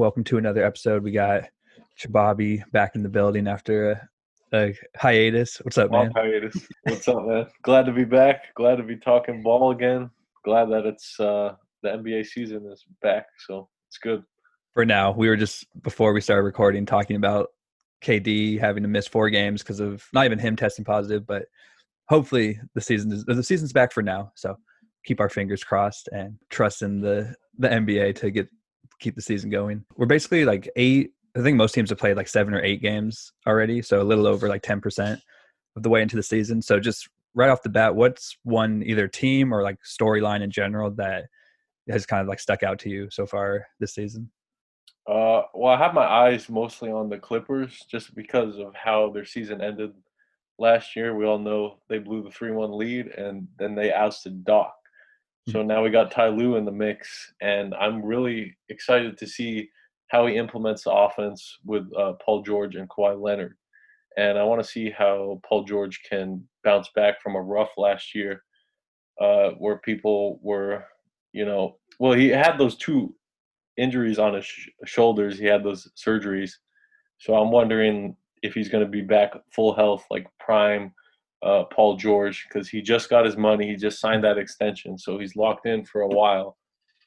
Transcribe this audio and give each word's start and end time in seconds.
Welcome 0.00 0.24
to 0.24 0.38
another 0.38 0.64
episode. 0.64 1.02
We 1.02 1.10
got 1.10 1.44
Chebabi 2.00 2.62
back 2.72 2.94
in 2.94 3.02
the 3.02 3.10
building 3.10 3.46
after 3.46 3.90
a, 3.90 4.08
a 4.54 4.74
hiatus. 4.96 5.58
What's 5.58 5.76
up, 5.76 5.90
man? 5.90 6.10
hiatus. 6.16 6.56
What's 6.84 7.06
up, 7.06 7.26
man? 7.26 7.46
Glad 7.64 7.84
to 7.84 7.92
be 7.92 8.06
back. 8.06 8.54
Glad 8.54 8.76
to 8.76 8.82
be 8.82 8.96
talking 8.96 9.42
ball 9.42 9.72
again. 9.72 10.08
Glad 10.42 10.70
that 10.70 10.86
it's 10.86 11.20
uh, 11.20 11.54
the 11.82 11.90
NBA 11.90 12.24
season 12.24 12.64
is 12.72 12.82
back. 13.02 13.26
So 13.46 13.68
it's 13.90 13.98
good. 13.98 14.22
For 14.72 14.86
now, 14.86 15.12
we 15.12 15.28
were 15.28 15.36
just 15.36 15.66
before 15.82 16.14
we 16.14 16.22
started 16.22 16.44
recording 16.44 16.86
talking 16.86 17.16
about 17.16 17.48
KD 18.02 18.58
having 18.58 18.82
to 18.82 18.88
miss 18.88 19.06
four 19.06 19.28
games 19.28 19.62
because 19.62 19.80
of 19.80 20.02
not 20.14 20.24
even 20.24 20.38
him 20.38 20.56
testing 20.56 20.86
positive, 20.86 21.26
but 21.26 21.44
hopefully 22.08 22.58
the 22.74 22.80
season 22.80 23.12
is 23.12 23.26
the 23.26 23.42
season's 23.42 23.74
back 23.74 23.92
for 23.92 24.02
now. 24.02 24.32
So 24.34 24.56
keep 25.04 25.20
our 25.20 25.28
fingers 25.28 25.62
crossed 25.62 26.08
and 26.10 26.38
trust 26.48 26.80
in 26.80 27.02
the 27.02 27.34
the 27.58 27.68
NBA 27.68 28.14
to 28.20 28.30
get 28.30 28.48
keep 29.00 29.16
the 29.16 29.22
season 29.22 29.50
going. 29.50 29.84
We're 29.96 30.06
basically 30.06 30.44
like 30.44 30.70
eight. 30.76 31.12
I 31.36 31.42
think 31.42 31.56
most 31.56 31.72
teams 31.72 31.90
have 31.90 31.98
played 31.98 32.16
like 32.16 32.28
seven 32.28 32.54
or 32.54 32.62
eight 32.62 32.82
games 32.82 33.32
already, 33.46 33.82
so 33.82 34.00
a 34.00 34.04
little 34.04 34.26
over 34.26 34.48
like 34.48 34.62
ten 34.62 34.80
percent 34.80 35.20
of 35.76 35.82
the 35.82 35.88
way 35.88 36.02
into 36.02 36.16
the 36.16 36.22
season. 36.22 36.62
So 36.62 36.80
just 36.80 37.08
right 37.34 37.50
off 37.50 37.62
the 37.62 37.68
bat, 37.68 37.94
what's 37.94 38.36
one 38.42 38.82
either 38.84 39.08
team 39.08 39.52
or 39.52 39.62
like 39.62 39.78
storyline 39.84 40.42
in 40.42 40.50
general 40.50 40.90
that 40.92 41.26
has 41.88 42.06
kind 42.06 42.20
of 42.20 42.28
like 42.28 42.40
stuck 42.40 42.62
out 42.62 42.78
to 42.80 42.88
you 42.88 43.08
so 43.10 43.26
far 43.26 43.66
this 43.78 43.94
season? 43.94 44.30
Uh, 45.08 45.42
well, 45.54 45.72
I 45.72 45.78
have 45.78 45.94
my 45.94 46.04
eyes 46.04 46.48
mostly 46.48 46.90
on 46.90 47.08
the 47.08 47.18
Clippers 47.18 47.84
just 47.90 48.14
because 48.14 48.58
of 48.58 48.74
how 48.74 49.10
their 49.10 49.24
season 49.24 49.60
ended 49.60 49.92
last 50.58 50.94
year. 50.94 51.16
We 51.16 51.24
all 51.24 51.38
know 51.38 51.78
they 51.88 51.98
blew 51.98 52.22
the 52.22 52.30
three-one 52.30 52.76
lead, 52.76 53.06
and 53.08 53.48
then 53.58 53.74
they 53.74 53.92
ousted 53.92 54.44
Doc. 54.44 54.74
So 55.50 55.62
now 55.62 55.82
we 55.82 55.90
got 55.90 56.10
Ty 56.10 56.28
Lue 56.28 56.56
in 56.56 56.64
the 56.64 56.72
mix, 56.72 57.32
and 57.40 57.74
I'm 57.74 58.04
really 58.04 58.56
excited 58.68 59.18
to 59.18 59.26
see 59.26 59.68
how 60.08 60.26
he 60.26 60.36
implements 60.36 60.84
the 60.84 60.92
offense 60.92 61.58
with 61.64 61.88
uh, 61.96 62.14
Paul 62.24 62.42
George 62.42 62.76
and 62.76 62.88
Kawhi 62.88 63.20
Leonard. 63.20 63.56
And 64.16 64.38
I 64.38 64.44
want 64.44 64.62
to 64.62 64.68
see 64.68 64.90
how 64.90 65.40
Paul 65.48 65.64
George 65.64 66.00
can 66.08 66.46
bounce 66.64 66.90
back 66.94 67.22
from 67.22 67.36
a 67.36 67.40
rough 67.40 67.70
last 67.76 68.14
year 68.14 68.42
uh, 69.20 69.50
where 69.58 69.78
people 69.78 70.40
were, 70.42 70.84
you 71.32 71.44
know, 71.44 71.76
well, 71.98 72.12
he 72.12 72.28
had 72.28 72.58
those 72.58 72.76
two 72.76 73.14
injuries 73.76 74.18
on 74.18 74.34
his 74.34 74.44
sh- 74.44 74.68
shoulders, 74.84 75.38
he 75.38 75.46
had 75.46 75.62
those 75.62 75.88
surgeries. 75.96 76.52
So 77.18 77.34
I'm 77.34 77.50
wondering 77.50 78.16
if 78.42 78.54
he's 78.54 78.68
going 78.68 78.84
to 78.84 78.90
be 78.90 79.02
back 79.02 79.32
full 79.52 79.74
health, 79.74 80.04
like 80.10 80.26
prime 80.38 80.92
uh, 81.42 81.64
Paul 81.64 81.96
George 81.96 82.46
because 82.48 82.68
he 82.68 82.82
just 82.82 83.08
got 83.08 83.24
his 83.24 83.36
money. 83.36 83.68
He 83.68 83.76
just 83.76 84.00
signed 84.00 84.24
that 84.24 84.38
extension, 84.38 84.98
so 84.98 85.18
he's 85.18 85.36
locked 85.36 85.66
in 85.66 85.84
for 85.84 86.02
a 86.02 86.08
while. 86.08 86.56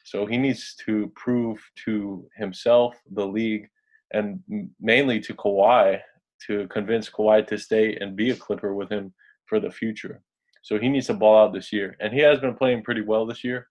So 0.05 0.25
he 0.25 0.37
needs 0.37 0.75
to 0.85 1.11
prove 1.15 1.59
to 1.85 2.27
himself, 2.35 2.95
the 3.11 3.25
league, 3.25 3.69
and 4.11 4.39
mainly 4.79 5.19
to 5.21 5.33
Kawhi 5.33 5.99
to 6.47 6.67
convince 6.67 7.09
Kawhi 7.09 7.47
to 7.47 7.57
stay 7.57 7.95
and 7.95 8.15
be 8.15 8.31
a 8.31 8.35
Clipper 8.35 8.75
with 8.75 8.89
him 8.91 9.13
for 9.45 9.59
the 9.59 9.71
future. 9.71 10.21
So 10.61 10.77
he 10.77 10.89
needs 10.89 11.07
to 11.07 11.13
ball 11.13 11.37
out 11.37 11.53
this 11.53 11.71
year, 11.71 11.95
and 11.99 12.13
he 12.13 12.19
has 12.19 12.39
been 12.39 12.55
playing 12.55 12.83
pretty 12.83 13.01
well 13.01 13.25
this 13.25 13.43
year, 13.43 13.67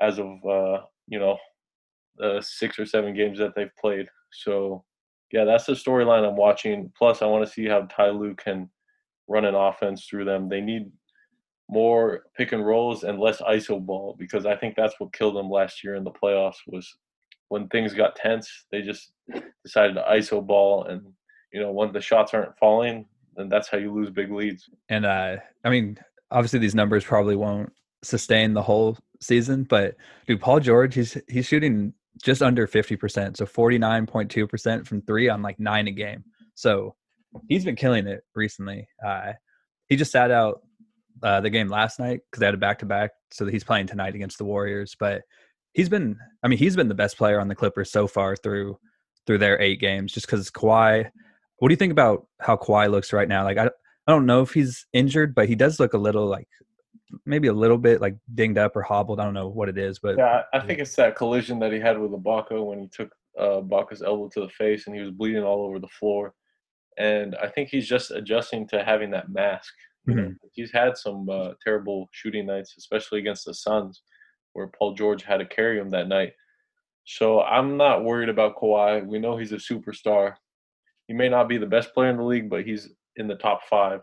as 0.00 0.18
of 0.18 0.26
uh, 0.44 0.82
you 1.06 1.18
know, 1.18 1.38
the 2.16 2.40
six 2.42 2.78
or 2.78 2.86
seven 2.86 3.14
games 3.14 3.38
that 3.38 3.54
they've 3.54 3.74
played. 3.80 4.08
So 4.32 4.84
yeah, 5.32 5.44
that's 5.44 5.66
the 5.66 5.72
storyline 5.72 6.26
I'm 6.26 6.36
watching. 6.36 6.92
Plus, 6.96 7.22
I 7.22 7.26
want 7.26 7.46
to 7.46 7.52
see 7.52 7.66
how 7.66 7.82
Ty 7.82 8.10
Lue 8.10 8.34
can 8.34 8.70
run 9.28 9.44
an 9.44 9.54
offense 9.54 10.06
through 10.06 10.24
them. 10.24 10.48
They 10.48 10.60
need 10.60 10.90
more 11.68 12.22
pick 12.36 12.52
and 12.52 12.66
rolls 12.66 13.04
and 13.04 13.18
less 13.18 13.40
iso 13.42 13.84
ball 13.84 14.16
because 14.18 14.46
I 14.46 14.56
think 14.56 14.74
that's 14.74 14.94
what 14.98 15.12
killed 15.12 15.36
them 15.36 15.50
last 15.50 15.84
year 15.84 15.96
in 15.96 16.04
the 16.04 16.10
playoffs 16.10 16.56
was 16.66 16.96
when 17.48 17.68
things 17.68 17.94
got 17.94 18.16
tense, 18.16 18.66
they 18.72 18.82
just 18.82 19.12
decided 19.64 19.94
to 19.94 20.04
iso 20.12 20.44
ball 20.44 20.84
and 20.84 21.02
you 21.52 21.60
know 21.60 21.70
when 21.70 21.92
the 21.92 22.00
shots 22.00 22.32
aren't 22.32 22.56
falling, 22.58 23.06
then 23.36 23.48
that's 23.48 23.68
how 23.68 23.78
you 23.78 23.92
lose 23.92 24.10
big 24.10 24.32
leads. 24.32 24.68
And 24.88 25.04
uh 25.04 25.36
I 25.62 25.70
mean, 25.70 25.98
obviously 26.30 26.58
these 26.58 26.74
numbers 26.74 27.04
probably 27.04 27.36
won't 27.36 27.70
sustain 28.02 28.54
the 28.54 28.62
whole 28.62 28.96
season, 29.20 29.64
but 29.64 29.94
dude, 30.26 30.40
Paul 30.40 30.60
George, 30.60 30.94
he's 30.94 31.18
he's 31.28 31.46
shooting 31.46 31.92
just 32.22 32.42
under 32.42 32.66
50%, 32.66 33.36
so 33.36 33.46
49.2% 33.46 34.86
from 34.86 35.02
3 35.02 35.28
on 35.28 35.42
like 35.42 35.60
9 35.60 35.86
a 35.86 35.92
game. 35.92 36.24
So 36.54 36.96
he's 37.48 37.64
been 37.64 37.76
killing 37.76 38.06
it 38.06 38.22
recently. 38.34 38.88
Uh, 39.04 39.32
he 39.88 39.96
just 39.96 40.12
sat 40.12 40.30
out 40.30 40.60
uh, 41.22 41.40
the 41.40 41.50
game 41.50 41.68
last 41.68 41.98
night 41.98 42.20
because 42.30 42.40
they 42.40 42.46
had 42.46 42.54
a 42.54 42.58
back 42.58 42.78
to 42.80 42.86
back, 42.86 43.10
so 43.30 43.46
he's 43.46 43.64
playing 43.64 43.86
tonight 43.86 44.14
against 44.14 44.38
the 44.38 44.44
Warriors. 44.44 44.96
But 44.98 45.22
he's 45.72 45.88
been, 45.88 46.16
I 46.42 46.48
mean, 46.48 46.58
he's 46.58 46.76
been 46.76 46.88
the 46.88 46.94
best 46.94 47.16
player 47.16 47.40
on 47.40 47.48
the 47.48 47.54
Clippers 47.54 47.90
so 47.90 48.06
far 48.06 48.36
through 48.36 48.78
through 49.26 49.38
their 49.38 49.60
eight 49.60 49.80
games. 49.80 50.12
Just 50.12 50.26
because 50.26 50.50
Kawhi, 50.50 51.10
what 51.58 51.68
do 51.68 51.72
you 51.72 51.76
think 51.76 51.92
about 51.92 52.26
how 52.40 52.56
Kawhi 52.56 52.90
looks 52.90 53.12
right 53.12 53.28
now? 53.28 53.44
Like 53.44 53.58
I, 53.58 53.66
I 53.66 54.12
don't 54.12 54.26
know 54.26 54.42
if 54.42 54.52
he's 54.52 54.86
injured, 54.92 55.34
but 55.34 55.48
he 55.48 55.54
does 55.54 55.80
look 55.80 55.94
a 55.94 55.98
little 55.98 56.26
like 56.26 56.48
maybe 57.24 57.48
a 57.48 57.52
little 57.52 57.78
bit 57.78 58.00
like 58.00 58.16
dinged 58.34 58.58
up 58.58 58.76
or 58.76 58.82
hobbled. 58.82 59.20
I 59.20 59.24
don't 59.24 59.34
know 59.34 59.48
what 59.48 59.68
it 59.68 59.78
is, 59.78 59.98
but 59.98 60.16
yeah, 60.18 60.42
I 60.52 60.60
think 60.60 60.78
it's 60.78 60.94
that 60.96 61.16
collision 61.16 61.58
that 61.60 61.72
he 61.72 61.80
had 61.80 61.98
with 61.98 62.12
Ibaka 62.12 62.64
when 62.64 62.80
he 62.80 62.88
took 62.88 63.10
uh, 63.38 63.60
Ibaka's 63.62 64.02
elbow 64.02 64.28
to 64.34 64.40
the 64.40 64.48
face 64.48 64.86
and 64.86 64.94
he 64.94 65.02
was 65.02 65.10
bleeding 65.10 65.42
all 65.42 65.64
over 65.64 65.78
the 65.78 65.88
floor 65.88 66.34
and 66.98 67.36
I 67.36 67.48
think 67.48 67.68
he's 67.68 67.88
just 67.88 68.10
adjusting 68.10 68.66
to 68.68 68.84
having 68.84 69.10
that 69.12 69.30
mask. 69.30 69.72
Mm-hmm. 70.08 70.32
He's 70.52 70.72
had 70.72 70.96
some 70.96 71.28
uh, 71.30 71.50
terrible 71.62 72.08
shooting 72.12 72.46
nights, 72.46 72.74
especially 72.76 73.20
against 73.20 73.44
the 73.44 73.54
Suns, 73.54 74.02
where 74.52 74.70
Paul 74.78 74.94
George 74.94 75.22
had 75.22 75.38
to 75.38 75.46
carry 75.46 75.78
him 75.78 75.90
that 75.90 76.08
night. 76.08 76.32
So 77.04 77.40
I'm 77.40 77.76
not 77.76 78.04
worried 78.04 78.28
about 78.28 78.56
Kawhi. 78.56 79.06
We 79.06 79.18
know 79.18 79.36
he's 79.36 79.52
a 79.52 79.56
superstar. 79.56 80.34
He 81.06 81.14
may 81.14 81.28
not 81.28 81.48
be 81.48 81.56
the 81.56 81.66
best 81.66 81.94
player 81.94 82.10
in 82.10 82.16
the 82.16 82.24
league, 82.24 82.50
but 82.50 82.64
he's 82.64 82.88
in 83.16 83.28
the 83.28 83.36
top 83.36 83.60
five. 83.70 84.00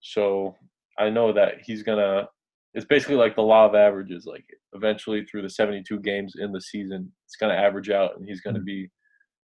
So 0.00 0.56
I 0.98 1.10
know 1.10 1.32
that 1.32 1.54
he's 1.64 1.82
gonna. 1.82 2.28
It's 2.74 2.84
basically 2.84 3.16
like 3.16 3.36
the 3.36 3.42
law 3.42 3.66
of 3.66 3.74
averages. 3.74 4.26
Like 4.26 4.44
eventually, 4.74 5.24
through 5.24 5.42
the 5.42 5.50
72 5.50 5.98
games 6.00 6.34
in 6.38 6.52
the 6.52 6.60
season, 6.60 7.10
it's 7.24 7.36
gonna 7.36 7.54
average 7.54 7.88
out, 7.88 8.16
and 8.16 8.26
he's 8.26 8.40
gonna 8.40 8.58
mm-hmm. 8.58 8.66
be 8.66 8.90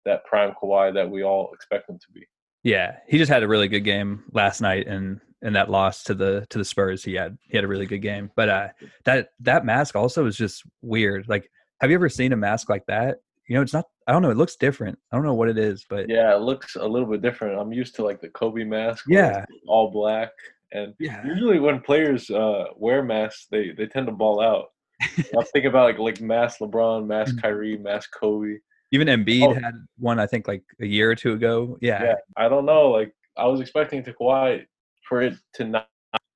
that 0.04 0.24
prime 0.26 0.52
Kawhi 0.62 0.92
that 0.92 1.10
we 1.10 1.22
all 1.22 1.50
expect 1.54 1.88
him 1.88 1.98
to 1.98 2.12
be. 2.12 2.26
Yeah, 2.64 2.96
he 3.06 3.18
just 3.18 3.30
had 3.30 3.42
a 3.42 3.48
really 3.48 3.68
good 3.68 3.84
game 3.84 4.24
last 4.32 4.60
night, 4.60 4.88
and 4.88 5.20
and 5.42 5.54
that 5.54 5.70
loss 5.70 6.02
to 6.04 6.14
the 6.14 6.46
to 6.48 6.58
the 6.58 6.64
Spurs, 6.64 7.04
he 7.04 7.14
had 7.14 7.36
he 7.42 7.56
had 7.56 7.64
a 7.64 7.68
really 7.68 7.86
good 7.86 7.98
game. 7.98 8.30
But 8.34 8.48
uh, 8.48 8.68
that 9.04 9.28
that 9.40 9.64
mask 9.64 9.94
also 9.94 10.26
is 10.26 10.36
just 10.36 10.64
weird. 10.80 11.28
Like, 11.28 11.50
have 11.80 11.90
you 11.90 11.96
ever 11.96 12.08
seen 12.08 12.32
a 12.32 12.36
mask 12.36 12.70
like 12.70 12.86
that? 12.86 13.18
You 13.46 13.56
know, 13.56 13.62
it's 13.62 13.74
not. 13.74 13.84
I 14.06 14.12
don't 14.12 14.22
know. 14.22 14.30
It 14.30 14.38
looks 14.38 14.56
different. 14.56 14.98
I 15.12 15.16
don't 15.16 15.24
know 15.24 15.34
what 15.34 15.50
it 15.50 15.58
is, 15.58 15.84
but 15.88 16.08
yeah, 16.08 16.34
it 16.34 16.40
looks 16.40 16.76
a 16.76 16.86
little 16.86 17.08
bit 17.08 17.20
different. 17.20 17.60
I'm 17.60 17.72
used 17.72 17.94
to 17.96 18.04
like 18.04 18.22
the 18.22 18.30
Kobe 18.30 18.64
mask. 18.64 19.04
Yeah, 19.06 19.44
all 19.68 19.90
black. 19.90 20.30
And 20.72 20.94
yeah. 20.98 21.24
usually 21.24 21.60
when 21.60 21.80
players 21.80 22.30
uh, 22.30 22.64
wear 22.76 23.02
masks, 23.02 23.46
they 23.50 23.70
they 23.70 23.86
tend 23.86 24.06
to 24.06 24.12
ball 24.12 24.40
out. 24.40 24.70
I 25.02 25.24
was 25.34 25.50
thinking 25.52 25.68
about 25.68 25.84
like 25.84 25.98
like 25.98 26.20
mask 26.22 26.60
LeBron, 26.60 27.06
mask 27.06 27.36
mm. 27.36 27.42
Kyrie, 27.42 27.76
mask 27.76 28.10
Kobe. 28.18 28.56
Even 28.94 29.08
Embiid 29.08 29.48
oh. 29.48 29.54
had 29.54 29.74
one, 29.98 30.20
I 30.20 30.26
think, 30.28 30.46
like 30.46 30.62
a 30.80 30.86
year 30.86 31.10
or 31.10 31.16
two 31.16 31.32
ago. 31.32 31.76
Yeah. 31.80 32.00
Yeah. 32.00 32.14
I 32.36 32.48
don't 32.48 32.64
know. 32.64 32.90
Like 32.90 33.12
I 33.36 33.44
was 33.46 33.60
expecting 33.60 34.04
to 34.04 34.12
Kawhi 34.12 34.64
for 35.08 35.20
it 35.20 35.34
to 35.54 35.64
not 35.64 35.88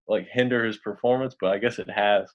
like 0.09 0.27
hinder 0.29 0.65
his 0.65 0.79
performance, 0.79 1.37
but 1.41 1.53
I 1.53 1.59
guess 1.59 1.79
it 1.79 1.89
has. 1.89 2.29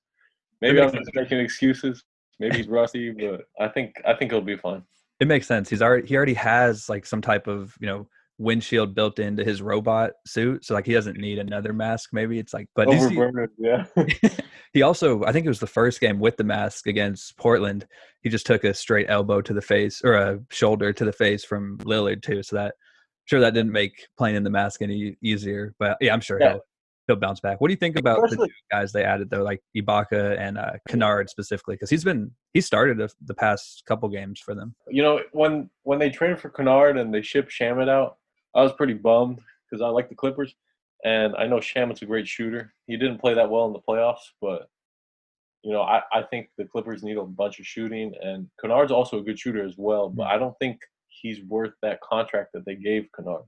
Maybe 0.62 0.82
I'm 0.82 0.94
just 0.94 1.12
making 1.14 1.40
excuses. 1.40 2.06
Maybe 2.40 2.56
he's 2.56 2.70
rusty, 2.70 3.12
but 3.12 3.42
I 3.60 3.68
think 3.68 3.96
I 4.08 4.14
think 4.14 4.32
he'll 4.32 4.40
be 4.40 4.56
fine. 4.56 4.84
It 5.20 5.28
makes 5.28 5.46
sense. 5.46 5.70
He's 5.70 5.82
already 5.82 6.08
he 6.08 6.16
already 6.16 6.36
has 6.36 6.88
like 6.88 7.06
some 7.06 7.22
type 7.22 7.48
of 7.48 7.76
you 7.82 7.88
know 7.88 8.08
windshield 8.38 8.96
built 8.96 9.20
into 9.20 9.44
his 9.44 9.62
robot 9.62 10.12
suit, 10.26 10.66
so 10.66 10.74
like 10.74 10.86
he 10.86 10.94
doesn't 10.94 11.18
need 11.18 11.40
another 11.40 11.74
mask. 11.74 12.10
Maybe 12.14 12.40
it's 12.40 12.54
like, 12.54 12.68
but 12.76 12.88
yeah. 13.58 13.86
he 14.74 14.82
also, 14.82 15.24
I 15.24 15.32
think 15.32 15.46
it 15.46 15.50
was 15.50 15.60
the 15.60 15.68
first 15.68 16.00
game 16.00 16.20
with 16.20 16.38
the 16.38 16.44
mask 16.44 16.88
against 16.88 17.38
Portland. 17.38 17.86
He 18.22 18.30
just 18.30 18.46
took 18.46 18.64
a 18.64 18.74
straight 18.74 19.10
elbow 19.10 19.42
to 19.42 19.54
the 19.54 19.62
face 19.62 20.02
or 20.04 20.16
a 20.16 20.40
shoulder 20.50 20.94
to 20.94 21.06
the 21.06 21.14
face 21.14 21.44
from 21.44 21.78
Lillard 21.80 22.24
too. 22.24 22.44
So 22.44 22.56
that, 22.56 22.76
sure 23.26 23.40
that 23.40 23.54
didn't 23.54 23.72
make 23.72 24.08
playing 24.18 24.36
in 24.36 24.44
the 24.44 24.50
mask 24.50 24.82
any 24.82 25.16
easier. 25.22 25.74
But 25.80 25.98
yeah, 26.02 26.14
I'm 26.14 26.22
sure 26.22 26.40
yeah. 26.40 26.54
he'll 26.54 26.62
he'll 27.08 27.16
bounce 27.18 27.40
back. 27.40 27.60
What 27.60 27.68
do 27.68 27.74
you 27.74 27.78
think 27.78 27.98
about 27.98 28.24
Especially, 28.24 28.48
the 28.48 28.76
guys 28.76 28.92
they 28.92 29.04
added 29.04 29.30
though, 29.30 29.44
like 29.44 29.62
Ibaka 29.76 30.40
and 30.40 30.58
uh, 30.58 30.74
Kennard 30.88 31.30
specifically? 31.30 31.76
Because 31.76 31.90
he's 31.90 32.04
been 32.04 32.32
he 32.54 32.62
started 32.62 33.02
a, 33.02 33.10
the 33.26 33.34
past 33.34 33.84
couple 33.88 34.10
games 34.10 34.40
for 34.40 34.56
them. 34.56 34.76
You 34.88 35.04
know, 35.04 35.20
when 35.32 35.70
when 35.84 36.00
they 36.00 36.10
traded 36.10 36.40
for 36.40 36.50
Kennard 36.50 36.98
and 36.98 37.14
they 37.14 37.22
shipped 37.22 37.52
Shamet 37.52 37.90
out, 37.90 38.18
I 38.56 38.62
was 38.62 38.74
pretty 38.74 38.94
bummed 38.94 39.40
because 39.70 39.82
I 39.82 39.88
like 39.90 40.10
the 40.10 40.16
Clippers, 40.16 40.56
and 41.06 41.36
I 41.36 41.48
know 41.48 41.58
Shamet's 41.58 42.02
a 42.02 42.06
great 42.06 42.28
shooter. 42.28 42.74
He 42.88 42.98
didn't 42.98 43.20
play 43.20 43.34
that 43.34 43.50
well 43.50 43.66
in 43.68 43.74
the 43.74 43.80
playoffs, 43.80 44.30
but 44.42 44.70
you 45.64 45.72
know 45.74 45.82
I, 45.82 46.02
I 46.12 46.24
think 46.24 46.50
the 46.58 46.66
Clippers 46.66 47.04
need 47.04 47.18
a 47.18 47.24
bunch 47.24 47.60
of 47.60 47.66
shooting, 47.68 48.14
and 48.22 48.48
Kennard's 48.62 48.92
also 48.92 49.20
a 49.20 49.24
good 49.24 49.40
shooter 49.40 49.66
as 49.66 49.76
well. 49.78 50.10
But 50.10 50.28
I 50.28 50.38
don't 50.38 50.58
think 50.60 50.80
he's 51.08 51.42
worth 51.44 51.74
that 51.82 52.02
contract 52.02 52.52
that 52.54 52.66
they 52.66 52.76
gave 52.76 53.08
Kennard. 53.16 53.44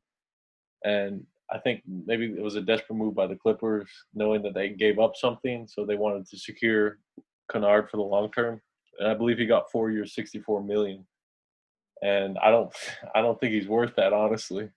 And 0.84 1.26
I 1.52 1.58
think 1.60 1.82
maybe 1.88 2.26
it 2.28 2.42
was 2.42 2.56
a 2.56 2.62
desperate 2.62 2.96
move 2.96 3.16
by 3.16 3.28
the 3.28 3.36
Clippers, 3.36 3.90
knowing 4.14 4.42
that 4.44 4.54
they 4.54 4.70
gave 4.70 5.00
up 5.00 5.16
something, 5.16 5.68
so 5.68 5.86
they 5.86 5.96
wanted 5.96 6.28
to 6.30 6.38
secure 6.38 7.00
Kennard 7.52 7.90
for 7.90 7.98
the 7.98 8.04
long 8.04 8.32
term. 8.32 8.62
And 9.00 9.10
I 9.10 9.14
believe 9.14 9.38
he 9.38 9.46
got 9.46 9.72
four 9.72 9.92
years, 9.92 10.16
sixty-four 10.16 10.64
million. 10.64 11.06
and 12.02 12.38
I 12.40 12.50
don't 12.52 12.74
I 13.16 13.22
don't 13.22 13.40
think 13.40 13.54
he's 13.54 13.68
worth 13.68 13.96
that 13.98 14.14
honestly. 14.14 14.70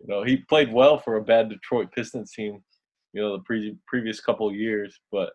You 0.00 0.06
know, 0.08 0.22
he 0.22 0.38
played 0.38 0.72
well 0.72 0.98
for 0.98 1.16
a 1.16 1.22
bad 1.22 1.48
Detroit 1.48 1.92
Pistons 1.92 2.32
team, 2.32 2.62
you 3.12 3.20
know, 3.20 3.36
the 3.36 3.42
pre- 3.42 3.76
previous 3.86 4.20
couple 4.20 4.48
of 4.48 4.54
years, 4.54 4.98
but 5.12 5.32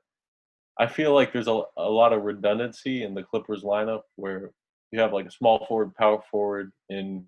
I 0.79 0.88
feel 0.88 1.13
like 1.13 1.31
there's 1.31 1.47
a, 1.47 1.62
a 1.77 1.89
lot 1.89 2.13
of 2.13 2.23
redundancy 2.23 3.03
in 3.03 3.13
the 3.13 3.23
Clippers 3.23 3.63
lineup 3.63 4.01
where 4.15 4.51
you 4.91 5.00
have 5.00 5.13
like 5.13 5.25
a 5.25 5.31
small 5.31 5.65
forward, 5.67 5.94
power 5.95 6.21
forward 6.29 6.71
in 6.89 7.25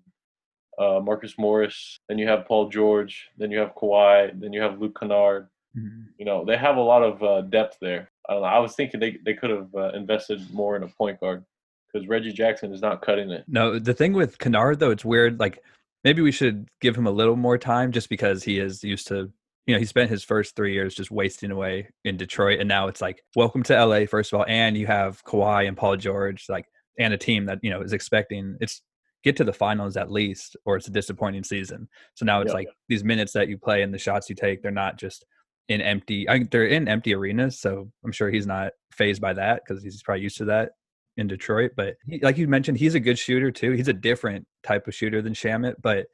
uh, 0.78 1.00
Marcus 1.02 1.34
Morris, 1.38 2.00
then 2.08 2.18
you 2.18 2.28
have 2.28 2.46
Paul 2.46 2.68
George, 2.68 3.28
then 3.36 3.50
you 3.50 3.58
have 3.58 3.74
Kawhi, 3.74 4.38
then 4.40 4.52
you 4.52 4.60
have 4.60 4.80
Luke 4.80 4.98
Kennard. 4.98 5.48
Mm-hmm. 5.76 6.02
You 6.18 6.24
know, 6.24 6.44
they 6.44 6.56
have 6.56 6.76
a 6.76 6.82
lot 6.82 7.02
of 7.02 7.22
uh, 7.22 7.40
depth 7.42 7.78
there. 7.80 8.10
I 8.28 8.34
don't 8.34 8.42
know. 8.42 8.48
I 8.48 8.58
was 8.58 8.74
thinking 8.74 9.00
they, 9.00 9.18
they 9.24 9.34
could 9.34 9.50
have 9.50 9.74
uh, 9.74 9.92
invested 9.92 10.52
more 10.52 10.76
in 10.76 10.82
a 10.82 10.88
point 10.88 11.20
guard 11.20 11.44
because 11.92 12.06
Reggie 12.08 12.32
Jackson 12.32 12.72
is 12.72 12.82
not 12.82 13.02
cutting 13.02 13.30
it. 13.30 13.44
No, 13.48 13.78
the 13.78 13.94
thing 13.94 14.12
with 14.12 14.38
Kennard 14.38 14.78
though, 14.78 14.90
it's 14.90 15.04
weird. 15.04 15.40
Like 15.40 15.62
maybe 16.04 16.22
we 16.22 16.32
should 16.32 16.68
give 16.80 16.96
him 16.96 17.06
a 17.06 17.12
little 17.12 17.36
more 17.36 17.58
time 17.58 17.92
just 17.92 18.08
because 18.08 18.42
he 18.42 18.58
is 18.58 18.82
used 18.84 19.08
to 19.08 19.32
you 19.68 19.74
know, 19.74 19.78
he 19.78 19.84
spent 19.84 20.10
his 20.10 20.24
first 20.24 20.56
three 20.56 20.72
years 20.72 20.94
just 20.94 21.10
wasting 21.10 21.50
away 21.50 21.90
in 22.02 22.16
Detroit. 22.16 22.58
And 22.58 22.66
now 22.66 22.88
it's 22.88 23.02
like, 23.02 23.22
welcome 23.36 23.62
to 23.64 23.84
LA, 23.84 24.06
first 24.06 24.32
of 24.32 24.38
all. 24.38 24.46
And 24.48 24.78
you 24.78 24.86
have 24.86 25.22
Kawhi 25.24 25.68
and 25.68 25.76
Paul 25.76 25.98
George, 25.98 26.46
like, 26.48 26.64
and 26.98 27.12
a 27.12 27.18
team 27.18 27.44
that, 27.44 27.58
you 27.62 27.68
know, 27.68 27.82
is 27.82 27.92
expecting 27.92 28.56
it's 28.62 28.80
get 29.22 29.36
to 29.36 29.44
the 29.44 29.52
finals 29.52 29.98
at 29.98 30.10
least, 30.10 30.56
or 30.64 30.76
it's 30.76 30.88
a 30.88 30.90
disappointing 30.90 31.44
season. 31.44 31.86
So 32.14 32.24
now 32.24 32.40
it's 32.40 32.48
yeah, 32.48 32.54
like 32.54 32.66
yeah. 32.68 32.72
these 32.88 33.04
minutes 33.04 33.34
that 33.34 33.50
you 33.50 33.58
play 33.58 33.82
and 33.82 33.92
the 33.92 33.98
shots 33.98 34.30
you 34.30 34.34
take, 34.34 34.62
they're 34.62 34.70
not 34.70 34.96
just 34.96 35.26
in 35.68 35.82
empty, 35.82 36.26
I, 36.26 36.44
they're 36.50 36.66
in 36.66 36.88
empty 36.88 37.14
arenas. 37.14 37.60
So 37.60 37.90
I'm 38.02 38.12
sure 38.12 38.30
he's 38.30 38.46
not 38.46 38.72
fazed 38.92 39.20
by 39.20 39.34
that 39.34 39.60
because 39.66 39.82
he's 39.82 40.02
probably 40.02 40.22
used 40.22 40.38
to 40.38 40.46
that 40.46 40.70
in 41.18 41.26
Detroit. 41.26 41.72
But 41.76 41.96
he, 42.06 42.20
like 42.20 42.38
you 42.38 42.48
mentioned, 42.48 42.78
he's 42.78 42.94
a 42.94 43.00
good 43.00 43.18
shooter 43.18 43.50
too. 43.50 43.72
He's 43.72 43.88
a 43.88 43.92
different 43.92 44.46
type 44.62 44.88
of 44.88 44.94
shooter 44.94 45.20
than 45.20 45.34
Shamet, 45.34 45.74
but 45.82 46.06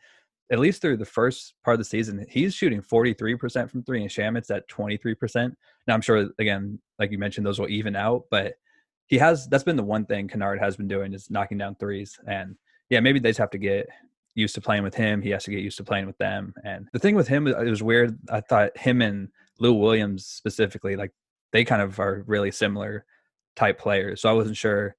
at 0.51 0.59
least 0.59 0.83
through 0.83 0.97
the 0.97 1.05
first 1.05 1.55
part 1.65 1.75
of 1.75 1.79
the 1.79 1.85
season, 1.85 2.27
he's 2.29 2.55
shooting 2.55 2.83
43% 2.83 3.71
from 3.71 3.83
three, 3.83 4.03
and 4.03 4.11
Shamet's 4.11 4.51
at 4.51 4.69
23%. 4.69 5.53
Now, 5.87 5.95
I'm 5.95 6.01
sure, 6.01 6.29
again, 6.39 6.79
like 6.99 7.11
you 7.11 7.19
mentioned, 7.19 7.47
those 7.47 7.59
will 7.59 7.69
even 7.69 7.97
out, 7.97 8.25
but 8.31 8.55
he 9.06 9.19
has 9.19 9.47
that's 9.49 9.65
been 9.65 9.77
the 9.77 9.83
one 9.83 10.06
thing 10.06 10.29
Kennard 10.29 10.59
has 10.59 10.77
been 10.77 10.89
doing 10.89 11.12
is 11.12 11.31
knocking 11.31 11.59
down 11.59 11.77
threes. 11.77 12.19
And 12.27 12.56
yeah, 12.89 13.01
maybe 13.01 13.19
they 13.19 13.31
just 13.31 13.39
have 13.39 13.51
to 13.51 13.59
get 13.59 13.89
used 14.35 14.55
to 14.55 14.61
playing 14.61 14.83
with 14.83 14.95
him. 14.95 15.21
He 15.21 15.31
has 15.31 15.45
to 15.45 15.51
get 15.51 15.61
used 15.61 15.77
to 15.77 15.85
playing 15.85 16.06
with 16.06 16.19
them. 16.19 16.55
And 16.65 16.89
the 16.93 16.99
thing 16.99 17.15
with 17.15 17.29
him, 17.29 17.47
it 17.47 17.69
was 17.69 17.83
weird. 17.83 18.19
I 18.31 18.41
thought 18.41 18.77
him 18.77 19.03
and 19.03 19.29
Lou 19.59 19.75
Williams 19.75 20.27
specifically, 20.27 20.97
like 20.97 21.12
they 21.53 21.65
kind 21.65 21.83
of 21.83 22.01
are 22.01 22.25
really 22.27 22.51
similar 22.51 23.05
type 23.56 23.79
players. 23.79 24.21
So 24.21 24.29
I 24.29 24.33
wasn't 24.33 24.56
sure 24.56 24.97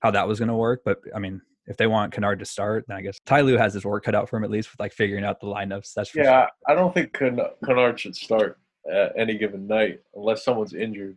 how 0.00 0.10
that 0.10 0.28
was 0.28 0.38
going 0.38 0.48
to 0.48 0.54
work. 0.54 0.82
But 0.84 0.98
I 1.14 1.18
mean, 1.18 1.40
if 1.66 1.76
they 1.76 1.86
want 1.86 2.12
Kennard 2.12 2.40
to 2.40 2.44
start, 2.44 2.84
then 2.88 2.96
I 2.96 3.02
guess 3.02 3.18
Ty 3.24 3.42
Lue 3.42 3.56
has 3.56 3.74
his 3.74 3.84
work 3.84 4.04
cut 4.04 4.14
out 4.14 4.28
for 4.28 4.36
him 4.36 4.44
at 4.44 4.50
least 4.50 4.72
with 4.72 4.80
like 4.80 4.92
figuring 4.92 5.24
out 5.24 5.40
the 5.40 5.46
lineups. 5.46 5.92
That's 5.94 6.14
yeah. 6.14 6.22
Sure. 6.22 6.48
I 6.68 6.74
don't 6.74 6.92
think 6.92 7.12
Kennard 7.12 8.00
should 8.00 8.16
start 8.16 8.58
at 8.92 9.12
any 9.16 9.38
given 9.38 9.66
night 9.66 10.00
unless 10.14 10.44
someone's 10.44 10.74
injured, 10.74 11.16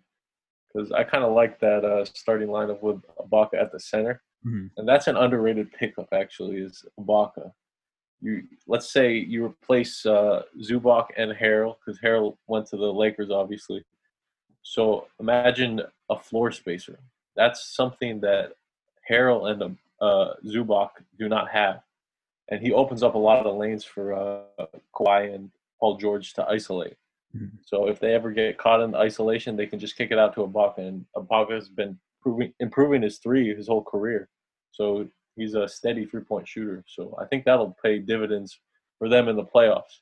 because 0.72 0.92
I 0.92 1.04
kind 1.04 1.24
of 1.24 1.34
like 1.34 1.60
that 1.62 1.84
uh, 1.84 2.06
starting 2.06 2.50
lineup 2.50 2.82
with 2.84 3.02
Ibaka 3.20 3.56
at 3.60 3.72
the 3.72 3.80
center, 3.80 4.22
mm-hmm. 4.46 4.68
and 4.78 4.88
that's 4.88 5.08
an 5.08 5.18
underrated 5.18 5.72
pickup 5.72 6.10
actually. 6.14 6.58
Is 6.58 6.86
Ibaka. 7.00 7.52
You 8.22 8.44
let's 8.68 8.94
say 8.94 9.14
you 9.14 9.46
replace 9.46 10.06
uh, 10.06 10.44
Zubac 10.62 11.08
and 11.18 11.32
Harrell 11.32 11.76
because 11.84 12.00
Harrell 12.00 12.38
went 12.48 12.68
to 12.68 12.78
the 12.78 12.94
Lakers 12.94 13.32
obviously. 13.32 13.84
So 14.68 15.08
imagine 15.20 15.80
a 16.10 16.18
floor 16.18 16.52
spacer. 16.52 16.98
That's 17.36 17.64
something 17.76 18.20
that 18.22 18.54
Harrell 19.10 19.52
and 19.52 19.78
uh, 20.02 20.34
Zubac 20.44 20.90
do 21.20 21.30
not 21.30 21.50
have. 21.52 21.82
And 22.50 22.60
he 22.62 22.74
opens 22.74 23.04
up 23.04 23.14
a 23.14 23.20
lot 23.20 23.38
of 23.38 23.44
the 23.44 23.52
lanes 23.52 23.86
for 23.86 24.14
uh, 24.14 24.66
Kawhi 24.94 25.36
and 25.36 25.52
Paul 25.80 25.98
George 25.98 26.34
to 26.34 26.48
isolate. 26.48 26.98
Mm-hmm. 27.38 27.58
So 27.64 27.88
if 27.88 28.00
they 28.00 28.16
ever 28.16 28.32
get 28.32 28.58
caught 28.58 28.82
in 28.82 28.96
isolation, 28.96 29.56
they 29.56 29.68
can 29.68 29.78
just 29.78 29.98
kick 29.98 30.10
it 30.10 30.18
out 30.18 30.34
to 30.34 30.42
Ibaka. 30.42 30.80
And 30.80 31.06
Ibaka 31.16 31.52
has 31.52 31.70
been 31.70 32.00
improving, 32.18 32.54
improving 32.60 33.04
his 33.04 33.20
three 33.20 33.56
his 33.56 33.68
whole 33.68 33.84
career. 33.84 34.30
So 34.72 35.08
he's 35.36 35.54
a 35.54 35.68
steady 35.68 36.06
three 36.06 36.24
point 36.24 36.48
shooter. 36.48 36.84
So 36.88 37.16
I 37.22 37.26
think 37.26 37.46
that'll 37.46 37.78
pay 37.84 38.00
dividends 38.00 38.60
for 38.98 39.10
them 39.10 39.28
in 39.28 39.36
the 39.36 39.46
playoffs. 39.46 40.00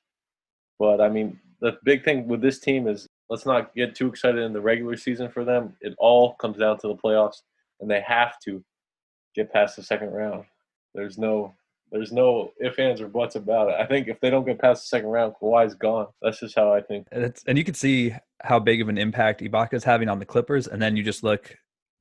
But 0.79 1.01
I 1.01 1.09
mean, 1.09 1.37
the 1.59 1.77
big 1.83 2.05
thing 2.05 2.29
with 2.29 2.41
this 2.41 2.59
team 2.59 2.87
is 2.87 3.09
let's 3.29 3.45
not 3.45 3.73
get 3.75 3.95
too 3.95 4.07
excited 4.07 4.41
in 4.41 4.53
the 4.53 4.61
regular 4.61 4.97
season 4.97 5.29
for 5.29 5.43
them. 5.43 5.75
It 5.81 5.93
all 5.97 6.33
comes 6.35 6.57
down 6.57 6.77
to 6.79 6.87
the 6.87 6.95
playoffs, 6.95 7.41
and 7.79 7.89
they 7.89 8.01
have 8.01 8.39
to 8.45 8.63
get 9.35 9.51
past 9.51 9.75
the 9.75 9.83
second 9.83 10.11
round. 10.11 10.45
There's 10.93 11.17
no 11.17 11.53
there's 11.91 12.11
no 12.11 12.51
if 12.57 12.79
ands 12.79 13.01
or 13.01 13.07
buts 13.07 13.35
about 13.35 13.69
it. 13.69 13.75
I 13.79 13.85
think 13.85 14.07
if 14.07 14.19
they 14.19 14.29
don't 14.29 14.45
get 14.45 14.59
past 14.59 14.83
the 14.83 14.87
second 14.87 15.09
round, 15.09 15.35
Kawhi's 15.39 15.75
gone. 15.75 16.07
That's 16.21 16.39
just 16.39 16.55
how 16.55 16.73
I 16.73 16.81
think. 16.81 17.07
And, 17.11 17.23
it's, 17.23 17.43
and 17.45 17.57
you 17.57 17.63
can 17.63 17.75
see 17.75 18.13
how 18.41 18.59
big 18.59 18.81
of 18.81 18.89
an 18.89 18.97
impact 18.97 19.41
Ibaka's 19.41 19.83
having 19.83 20.09
on 20.09 20.19
the 20.19 20.25
Clippers, 20.25 20.67
and 20.67 20.81
then 20.81 20.97
you 20.97 21.03
just 21.03 21.23
look 21.23 21.55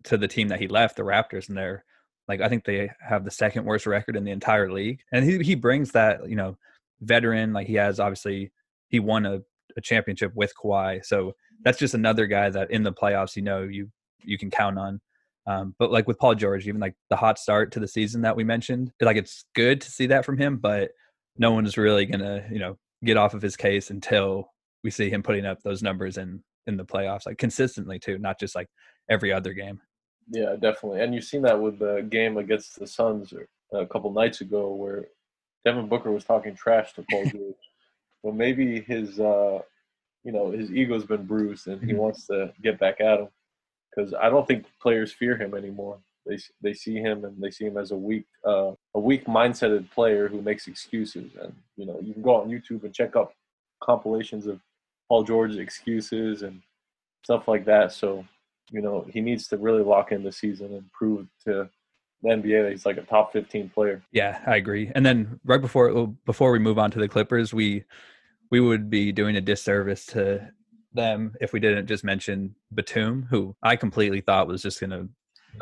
to 0.04 0.16
the 0.16 0.28
team 0.28 0.48
that 0.48 0.60
he 0.60 0.66
left, 0.66 0.96
the 0.96 1.02
Raptors, 1.02 1.48
and 1.48 1.56
they're 1.56 1.84
like 2.28 2.40
I 2.40 2.48
think 2.48 2.64
they 2.64 2.90
have 3.06 3.24
the 3.24 3.30
second 3.30 3.64
worst 3.64 3.86
record 3.86 4.16
in 4.16 4.24
the 4.24 4.30
entire 4.30 4.72
league, 4.72 5.00
and 5.12 5.24
he 5.24 5.38
he 5.38 5.54
brings 5.54 5.92
that 5.92 6.28
you 6.28 6.36
know 6.36 6.56
veteran 7.00 7.52
like 7.52 7.66
he 7.66 7.74
has 7.74 7.98
obviously 8.00 8.52
he 8.88 9.00
won 9.00 9.26
a, 9.26 9.40
a 9.76 9.80
championship 9.80 10.32
with 10.34 10.52
Kawhi, 10.62 11.04
so 11.04 11.34
that's 11.64 11.78
just 11.78 11.94
another 11.94 12.26
guy 12.26 12.50
that 12.50 12.70
in 12.70 12.82
the 12.82 12.92
playoffs 12.92 13.36
you 13.36 13.42
know 13.42 13.62
you 13.62 13.88
you 14.24 14.38
can 14.38 14.50
count 14.50 14.78
on. 14.78 15.00
Um, 15.46 15.74
but 15.78 15.90
like 15.90 16.06
with 16.06 16.19
Paul 16.19 16.34
George, 16.34 16.69
even 16.69 16.80
like 16.80 16.94
the 17.10 17.16
hot 17.16 17.38
start 17.38 17.72
to 17.72 17.80
the 17.80 17.88
season 17.88 18.22
that 18.22 18.36
we 18.36 18.44
mentioned, 18.44 18.92
like 19.00 19.16
it's 19.16 19.44
good 19.54 19.80
to 19.80 19.90
see 19.90 20.06
that 20.06 20.24
from 20.24 20.38
him, 20.38 20.58
but 20.58 20.90
no 21.36 21.50
one 21.52 21.66
is 21.66 21.76
really 21.76 22.06
gonna, 22.06 22.44
you 22.50 22.58
know, 22.58 22.78
get 23.04 23.16
off 23.16 23.34
of 23.34 23.42
his 23.42 23.56
case 23.56 23.90
until 23.90 24.48
we 24.84 24.90
see 24.90 25.10
him 25.10 25.22
putting 25.22 25.46
up 25.46 25.62
those 25.62 25.82
numbers 25.82 26.16
in 26.16 26.42
in 26.66 26.76
the 26.76 26.84
playoffs, 26.84 27.26
like 27.26 27.38
consistently 27.38 27.98
too, 27.98 28.19
not 28.19 28.38
just 28.38 28.54
like 28.54 28.69
every 29.10 29.32
other 29.32 29.52
game. 29.52 29.80
Yeah, 30.30 30.54
definitely. 30.58 31.00
And 31.00 31.14
you've 31.14 31.24
seen 31.24 31.42
that 31.42 31.60
with 31.60 31.78
the 31.78 32.06
game 32.08 32.36
against 32.36 32.78
the 32.78 32.86
Suns 32.86 33.34
a 33.72 33.86
couple 33.86 34.12
nights 34.12 34.40
ago, 34.40 34.72
where 34.72 35.06
Devin 35.64 35.88
Booker 35.88 36.12
was 36.12 36.24
talking 36.24 36.54
trash 36.54 36.92
to 36.94 37.04
Paul 37.10 37.24
George. 37.32 37.54
Well, 38.22 38.34
maybe 38.34 38.80
his, 38.80 39.19
uh, 39.19 39.60
you 40.24 40.32
know, 40.32 40.50
his 40.50 40.70
ego's 40.70 41.05
been 41.05 41.24
bruised, 41.24 41.67
and 41.67 41.81
he 41.82 41.88
mm-hmm. 41.88 41.98
wants 41.98 42.26
to 42.26 42.52
get 42.62 42.79
back 42.79 43.00
at 43.00 43.20
him 43.20 43.29
because 43.91 44.14
I 44.14 44.31
don't 44.31 44.46
think 44.46 44.67
players 44.81 45.12
fear 45.12 45.36
him 45.36 45.55
anymore. 45.55 45.98
They 46.26 46.38
they 46.62 46.72
see 46.72 46.96
him 46.96 47.24
and 47.24 47.43
they 47.43 47.50
see 47.50 47.64
him 47.64 47.76
as 47.76 47.91
a 47.91 47.96
weak 47.96 48.26
uh, 48.46 48.72
a 48.94 49.00
weak 49.00 49.26
mindseted 49.26 49.91
player 49.91 50.29
who 50.29 50.41
makes 50.41 50.69
excuses. 50.69 51.32
And 51.41 51.55
you 51.76 51.86
know, 51.86 51.98
you 52.00 52.12
can 52.12 52.22
go 52.22 52.36
on 52.36 52.48
YouTube 52.48 52.84
and 52.84 52.94
check 52.94 53.17
up 53.17 53.34
compilations 53.82 54.46
of 54.46 54.60
Paul 55.08 55.24
George's 55.24 55.58
excuses 55.58 56.43
and 56.43 56.62
stuff 57.24 57.48
like 57.48 57.64
that. 57.64 57.93
So 57.93 58.24
you 58.70 58.81
know, 58.81 59.05
he 59.12 59.20
needs 59.20 59.48
to 59.48 59.56
really 59.56 59.82
lock 59.82 60.12
in 60.12 60.22
the 60.22 60.32
season 60.32 60.72
and 60.74 60.91
prove 60.93 61.26
to 61.44 61.69
the 62.22 62.31
NBA 62.31 62.70
he's 62.70 62.86
like 62.86 62.98
a 62.98 63.02
top 63.02 63.32
15 63.32 63.70
player. 63.70 64.02
Yeah, 64.12 64.41
I 64.46 64.56
agree. 64.56 64.91
And 64.94 65.05
then 65.05 65.41
right 65.44 65.60
before 65.60 66.06
before 66.24 66.52
we 66.52 66.58
move 66.58 66.79
on 66.79 66.91
to 66.93 66.98
the 66.98 67.08
Clippers, 67.08 67.52
we 67.52 67.84
we 68.50 68.60
would 68.60 68.91
be 68.91 69.12
doing 69.12 69.36
a 69.36 69.41
disservice 69.41 70.06
to 70.06 70.50
them 70.94 71.34
if 71.41 71.52
we 71.52 71.60
didn't 71.60 71.86
just 71.86 72.05
mention 72.05 72.55
Batum, 72.72 73.26
who 73.31 73.56
I 73.62 73.76
completely 73.76 74.20
thought 74.20 74.46
was 74.46 74.62
just 74.62 74.79
going 74.79 74.91
to 74.91 75.08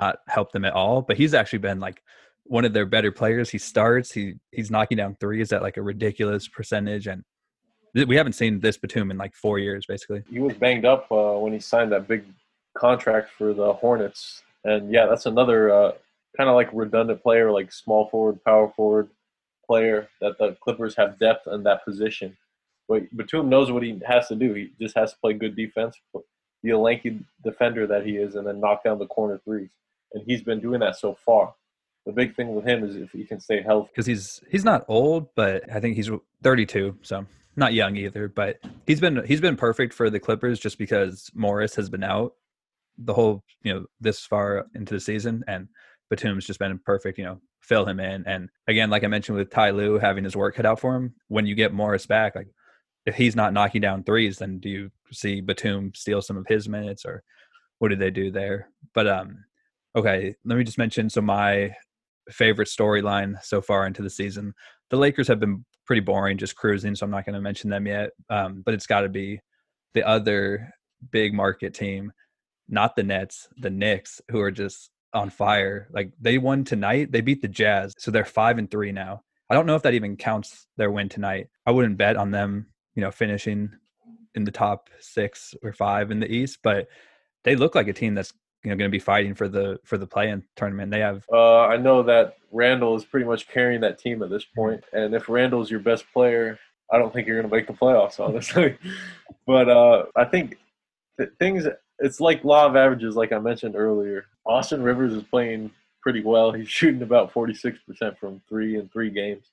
not 0.00 0.18
help 0.26 0.52
them 0.52 0.64
at 0.64 0.72
all. 0.72 1.02
But 1.02 1.16
he's 1.16 1.34
actually 1.34 1.60
been 1.60 1.80
like 1.80 2.02
one 2.44 2.64
of 2.64 2.72
their 2.72 2.86
better 2.86 3.12
players. 3.12 3.50
He 3.50 3.58
starts, 3.58 4.12
he 4.12 4.34
he's 4.50 4.70
knocking 4.70 4.96
down 4.96 5.16
threes 5.20 5.52
at 5.52 5.62
like 5.62 5.76
a 5.76 5.82
ridiculous 5.82 6.48
percentage, 6.48 7.06
and 7.06 7.22
we 7.94 8.16
haven't 8.16 8.34
seen 8.34 8.60
this 8.60 8.76
Batum 8.76 9.10
in 9.10 9.16
like 9.16 9.34
four 9.34 9.58
years, 9.58 9.86
basically. 9.86 10.22
He 10.30 10.40
was 10.40 10.54
banged 10.54 10.84
up 10.84 11.10
uh, 11.10 11.38
when 11.38 11.52
he 11.52 11.60
signed 11.60 11.92
that 11.92 12.08
big 12.08 12.24
contract 12.76 13.30
for 13.38 13.54
the 13.54 13.72
Hornets, 13.72 14.42
and 14.64 14.92
yeah, 14.92 15.06
that's 15.06 15.26
another 15.26 15.72
uh, 15.72 15.92
kind 16.36 16.48
of 16.48 16.54
like 16.54 16.68
redundant 16.72 17.22
player, 17.22 17.50
like 17.50 17.72
small 17.72 18.08
forward, 18.08 18.42
power 18.44 18.72
forward 18.74 19.10
player 19.66 20.08
that 20.20 20.38
the 20.38 20.56
Clippers 20.62 20.96
have 20.96 21.18
depth 21.18 21.46
in 21.46 21.62
that 21.64 21.84
position. 21.84 22.36
But 22.88 23.02
Batum 23.16 23.48
knows 23.48 23.70
what 23.70 23.84
he 23.84 24.00
has 24.06 24.26
to 24.28 24.34
do. 24.34 24.52
He 24.54 24.72
just 24.80 24.96
has 24.96 25.12
to 25.12 25.18
play 25.20 25.32
good 25.32 25.54
defense, 25.54 25.96
be 26.62 26.70
a 26.70 26.78
lanky 26.78 27.20
defender 27.44 27.86
that 27.86 28.04
he 28.04 28.16
is, 28.16 28.34
and 28.34 28.46
then 28.46 28.60
knock 28.60 28.82
down 28.82 28.98
the 28.98 29.06
corner 29.06 29.40
threes. 29.44 29.70
And 30.12 30.24
he's 30.26 30.42
been 30.42 30.60
doing 30.60 30.80
that 30.80 30.96
so 30.96 31.16
far. 31.24 31.54
The 32.06 32.12
big 32.12 32.34
thing 32.34 32.54
with 32.54 32.66
him 32.66 32.82
is 32.82 32.96
if 32.96 33.12
he 33.12 33.24
can 33.24 33.38
stay 33.38 33.62
healthy. 33.62 33.90
Because 33.94 34.06
he's 34.06 34.42
he's 34.50 34.64
not 34.64 34.84
old, 34.88 35.28
but 35.36 35.70
I 35.72 35.78
think 35.78 35.94
he's 35.96 36.10
32, 36.42 36.96
so 37.02 37.26
not 37.56 37.74
young 37.74 37.96
either. 37.96 38.26
But 38.26 38.58
he's 38.86 39.00
been 39.00 39.24
he's 39.24 39.40
been 39.40 39.56
perfect 39.56 39.92
for 39.92 40.10
the 40.10 40.18
Clippers 40.18 40.58
just 40.58 40.78
because 40.78 41.30
Morris 41.34 41.76
has 41.76 41.88
been 41.88 42.02
out 42.02 42.34
the 42.98 43.14
whole 43.14 43.44
you 43.62 43.72
know 43.72 43.86
this 44.00 44.26
far 44.26 44.66
into 44.74 44.94
the 44.94 45.00
season, 45.00 45.44
and 45.46 45.68
Batum's 46.10 46.46
just 46.46 46.58
been 46.58 46.78
perfect. 46.84 47.18
You 47.18 47.24
know, 47.24 47.40
fill 47.60 47.86
him 47.86 48.00
in. 48.00 48.26
And 48.26 48.48
again, 48.66 48.90
like 48.90 49.04
I 49.04 49.08
mentioned 49.08 49.38
with 49.38 49.50
Ty 49.50 49.70
Lue 49.70 49.98
having 49.98 50.24
his 50.24 50.36
work 50.36 50.56
cut 50.56 50.66
out 50.66 50.80
for 50.80 50.94
him, 50.94 51.14
when 51.28 51.46
you 51.46 51.54
get 51.54 51.72
Morris 51.72 52.06
back, 52.06 52.34
like 52.34 52.48
if 53.06 53.14
he's 53.14 53.36
not 53.36 53.52
knocking 53.52 53.80
down 53.80 54.04
threes, 54.04 54.38
then 54.38 54.58
do 54.58 54.68
you 54.68 54.90
see 55.12 55.40
Batum 55.40 55.92
steal 55.94 56.20
some 56.20 56.36
of 56.36 56.46
his 56.46 56.68
minutes 56.68 57.04
or 57.04 57.22
what 57.78 57.88
do 57.88 57.96
they 57.96 58.10
do 58.10 58.30
there? 58.30 58.68
But 58.94 59.06
um 59.08 59.44
okay, 59.96 60.34
let 60.44 60.56
me 60.56 60.64
just 60.64 60.78
mention 60.78 61.08
so 61.08 61.20
my 61.20 61.74
favorite 62.30 62.68
storyline 62.68 63.42
so 63.42 63.60
far 63.60 63.86
into 63.86 64.02
the 64.02 64.10
season. 64.10 64.54
The 64.90 64.96
Lakers 64.96 65.28
have 65.28 65.40
been 65.40 65.64
pretty 65.86 66.00
boring, 66.00 66.38
just 66.38 66.56
cruising, 66.56 66.94
so 66.94 67.04
I'm 67.04 67.10
not 67.10 67.24
going 67.24 67.34
to 67.34 67.40
mention 67.40 67.70
them 67.70 67.86
yet. 67.86 68.10
Um, 68.28 68.62
but 68.64 68.74
it's 68.74 68.86
got 68.86 69.00
to 69.00 69.08
be 69.08 69.40
the 69.94 70.06
other 70.06 70.72
big 71.10 71.34
market 71.34 71.74
team, 71.74 72.12
not 72.68 72.94
the 72.94 73.02
Nets, 73.02 73.48
the 73.56 73.70
Knicks, 73.70 74.20
who 74.30 74.40
are 74.40 74.52
just 74.52 74.90
on 75.12 75.30
fire. 75.30 75.88
Like 75.92 76.12
they 76.20 76.38
won 76.38 76.64
tonight, 76.64 77.12
they 77.12 77.20
beat 77.20 77.42
the 77.42 77.48
Jazz, 77.48 77.94
so 77.98 78.10
they're 78.10 78.24
five 78.24 78.58
and 78.58 78.70
three 78.70 78.92
now. 78.92 79.22
I 79.48 79.54
don't 79.54 79.66
know 79.66 79.74
if 79.74 79.82
that 79.82 79.94
even 79.94 80.16
counts 80.16 80.66
their 80.76 80.90
win 80.90 81.08
tonight. 81.08 81.48
I 81.66 81.72
wouldn't 81.72 81.98
bet 81.98 82.16
on 82.16 82.30
them, 82.30 82.66
you 82.94 83.02
know, 83.02 83.10
finishing 83.10 83.70
in 84.34 84.44
the 84.44 84.52
top 84.52 84.90
six 85.00 85.54
or 85.62 85.72
five 85.72 86.10
in 86.10 86.20
the 86.20 86.30
East, 86.30 86.60
but 86.62 86.86
they 87.42 87.56
look 87.56 87.74
like 87.74 87.88
a 87.88 87.92
team 87.92 88.14
that's 88.14 88.32
you 88.62 88.70
know 88.70 88.76
going 88.76 88.90
to 88.90 88.94
be 88.94 89.00
fighting 89.00 89.34
for 89.34 89.48
the 89.48 89.80
for 89.84 89.98
the 89.98 90.06
play-in 90.06 90.44
tournament. 90.56 90.90
They 90.90 91.00
have. 91.00 91.24
Uh, 91.32 91.62
I 91.62 91.76
know 91.76 92.02
that 92.04 92.36
Randle 92.52 92.96
is 92.96 93.04
pretty 93.04 93.26
much 93.26 93.48
carrying 93.48 93.80
that 93.80 93.98
team 93.98 94.22
at 94.22 94.30
this 94.30 94.44
point, 94.44 94.84
and 94.92 95.14
if 95.14 95.28
Randle's 95.28 95.70
your 95.70 95.80
best 95.80 96.04
player, 96.12 96.58
I 96.92 96.98
don't 96.98 97.12
think 97.12 97.26
you're 97.26 97.40
going 97.40 97.50
to 97.50 97.56
make 97.56 97.66
the 97.66 97.72
playoffs, 97.72 98.20
honestly. 98.24 98.76
but 99.46 99.68
uh, 99.68 100.04
I 100.16 100.24
think 100.24 100.58
th- 101.18 101.30
things. 101.38 101.66
It's 102.00 102.20
like 102.20 102.44
law 102.44 102.66
of 102.66 102.76
averages, 102.76 103.14
like 103.14 103.32
I 103.32 103.38
mentioned 103.38 103.76
earlier. 103.76 104.26
Austin 104.46 104.82
Rivers 104.82 105.12
is 105.12 105.22
playing 105.24 105.70
pretty 106.02 106.22
well. 106.22 106.52
He's 106.52 106.68
shooting 106.68 107.02
about 107.02 107.32
46% 107.32 108.18
from 108.18 108.40
three 108.48 108.76
in 108.76 108.88
three 108.88 109.10
games. 109.10 109.46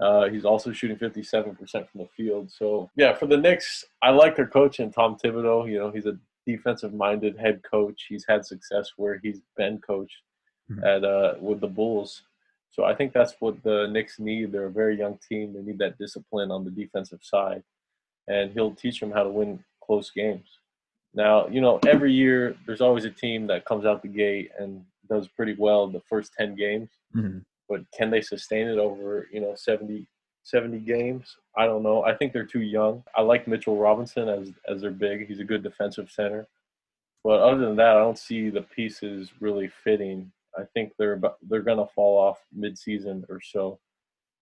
Uh, 0.00 0.28
he's 0.28 0.44
also 0.44 0.72
shooting 0.72 0.96
57% 0.96 1.56
from 1.56 2.00
the 2.00 2.08
field. 2.16 2.50
So, 2.50 2.90
yeah, 2.96 3.14
for 3.14 3.26
the 3.26 3.36
Knicks, 3.36 3.84
I 4.02 4.10
like 4.10 4.34
their 4.34 4.46
coach 4.46 4.78
and 4.78 4.92
Tom 4.92 5.16
Thibodeau. 5.22 5.70
You 5.70 5.78
know, 5.78 5.90
he's 5.90 6.06
a 6.06 6.18
defensive 6.46 6.94
minded 6.94 7.38
head 7.38 7.62
coach. 7.68 8.06
He's 8.08 8.24
had 8.28 8.44
success 8.46 8.92
where 8.96 9.20
he's 9.22 9.40
been 9.56 9.78
coached 9.78 10.22
mm-hmm. 10.70 10.84
at 10.84 11.04
uh, 11.04 11.34
with 11.40 11.60
the 11.60 11.68
Bulls. 11.68 12.22
So 12.70 12.84
I 12.84 12.94
think 12.94 13.12
that's 13.12 13.34
what 13.40 13.62
the 13.62 13.88
Knicks 13.88 14.18
need. 14.18 14.52
They're 14.52 14.66
a 14.66 14.72
very 14.72 14.96
young 14.96 15.18
team. 15.28 15.52
They 15.52 15.62
need 15.62 15.78
that 15.78 15.98
discipline 15.98 16.50
on 16.50 16.64
the 16.64 16.70
defensive 16.70 17.20
side, 17.22 17.62
and 18.28 18.52
he'll 18.52 18.74
teach 18.74 19.00
them 19.00 19.10
how 19.10 19.24
to 19.24 19.28
win 19.28 19.62
close 19.84 20.10
games. 20.10 20.59
Now, 21.14 21.48
you 21.48 21.60
know, 21.60 21.80
every 21.86 22.12
year 22.12 22.56
there's 22.66 22.80
always 22.80 23.04
a 23.04 23.10
team 23.10 23.46
that 23.48 23.64
comes 23.64 23.84
out 23.84 24.02
the 24.02 24.08
gate 24.08 24.50
and 24.58 24.84
does 25.08 25.28
pretty 25.28 25.56
well 25.58 25.88
the 25.88 26.02
first 26.08 26.32
10 26.38 26.54
games. 26.54 26.88
Mm-hmm. 27.14 27.38
But 27.68 27.80
can 27.96 28.10
they 28.10 28.20
sustain 28.20 28.68
it 28.68 28.78
over, 28.78 29.28
you 29.32 29.40
know, 29.40 29.54
70, 29.54 30.06
70 30.44 30.78
games? 30.80 31.36
I 31.56 31.66
don't 31.66 31.82
know. 31.82 32.04
I 32.04 32.14
think 32.14 32.32
they're 32.32 32.44
too 32.44 32.62
young. 32.62 33.02
I 33.16 33.22
like 33.22 33.48
Mitchell 33.48 33.76
Robinson 33.76 34.28
as 34.28 34.52
as 34.68 34.80
their 34.80 34.90
big. 34.90 35.26
He's 35.26 35.40
a 35.40 35.44
good 35.44 35.62
defensive 35.62 36.10
center. 36.10 36.48
But 37.22 37.40
other 37.40 37.58
than 37.58 37.76
that, 37.76 37.96
I 37.96 38.00
don't 38.00 38.18
see 38.18 38.50
the 38.50 38.62
pieces 38.62 39.30
really 39.40 39.70
fitting. 39.84 40.32
I 40.58 40.62
think 40.74 40.92
they're 40.98 41.12
about, 41.14 41.36
they're 41.48 41.62
gonna 41.62 41.86
fall 41.94 42.18
off 42.18 42.38
mid-season 42.52 43.24
or 43.28 43.40
so. 43.40 43.78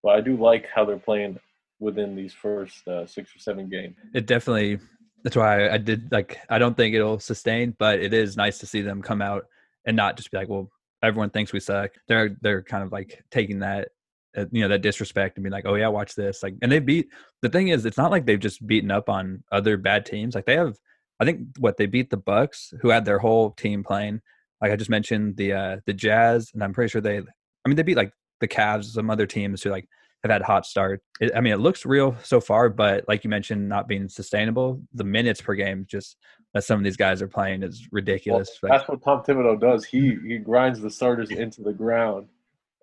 But 0.01 0.15
I 0.15 0.21
do 0.21 0.37
like 0.37 0.65
how 0.73 0.85
they're 0.85 0.97
playing 0.97 1.39
within 1.79 2.15
these 2.15 2.33
first 2.33 2.87
uh, 2.87 3.05
six 3.05 3.35
or 3.35 3.39
seven 3.39 3.69
games. 3.69 3.95
It 4.13 4.25
definitely. 4.25 4.79
That's 5.23 5.35
why 5.35 5.69
I, 5.69 5.77
did 5.77 6.11
like. 6.11 6.39
I 6.49 6.59
don't 6.59 6.77
think 6.77 6.95
it'll 6.95 7.19
sustain, 7.19 7.75
but 7.77 7.99
it 7.99 8.13
is 8.13 8.37
nice 8.37 8.59
to 8.59 8.65
see 8.65 8.81
them 8.81 9.01
come 9.01 9.21
out 9.21 9.45
and 9.85 9.95
not 9.97 10.15
just 10.15 10.31
be 10.31 10.37
like, 10.37 10.49
well, 10.49 10.69
everyone 11.03 11.29
thinks 11.29 11.51
we 11.51 11.59
suck. 11.59 11.91
They're 12.07 12.37
they're 12.41 12.63
kind 12.63 12.83
of 12.83 12.91
like 12.91 13.23
taking 13.31 13.59
that 13.59 13.89
uh, 14.37 14.45
you 14.51 14.61
know 14.61 14.67
that 14.67 14.81
disrespect 14.81 15.37
and 15.37 15.43
be 15.43 15.49
like, 15.49 15.65
oh 15.65 15.75
yeah, 15.75 15.87
watch 15.87 16.15
this. 16.15 16.43
Like, 16.43 16.55
and 16.61 16.71
they 16.71 16.79
beat. 16.79 17.09
The 17.41 17.49
thing 17.49 17.69
is, 17.69 17.85
it's 17.85 17.97
not 17.97 18.11
like 18.11 18.25
they've 18.25 18.39
just 18.39 18.65
beaten 18.65 18.91
up 18.91 19.09
on 19.09 19.43
other 19.51 19.77
bad 19.77 20.05
teams. 20.05 20.35
Like 20.35 20.45
they 20.45 20.55
have, 20.55 20.77
I 21.19 21.25
think 21.25 21.47
what 21.57 21.77
they 21.77 21.85
beat 21.85 22.09
the 22.09 22.17
Bucks, 22.17 22.73
who 22.81 22.89
had 22.89 23.05
their 23.05 23.19
whole 23.19 23.51
team 23.51 23.83
playing. 23.83 24.21
Like 24.61 24.71
I 24.71 24.75
just 24.75 24.89
mentioned 24.89 25.37
the 25.37 25.53
uh 25.53 25.77
the 25.85 25.93
Jazz, 25.93 26.51
and 26.53 26.63
I'm 26.63 26.73
pretty 26.73 26.91
sure 26.91 27.01
they. 27.01 27.17
I 27.17 27.67
mean, 27.69 27.75
they 27.75 27.83
beat 27.83 27.97
like 27.97 28.13
the 28.39 28.47
Cavs, 28.47 28.85
some 28.85 29.09
other 29.09 29.25
teams 29.25 29.63
who 29.63 29.69
like 29.69 29.87
have 30.23 30.31
had 30.31 30.41
hot 30.41 30.65
start. 30.65 31.01
It, 31.21 31.31
I 31.35 31.41
mean, 31.41 31.53
it 31.53 31.59
looks 31.59 31.85
real 31.85 32.15
so 32.23 32.41
far, 32.41 32.69
but 32.69 33.05
like 33.07 33.23
you 33.23 33.29
mentioned, 33.29 33.67
not 33.69 33.87
being 33.87 34.09
sustainable. 34.09 34.81
The 34.93 35.03
minutes 35.03 35.41
per 35.41 35.55
game 35.55 35.85
just 35.87 36.17
that 36.53 36.63
some 36.63 36.79
of 36.79 36.83
these 36.83 36.97
guys 36.97 37.21
are 37.21 37.27
playing 37.27 37.63
is 37.63 37.87
ridiculous. 37.91 38.57
Well, 38.61 38.71
that's 38.71 38.89
what 38.89 39.03
Tom 39.03 39.23
Thibodeau 39.23 39.59
does. 39.59 39.85
He 39.85 40.17
he 40.25 40.37
grinds 40.37 40.81
the 40.81 40.89
starters 40.89 41.31
into 41.31 41.61
the 41.61 41.73
ground, 41.73 42.27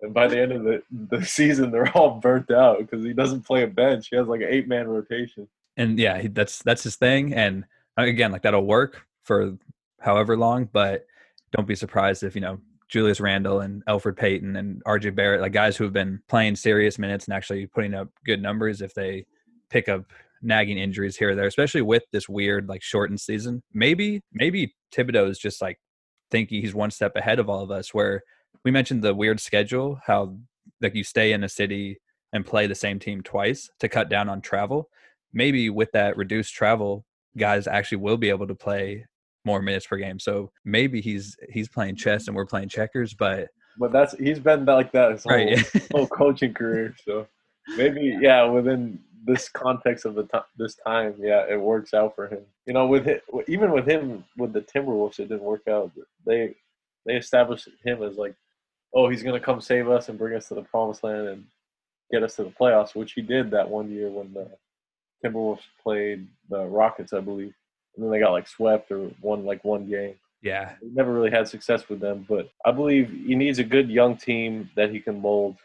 and 0.01 0.13
by 0.13 0.27
the 0.27 0.39
end 0.39 0.51
of 0.51 0.63
the, 0.63 0.81
the 0.91 1.25
season, 1.25 1.71
they're 1.71 1.95
all 1.95 2.19
burnt 2.19 2.51
out 2.51 2.79
because 2.79 3.03
he 3.05 3.13
doesn't 3.13 3.45
play 3.45 3.63
a 3.63 3.67
bench. 3.67 4.07
He 4.09 4.15
has 4.15 4.27
like 4.27 4.41
an 4.41 4.49
eight 4.49 4.67
man 4.67 4.87
rotation. 4.87 5.47
And 5.75 5.99
yeah, 5.99 6.27
that's 6.31 6.63
that's 6.63 6.83
his 6.83 6.95
thing. 6.95 7.33
And 7.33 7.65
uh, 7.99 8.03
again, 8.03 8.31
like 8.31 8.41
that'll 8.41 8.65
work 8.65 9.05
for 9.23 9.57
however 9.99 10.37
long, 10.37 10.69
but 10.71 11.05
don't 11.51 11.67
be 11.67 11.75
surprised 11.75 12.23
if 12.23 12.35
you 12.35 12.41
know 12.41 12.59
Julius 12.89 13.19
Randle 13.19 13.59
and 13.59 13.83
Elfrid 13.85 14.15
Payton 14.15 14.55
and 14.55 14.83
RJ 14.85 15.15
Barrett, 15.15 15.41
like 15.41 15.51
guys 15.51 15.75
who 15.75 15.83
have 15.83 15.93
been 15.93 16.21
playing 16.29 16.55
serious 16.55 16.97
minutes 16.97 17.25
and 17.25 17.33
actually 17.33 17.67
putting 17.67 17.93
up 17.93 18.09
good 18.25 18.41
numbers 18.41 18.81
if 18.81 18.93
they 18.93 19.25
pick 19.69 19.89
up 19.89 20.05
nagging 20.41 20.77
injuries 20.77 21.17
here 21.17 21.31
or 21.31 21.35
there, 21.35 21.47
especially 21.47 21.81
with 21.81 22.03
this 22.11 22.29
weird 22.29 22.69
like 22.69 22.81
shortened 22.81 23.19
season. 23.19 23.61
Maybe 23.73 24.21
maybe 24.31 24.75
Thibodeau 24.93 25.29
is 25.29 25.39
just 25.39 25.61
like 25.61 25.79
thinking 26.31 26.61
he's 26.61 26.75
one 26.75 26.91
step 26.91 27.15
ahead 27.15 27.39
of 27.39 27.49
all 27.49 27.63
of 27.63 27.71
us. 27.71 27.93
Where 27.93 28.21
we 28.63 28.71
mentioned 28.71 29.03
the 29.03 29.15
weird 29.15 29.39
schedule, 29.39 29.99
how 30.05 30.37
like 30.81 30.95
you 30.95 31.03
stay 31.03 31.33
in 31.33 31.43
a 31.43 31.49
city 31.49 31.99
and 32.33 32.45
play 32.45 32.67
the 32.67 32.75
same 32.75 32.99
team 32.99 33.21
twice 33.21 33.69
to 33.79 33.89
cut 33.89 34.09
down 34.09 34.29
on 34.29 34.41
travel. 34.41 34.89
Maybe 35.33 35.69
with 35.69 35.91
that 35.91 36.17
reduced 36.17 36.53
travel, 36.53 37.05
guys 37.37 37.67
actually 37.67 37.99
will 37.99 38.17
be 38.17 38.29
able 38.29 38.47
to 38.47 38.55
play 38.55 39.05
more 39.47 39.61
minutes 39.63 39.87
per 39.87 39.97
game. 39.97 40.19
So 40.19 40.51
maybe 40.63 41.01
he's 41.01 41.35
he's 41.49 41.67
playing 41.67 41.95
chess 41.95 42.27
and 42.27 42.35
we're 42.35 42.45
playing 42.45 42.69
checkers, 42.69 43.15
but 43.15 43.47
but 43.79 43.91
that's 43.91 44.15
he's 44.17 44.39
been 44.39 44.65
like 44.65 44.91
that 44.91 45.11
his 45.11 45.23
whole, 45.23 45.33
right. 45.33 45.89
whole 45.91 46.07
coaching 46.07 46.53
career. 46.53 46.95
So 47.03 47.27
maybe 47.77 48.17
yeah, 48.21 48.43
within 48.43 48.99
this 49.25 49.49
context 49.49 50.05
of 50.05 50.15
the 50.15 50.23
t- 50.23 50.39
this 50.57 50.75
time, 50.75 51.15
yeah, 51.19 51.45
it 51.49 51.59
works 51.59 51.93
out 51.93 52.15
for 52.15 52.27
him. 52.27 52.41
You 52.65 52.73
know, 52.73 52.85
with 52.85 53.07
it, 53.07 53.23
even 53.47 53.71
with 53.71 53.87
him 53.87 54.23
with 54.37 54.53
the 54.53 54.61
Timberwolves, 54.61 55.19
it 55.19 55.29
didn't 55.29 55.41
work 55.41 55.67
out. 55.67 55.91
They 56.25 56.55
they 57.05 57.15
established 57.15 57.69
him 57.83 58.03
as 58.03 58.17
like, 58.17 58.35
oh, 58.93 59.09
he's 59.09 59.23
gonna 59.23 59.39
come 59.39 59.61
save 59.61 59.89
us 59.89 60.09
and 60.09 60.19
bring 60.19 60.35
us 60.35 60.49
to 60.49 60.55
the 60.55 60.61
promised 60.63 61.03
land 61.03 61.27
and 61.27 61.45
get 62.11 62.23
us 62.23 62.35
to 62.35 62.43
the 62.43 62.51
playoffs, 62.51 62.95
which 62.95 63.13
he 63.13 63.21
did 63.21 63.51
that 63.51 63.69
one 63.69 63.89
year 63.89 64.09
when 64.09 64.33
the 64.33 64.49
Timberwolves 65.23 65.63
played 65.81 66.27
the 66.49 66.65
Rockets, 66.65 67.13
I 67.13 67.21
believe, 67.21 67.53
and 67.97 68.05
then 68.05 68.11
they 68.11 68.19
got 68.19 68.31
like 68.31 68.47
swept 68.47 68.91
or 68.91 69.11
won 69.21 69.43
like 69.43 69.63
one 69.63 69.89
game. 69.89 70.15
Yeah, 70.41 70.75
he 70.79 70.87
never 70.89 71.11
really 71.11 71.31
had 71.31 71.47
success 71.47 71.89
with 71.89 71.99
them, 71.99 72.25
but 72.29 72.49
I 72.63 72.71
believe 72.71 73.09
he 73.09 73.35
needs 73.35 73.59
a 73.59 73.63
good 73.63 73.89
young 73.89 74.15
team 74.15 74.69
that 74.75 74.91
he 74.91 74.99
can 74.99 75.19
mold, 75.19 75.57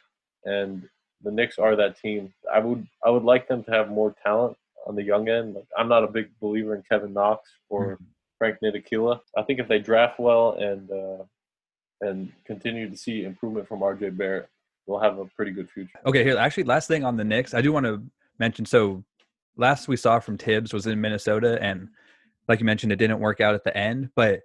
and 0.44 0.88
the 1.22 1.30
Knicks 1.30 1.58
are 1.58 1.76
that 1.76 1.98
team. 1.98 2.32
I 2.52 2.58
would 2.58 2.86
I 3.04 3.10
would 3.10 3.22
like 3.22 3.46
them 3.48 3.62
to 3.64 3.70
have 3.70 3.90
more 3.90 4.14
talent 4.24 4.56
on 4.86 4.96
the 4.96 5.02
young 5.02 5.28
end. 5.28 5.54
Like 5.54 5.66
I'm 5.76 5.88
not 5.88 6.04
a 6.04 6.08
big 6.08 6.30
believer 6.40 6.74
in 6.74 6.82
Kevin 6.90 7.12
Knox 7.12 7.48
or 7.68 7.94
mm-hmm. 7.94 8.04
Frank 8.38 8.56
Ntilikina. 8.62 9.20
I 9.36 9.42
think 9.42 9.60
if 9.60 9.68
they 9.68 9.78
draft 9.78 10.18
well 10.18 10.54
and 10.54 10.90
uh, 10.90 11.24
and 12.00 12.32
continue 12.46 12.88
to 12.90 12.96
see 12.96 13.24
improvement 13.24 13.68
from 13.68 13.80
RJ 13.80 14.16
Barrett, 14.16 14.48
we'll 14.86 15.00
have 15.00 15.18
a 15.18 15.26
pretty 15.26 15.52
good 15.52 15.70
future. 15.70 15.98
Okay, 16.06 16.24
here 16.24 16.36
actually 16.38 16.64
last 16.64 16.88
thing 16.88 17.04
on 17.04 17.16
the 17.16 17.24
Knicks, 17.24 17.54
I 17.54 17.60
do 17.60 17.72
want 17.72 17.86
to 17.86 18.02
mention. 18.38 18.64
So 18.64 19.04
last 19.56 19.88
we 19.88 19.96
saw 19.96 20.18
from 20.18 20.38
Thibs 20.38 20.72
was 20.72 20.86
in 20.86 21.00
Minnesota, 21.00 21.58
and 21.62 21.88
like 22.48 22.60
you 22.60 22.66
mentioned, 22.66 22.92
it 22.92 22.96
didn't 22.96 23.20
work 23.20 23.40
out 23.40 23.54
at 23.54 23.64
the 23.64 23.76
end. 23.76 24.10
But 24.14 24.40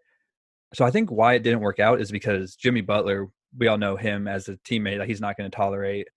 so 0.74 0.86
I 0.86 0.92
think 0.92 1.12
why 1.12 1.34
it 1.34 1.44
didn't 1.44 1.62
work 1.62 1.80
out 1.80 2.02
is 2.02 2.12
because 2.12 2.56
Jimmy 2.56 2.82
Butler. 2.82 3.28
We 3.58 3.68
all 3.68 3.78
know 3.78 3.96
him 3.96 4.28
as 4.28 4.50
a 4.50 4.58
teammate. 4.58 5.00
Like 5.00 5.08
he's 5.08 5.22
not 5.22 5.38
going 5.38 5.50
to 5.50 5.56
tolerate 5.56 6.08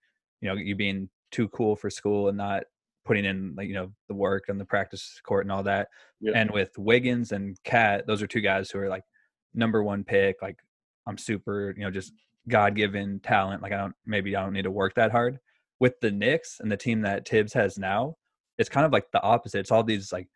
you 0.40 0.48
know 0.48 0.54
you 0.54 0.74
being 0.74 1.08
too 1.30 1.48
cool 1.48 1.76
for 1.76 1.90
school 1.90 2.28
and 2.28 2.36
not 2.36 2.64
putting 3.04 3.24
in 3.24 3.54
like 3.56 3.68
you 3.68 3.74
know 3.74 3.90
the 4.08 4.14
work 4.14 4.44
and 4.48 4.60
the 4.60 4.64
practice 4.64 5.20
court 5.24 5.44
and 5.44 5.52
all 5.52 5.62
that. 5.62 5.88
Yep. 6.20 6.34
And 6.36 6.50
with 6.50 6.70
Wiggins 6.78 7.32
and 7.32 7.56
KAT, 7.64 8.06
those 8.06 8.22
are 8.22 8.26
two 8.26 8.40
guys 8.40 8.70
who 8.70 8.78
are 8.78 8.88
like 8.88 9.04
number 9.54 9.82
one 9.82 10.04
pick. 10.04 10.42
Like 10.42 10.58
I'm 11.06 11.18
super, 11.18 11.74
you 11.76 11.84
know, 11.84 11.90
just 11.90 12.12
God 12.48 12.74
given 12.74 13.20
talent. 13.20 13.62
Like 13.62 13.72
I 13.72 13.76
don't 13.76 13.94
maybe 14.06 14.36
I 14.36 14.42
don't 14.42 14.52
need 14.52 14.62
to 14.62 14.70
work 14.70 14.94
that 14.94 15.12
hard. 15.12 15.38
With 15.78 15.98
the 16.00 16.10
Knicks 16.10 16.58
and 16.60 16.70
the 16.70 16.76
team 16.76 17.02
that 17.02 17.26
Thibs 17.26 17.54
has 17.54 17.78
now, 17.78 18.16
it's 18.58 18.68
kind 18.68 18.84
of 18.84 18.92
like 18.92 19.10
the 19.12 19.22
opposite. 19.22 19.60
It's 19.60 19.70
all 19.70 19.82
these 19.82 20.12
like 20.12 20.28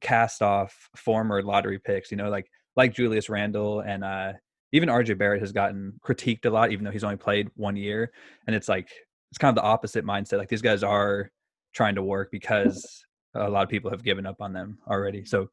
cast 0.00 0.42
off 0.42 0.88
former 0.96 1.42
lottery 1.42 1.78
picks, 1.78 2.10
you 2.10 2.16
know, 2.16 2.30
like 2.30 2.50
like 2.76 2.94
Julius 2.94 3.28
Randle 3.28 3.80
and 3.80 4.04
uh 4.04 4.32
even 4.72 4.88
RJ 4.88 5.18
Barrett 5.18 5.40
has 5.40 5.52
gotten 5.52 5.94
critiqued 6.04 6.46
a 6.46 6.50
lot, 6.50 6.70
even 6.70 6.84
though 6.84 6.90
he's 6.90 7.04
only 7.04 7.16
played 7.16 7.50
one 7.56 7.76
year. 7.76 8.12
And 8.46 8.54
it's 8.54 8.68
like 8.68 8.90
it's 9.30 9.38
kind 9.38 9.56
of 9.56 9.62
the 9.62 9.68
opposite 9.68 10.04
mindset. 10.04 10.38
Like 10.38 10.48
these 10.48 10.62
guys 10.62 10.82
are 10.82 11.30
trying 11.72 11.94
to 11.96 12.02
work 12.02 12.30
because 12.32 13.04
a 13.34 13.48
lot 13.48 13.62
of 13.62 13.68
people 13.68 13.90
have 13.90 14.02
given 14.02 14.26
up 14.26 14.40
on 14.40 14.52
them 14.52 14.78
already. 14.88 15.24
So 15.24 15.48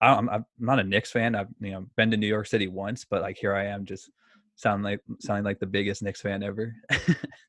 I'm, 0.00 0.28
I'm 0.28 0.44
not 0.58 0.78
a 0.78 0.84
Knicks 0.84 1.10
fan. 1.10 1.34
I've 1.34 1.48
you 1.60 1.72
know 1.72 1.86
been 1.96 2.10
to 2.10 2.16
New 2.16 2.26
York 2.26 2.46
City 2.46 2.68
once, 2.68 3.04
but 3.04 3.22
like 3.22 3.36
here 3.36 3.54
I 3.54 3.66
am, 3.66 3.84
just 3.84 4.10
sounding 4.56 4.84
like 4.84 5.00
sounding 5.20 5.44
like 5.44 5.58
the 5.58 5.66
biggest 5.66 6.02
Knicks 6.02 6.20
fan 6.20 6.42
ever. 6.42 6.74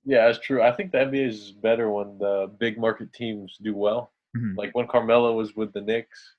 yeah, 0.05 0.25
that's 0.25 0.39
true. 0.39 0.61
I 0.61 0.71
think 0.71 0.91
the 0.91 0.99
NBA 0.99 1.27
is 1.27 1.51
better 1.51 1.89
when 1.89 2.17
the 2.17 2.51
big 2.59 2.77
market 2.77 3.13
teams 3.13 3.57
do 3.61 3.75
well. 3.75 4.11
Mm-hmm. 4.35 4.57
Like 4.57 4.75
when 4.75 4.87
Carmelo 4.87 5.33
was 5.33 5.55
with 5.55 5.73
the 5.73 5.81
Knicks, 5.81 6.35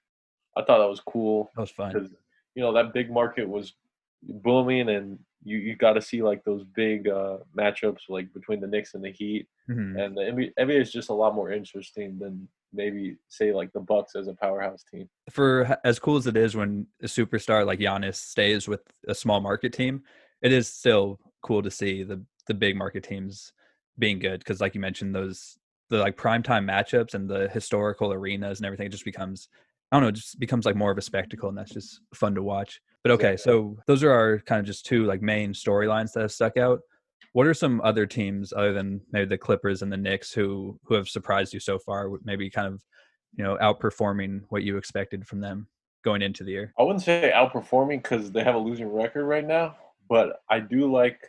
I 0.56 0.62
thought 0.62 0.78
that 0.78 0.88
was 0.88 1.00
cool. 1.00 1.50
That 1.54 1.62
was 1.62 1.70
fun 1.70 1.92
because 1.92 2.10
you 2.54 2.62
know 2.62 2.72
that 2.72 2.92
big 2.92 3.10
market 3.10 3.48
was 3.48 3.74
booming 4.22 4.88
and 4.88 5.18
you 5.44 5.58
you 5.58 5.76
got 5.76 5.92
to 5.92 6.02
see 6.02 6.22
like 6.22 6.42
those 6.44 6.64
big 6.74 7.08
uh, 7.08 7.38
matchups 7.56 8.08
like 8.08 8.32
between 8.32 8.60
the 8.60 8.66
Knicks 8.66 8.94
and 8.94 9.04
the 9.04 9.10
Heat, 9.12 9.46
Mhm. 9.68 9.98
and 10.02 10.16
the 10.16 10.22
NBA, 10.22 10.52
NBA 10.58 10.80
is 10.80 10.92
just 10.92 11.10
a 11.10 11.14
lot 11.14 11.34
more 11.34 11.50
interesting 11.52 12.18
than 12.18 12.48
maybe 12.72 13.16
say 13.28 13.52
like 13.52 13.72
the 13.72 13.80
Bucks 13.80 14.16
as 14.16 14.28
a 14.28 14.34
powerhouse 14.34 14.84
team. 14.90 15.08
For 15.30 15.78
as 15.84 15.98
cool 15.98 16.16
as 16.16 16.26
it 16.26 16.36
is 16.36 16.56
when 16.56 16.86
a 17.02 17.06
superstar 17.06 17.64
like 17.64 17.78
Giannis 17.78 18.16
stays 18.16 18.66
with 18.68 18.80
a 19.08 19.14
small 19.14 19.40
market 19.40 19.72
team, 19.72 20.02
it 20.42 20.52
is 20.52 20.68
still 20.68 21.20
cool 21.42 21.62
to 21.62 21.70
see 21.70 22.02
the 22.02 22.22
the 22.46 22.54
big 22.54 22.76
market 22.76 23.04
teams 23.04 23.52
being 23.98 24.18
good 24.18 24.40
because, 24.40 24.60
like 24.60 24.74
you 24.74 24.80
mentioned, 24.80 25.14
those 25.14 25.58
the 25.88 25.98
like 25.98 26.16
primetime 26.16 26.64
matchups 26.64 27.14
and 27.14 27.28
the 27.28 27.48
historical 27.48 28.12
arenas 28.12 28.58
and 28.58 28.66
everything 28.66 28.86
it 28.86 28.92
just 28.92 29.04
becomes 29.04 29.48
I 29.92 29.96
don't 29.96 30.02
know, 30.02 30.08
it 30.08 30.16
just 30.16 30.40
becomes 30.40 30.66
like 30.66 30.74
more 30.74 30.90
of 30.90 30.98
a 30.98 31.02
spectacle, 31.02 31.48
and 31.48 31.56
that's 31.56 31.72
just 31.72 32.00
fun 32.12 32.34
to 32.34 32.42
watch. 32.42 32.80
But 33.04 33.12
okay, 33.12 33.36
so 33.36 33.76
those 33.86 34.02
are 34.02 34.10
our 34.10 34.40
kind 34.40 34.58
of 34.58 34.66
just 34.66 34.84
two 34.84 35.04
like 35.04 35.22
main 35.22 35.52
storylines 35.52 36.12
that 36.12 36.22
have 36.22 36.32
stuck 36.32 36.56
out. 36.56 36.80
What 37.32 37.46
are 37.46 37.54
some 37.54 37.80
other 37.84 38.04
teams 38.04 38.52
other 38.52 38.72
than 38.72 39.00
maybe 39.12 39.28
the 39.28 39.38
Clippers 39.38 39.82
and 39.82 39.92
the 39.92 39.96
Knicks 39.96 40.32
who 40.32 40.78
who 40.84 40.94
have 40.94 41.08
surprised 41.08 41.54
you 41.54 41.60
so 41.60 41.78
far? 41.78 42.10
with 42.10 42.26
Maybe 42.26 42.50
kind 42.50 42.66
of 42.66 42.82
you 43.36 43.44
know 43.44 43.56
outperforming 43.62 44.40
what 44.48 44.64
you 44.64 44.76
expected 44.76 45.26
from 45.26 45.40
them 45.40 45.68
going 46.04 46.22
into 46.22 46.42
the 46.42 46.50
year. 46.50 46.72
I 46.78 46.82
wouldn't 46.82 47.04
say 47.04 47.32
outperforming 47.32 48.02
because 48.02 48.32
they 48.32 48.42
have 48.42 48.56
a 48.56 48.58
losing 48.58 48.92
record 48.92 49.24
right 49.24 49.46
now, 49.46 49.76
but 50.08 50.40
I 50.50 50.58
do 50.58 50.90
like 50.90 51.20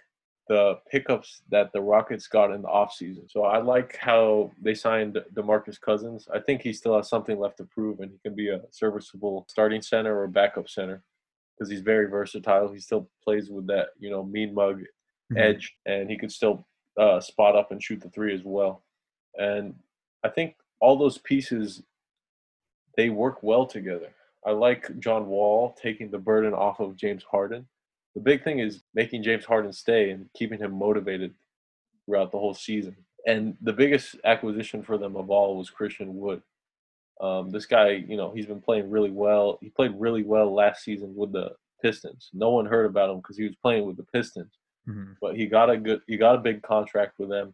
the 0.50 0.80
pickups 0.90 1.42
that 1.50 1.72
the 1.74 1.82
Rockets 1.82 2.28
got 2.28 2.52
in 2.52 2.62
the 2.62 2.68
offseason. 2.68 3.30
So 3.30 3.44
I 3.44 3.60
like 3.60 3.98
how 3.98 4.52
they 4.62 4.74
signed 4.74 5.18
DeMarcus 5.34 5.80
Cousins. 5.80 6.28
I 6.34 6.40
think 6.40 6.62
he 6.62 6.74
still 6.74 6.96
has 6.96 7.10
something 7.10 7.38
left 7.40 7.58
to 7.58 7.66
prove 7.66 8.00
and 8.00 8.12
he 8.12 8.18
can 8.20 8.36
be 8.36 8.50
a 8.50 8.62
serviceable 8.72 9.46
starting 9.50 9.82
center 9.82 10.18
or 10.20 10.28
backup 10.28 10.70
center 10.70 11.04
because 11.58 11.70
he's 11.70 11.82
very 11.82 12.10
versatile. 12.10 12.72
He 12.72 12.80
still 12.80 13.10
plays 13.24 13.50
with 13.50 13.68
that, 13.68 13.90
you 14.00 14.10
know, 14.10 14.24
mean 14.24 14.54
mug 14.54 14.84
Mhm. 15.32 15.38
edge 15.40 15.76
and 15.86 16.10
he 16.10 16.18
could 16.18 16.32
still 16.32 16.66
uh, 16.98 17.20
spot 17.20 17.56
up 17.56 17.72
and 17.72 17.84
shoot 17.84 18.00
the 18.02 18.10
three 18.10 18.34
as 18.34 18.44
well. 18.44 18.84
And 19.38 19.76
I 20.24 20.30
think 20.30 20.56
all 20.80 20.98
those 20.98 21.18
pieces 21.20 21.84
they 22.96 23.10
work 23.10 23.44
well 23.44 23.66
together. 23.66 24.14
I 24.46 24.52
like 24.52 24.98
John 25.00 25.28
Wall 25.28 25.76
taking 25.80 26.10
the 26.10 26.18
burden 26.18 26.54
off 26.54 26.80
of 26.80 26.96
James 26.96 27.24
Harden. 27.24 27.68
The 28.18 28.24
big 28.24 28.44
thing 28.44 28.58
is 28.60 28.82
making 28.96 29.22
James 29.22 29.46
Harden 29.46 29.72
stay 29.72 30.10
and 30.10 30.28
keeping 30.36 30.58
him 30.60 30.72
motivated 30.74 31.36
throughout 32.06 32.32
the 32.32 32.40
whole 32.40 32.56
season. 32.56 32.96
And 33.28 33.56
the 33.62 33.74
biggest 33.74 34.16
acquisition 34.26 34.82
for 34.82 34.98
them 34.98 35.16
of 35.16 35.30
all 35.30 35.56
was 35.58 35.70
Christian 35.70 36.16
Wood. 36.16 36.42
Um, 37.22 37.52
this 37.52 37.68
guy, 37.68 37.90
you 38.08 38.18
know, 38.18 38.32
he's 38.32 38.48
been 38.48 38.62
playing 38.62 38.90
really 38.90 39.12
well. 39.12 39.60
He 39.62 39.70
played 39.70 39.94
really 40.00 40.24
well 40.24 40.52
last 40.52 40.84
season 40.84 41.14
with 41.16 41.32
the 41.32 41.52
Pistons. 41.84 42.30
No 42.34 42.50
one 42.50 42.66
heard 42.66 42.88
about 42.88 43.12
him 43.12 43.18
because 43.18 43.38
he 43.38 43.44
was 43.44 43.56
playing 43.62 43.86
with 43.86 43.98
the 43.98 44.04
Pistons 44.12 44.58
Mhm. 44.88 45.18
but 45.22 45.36
he 45.36 45.46
got 45.48 45.70
a 45.70 45.78
good 45.78 46.02
he 46.08 46.16
got 46.18 46.36
a 46.36 46.40
big 46.40 46.62
contract 46.64 47.20
with 47.20 47.28
them 47.30 47.54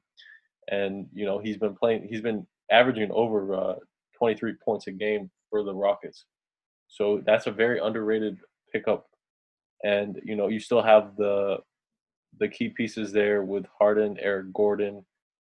and 0.70 1.10
you 1.14 1.26
know 1.26 1.40
he's 1.40 1.58
been 1.58 1.76
playing 1.76 2.08
he's 2.08 2.22
been 2.22 2.46
averaging 2.70 3.10
over 3.12 3.56
uh, 3.56 3.76
23 4.20 4.54
points 4.64 4.86
a 4.88 4.92
game 4.92 5.32
for 5.50 5.64
the 5.64 5.74
rockets 5.74 6.26
so 6.88 7.22
that's 7.26 7.48
a 7.48 7.52
very 7.52 7.80
underrated 7.80 8.38
pickup 8.72 9.08
and 9.84 10.20
you 10.24 10.36
know 10.36 10.48
you 10.48 10.60
still 10.60 10.82
have 10.82 11.16
the 11.18 11.58
the 12.40 12.48
key 12.48 12.70
pieces 12.70 13.12
there 13.12 13.44
with 13.44 13.66
harden 13.78 14.18
eric 14.20 14.52
gordon 14.54 15.06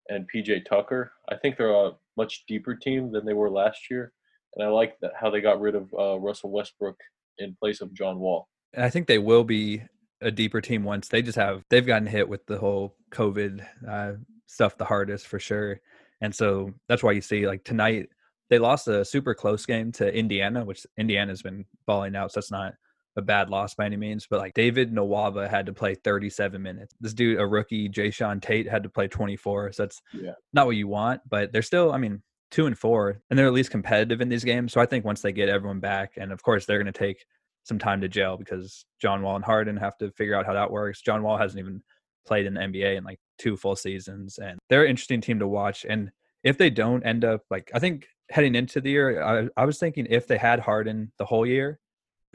and 0.09 0.29
pj 0.33 0.65
tucker. 0.65 1.11
I 1.29 1.37
think 1.37 1.57
they're 1.57 1.75
a 1.75 1.93
much 2.17 2.45
deeper 2.47 2.75
team 2.75 3.11
than 3.11 3.25
they 3.25 3.35
were 3.35 3.51
last 3.51 3.91
year 3.91 4.13
and 4.55 4.65
i 4.67 4.71
like 4.71 4.99
that 5.01 5.13
how 5.19 5.31
they 5.31 5.41
got 5.41 5.61
rid 5.61 5.75
of 5.75 5.93
uh, 5.99 6.19
russell 6.19 6.51
westbrook 6.51 6.99
in 7.39 7.57
place 7.61 7.81
of 7.81 7.93
john 7.93 8.19
wall. 8.19 8.49
And 8.73 8.85
I 8.85 8.91
think 8.91 9.07
they 9.07 9.19
will 9.19 9.45
be 9.45 9.83
a 10.21 10.31
deeper 10.31 10.61
team 10.61 10.85
once 10.85 11.09
they 11.09 11.23
just 11.23 11.37
have 11.37 11.63
they've 11.71 11.87
gotten 11.87 12.07
hit 12.07 12.29
with 12.29 12.47
the 12.47 12.59
whole 12.59 12.97
COVID 13.13 13.67
uh, 13.89 14.13
stuff 14.47 14.79
the 14.79 14.85
hardest 14.85 15.27
for 15.27 15.39
sure, 15.39 15.81
and 16.21 16.35
so 16.35 16.73
that's 16.89 17.03
why 17.03 17.13
you 17.13 17.21
see 17.21 17.47
like 17.47 17.65
tonight 17.65 18.09
they 18.49 18.59
lost 18.59 18.89
a 18.89 19.05
super 19.05 19.35
close 19.35 19.67
game 19.67 19.93
to 19.93 20.15
Indiana, 20.15 20.65
which 20.65 20.87
Indiana's 20.97 21.43
been 21.43 21.65
balling 21.87 22.17
out, 22.17 22.33
so 22.33 22.41
that's 22.41 22.51
not 22.51 22.75
a 23.17 23.23
bad 23.23 23.49
loss 23.51 23.75
by 23.75 23.87
any 23.87 23.97
means. 23.97 24.27
But 24.29 24.41
like 24.41 24.55
David 24.55 24.93
Nwaba 24.93 25.49
had 25.49 25.67
to 25.67 25.73
play 25.73 25.95
37 25.95 26.61
minutes. 26.63 26.95
This 27.01 27.15
dude, 27.15 27.39
a 27.41 27.47
rookie, 27.47 27.89
Jae'Sean 27.89 28.41
Tate, 28.43 28.69
had 28.69 28.83
to 28.83 28.89
play 28.89 29.09
24. 29.09 29.73
So 29.73 29.83
that's 29.85 30.01
Yeah. 30.13 30.33
not 30.53 30.67
what 30.67 30.77
you 30.77 30.89
want, 30.89 31.23
but 31.29 31.53
they're 31.53 31.63
still, 31.63 31.93
I 31.93 31.99
mean, 31.99 32.23
two 32.51 32.67
and 32.67 32.79
four, 32.79 33.21
and 33.29 33.39
they're 33.39 33.47
at 33.47 33.53
least 33.53 33.71
competitive 33.71 34.21
in 34.21 34.29
these 34.29 34.45
games. 34.45 34.73
So 34.73 34.81
I 34.81 34.87
think 34.87 35.05
once 35.05 35.21
they 35.21 35.33
get 35.33 35.49
everyone 35.49 35.81
back, 35.81 36.13
and 36.17 36.31
of 36.33 36.43
course 36.43 36.65
they're 36.67 36.79
going 36.83 36.93
to 36.93 36.99
take 36.99 37.25
some 37.65 37.79
time 37.79 38.01
to 38.01 38.09
gel 38.09 38.37
because 38.37 38.85
John 39.01 39.23
Wall 39.23 39.35
and 39.37 39.45
Harden 39.45 39.77
have 39.79 39.97
to 39.99 40.11
figure 40.13 40.37
out 40.37 40.47
how 40.47 40.53
that 40.55 40.71
works. 40.71 41.03
John 41.03 41.23
Wall 41.25 41.37
hasn't 41.37 41.59
even 41.59 41.83
played 42.27 42.47
in 42.47 42.55
the 42.55 42.61
NBA 42.61 42.97
in 42.97 43.03
like 43.05 43.19
two 43.39 43.57
full 43.57 43.75
seasons, 43.77 44.39
and 44.39 44.59
they're 44.71 44.85
an 44.85 44.91
interesting 44.91 45.21
team 45.21 45.41
to 45.41 45.49
watch. 45.49 45.85
And 45.89 46.11
if 46.45 46.57
they 46.59 46.71
don't 46.71 47.03
end 47.05 47.25
up 47.25 47.43
like, 47.51 47.71
I 47.75 47.81
think 47.81 48.07
heading 48.31 48.55
into 48.55 48.81
the 48.81 48.91
year, 48.91 49.23
I, 49.23 49.49
I 49.61 49.65
was 49.65 49.79
thinking 49.81 50.07
if 50.09 50.29
they 50.29 50.37
had 50.39 50.61
Harden 50.61 51.11
the 51.19 51.25
whole 51.25 51.45
year, 51.47 51.81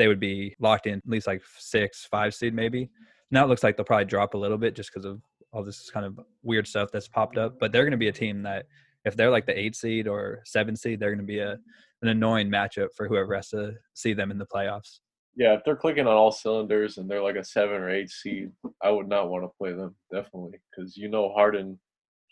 they 0.02 0.08
would 0.08 0.20
be 0.20 0.56
locked 0.60 0.88
in 0.88 0.96
at 0.96 1.08
least 1.08 1.28
like 1.28 1.44
six, 1.60 2.08
five 2.10 2.34
seed 2.34 2.56
maybe. 2.56 2.90
Now 3.30 3.46
it 3.46 3.50
looks 3.50 3.62
like 3.62 3.78
they'll 3.78 3.86
probably 3.86 4.06
drop 4.06 4.34
a 4.34 4.38
little 4.38 4.58
bit 4.58 4.76
just 4.76 4.92
because 4.92 5.06
of 5.06 5.22
all 5.54 5.64
this 5.64 5.92
kind 5.92 6.08
of 6.08 6.20
weird 6.42 6.66
stuff 6.66 6.90
that's 6.92 7.08
popped 7.08 7.38
up. 7.38 7.60
But 7.60 7.72
they're 7.72 7.84
going 7.84 7.92
to 7.92 7.98
be 7.98 8.08
a 8.08 8.12
team 8.12 8.42
that 8.42 8.66
if 9.06 9.16
they're 9.16 9.30
like 9.30 9.46
the 9.46 9.56
eight 9.56 9.76
seed 9.76 10.08
or 10.08 10.42
seven 10.44 10.76
seed, 10.76 11.00
they're 11.00 11.12
going 11.12 11.20
to 11.20 11.24
be 11.24 11.38
a 11.38 11.52
an 12.02 12.08
annoying 12.08 12.50
matchup 12.50 12.88
for 12.98 13.08
whoever 13.08 13.36
has 13.36 13.50
to 13.50 13.76
see 13.94 14.14
them 14.14 14.32
in 14.32 14.40
the 14.40 14.46
playoffs. 14.48 15.02
Yeah, 15.36 15.54
if 15.54 15.64
they're 15.64 15.76
clicking 15.76 16.08
on 16.08 16.18
all 16.18 16.32
cylinders 16.32 16.98
and 16.98 17.08
they're 17.08 17.22
like 17.22 17.36
a 17.36 17.44
seven 17.44 17.76
or 17.76 17.92
eight 17.92 18.10
seed, 18.10 18.50
I 18.82 18.90
would 18.90 19.08
not 19.08 19.30
want 19.30 19.44
to 19.44 19.50
play 19.56 19.72
them 19.72 19.96
definitely 20.12 20.58
because 20.72 20.98
you 20.98 21.10
know 21.10 21.32
Harden 21.32 21.80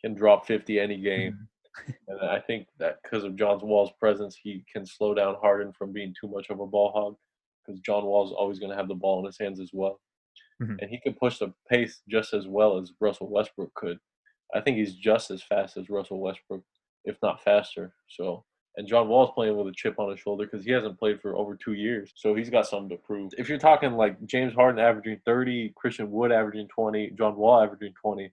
can 0.04 0.16
drop 0.16 0.48
fifty 0.48 0.80
any 0.80 0.98
game, 0.98 1.34
mm-hmm. 1.34 1.92
and 2.08 2.32
I 2.32 2.40
think 2.40 2.66
that 2.80 2.98
because 3.04 3.24
of 3.24 3.36
John 3.36 3.60
Wall's 3.62 3.92
presence, 4.00 4.36
he 4.42 4.66
can 4.74 4.88
slow 4.88 5.14
down 5.14 5.36
Harden 5.40 5.72
from 5.78 5.94
being 5.94 6.16
too 6.20 6.30
much 6.30 6.50
of 6.50 6.62
a 6.62 6.66
ball 6.66 6.92
hog 6.96 7.16
because 7.70 7.82
John 7.82 8.06
Wall's 8.06 8.32
always 8.32 8.60
going 8.60 8.72
to 8.72 8.78
have 8.78 8.88
the 8.88 8.96
ball 8.96 9.20
in 9.20 9.26
his 9.26 9.38
hands 9.40 9.60
as 9.60 9.72
well, 9.74 10.00
Mhm. 10.62 10.78
and 10.82 10.90
he 10.90 11.00
can 11.00 11.14
push 11.14 11.38
the 11.38 11.54
pace 11.70 12.02
just 12.10 12.34
as 12.34 12.48
well 12.48 12.78
as 12.78 12.92
Russell 13.00 13.30
Westbrook 13.30 13.74
could. 13.76 14.00
I 14.54 14.62
think 14.62 14.78
he's 14.78 14.96
just 14.96 15.30
as 15.32 15.44
fast 15.44 15.78
as 15.78 15.90
Russell 15.90 16.20
Westbrook, 16.20 16.64
if 17.06 17.18
not 17.22 17.42
faster. 17.44 17.94
So 18.08 18.46
and 18.78 18.88
John 18.88 19.10
Wall's 19.10 19.32
playing 19.36 19.58
with 19.58 19.68
a 19.68 19.74
chip 19.76 20.00
on 20.00 20.10
his 20.10 20.20
shoulder 20.20 20.46
because 20.46 20.64
he 20.66 20.72
hasn't 20.72 20.98
played 21.00 21.20
for 21.22 21.36
over 21.36 21.56
two 21.58 21.74
years. 21.74 22.14
So 22.16 22.34
he's 22.36 22.50
got 22.50 22.66
something 22.68 22.90
to 22.90 23.04
prove. 23.04 23.32
If 23.38 23.50
you're 23.50 23.58
talking 23.58 23.94
like 23.94 24.24
James 24.26 24.54
Harden 24.54 24.80
averaging 24.80 25.20
30, 25.26 25.74
Christian 25.76 26.10
Wood 26.12 26.32
averaging 26.32 26.68
20, 26.70 27.12
John 27.12 27.36
Wall 27.36 27.62
averaging 27.62 27.94
20, 28.02 28.32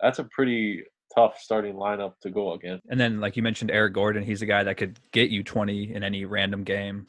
that's 0.00 0.18
a 0.18 0.24
pretty 0.24 0.82
tough 1.14 1.38
starting 1.38 1.74
lineup 1.74 2.18
to 2.22 2.30
go 2.30 2.54
against. 2.54 2.84
And 2.90 2.98
then, 2.98 3.20
like 3.20 3.36
you 3.36 3.42
mentioned, 3.44 3.70
Eric 3.70 3.92
Gordon, 3.92 4.24
he's 4.24 4.42
a 4.42 4.46
guy 4.46 4.64
that 4.64 4.76
could 4.76 4.98
get 5.12 5.30
you 5.30 5.44
20 5.44 5.94
in 5.94 6.02
any 6.02 6.24
random 6.24 6.64
game. 6.64 7.06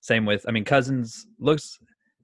Same 0.00 0.24
with, 0.24 0.44
I 0.48 0.52
mean, 0.52 0.64
Cousins 0.64 1.26
looks 1.38 1.78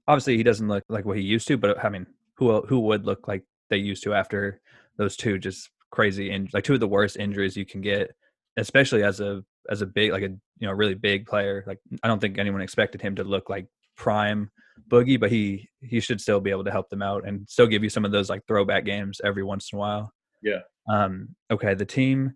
obviously 0.07 0.37
he 0.37 0.43
doesn't 0.43 0.67
look 0.67 0.83
like 0.89 1.05
what 1.05 1.17
he 1.17 1.23
used 1.23 1.47
to, 1.47 1.57
but 1.57 1.83
I 1.83 1.89
mean, 1.89 2.07
who 2.37 2.61
who 2.61 2.79
would 2.81 3.05
look 3.05 3.27
like 3.27 3.43
they 3.69 3.77
used 3.77 4.03
to 4.03 4.13
after 4.13 4.61
those 4.97 5.15
two 5.15 5.37
just 5.37 5.69
crazy 5.91 6.31
and 6.31 6.49
like 6.53 6.63
two 6.63 6.73
of 6.73 6.79
the 6.79 6.87
worst 6.87 7.17
injuries 7.17 7.57
you 7.57 7.65
can 7.65 7.81
get, 7.81 8.11
especially 8.57 9.03
as 9.03 9.19
a 9.19 9.43
as 9.69 9.81
a 9.81 9.85
big 9.85 10.11
like 10.11 10.23
a 10.23 10.29
you 10.29 10.67
know 10.67 10.71
really 10.71 10.95
big 10.95 11.25
player. 11.25 11.63
Like 11.65 11.79
I 12.03 12.07
don't 12.07 12.19
think 12.19 12.37
anyone 12.37 12.61
expected 12.61 13.01
him 13.01 13.15
to 13.15 13.23
look 13.23 13.49
like 13.49 13.67
prime 13.97 14.51
Boogie, 14.89 15.19
but 15.19 15.31
he 15.31 15.69
he 15.81 15.99
should 15.99 16.21
still 16.21 16.39
be 16.39 16.51
able 16.51 16.65
to 16.65 16.71
help 16.71 16.89
them 16.89 17.01
out 17.01 17.27
and 17.27 17.47
still 17.49 17.67
give 17.67 17.83
you 17.83 17.89
some 17.89 18.05
of 18.05 18.11
those 18.11 18.29
like 18.29 18.41
throwback 18.47 18.85
games 18.85 19.21
every 19.23 19.43
once 19.43 19.69
in 19.71 19.77
a 19.77 19.79
while. 19.79 20.11
Yeah. 20.41 20.59
Um. 20.89 21.29
Okay. 21.49 21.73
The 21.73 21.85
team, 21.85 22.33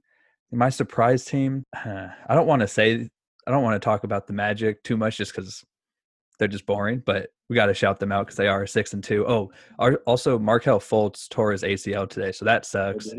my 0.52 0.69
surprise 0.69 1.25
team. 1.25 1.65
I 1.75 2.12
don't 2.30 2.47
want 2.47 2.62
to 2.62 2.67
say. 2.67 3.10
I 3.50 3.52
don't 3.52 3.64
want 3.64 3.82
to 3.82 3.84
talk 3.84 4.04
about 4.06 4.28
the 4.28 4.34
Magic 4.34 4.84
too 4.84 4.96
much, 4.96 5.18
just 5.18 5.36
because 5.36 5.66
they're 6.38 6.48
just 6.48 6.66
boring. 6.66 7.04
But 7.06 7.30
we 7.50 7.56
got 7.56 7.66
to 7.66 7.74
shout 7.74 8.00
them 8.00 8.12
out 8.12 8.28
because 8.28 8.38
they 8.38 8.48
are 8.48 8.66
six 8.68 8.94
and 8.94 9.04
two. 9.04 9.28
Oh, 9.28 9.52
our, 9.80 9.96
also 10.06 10.40
Markelle 10.40 10.80
Fultz 10.80 11.28
tore 11.28 11.52
his 11.52 11.64
ACL 11.64 12.10
today, 12.10 12.32
so 12.32 12.46
that 12.46 12.62
oh, 12.62 12.70
sucks 12.70 13.10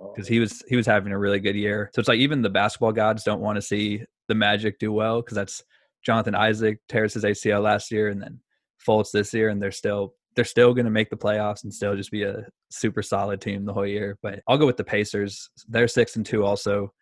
Oh, 0.00 0.12
because 0.14 0.26
he 0.26 0.38
was 0.38 0.62
he 0.66 0.76
was 0.76 0.86
having 0.86 1.12
a 1.12 1.18
really 1.18 1.40
good 1.40 1.56
year. 1.56 1.90
So 1.94 2.00
it's 2.00 2.08
like 2.08 2.18
even 2.18 2.40
the 2.40 2.48
basketball 2.48 2.92
gods 2.92 3.22
don't 3.22 3.40
want 3.40 3.56
to 3.56 3.62
see 3.62 4.02
the 4.28 4.34
Magic 4.34 4.78
do 4.78 4.92
well 4.92 5.20
because 5.20 5.34
that's 5.34 5.62
Jonathan 6.02 6.34
Isaac 6.34 6.80
tears 6.88 7.14
his 7.14 7.24
ACL 7.24 7.62
last 7.62 7.90
year 7.90 8.08
and 8.08 8.22
then 8.22 8.40
Fultz 8.86 9.10
this 9.12 9.34
year, 9.34 9.50
and 9.50 9.60
they're 9.60 9.70
still 9.70 10.14
they're 10.36 10.44
still 10.44 10.72
going 10.72 10.86
to 10.86 10.90
make 10.90 11.10
the 11.10 11.16
playoffs 11.16 11.64
and 11.64 11.74
still 11.74 11.96
just 11.96 12.10
be 12.10 12.22
a 12.22 12.46
super 12.70 13.02
solid 13.02 13.40
team 13.40 13.66
the 13.66 13.74
whole 13.74 13.86
year. 13.86 14.16
But 14.22 14.40
I'll 14.48 14.58
go 14.58 14.66
with 14.66 14.78
the 14.78 14.84
Pacers. 14.84 15.50
They're 15.68 15.88
six 15.88 16.16
and 16.16 16.24
two 16.24 16.44
also. 16.44 16.94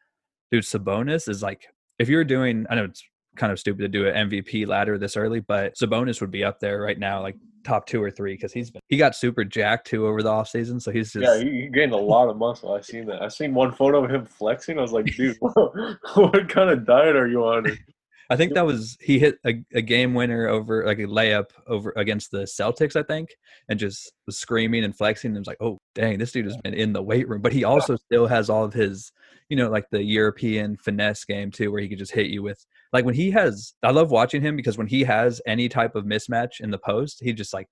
Dude, 0.50 0.64
Sabonis 0.64 1.28
is 1.28 1.42
like 1.42 1.68
if 1.98 2.08
you're 2.08 2.24
doing, 2.24 2.66
I 2.70 2.74
know 2.74 2.84
it's 2.84 3.02
kind 3.36 3.52
of 3.52 3.58
stupid 3.58 3.82
to 3.82 3.88
do 3.88 4.08
an 4.08 4.28
MVP 4.28 4.66
ladder 4.66 4.98
this 4.98 5.16
early, 5.16 5.40
but 5.40 5.74
Sabonis 5.76 6.20
would 6.20 6.30
be 6.30 6.44
up 6.44 6.60
there 6.60 6.80
right 6.80 6.98
now, 6.98 7.22
like 7.22 7.36
top 7.64 7.86
two 7.86 8.02
or 8.02 8.10
three, 8.10 8.34
because 8.34 8.52
he's 8.52 8.70
been 8.70 8.80
he 8.88 8.96
got 8.96 9.14
super 9.14 9.44
jacked 9.44 9.86
too 9.86 10.06
over 10.06 10.22
the 10.22 10.30
offseason. 10.30 10.80
So 10.80 10.90
he's 10.90 11.12
just 11.12 11.24
yeah, 11.24 11.38
he, 11.38 11.68
gained 11.68 11.92
a 11.92 11.96
lot 11.96 12.28
of 12.28 12.36
muscle. 12.36 12.74
I 12.74 12.80
seen 12.80 13.06
that. 13.06 13.22
I 13.22 13.28
seen 13.28 13.54
one 13.54 13.72
photo 13.72 14.04
of 14.04 14.10
him 14.10 14.26
flexing. 14.26 14.78
I 14.78 14.82
was 14.82 14.92
like, 14.92 15.06
dude, 15.06 15.36
what 15.40 16.48
kind 16.48 16.70
of 16.70 16.86
diet 16.86 17.16
are 17.16 17.28
you 17.28 17.44
on? 17.44 17.78
I 18.30 18.36
think 18.36 18.52
that 18.54 18.66
was 18.66 18.96
he 19.00 19.18
hit 19.18 19.38
a, 19.46 19.64
a, 19.72 19.80
game 19.80 20.12
winner 20.12 20.48
over 20.48 20.84
like 20.84 20.98
a 20.98 21.06
layup 21.06 21.46
over 21.66 21.94
against 21.96 22.30
the 22.30 22.42
Celtics, 22.42 22.94
I 22.94 23.02
think, 23.02 23.30
and 23.70 23.78
just 23.78 24.12
was 24.26 24.36
screaming 24.36 24.84
and 24.84 24.94
flexing. 24.94 25.30
And 25.30 25.38
was 25.38 25.46
like, 25.46 25.56
oh 25.60 25.78
dang, 25.94 26.18
this 26.18 26.32
dude 26.32 26.44
has 26.44 26.56
been 26.58 26.74
in 26.74 26.92
the 26.92 27.02
weight 27.02 27.26
room, 27.26 27.40
but 27.40 27.54
he 27.54 27.64
also 27.64 27.96
still 27.96 28.26
has 28.26 28.50
all 28.50 28.64
of 28.64 28.74
his, 28.74 29.12
you 29.48 29.56
know, 29.56 29.70
like 29.70 29.86
the 29.90 30.02
European 30.02 30.76
finesse 30.76 31.24
game 31.24 31.50
too, 31.50 31.72
where 31.72 31.80
he 31.80 31.88
could 31.88 31.98
just 31.98 32.12
hit 32.12 32.26
you 32.26 32.42
with 32.42 32.64
like 32.92 33.04
when 33.04 33.14
he 33.14 33.30
has. 33.30 33.74
I 33.82 33.90
love 33.90 34.10
watching 34.10 34.42
him 34.42 34.56
because 34.56 34.78
when 34.78 34.86
he 34.86 35.04
has 35.04 35.40
any 35.46 35.68
type 35.68 35.94
of 35.94 36.04
mismatch 36.04 36.60
in 36.60 36.70
the 36.70 36.78
post, 36.78 37.20
he 37.22 37.32
just 37.32 37.54
like 37.54 37.68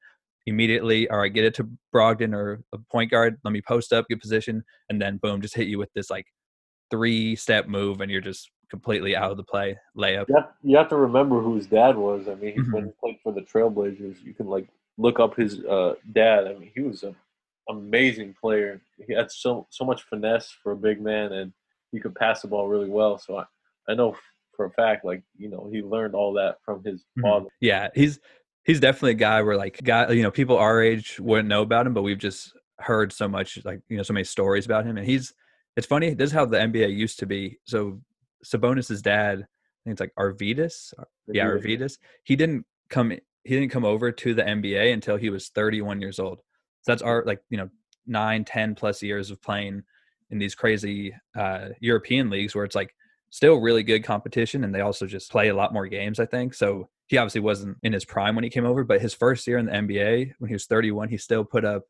immediately, 0.46 1.08
all 1.10 1.18
right, 1.18 1.32
get 1.32 1.44
it 1.44 1.54
to 1.54 1.68
Brogdon 1.94 2.34
or 2.34 2.62
a 2.72 2.78
point 2.90 3.10
guard. 3.10 3.36
Let 3.44 3.52
me 3.52 3.60
post 3.60 3.92
up, 3.92 4.06
get 4.08 4.20
position, 4.20 4.64
and 4.88 5.00
then 5.00 5.18
boom, 5.18 5.40
just 5.40 5.56
hit 5.56 5.68
you 5.68 5.78
with 5.78 5.92
this 5.94 6.10
like 6.10 6.26
three 6.90 7.36
step 7.36 7.66
move, 7.66 8.00
and 8.00 8.10
you're 8.10 8.20
just 8.20 8.50
completely 8.70 9.14
out 9.14 9.30
of 9.30 9.36
the 9.36 9.44
play 9.44 9.76
layup. 9.96 10.28
You 10.28 10.34
have, 10.36 10.48
you 10.62 10.76
have 10.76 10.88
to 10.88 10.96
remember 10.96 11.40
who 11.40 11.56
his 11.56 11.66
dad 11.66 11.96
was. 11.96 12.28
I 12.28 12.34
mean, 12.34 12.56
mm-hmm. 12.56 12.72
when 12.72 12.84
he 12.86 12.90
played 13.00 13.18
for 13.22 13.32
the 13.32 13.42
Trailblazers, 13.42 14.22
you 14.24 14.34
can 14.34 14.46
like 14.46 14.68
look 14.98 15.20
up 15.20 15.36
his 15.36 15.60
uh, 15.64 15.94
dad. 16.12 16.46
I 16.46 16.54
mean, 16.54 16.70
he 16.74 16.80
was 16.80 17.02
an 17.02 17.14
amazing 17.68 18.34
player. 18.40 18.80
He 19.06 19.14
had 19.14 19.30
so 19.30 19.66
so 19.70 19.84
much 19.84 20.02
finesse 20.02 20.54
for 20.62 20.72
a 20.72 20.76
big 20.76 21.00
man, 21.00 21.32
and 21.32 21.52
he 21.96 22.00
could 22.00 22.14
pass 22.14 22.42
the 22.42 22.48
ball 22.48 22.68
really 22.68 22.90
well. 22.90 23.18
So 23.18 23.38
I, 23.38 23.44
I 23.88 23.94
know 23.94 24.16
for 24.54 24.66
a 24.66 24.70
fact, 24.70 25.04
like 25.04 25.22
you 25.36 25.48
know, 25.48 25.68
he 25.72 25.80
learned 25.80 26.14
all 26.14 26.34
that 26.34 26.56
from 26.64 26.84
his 26.84 27.00
mm-hmm. 27.00 27.22
father. 27.22 27.46
Yeah, 27.60 27.88
he's 27.94 28.20
he's 28.64 28.80
definitely 28.80 29.12
a 29.12 29.14
guy 29.14 29.40
where 29.40 29.56
like 29.56 29.82
guy 29.82 30.10
you 30.10 30.22
know 30.22 30.30
people 30.30 30.58
our 30.58 30.82
age 30.82 31.18
wouldn't 31.18 31.48
know 31.48 31.62
about 31.62 31.86
him, 31.86 31.94
but 31.94 32.02
we've 32.02 32.18
just 32.18 32.52
heard 32.78 33.12
so 33.12 33.26
much 33.26 33.58
like 33.64 33.80
you 33.88 33.96
know 33.96 34.02
so 34.02 34.12
many 34.12 34.24
stories 34.24 34.66
about 34.66 34.84
him, 34.84 34.96
and 34.98 35.06
he's. 35.06 35.32
It's 35.76 35.86
funny. 35.86 36.14
This 36.14 36.30
is 36.30 36.32
how 36.32 36.46
the 36.46 36.56
NBA 36.56 36.96
used 36.96 37.18
to 37.18 37.26
be. 37.26 37.58
So 37.64 38.00
Sabonis's 38.42 39.02
dad, 39.02 39.40
I 39.40 39.84
think 39.84 39.92
it's 39.92 40.00
like 40.00 40.14
Arvydas. 40.18 40.94
Yeah, 41.28 41.44
Arvydas. 41.44 41.98
He 42.24 42.34
didn't 42.34 42.64
come 42.88 43.12
he 43.46 43.54
didn't 43.54 43.70
come 43.70 43.84
over 43.84 44.10
to 44.10 44.34
the 44.34 44.42
NBA 44.42 44.92
until 44.92 45.16
he 45.16 45.30
was 45.30 45.48
31 45.50 46.00
years 46.00 46.18
old. 46.18 46.38
So 46.82 46.92
that's 46.92 47.02
our 47.02 47.22
like, 47.24 47.40
you 47.48 47.56
know, 47.56 47.68
nine, 48.06 48.44
10 48.44 48.74
plus 48.74 49.02
years 49.02 49.30
of 49.30 49.40
playing 49.40 49.84
in 50.30 50.38
these 50.38 50.54
crazy 50.54 51.14
uh, 51.36 51.68
European 51.80 52.30
leagues 52.30 52.54
where 52.54 52.64
it's 52.64 52.74
like 52.74 52.94
still 53.30 53.56
really 53.56 53.82
good 53.82 54.04
competition 54.04 54.64
and 54.64 54.74
they 54.74 54.80
also 54.80 55.06
just 55.06 55.30
play 55.30 55.48
a 55.48 55.54
lot 55.54 55.72
more 55.72 55.86
games, 55.86 56.18
I 56.18 56.26
think. 56.26 56.54
So 56.54 56.88
he 57.08 57.18
obviously 57.18 57.40
wasn't 57.40 57.76
in 57.82 57.92
his 57.92 58.04
prime 58.04 58.34
when 58.34 58.44
he 58.44 58.50
came 58.50 58.66
over, 58.66 58.84
but 58.84 59.00
his 59.00 59.14
first 59.14 59.46
year 59.46 59.58
in 59.58 59.66
the 59.66 59.72
NBA, 59.72 60.32
when 60.38 60.48
he 60.48 60.54
was 60.54 60.66
31, 60.66 61.08
he 61.08 61.16
still 61.16 61.44
put 61.44 61.64
up 61.64 61.82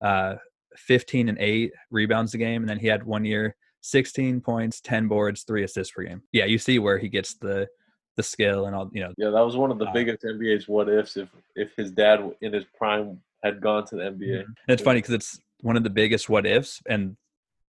uh, 0.00 0.36
15 0.76 1.28
and 1.28 1.38
eight 1.38 1.72
rebounds 1.90 2.34
a 2.34 2.38
game. 2.38 2.62
And 2.62 2.68
then 2.68 2.78
he 2.78 2.86
had 2.86 3.04
one 3.04 3.24
year 3.24 3.56
16 3.82 4.40
points, 4.40 4.80
10 4.80 5.08
boards, 5.08 5.42
three 5.42 5.62
assists 5.62 5.92
per 5.92 6.02
game. 6.02 6.22
Yeah, 6.32 6.46
you 6.46 6.58
see 6.58 6.78
where 6.78 6.98
he 6.98 7.08
gets 7.08 7.34
the 7.34 7.68
the 8.16 8.22
skill 8.22 8.66
and 8.66 8.76
all, 8.76 8.88
you 8.92 9.00
know. 9.00 9.12
Yeah, 9.16 9.30
that 9.30 9.40
was 9.40 9.56
one 9.56 9.72
of 9.72 9.78
the 9.78 9.86
uh, 9.86 9.92
biggest 9.92 10.22
NBA's 10.22 10.68
what 10.68 10.88
ifs 10.88 11.16
if 11.16 11.28
if 11.56 11.74
his 11.76 11.90
dad 11.90 12.20
in 12.40 12.52
his 12.52 12.64
prime 12.78 13.20
had 13.42 13.60
gone 13.60 13.84
to 13.86 13.96
the 13.96 14.02
NBA. 14.02 14.44
And 14.44 14.56
it's 14.68 14.82
funny 14.82 15.00
because 15.00 15.14
it's 15.14 15.40
one 15.60 15.76
of 15.76 15.82
the 15.82 15.90
biggest 15.90 16.28
what 16.28 16.46
ifs, 16.46 16.80
and 16.88 17.16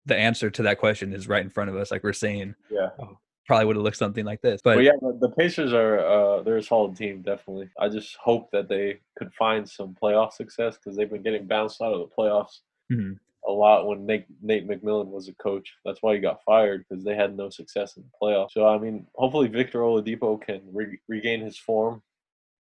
the 0.06 0.16
answer 0.16 0.50
to 0.50 0.64
that 0.64 0.80
question 0.80 1.14
is 1.14 1.28
right 1.28 1.44
in 1.44 1.50
front 1.50 1.70
of 1.70 1.76
us. 1.76 1.92
Like 1.92 2.04
we're 2.04 2.14
saying, 2.14 2.56
yeah, 2.70 2.90
oh, 3.00 3.18
probably 3.48 3.66
would 3.66 3.76
have 3.76 3.84
looked 3.84 3.98
something 3.98 4.26
like 4.26 4.42
this. 4.42 4.62
But 4.64 4.78
well, 4.78 4.86
yeah, 4.86 4.94
the 5.02 5.30
Pacers 5.30 5.74
are 5.74 6.00
uh, 6.00 6.44
they're 6.44 6.58
a 6.58 6.64
solid 6.64 6.96
team, 6.96 7.22
definitely. 7.22 7.70
I 7.80 7.90
just 7.90 8.16
hope 8.18 8.52
that 8.52 8.70
they 8.70 9.00
could 9.18 9.34
find 9.34 9.68
some 9.70 9.96
playoff 10.02 10.34
success 10.34 10.78
because 10.78 10.98
they've 10.98 11.10
been 11.10 11.24
getting 11.24 11.46
bounced 11.48 11.82
out 11.82 11.94
of 11.94 12.00
the 12.00 12.16
playoffs. 12.16 12.60
Mm-hmm 12.92 13.14
a 13.48 13.52
lot 13.52 13.88
when 13.88 14.06
Nate, 14.06 14.26
Nate 14.42 14.68
McMillan 14.68 15.08
was 15.08 15.28
a 15.28 15.34
coach. 15.34 15.74
That's 15.86 16.02
why 16.02 16.16
he 16.16 16.20
got 16.20 16.44
fired 16.44 16.86
because 16.88 17.04
they 17.04 17.16
had 17.16 17.38
no 17.38 17.50
success 17.50 17.98
in 17.98 18.04
the 18.04 18.10
playoffs. 18.22 18.52
So 18.52 18.68
I 18.68 18.78
mean, 18.78 19.06
hopefully 19.16 19.48
Victor 19.48 19.80
Oladipo 19.80 20.42
can 20.42 20.62
re- 20.74 21.00
regain 21.08 21.42
his 21.42 21.58
form 21.58 22.02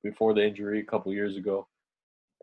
before 0.03 0.33
the 0.33 0.45
injury 0.45 0.79
a 0.79 0.85
couple 0.85 1.13
years 1.13 1.37
ago, 1.37 1.67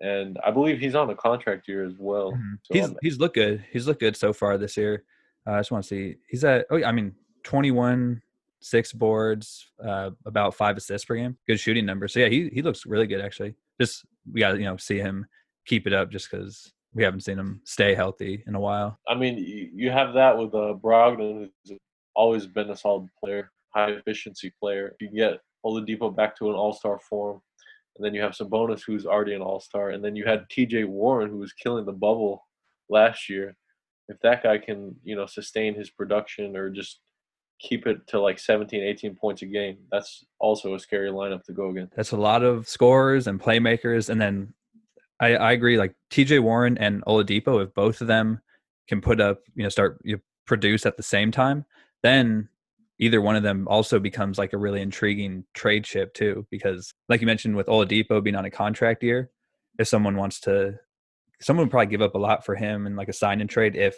and 0.02 0.38
I 0.44 0.50
believe 0.50 0.78
he's 0.78 0.94
on 0.94 1.08
a 1.08 1.14
contract 1.14 1.68
year 1.68 1.84
as 1.84 1.94
well. 1.98 2.32
Mm-hmm. 2.32 2.54
So 2.62 2.74
he's 2.74 2.94
he's 3.02 3.18
looked 3.18 3.36
good. 3.36 3.64
He's 3.72 3.86
looked 3.86 4.00
good 4.00 4.16
so 4.16 4.32
far 4.32 4.58
this 4.58 4.76
year. 4.76 5.04
Uh, 5.46 5.52
I 5.52 5.60
just 5.60 5.70
want 5.70 5.84
to 5.84 5.88
see. 5.88 6.16
He's 6.28 6.44
at. 6.44 6.66
Oh, 6.70 6.82
I 6.82 6.92
mean, 6.92 7.14
twenty 7.42 7.70
one. 7.70 8.22
Six 8.64 8.92
boards, 8.92 9.72
uh, 9.84 10.10
about 10.24 10.54
five 10.54 10.76
assists 10.76 11.04
per 11.04 11.16
game. 11.16 11.36
Good 11.48 11.58
shooting 11.58 11.84
numbers. 11.84 12.12
So 12.12 12.20
yeah, 12.20 12.28
he 12.28 12.48
he 12.52 12.62
looks 12.62 12.86
really 12.86 13.08
good 13.08 13.20
actually. 13.20 13.56
Just 13.80 14.04
we 14.32 14.38
got 14.38 14.52
to 14.52 14.58
you 14.58 14.66
know 14.66 14.76
see 14.76 14.98
him 14.98 15.26
keep 15.66 15.84
it 15.84 15.92
up 15.92 16.12
just 16.12 16.30
because 16.30 16.72
we 16.94 17.02
haven't 17.02 17.24
seen 17.24 17.40
him 17.40 17.60
stay 17.64 17.92
healthy 17.92 18.44
in 18.46 18.54
a 18.54 18.60
while. 18.60 19.00
I 19.08 19.16
mean, 19.16 19.38
you 19.74 19.90
have 19.90 20.14
that 20.14 20.38
with 20.38 20.54
uh, 20.54 20.74
Brogdon, 20.80 21.48
who's 21.64 21.78
always 22.14 22.46
been 22.46 22.70
a 22.70 22.76
solid 22.76 23.08
player, 23.18 23.50
high 23.74 23.90
efficiency 23.90 24.52
player. 24.60 24.94
You 25.00 25.08
can 25.08 25.16
get 25.16 25.40
Oladipo 25.66 26.14
back 26.14 26.36
to 26.38 26.50
an 26.50 26.54
All 26.54 26.72
Star 26.72 27.00
form, 27.08 27.40
and 27.96 28.04
then 28.04 28.14
you 28.14 28.22
have 28.22 28.32
Sabonis, 28.32 28.82
who's 28.86 29.06
already 29.06 29.34
an 29.34 29.42
All 29.42 29.60
Star, 29.60 29.90
and 29.90 30.04
then 30.04 30.16
you 30.16 30.24
had 30.24 30.48
T.J. 30.50 30.84
Warren, 30.84 31.30
who 31.30 31.38
was 31.38 31.52
killing 31.52 31.84
the 31.84 31.92
bubble 31.92 32.46
last 32.88 33.28
year. 33.28 33.56
If 34.08 34.18
that 34.20 34.42
guy 34.42 34.58
can, 34.58 34.96
you 35.04 35.14
know, 35.14 35.26
sustain 35.26 35.74
his 35.74 35.90
production 35.90 36.56
or 36.56 36.70
just 36.70 37.00
keep 37.60 37.86
it 37.86 38.06
to 38.08 38.20
like 38.20 38.38
17, 38.38 38.82
18 38.82 39.14
points 39.14 39.42
a 39.42 39.46
game, 39.46 39.78
that's 39.90 40.24
also 40.38 40.74
a 40.74 40.80
scary 40.80 41.10
lineup 41.10 41.44
to 41.44 41.52
go 41.52 41.70
against. 41.70 41.94
That's 41.94 42.10
a 42.10 42.16
lot 42.16 42.42
of 42.42 42.68
scorers 42.68 43.26
and 43.26 43.40
playmakers, 43.40 44.08
and 44.08 44.20
then 44.20 44.54
I, 45.20 45.36
I 45.36 45.52
agree. 45.52 45.78
Like 45.78 45.94
T.J. 46.10 46.40
Warren 46.40 46.78
and 46.78 47.04
Oladipo, 47.04 47.62
if 47.62 47.72
both 47.74 48.00
of 48.00 48.08
them 48.08 48.40
can 48.88 49.00
put 49.00 49.20
up, 49.20 49.40
you 49.54 49.62
know, 49.62 49.68
start 49.68 50.00
you 50.02 50.20
produce 50.46 50.84
at 50.84 50.96
the 50.96 51.02
same 51.02 51.30
time, 51.30 51.64
then 52.02 52.48
either 52.98 53.20
one 53.20 53.36
of 53.36 53.42
them 53.42 53.66
also 53.68 53.98
becomes 53.98 54.38
like 54.38 54.52
a 54.52 54.58
really 54.58 54.80
intriguing 54.80 55.44
trade 55.54 55.84
chip 55.84 56.14
too. 56.14 56.46
Because, 56.50 56.92
like 57.08 57.20
you 57.20 57.26
mentioned, 57.26 57.56
with 57.56 57.66
Oladipo 57.66 58.22
being 58.22 58.36
on 58.36 58.44
a 58.44 58.50
contract 58.50 59.02
year, 59.02 59.30
if 59.78 59.88
someone 59.88 60.16
wants 60.16 60.40
to, 60.40 60.74
someone 61.40 61.66
would 61.66 61.70
probably 61.70 61.86
give 61.86 62.02
up 62.02 62.14
a 62.14 62.18
lot 62.18 62.44
for 62.44 62.54
him 62.54 62.86
and 62.86 62.96
like 62.96 63.08
a 63.08 63.12
sign 63.12 63.40
and 63.40 63.50
trade 63.50 63.76
if 63.76 63.96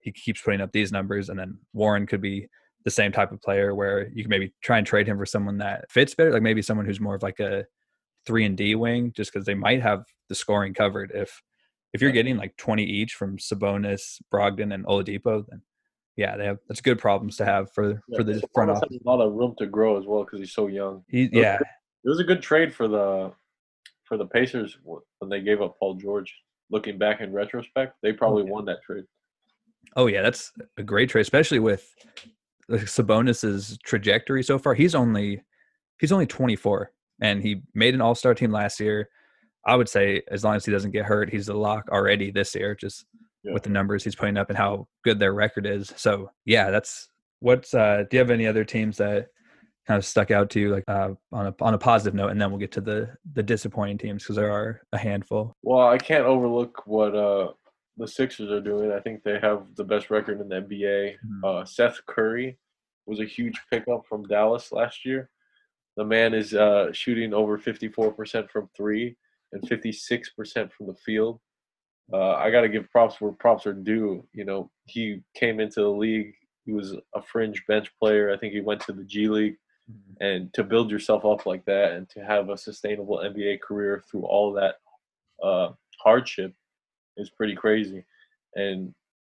he 0.00 0.12
keeps 0.12 0.42
putting 0.42 0.60
up 0.60 0.72
these 0.72 0.92
numbers. 0.92 1.28
And 1.28 1.38
then 1.38 1.58
Warren 1.72 2.06
could 2.06 2.20
be 2.20 2.48
the 2.84 2.90
same 2.90 3.12
type 3.12 3.32
of 3.32 3.42
player 3.42 3.74
where 3.74 4.08
you 4.14 4.22
can 4.22 4.30
maybe 4.30 4.52
try 4.62 4.78
and 4.78 4.86
trade 4.86 5.06
him 5.06 5.18
for 5.18 5.26
someone 5.26 5.58
that 5.58 5.90
fits 5.90 6.14
better, 6.14 6.32
like 6.32 6.42
maybe 6.42 6.62
someone 6.62 6.86
who's 6.86 7.00
more 7.00 7.14
of 7.14 7.22
like 7.22 7.40
a 7.40 7.64
three 8.26 8.44
and 8.44 8.56
D 8.56 8.74
wing, 8.74 9.12
just 9.14 9.32
because 9.32 9.46
they 9.46 9.54
might 9.54 9.82
have 9.82 10.04
the 10.28 10.34
scoring 10.34 10.74
covered. 10.74 11.12
If 11.14 11.42
if 11.92 12.00
you're 12.00 12.12
getting 12.12 12.36
like 12.36 12.56
20 12.56 12.84
each 12.84 13.14
from 13.14 13.36
Sabonis, 13.36 14.20
Brogdon, 14.32 14.72
and 14.72 14.86
Oladipo, 14.86 15.44
then 15.48 15.62
yeah, 16.16 16.36
they 16.36 16.44
have 16.44 16.58
that's 16.68 16.80
good 16.80 16.98
problems 16.98 17.36
to 17.38 17.44
have 17.44 17.72
for 17.72 17.90
yeah, 18.08 18.16
for 18.16 18.24
the 18.24 18.42
front 18.54 18.70
office. 18.70 18.98
a 19.04 19.08
lot 19.08 19.20
of 19.20 19.32
room 19.32 19.54
to 19.58 19.66
grow 19.66 19.98
as 19.98 20.06
well 20.06 20.24
because 20.24 20.40
he's 20.40 20.52
so 20.52 20.66
young. 20.66 21.04
He, 21.08 21.28
yeah, 21.32 21.56
it 21.56 22.08
was 22.08 22.20
a 22.20 22.24
good 22.24 22.42
trade 22.42 22.74
for 22.74 22.88
the 22.88 23.32
for 24.04 24.16
the 24.16 24.26
Pacers 24.26 24.78
when 24.84 25.30
they 25.30 25.40
gave 25.40 25.60
up 25.60 25.78
Paul 25.78 25.94
George. 25.94 26.34
Looking 26.72 26.98
back 26.98 27.20
in 27.20 27.32
retrospect, 27.32 27.96
they 28.00 28.12
probably 28.12 28.44
won 28.44 28.64
that 28.66 28.82
trade. 28.82 29.04
Oh 29.96 30.06
yeah, 30.06 30.22
that's 30.22 30.52
a 30.76 30.82
great 30.82 31.10
trade, 31.10 31.22
especially 31.22 31.58
with 31.58 31.92
Sabonis's 32.70 33.78
trajectory 33.84 34.42
so 34.42 34.58
far. 34.58 34.74
He's 34.74 34.94
only 34.94 35.42
he's 35.98 36.12
only 36.12 36.26
24 36.26 36.92
and 37.20 37.42
he 37.42 37.62
made 37.74 37.94
an 37.94 38.00
All 38.00 38.14
Star 38.14 38.34
team 38.34 38.52
last 38.52 38.80
year. 38.80 39.08
I 39.66 39.76
would 39.76 39.88
say 39.88 40.22
as 40.30 40.42
long 40.42 40.56
as 40.56 40.64
he 40.64 40.72
doesn't 40.72 40.92
get 40.92 41.04
hurt, 41.04 41.30
he's 41.30 41.48
a 41.48 41.54
lock 41.54 41.88
already 41.90 42.30
this 42.30 42.54
year, 42.54 42.74
just 42.74 43.04
yeah. 43.42 43.52
with 43.52 43.62
the 43.62 43.70
numbers 43.70 44.04
he's 44.04 44.14
putting 44.14 44.36
up 44.36 44.48
and 44.48 44.58
how 44.58 44.86
good 45.04 45.18
their 45.18 45.32
record 45.32 45.66
is. 45.66 45.92
So 45.96 46.30
yeah, 46.44 46.70
that's 46.70 47.08
what's. 47.40 47.74
Uh, 47.74 48.04
do 48.10 48.16
you 48.16 48.18
have 48.18 48.30
any 48.30 48.46
other 48.46 48.64
teams 48.64 48.96
that 48.98 49.28
kind 49.86 49.98
of 49.98 50.04
stuck 50.04 50.30
out 50.30 50.50
to 50.50 50.60
you, 50.60 50.70
like 50.70 50.84
uh, 50.88 51.10
on 51.32 51.46
a 51.48 51.54
on 51.60 51.74
a 51.74 51.78
positive 51.78 52.14
note, 52.14 52.30
and 52.30 52.40
then 52.40 52.50
we'll 52.50 52.60
get 52.60 52.72
to 52.72 52.80
the 52.80 53.10
the 53.34 53.42
disappointing 53.42 53.98
teams 53.98 54.22
because 54.22 54.36
there 54.36 54.52
are 54.52 54.82
a 54.92 54.98
handful. 54.98 55.56
Well, 55.62 55.88
I 55.88 55.98
can't 55.98 56.24
overlook 56.24 56.86
what 56.86 57.14
uh, 57.14 57.52
the 57.96 58.06
Sixers 58.06 58.50
are 58.50 58.60
doing. 58.60 58.92
I 58.92 59.00
think 59.00 59.22
they 59.22 59.38
have 59.40 59.66
the 59.76 59.84
best 59.84 60.10
record 60.10 60.40
in 60.40 60.48
the 60.48 60.56
NBA. 60.56 61.14
Mm-hmm. 61.14 61.44
Uh, 61.44 61.64
Seth 61.64 62.00
Curry 62.06 62.58
was 63.06 63.20
a 63.20 63.24
huge 63.24 63.60
pickup 63.70 64.06
from 64.08 64.26
Dallas 64.26 64.72
last 64.72 65.04
year. 65.04 65.30
The 65.96 66.04
man 66.04 66.34
is 66.34 66.54
uh, 66.54 66.92
shooting 66.92 67.34
over 67.34 67.58
54% 67.58 68.48
from 68.48 68.68
three 68.76 69.16
and 69.52 69.62
56% 69.62 70.72
from 70.72 70.86
the 70.86 70.94
field. 70.94 71.40
Uh, 72.12 72.32
I 72.32 72.50
got 72.50 72.62
to 72.62 72.68
give 72.68 72.90
props 72.90 73.20
where 73.20 73.32
props 73.32 73.66
are 73.66 73.72
due. 73.72 74.26
You 74.32 74.44
know, 74.44 74.70
he 74.86 75.22
came 75.34 75.60
into 75.60 75.80
the 75.80 75.88
league. 75.88 76.34
He 76.64 76.72
was 76.72 76.96
a 77.14 77.22
fringe 77.22 77.62
bench 77.66 77.90
player. 77.98 78.32
I 78.32 78.36
think 78.36 78.52
he 78.52 78.60
went 78.60 78.80
to 78.82 78.92
the 78.92 79.04
G 79.04 79.28
League. 79.28 79.56
Mm-hmm. 79.90 80.24
And 80.24 80.54
to 80.54 80.64
build 80.64 80.90
yourself 80.90 81.24
up 81.24 81.46
like 81.46 81.64
that 81.66 81.92
and 81.92 82.08
to 82.10 82.20
have 82.20 82.48
a 82.48 82.58
sustainable 82.58 83.18
NBA 83.18 83.60
career 83.60 84.02
through 84.10 84.22
all 84.22 84.52
that 84.54 84.76
uh, 85.42 85.70
hardship 86.02 86.54
is 87.16 87.30
pretty 87.30 87.54
crazy. 87.54 88.04
And, 88.54 88.94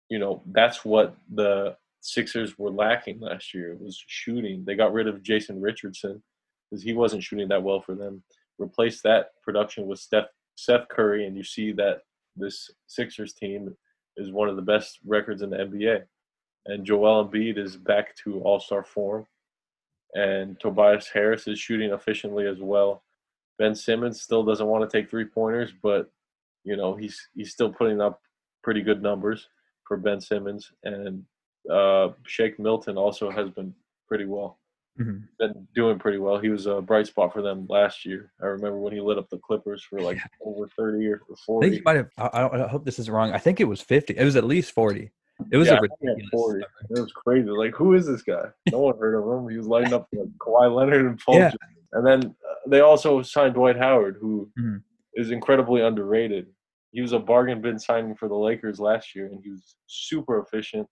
you 0.09 0.19
know, 0.19 0.43
that's 0.51 0.85
what 0.85 1.15
the 1.33 1.75
Sixers 2.01 2.59
were 2.59 2.69
lacking 2.69 3.19
last 3.19 3.53
year 3.53 3.75
was 3.79 4.01
shooting. 4.07 4.63
They 4.63 4.75
got 4.75 4.93
rid 4.93 5.07
of 5.07 5.23
Jason 5.23 5.59
Richardson 5.59 6.21
because 6.69 6.83
he 6.83 6.93
wasn't 6.93 7.23
shooting 7.23 7.47
that 7.47 7.63
well 7.63 7.81
for 7.81 7.95
them. 7.95 8.21
Replace 8.59 9.01
that 9.01 9.29
production 9.43 9.87
with 9.87 9.99
Steph, 9.99 10.25
Seth 10.55 10.87
Curry, 10.89 11.25
and 11.25 11.35
you 11.35 11.43
see 11.43 11.71
that 11.73 12.01
this 12.35 12.69
Sixers 12.87 13.33
team 13.33 13.75
is 14.17 14.31
one 14.31 14.49
of 14.49 14.55
the 14.55 14.61
best 14.61 14.99
records 15.05 15.41
in 15.41 15.49
the 15.49 15.57
NBA. 15.57 16.03
And 16.67 16.85
Joel 16.85 17.25
Embiid 17.25 17.57
is 17.57 17.77
back 17.77 18.15
to 18.23 18.41
All 18.41 18.59
Star 18.59 18.83
form, 18.83 19.27
and 20.13 20.59
Tobias 20.59 21.09
Harris 21.13 21.47
is 21.47 21.59
shooting 21.59 21.91
efficiently 21.91 22.47
as 22.47 22.59
well. 22.59 23.03
Ben 23.59 23.75
Simmons 23.75 24.21
still 24.21 24.43
doesn't 24.43 24.67
want 24.67 24.89
to 24.89 24.97
take 24.97 25.09
three 25.09 25.25
pointers, 25.25 25.71
but 25.83 26.11
you 26.63 26.75
know 26.75 26.95
he's 26.95 27.29
he's 27.35 27.51
still 27.51 27.71
putting 27.71 28.01
up 28.01 28.19
pretty 28.63 28.81
good 28.81 29.01
numbers 29.01 29.47
for 29.87 29.97
Ben 29.97 30.19
Simmons, 30.19 30.71
and 30.83 31.23
uh, 31.71 32.09
Shake 32.25 32.59
Milton 32.59 32.97
also 32.97 33.29
has 33.29 33.49
been 33.51 33.73
pretty 34.07 34.25
well. 34.25 34.59
Mm-hmm. 34.99 35.17
Been 35.39 35.67
doing 35.75 35.99
pretty 35.99 36.19
well. 36.19 36.37
He 36.37 36.49
was 36.49 36.67
a 36.67 36.81
bright 36.81 37.07
spot 37.07 37.33
for 37.33 37.41
them 37.41 37.65
last 37.69 38.05
year. 38.05 38.31
I 38.41 38.45
remember 38.45 38.79
when 38.79 38.93
he 38.93 39.01
lit 39.01 39.17
up 39.17 39.29
the 39.29 39.37
Clippers 39.37 39.83
for 39.83 39.99
like 39.99 40.19
over 40.41 40.67
thirty 40.67 41.05
or 41.07 41.21
forty. 41.45 41.67
I 41.67 41.69
think 41.69 41.79
he 41.79 41.83
might 41.83 41.97
have. 41.97 42.09
I, 42.17 42.63
I, 42.63 42.67
hope 42.67 42.85
this 42.85 42.99
is 42.99 43.09
wrong. 43.09 43.33
I 43.33 43.37
think 43.37 43.59
it 43.59 43.65
was 43.65 43.81
fifty. 43.81 44.15
It 44.15 44.23
was 44.23 44.37
at 44.37 44.45
least 44.45 44.71
forty. 44.71 45.11
It 45.51 45.57
was 45.57 45.67
yeah, 45.67 45.77
a 45.77 45.81
ridiculous. 45.81 46.29
40. 46.31 46.61
It 46.61 46.99
was 47.01 47.11
crazy. 47.11 47.49
Like, 47.49 47.75
who 47.75 47.93
is 47.93 48.07
this 48.07 48.21
guy? 48.21 48.45
No 48.71 48.79
one 48.79 48.97
heard 48.97 49.15
of 49.15 49.25
him. 49.25 49.49
He 49.49 49.57
was 49.57 49.67
lighting 49.67 49.93
up 49.93 50.07
like 50.13 50.29
Kawhi 50.37 50.73
Leonard 50.73 51.05
and 51.05 51.19
Paul. 51.19 51.35
Yeah. 51.35 51.51
And 51.91 52.07
then 52.07 52.35
uh, 52.49 52.53
they 52.67 52.79
also 52.79 53.21
signed 53.21 53.55
Dwight 53.55 53.77
Howard, 53.77 54.17
who 54.19 54.49
mm-hmm. 54.57 54.77
is 55.15 55.31
incredibly 55.31 55.81
underrated. 55.81 56.47
He 56.91 57.01
was 57.01 57.11
a 57.11 57.19
bargain 57.19 57.61
bin 57.61 57.77
signing 57.77 58.15
for 58.15 58.29
the 58.29 58.35
Lakers 58.35 58.79
last 58.79 59.13
year, 59.13 59.25
and 59.25 59.41
he 59.43 59.49
was 59.49 59.75
super 59.87 60.39
efficient 60.39 60.87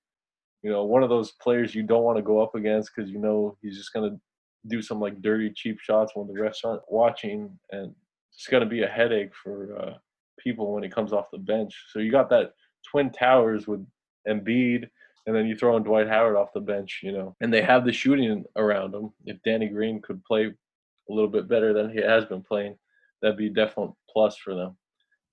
you 0.63 0.71
know, 0.71 0.86
one 0.86 1.04
of 1.04 1.10
those 1.10 1.32
players 1.34 1.76
you 1.76 1.84
don't 1.84 2.04
want 2.04 2.17
to 2.17 2.23
go 2.23 2.41
up 2.41 2.56
against 2.56 2.91
because 2.95 3.12
you 3.12 3.19
know 3.19 3.58
he's 3.62 3.78
just 3.78 3.93
going 3.93 4.10
to 4.10 4.19
do 4.67 4.82
some 4.82 4.99
like 4.99 5.21
dirty, 5.21 5.52
cheap 5.54 5.80
shots 5.80 6.13
when 6.15 6.28
the 6.28 6.34
refs 6.34 6.63
aren't 6.63 6.82
watching, 6.89 7.52
and 7.71 7.93
it's 8.34 8.47
going 8.47 8.63
to 8.63 8.69
be 8.69 8.84
a 8.84 8.88
headache 8.88 9.32
for 9.36 9.78
uh, 9.78 9.93
people 10.39 10.73
when 10.73 10.84
he 10.84 10.89
comes 10.89 11.12
off 11.12 11.32
the 11.32 11.38
bench. 11.38 11.76
So 11.91 11.99
you 11.99 12.12
got 12.12 12.30
that 12.30 12.54
twin 12.89 13.12
towers 13.12 13.67
with 13.67 13.86
Embiid, 14.28 14.88
and 15.28 15.36
then 15.36 15.45
you 15.47 15.56
throw 15.56 15.76
in 15.76 15.84
Dwight 15.84 16.08
Howard 16.08 16.38
off 16.38 16.54
the 16.54 16.62
bench, 16.62 17.02
you 17.04 17.12
know, 17.12 17.36
and 17.41 17.54
they 17.54 17.62
have 17.62 17.86
the 17.86 17.91
shooting 17.91 18.45
around 18.56 18.91
them. 18.91 19.13
If 19.26 19.38
Danny 19.43 19.67
Green 19.67 20.02
could 20.02 20.23
play 20.23 20.45
a 20.45 21.13
little 21.13 21.30
bit 21.30 21.49
better 21.49 21.73
than 21.73 21.91
he 21.91 22.02
has 22.02 22.23
been 22.26 22.41
playing, 22.41 22.78
that'd 23.21 23.38
be 23.38 23.47
a 23.47 23.49
definite 23.49 23.91
plus 24.10 24.38
for 24.38 24.56
them. 24.56 24.78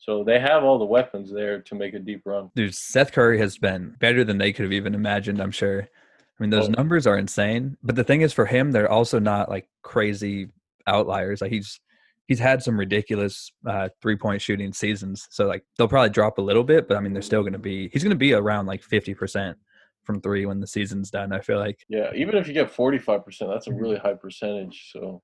So 0.01 0.25
they 0.25 0.41
have 0.41 0.65
all 0.65 0.79
the 0.79 0.85
weapons 0.87 1.31
there 1.31 1.61
to 1.61 1.75
make 1.75 1.93
a 1.93 1.99
deep 1.99 2.23
run. 2.25 2.51
Dude, 2.57 2.75
Seth 2.75 3.13
Curry 3.13 3.39
has 3.39 3.59
been 3.59 3.97
better 4.01 4.25
than 4.25 4.39
they 4.39 4.53
could 4.53 4.65
have 4.65 4.73
even 4.73 4.95
imagined, 4.95 5.41
I'm 5.41 5.51
sure. 5.51 5.83
I 5.83 6.43
mean, 6.43 6.49
those 6.49 6.69
oh. 6.69 6.73
numbers 6.73 7.07
are 7.07 7.19
insane. 7.19 7.77
But 7.83 7.97
the 7.97 8.05
thing 8.05 8.23
is 8.23 8.33
for 8.33 8.47
him, 8.47 8.73
they're 8.73 8.91
also 8.91 9.19
not 9.19 9.51
like 9.51 9.69
crazy 9.83 10.49
outliers. 10.87 11.43
Like 11.43 11.53
he's 11.53 11.81
he's 12.27 12.39
had 12.39 12.63
some 12.63 12.79
ridiculous 12.79 13.53
uh, 13.67 13.91
three 14.01 14.17
point 14.17 14.41
shooting 14.41 14.73
seasons. 14.73 15.29
So 15.31 15.47
like 15.47 15.65
they'll 15.77 15.87
probably 15.87 16.11
drop 16.11 16.39
a 16.39 16.43
little 16.43 16.65
bit, 16.65 16.89
but 16.89 16.97
I 16.97 17.01
mean 17.01 17.13
they're 17.13 17.21
still 17.21 17.43
gonna 17.43 17.59
be 17.59 17.91
he's 17.93 18.03
gonna 18.03 18.15
be 18.15 18.33
around 18.33 18.67
like 18.67 18.83
fifty 18.83 19.13
percent 19.13 19.59
from 20.05 20.23
three 20.23 20.47
when 20.47 20.61
the 20.61 20.67
season's 20.67 21.11
done, 21.11 21.31
I 21.33 21.41
feel 21.41 21.59
like. 21.59 21.85
Yeah, 21.91 22.11
even 22.15 22.37
if 22.37 22.49
you 22.49 22.55
get 22.55 22.71
forty 22.71 22.99
five 22.99 23.23
percent, 23.23 23.51
that's 23.51 23.67
a 23.67 23.75
really 23.75 23.99
high 23.99 24.15
percentage. 24.15 24.91
So 24.93 25.21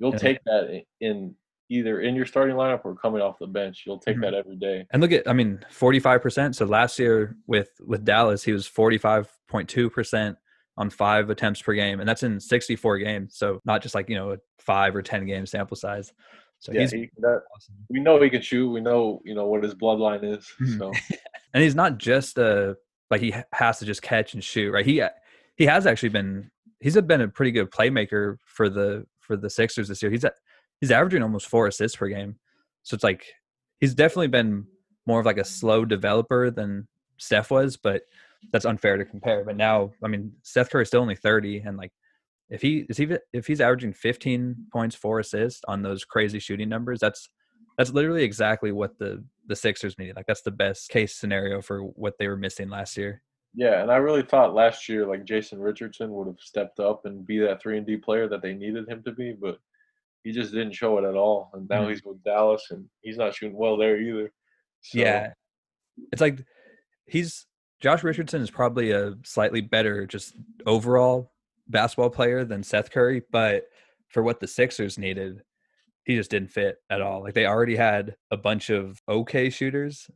you'll 0.00 0.12
yeah. 0.12 0.18
take 0.18 0.38
that 0.46 0.82
in 1.00 1.36
either 1.68 2.00
in 2.00 2.14
your 2.14 2.26
starting 2.26 2.56
lineup 2.56 2.80
or 2.84 2.94
coming 2.94 3.20
off 3.20 3.38
the 3.38 3.46
bench. 3.46 3.84
You'll 3.86 3.98
take 3.98 4.16
mm-hmm. 4.16 4.22
that 4.22 4.34
every 4.34 4.56
day. 4.56 4.86
And 4.90 5.02
look 5.02 5.12
at, 5.12 5.28
I 5.28 5.32
mean, 5.32 5.64
forty 5.70 6.00
five 6.00 6.22
percent. 6.22 6.56
So 6.56 6.64
last 6.66 6.98
year 6.98 7.36
with 7.46 7.70
with 7.84 8.04
Dallas, 8.04 8.42
he 8.42 8.52
was 8.52 8.66
forty 8.66 8.98
five 8.98 9.28
point 9.48 9.68
two 9.68 9.90
percent 9.90 10.36
on 10.76 10.90
five 10.90 11.30
attempts 11.30 11.62
per 11.62 11.74
game, 11.74 12.00
and 12.00 12.08
that's 12.08 12.22
in 12.22 12.40
sixty 12.40 12.76
four 12.76 12.98
games. 12.98 13.36
So 13.36 13.60
not 13.64 13.82
just 13.82 13.94
like 13.94 14.08
you 14.08 14.16
know 14.16 14.32
a 14.32 14.36
five 14.58 14.94
or 14.94 15.02
ten 15.02 15.26
game 15.26 15.46
sample 15.46 15.76
size. 15.76 16.12
So 16.58 16.72
yeah, 16.72 16.86
he, 16.86 17.10
that, 17.18 17.42
awesome. 17.54 17.74
we 17.90 18.00
know 18.00 18.20
he 18.20 18.30
can 18.30 18.42
shoot. 18.42 18.70
We 18.70 18.80
know 18.80 19.20
you 19.24 19.34
know 19.34 19.46
what 19.46 19.62
his 19.62 19.74
bloodline 19.74 20.24
is. 20.24 20.46
Mm-hmm. 20.60 20.78
So, 20.78 20.92
and 21.54 21.62
he's 21.62 21.74
not 21.74 21.98
just 21.98 22.38
a 22.38 22.76
like 23.10 23.20
he 23.20 23.34
has 23.52 23.78
to 23.80 23.84
just 23.84 24.02
catch 24.02 24.34
and 24.34 24.42
shoot. 24.42 24.72
Right? 24.72 24.86
He 24.86 25.02
he 25.56 25.66
has 25.66 25.86
actually 25.86 26.10
been 26.10 26.50
he's 26.80 27.00
been 27.00 27.20
a 27.20 27.28
pretty 27.28 27.50
good 27.50 27.70
playmaker 27.70 28.38
for 28.44 28.68
the 28.68 29.06
for 29.20 29.36
the 29.36 29.50
Sixers 29.50 29.88
this 29.88 30.02
year. 30.02 30.10
He's 30.10 30.24
at 30.24 30.34
he's 30.80 30.90
averaging 30.90 31.22
almost 31.22 31.48
four 31.48 31.66
assists 31.66 31.96
per 31.96 32.08
game. 32.08 32.36
So 32.82 32.94
it's 32.94 33.04
like 33.04 33.24
he's 33.80 33.94
definitely 33.94 34.28
been 34.28 34.66
more 35.06 35.20
of 35.20 35.26
like 35.26 35.38
a 35.38 35.44
slow 35.44 35.84
developer 35.84 36.50
than 36.50 36.86
Steph 37.16 37.50
was, 37.50 37.76
but 37.76 38.02
that's 38.52 38.64
unfair 38.64 38.96
to 38.96 39.04
compare. 39.04 39.44
But 39.44 39.56
now, 39.56 39.92
I 40.02 40.08
mean, 40.08 40.32
Steph 40.42 40.70
Curry 40.70 40.82
is 40.82 40.88
still 40.88 41.00
only 41.00 41.16
30, 41.16 41.58
and 41.58 41.76
like 41.76 41.92
if 42.48 42.62
he 42.62 42.86
is 42.88 42.96
he 42.96 43.08
if 43.32 43.46
he's 43.46 43.60
averaging 43.60 43.92
15 43.92 44.66
points, 44.72 44.94
four 44.94 45.20
assists 45.20 45.62
on 45.66 45.82
those 45.82 46.04
crazy 46.04 46.38
shooting 46.38 46.68
numbers, 46.68 47.00
that's 47.00 47.28
that's 47.76 47.92
literally 47.92 48.22
exactly 48.22 48.72
what 48.72 48.98
the 48.98 49.24
the 49.46 49.56
Sixers 49.56 49.98
needed. 49.98 50.16
Like 50.16 50.26
that's 50.26 50.42
the 50.42 50.50
best 50.50 50.90
case 50.90 51.14
scenario 51.14 51.60
for 51.60 51.80
what 51.80 52.14
they 52.18 52.28
were 52.28 52.36
missing 52.36 52.68
last 52.68 52.96
year. 52.96 53.22
Yeah, 53.54 53.82
and 53.82 53.90
I 53.90 53.96
really 53.96 54.22
thought 54.22 54.54
last 54.54 54.88
year 54.88 55.06
like 55.06 55.24
Jason 55.24 55.58
Richardson 55.58 56.12
would 56.12 56.26
have 56.26 56.40
stepped 56.40 56.78
up 56.78 57.06
and 57.06 57.26
be 57.26 57.38
that 57.40 57.60
three 57.62 57.78
and 57.78 57.86
D 57.86 57.96
player 57.96 58.28
that 58.28 58.42
they 58.42 58.54
needed 58.54 58.88
him 58.88 59.02
to 59.04 59.12
be, 59.12 59.32
but 59.32 59.58
he 60.26 60.32
just 60.32 60.52
didn't 60.52 60.72
show 60.72 60.98
it 60.98 61.04
at 61.04 61.14
all. 61.14 61.50
And 61.54 61.68
now 61.68 61.82
mm-hmm. 61.82 61.90
he's 61.90 62.02
with 62.04 62.22
Dallas, 62.24 62.66
and 62.70 62.84
he's 63.00 63.16
not 63.16 63.32
shooting 63.32 63.56
well 63.56 63.76
there 63.76 64.00
either. 64.00 64.32
So. 64.80 64.98
Yeah, 64.98 65.32
it's 66.10 66.20
like 66.20 66.44
he's 67.06 67.46
Josh 67.80 68.02
Richardson 68.02 68.42
is 68.42 68.50
probably 68.50 68.90
a 68.90 69.14
slightly 69.24 69.60
better 69.60 70.04
just 70.04 70.34
overall 70.66 71.32
basketball 71.68 72.10
player 72.10 72.44
than 72.44 72.64
Seth 72.64 72.90
Curry, 72.90 73.22
but 73.30 73.66
for 74.08 74.24
what 74.24 74.40
the 74.40 74.48
Sixers 74.48 74.98
needed, 74.98 75.42
he 76.04 76.16
just 76.16 76.30
didn't 76.30 76.50
fit 76.50 76.78
at 76.90 77.00
all. 77.00 77.22
Like 77.22 77.34
they 77.34 77.46
already 77.46 77.76
had 77.76 78.16
a 78.32 78.36
bunch 78.36 78.68
of 78.70 79.00
okay 79.08 79.48
shooters, 79.48 80.10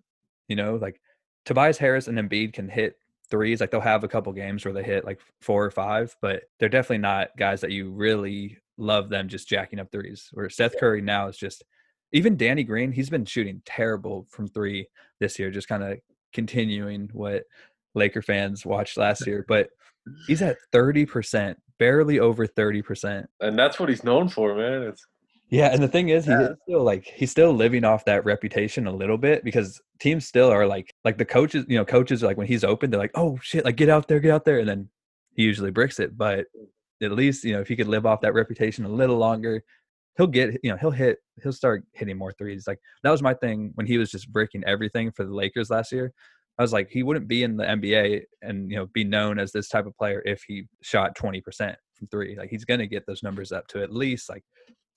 you 0.48 0.56
know, 0.56 0.74
like 0.74 1.00
Tobias 1.44 1.78
Harris 1.78 2.08
and 2.08 2.18
Embiid 2.18 2.52
can 2.52 2.68
hit 2.68 2.96
threes. 3.30 3.60
Like 3.60 3.70
they'll 3.70 3.80
have 3.80 4.02
a 4.02 4.08
couple 4.08 4.32
games 4.32 4.64
where 4.64 4.74
they 4.74 4.82
hit 4.82 5.04
like 5.04 5.20
four 5.40 5.64
or 5.64 5.70
five, 5.70 6.16
but 6.20 6.42
they're 6.58 6.68
definitely 6.68 6.98
not 6.98 7.36
guys 7.38 7.60
that 7.60 7.70
you 7.70 7.92
really 7.92 8.58
love 8.80 9.08
them 9.08 9.28
just 9.28 9.48
jacking 9.48 9.78
up 9.78 9.90
threes. 9.92 10.28
Where 10.32 10.50
Seth 10.50 10.78
Curry 10.78 11.02
now 11.02 11.28
is 11.28 11.36
just 11.36 11.64
even 12.12 12.36
Danny 12.36 12.64
Green, 12.64 12.92
he's 12.92 13.10
been 13.10 13.24
shooting 13.24 13.62
terrible 13.64 14.26
from 14.30 14.48
three 14.48 14.88
this 15.20 15.38
year, 15.38 15.50
just 15.50 15.68
kind 15.68 15.82
of 15.82 15.98
continuing 16.32 17.08
what 17.12 17.44
Laker 17.94 18.22
fans 18.22 18.66
watched 18.66 18.96
last 18.96 19.26
year. 19.26 19.44
But 19.46 19.70
he's 20.26 20.42
at 20.42 20.56
30%, 20.72 21.54
barely 21.78 22.18
over 22.18 22.46
30%. 22.46 23.26
And 23.40 23.58
that's 23.58 23.78
what 23.78 23.88
he's 23.88 24.04
known 24.04 24.28
for, 24.28 24.54
man. 24.56 24.82
It's 24.82 25.06
yeah, 25.50 25.72
and 25.72 25.82
the 25.82 25.88
thing 25.88 26.10
is, 26.10 26.26
he's 26.26 26.32
yeah. 26.32 26.48
still 26.62 26.84
like 26.84 27.04
he's 27.04 27.32
still 27.32 27.52
living 27.52 27.84
off 27.84 28.04
that 28.04 28.24
reputation 28.24 28.86
a 28.86 28.94
little 28.94 29.18
bit 29.18 29.42
because 29.42 29.80
teams 29.98 30.24
still 30.24 30.48
are 30.48 30.64
like 30.64 30.94
like 31.04 31.18
the 31.18 31.24
coaches, 31.24 31.64
you 31.68 31.76
know, 31.76 31.84
coaches 31.84 32.22
are 32.22 32.28
like 32.28 32.36
when 32.36 32.46
he's 32.46 32.62
open, 32.62 32.88
they're 32.88 33.00
like, 33.00 33.10
oh 33.16 33.36
shit, 33.42 33.64
like 33.64 33.74
get 33.74 33.88
out 33.88 34.06
there, 34.06 34.20
get 34.20 34.30
out 34.30 34.44
there, 34.44 34.60
and 34.60 34.68
then 34.68 34.88
he 35.34 35.42
usually 35.42 35.72
bricks 35.72 35.98
it. 35.98 36.16
But 36.16 36.46
mm. 36.56 36.66
At 37.02 37.12
least 37.12 37.44
you 37.44 37.52
know 37.52 37.60
if 37.60 37.68
he 37.68 37.76
could 37.76 37.88
live 37.88 38.06
off 38.06 38.20
that 38.20 38.34
reputation 38.34 38.84
a 38.84 38.88
little 38.88 39.16
longer 39.16 39.62
he'll 40.16 40.26
get 40.26 40.58
you 40.62 40.70
know 40.70 40.76
he'll 40.76 40.90
hit 40.90 41.18
he'll 41.42 41.52
start 41.52 41.84
hitting 41.92 42.18
more 42.18 42.32
threes. 42.32 42.66
Like 42.66 42.78
that 43.02 43.10
was 43.10 43.22
my 43.22 43.34
thing 43.34 43.72
when 43.74 43.86
he 43.86 43.98
was 43.98 44.10
just 44.10 44.30
breaking 44.30 44.64
everything 44.66 45.10
for 45.12 45.24
the 45.24 45.34
lakers 45.34 45.70
last 45.70 45.92
year. 45.92 46.12
I 46.58 46.62
was 46.62 46.72
like 46.72 46.90
he 46.90 47.02
wouldn't 47.02 47.26
be 47.26 47.42
in 47.42 47.56
the 47.56 47.64
nba 47.64 48.22
and 48.42 48.70
you 48.70 48.76
know 48.76 48.86
be 48.86 49.04
known 49.04 49.38
as 49.38 49.50
this 49.52 49.68
type 49.68 49.86
of 49.86 49.96
player 49.96 50.22
if 50.26 50.42
he 50.46 50.64
shot 50.82 51.16
20% 51.16 51.42
from 51.94 52.08
three. 52.08 52.36
Like 52.36 52.50
he's 52.50 52.64
going 52.64 52.80
to 52.80 52.86
get 52.86 53.06
those 53.06 53.22
numbers 53.22 53.50
up 53.52 53.66
to 53.68 53.82
at 53.82 53.92
least 53.92 54.28
like 54.28 54.44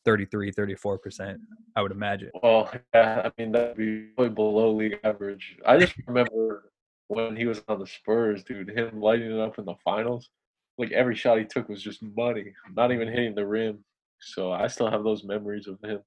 33 0.06 0.52
34% 0.52 1.38
i 1.78 1.82
would 1.82 1.94
imagine. 1.94 2.32
Well 2.42 2.70
yeah 2.94 3.22
i 3.26 3.42
mean 3.42 3.54
that'd 3.54 3.78
be 3.78 4.10
really 4.18 4.30
below 4.30 4.74
league 4.74 5.00
average. 5.04 5.58
I 5.66 5.78
just 5.78 5.94
remember 6.08 6.70
when 7.08 7.36
he 7.38 7.46
was 7.46 7.62
on 7.68 7.80
the 7.80 7.88
spurs 7.88 8.44
dude 8.44 8.70
him 8.70 9.00
lighting 9.00 9.32
it 9.32 9.40
up 9.40 9.58
in 9.60 9.66
the 9.66 9.76
finals 9.86 10.30
like 10.78 10.92
every 10.92 11.16
shot 11.16 11.38
he 11.38 11.46
took 11.46 11.70
was 11.70 11.84
just 11.84 12.04
money, 12.16 12.54
not 12.76 12.92
even 12.92 13.08
hitting 13.08 13.36
the 13.36 13.46
rim. 13.46 13.84
So 14.20 14.52
I 14.52 14.68
still 14.68 14.90
have 14.90 15.04
those 15.04 15.24
memories 15.24 15.68
of 15.68 15.80
him. 15.84 16.00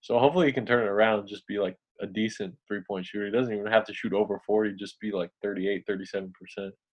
So 0.00 0.18
hopefully 0.18 0.46
he 0.46 0.52
can 0.52 0.66
turn 0.66 0.84
it 0.84 0.90
around 0.90 1.20
and 1.20 1.28
just 1.28 1.46
be 1.46 1.58
like 1.58 1.76
a 2.00 2.06
decent 2.06 2.54
three 2.68 2.82
point 2.86 3.06
shooter. 3.06 3.26
He 3.26 3.32
doesn't 3.32 3.52
even 3.52 3.66
have 3.66 3.84
to 3.86 3.94
shoot 3.94 4.12
over 4.12 4.40
40, 4.46 4.74
just 4.74 5.00
be 5.00 5.10
like 5.10 5.30
38, 5.42 5.84
37%. 5.86 6.30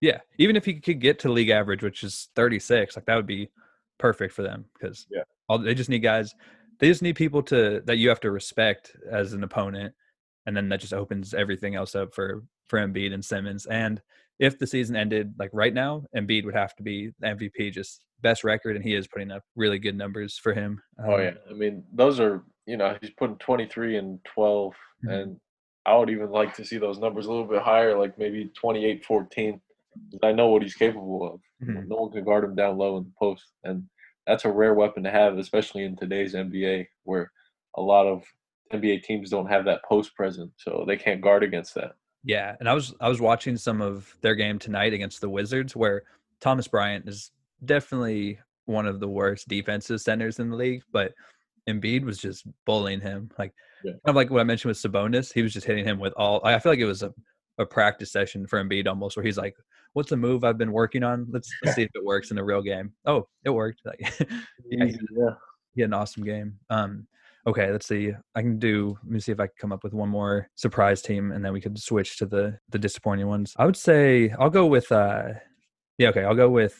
Yeah. 0.01 0.19
Even 0.39 0.55
if 0.55 0.65
he 0.65 0.79
could 0.79 0.99
get 0.99 1.19
to 1.19 1.31
league 1.31 1.49
average, 1.49 1.83
which 1.83 2.03
is 2.03 2.29
36, 2.35 2.95
like 2.95 3.05
that 3.05 3.15
would 3.15 3.27
be 3.27 3.49
perfect 3.99 4.33
for 4.33 4.41
them 4.41 4.65
because 4.73 5.05
yeah. 5.11 5.23
all 5.47 5.59
they 5.59 5.75
just 5.75 5.89
need 5.89 5.99
guys, 5.99 6.33
they 6.79 6.87
just 6.87 7.01
need 7.01 7.15
people 7.15 7.43
to 7.43 7.81
that 7.85 7.97
you 7.97 8.09
have 8.09 8.19
to 8.21 8.31
respect 8.31 8.95
as 9.11 9.33
an 9.33 9.43
opponent. 9.43 9.93
And 10.45 10.57
then 10.57 10.67
that 10.69 10.81
just 10.81 10.93
opens 10.93 11.33
everything 11.33 11.75
else 11.75 11.95
up 11.95 12.13
for 12.13 12.43
for 12.65 12.79
Embiid 12.79 13.13
and 13.13 13.23
Simmons. 13.23 13.65
And 13.65 14.01
if 14.43 14.59
the 14.59 14.67
season 14.67 14.97
ended 14.97 15.33
like 15.39 15.49
right 15.53 15.73
now, 15.73 16.03
Embiid 16.15 16.43
would 16.43 16.53
have 16.53 16.75
to 16.75 16.83
be 16.83 17.11
the 17.21 17.27
MVP, 17.27 17.71
just 17.71 18.01
best 18.21 18.43
record, 18.43 18.75
and 18.75 18.83
he 18.83 18.93
is 18.93 19.07
putting 19.07 19.31
up 19.31 19.41
really 19.55 19.79
good 19.79 19.97
numbers 19.97 20.37
for 20.37 20.53
him. 20.53 20.81
Um, 20.99 21.09
oh 21.09 21.17
yeah, 21.17 21.31
I 21.49 21.53
mean 21.53 21.85
those 21.93 22.19
are 22.19 22.43
you 22.65 22.75
know 22.75 22.97
he's 22.99 23.11
putting 23.11 23.37
23 23.37 23.97
and 23.97 24.19
12, 24.25 24.73
mm-hmm. 24.73 25.09
and 25.09 25.37
I 25.85 25.95
would 25.95 26.09
even 26.09 26.29
like 26.29 26.53
to 26.55 26.65
see 26.65 26.77
those 26.77 26.99
numbers 26.99 27.25
a 27.25 27.31
little 27.31 27.47
bit 27.47 27.61
higher, 27.61 27.97
like 27.97 28.19
maybe 28.19 28.51
28, 28.59 29.05
14. 29.05 29.61
I 30.23 30.33
know 30.33 30.47
what 30.47 30.61
he's 30.61 30.75
capable 30.75 31.25
of. 31.25 31.39
Mm-hmm. 31.65 31.87
No 31.87 31.95
one 31.95 32.11
can 32.11 32.25
guard 32.25 32.43
him 32.43 32.55
down 32.55 32.77
low 32.77 32.97
in 32.97 33.05
the 33.05 33.13
post, 33.17 33.45
and 33.63 33.83
that's 34.27 34.43
a 34.43 34.51
rare 34.51 34.73
weapon 34.73 35.03
to 35.03 35.11
have, 35.11 35.37
especially 35.37 35.85
in 35.85 35.95
today's 35.95 36.33
NBA, 36.33 36.87
where 37.03 37.31
a 37.77 37.81
lot 37.81 38.07
of 38.07 38.23
NBA 38.73 39.03
teams 39.03 39.29
don't 39.29 39.49
have 39.49 39.63
that 39.65 39.85
post 39.85 40.13
presence, 40.17 40.51
so 40.57 40.83
they 40.85 40.97
can't 40.97 41.21
guard 41.21 41.43
against 41.43 41.75
that. 41.75 41.93
Yeah, 42.23 42.55
and 42.59 42.69
I 42.69 42.73
was 42.73 42.93
I 43.01 43.09
was 43.09 43.19
watching 43.19 43.57
some 43.57 43.81
of 43.81 44.15
their 44.21 44.35
game 44.35 44.57
tonight 44.57 44.93
against 44.93 45.21
the 45.21 45.29
Wizards 45.29 45.75
where 45.75 46.03
Thomas 46.39 46.67
Bryant 46.67 47.07
is 47.07 47.31
definitely 47.65 48.39
one 48.65 48.85
of 48.85 48.99
the 48.99 49.07
worst 49.07 49.47
defensive 49.47 50.01
centers 50.01 50.39
in 50.39 50.49
the 50.49 50.55
league, 50.55 50.83
but 50.91 51.13
Embiid 51.69 52.03
was 52.03 52.17
just 52.17 52.45
bullying 52.65 53.01
him. 53.01 53.29
Like 53.37 53.53
yeah. 53.83 53.91
kind 53.91 54.01
of 54.07 54.15
like 54.15 54.29
what 54.29 54.41
I 54.41 54.43
mentioned 54.43 54.69
with 54.69 54.77
Sabonis, 54.77 55.33
he 55.33 55.41
was 55.41 55.53
just 55.53 55.67
hitting 55.67 55.85
him 55.85 55.99
with 55.99 56.13
all. 56.17 56.41
I 56.43 56.57
feel 56.59 56.71
like 56.71 56.79
it 56.79 56.85
was 56.85 57.03
a, 57.03 57.13
a 57.57 57.65
practice 57.65 58.11
session 58.11 58.47
for 58.47 58.63
Embiid 58.63 58.87
almost, 58.87 59.15
where 59.15 59.25
he's 59.25 59.37
like, 59.37 59.55
"What's 59.93 60.11
a 60.11 60.17
move 60.17 60.43
I've 60.43 60.57
been 60.57 60.71
working 60.71 61.03
on? 61.03 61.27
Let's, 61.29 61.49
let's 61.63 61.75
see 61.75 61.83
if 61.83 61.91
it 61.93 62.03
works 62.03 62.31
in 62.31 62.37
a 62.37 62.43
real 62.43 62.61
game." 62.61 62.93
Oh, 63.05 63.27
it 63.43 63.49
worked. 63.49 63.81
Like, 63.85 63.99
yeah, 64.69 64.85
he, 64.85 64.97
yeah, 65.15 65.33
he 65.75 65.81
had 65.81 65.89
an 65.89 65.93
awesome 65.93 66.23
game. 66.23 66.59
Um, 66.69 67.07
okay, 67.47 67.71
let's 67.71 67.87
see. 67.87 68.11
I 68.35 68.41
can 68.41 68.59
do. 68.59 68.97
Let 69.03 69.11
me 69.11 69.19
see 69.19 69.31
if 69.31 69.39
I 69.39 69.47
can 69.47 69.55
come 69.59 69.71
up 69.71 69.83
with 69.83 69.93
one 69.93 70.09
more 70.09 70.47
surprise 70.55 71.01
team, 71.01 71.31
and 71.31 71.43
then 71.43 71.53
we 71.53 71.61
could 71.61 71.77
switch 71.79 72.17
to 72.17 72.25
the 72.25 72.59
the 72.69 72.79
disappointing 72.79 73.27
ones. 73.27 73.53
I 73.57 73.65
would 73.65 73.77
say 73.77 74.33
I'll 74.39 74.49
go 74.49 74.65
with. 74.65 74.91
uh 74.91 75.29
Yeah, 75.97 76.09
okay, 76.09 76.23
I'll 76.23 76.35
go 76.35 76.49
with 76.49 76.75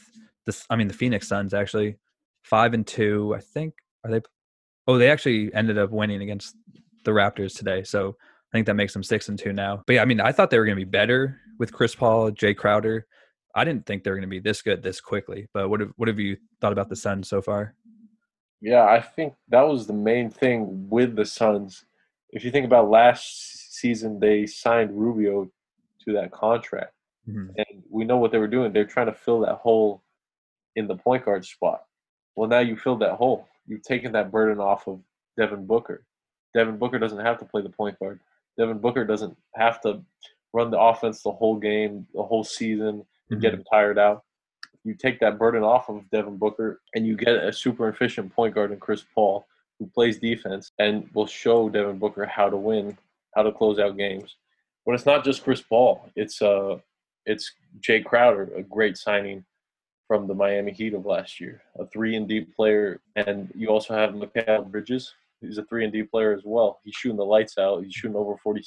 this. 0.46 0.66
I 0.70 0.76
mean, 0.76 0.88
the 0.88 0.94
Phoenix 0.94 1.28
Suns 1.28 1.54
actually 1.54 1.98
five 2.44 2.74
and 2.74 2.86
two. 2.86 3.34
I 3.36 3.40
think 3.40 3.74
are 4.04 4.12
they? 4.12 4.22
Oh, 4.88 4.98
they 4.98 5.10
actually 5.10 5.54
ended 5.54 5.78
up 5.78 5.92
winning 5.92 6.22
against 6.22 6.56
the 7.06 7.12
Raptors 7.12 7.56
today. 7.56 7.84
So 7.84 8.16
I 8.54 8.58
think 8.58 8.66
that 8.68 8.76
makes 8.76 8.94
them 8.94 9.04
six 9.04 9.30
and 9.30 9.40
two 9.40 9.54
now. 9.54 9.84
But 9.88 9.94
yeah, 9.94 10.02
I 10.02 10.06
mean, 10.06 10.20
I 10.20 10.32
thought 10.32 10.50
they 10.50 10.60
were 10.60 10.66
going 10.66 10.78
to 10.78 10.86
be 10.86 10.90
better 10.90 11.40
with 11.58 11.72
Chris 11.72 11.96
Paul, 11.96 12.32
Jae 12.32 12.56
Crowder. 12.56 13.06
I 13.56 13.64
didn't 13.64 13.86
think 13.86 14.04
they 14.04 14.10
were 14.10 14.18
going 14.18 14.30
to 14.30 14.36
be 14.36 14.40
this 14.40 14.62
good 14.62 14.82
this 14.84 15.00
quickly. 15.00 15.48
But 15.54 15.70
what 15.70 15.80
have 15.80 15.92
what 15.96 16.08
have 16.08 16.20
you 16.20 16.38
thought 16.60 16.74
about 16.74 16.90
the 16.90 16.96
Suns 16.96 17.30
so 17.30 17.42
far? 17.42 17.76
Yeah, 18.64 18.86
I 18.86 19.02
think 19.02 19.34
that 19.50 19.68
was 19.68 19.88
the 19.88 19.94
main 19.94 20.30
thing 20.30 20.88
with 20.90 21.18
the 21.18 21.26
Suns. 21.26 21.84
If 22.30 22.46
you 22.46 22.50
think 22.50 22.66
about 22.66 22.90
last 22.90 23.74
season, 23.74 24.22
they 24.22 24.46
signed 24.46 24.98
Rubio 24.98 25.52
to 26.06 26.14
that 26.14 26.32
contract. 26.32 26.94
Mm-hmm. 27.30 27.50
And 27.58 27.84
we 27.90 28.06
know 28.06 28.16
what 28.16 28.32
they 28.32 28.38
were 28.38 28.48
doing. 28.48 28.72
They're 28.72 28.86
trying 28.86 29.08
to 29.08 29.14
fill 29.14 29.42
that 29.42 29.56
hole 29.56 30.02
in 30.78 30.88
the 30.88 30.96
point 30.96 31.26
guard 31.26 31.44
spot. 31.44 31.84
Well, 32.38 32.48
now 32.48 32.60
you 32.60 32.78
filled 32.78 33.02
that 33.02 33.16
hole. 33.16 33.50
You've 33.68 33.84
taken 33.84 34.14
that 34.14 34.32
burden 34.32 34.62
off 34.62 34.88
of 34.88 35.02
Devin 35.38 35.66
Booker. 35.66 36.06
Devin 36.56 36.78
Booker 36.78 37.00
doesn't 37.00 37.20
have 37.20 37.40
to 37.40 37.46
play 37.46 37.64
the 37.64 37.70
point 37.70 38.00
guard. 38.00 38.22
Devin 38.58 38.78
Booker 38.78 39.04
doesn't 39.04 39.36
have 39.56 39.82
to 39.82 40.02
run 40.54 40.72
the 40.72 40.80
offense 40.80 41.22
the 41.22 41.32
whole 41.32 41.58
game, 41.58 42.08
the 42.14 42.24
whole 42.24 42.46
season, 42.46 42.88
and 42.88 43.02
mm-hmm. 43.30 43.40
get 43.40 43.54
him 43.54 43.66
tired 43.70 44.00
out 44.00 44.24
you 44.84 44.94
take 44.94 45.20
that 45.20 45.40
burden 45.40 45.64
off 45.64 45.90
of 45.90 46.10
Devin 46.12 46.38
Booker 46.38 46.82
and 46.94 47.06
you 47.08 47.16
get 47.16 47.36
a 47.36 47.54
super 47.54 47.90
efficient 47.90 48.34
point 48.34 48.56
guard 48.56 48.72
in 48.72 48.80
Chris 48.80 49.04
Paul 49.14 49.46
who 49.80 49.88
plays 49.88 50.20
defense 50.20 50.72
and 50.80 51.10
will 51.14 51.26
show 51.26 51.70
Devin 51.70 52.00
Booker 52.00 52.26
how 52.26 52.50
to 52.50 52.58
win, 52.58 52.98
how 53.36 53.44
to 53.44 53.52
close 53.52 53.80
out 53.80 53.98
games. 53.98 54.36
But 54.86 54.96
it's 54.96 55.06
not 55.06 55.24
just 55.24 55.44
Chris 55.44 55.62
Paul. 55.62 56.10
It's 56.16 56.42
uh 56.42 56.78
it's 57.26 57.52
Jae 57.80 58.04
Crowder, 58.04 58.52
a 58.56 58.64
great 58.64 58.98
signing 58.98 59.46
from 60.08 60.28
the 60.28 60.36
Miami 60.36 60.74
Heat 60.74 60.94
of 60.94 61.06
last 61.06 61.40
year, 61.40 61.62
a 61.80 61.86
three 61.88 62.16
and 62.18 62.28
D 62.28 62.42
player, 62.42 63.00
and 63.16 63.50
you 63.56 63.70
also 63.70 63.96
have 63.96 64.12
Mikal 64.12 64.70
Bridges, 64.70 65.14
He's 65.44 65.58
a 65.58 65.64
three 65.66 65.84
and 65.84 65.92
D 65.92 66.04
player 66.04 66.34
as 66.34 66.44
well. 66.46 66.80
He's 66.84 66.96
shooting 66.96 67.18
the 67.18 67.26
lights 67.26 67.58
out. 67.58 67.84
He's 67.84 67.94
shooting 67.94 68.16
over 68.16 68.36
46% 68.46 68.64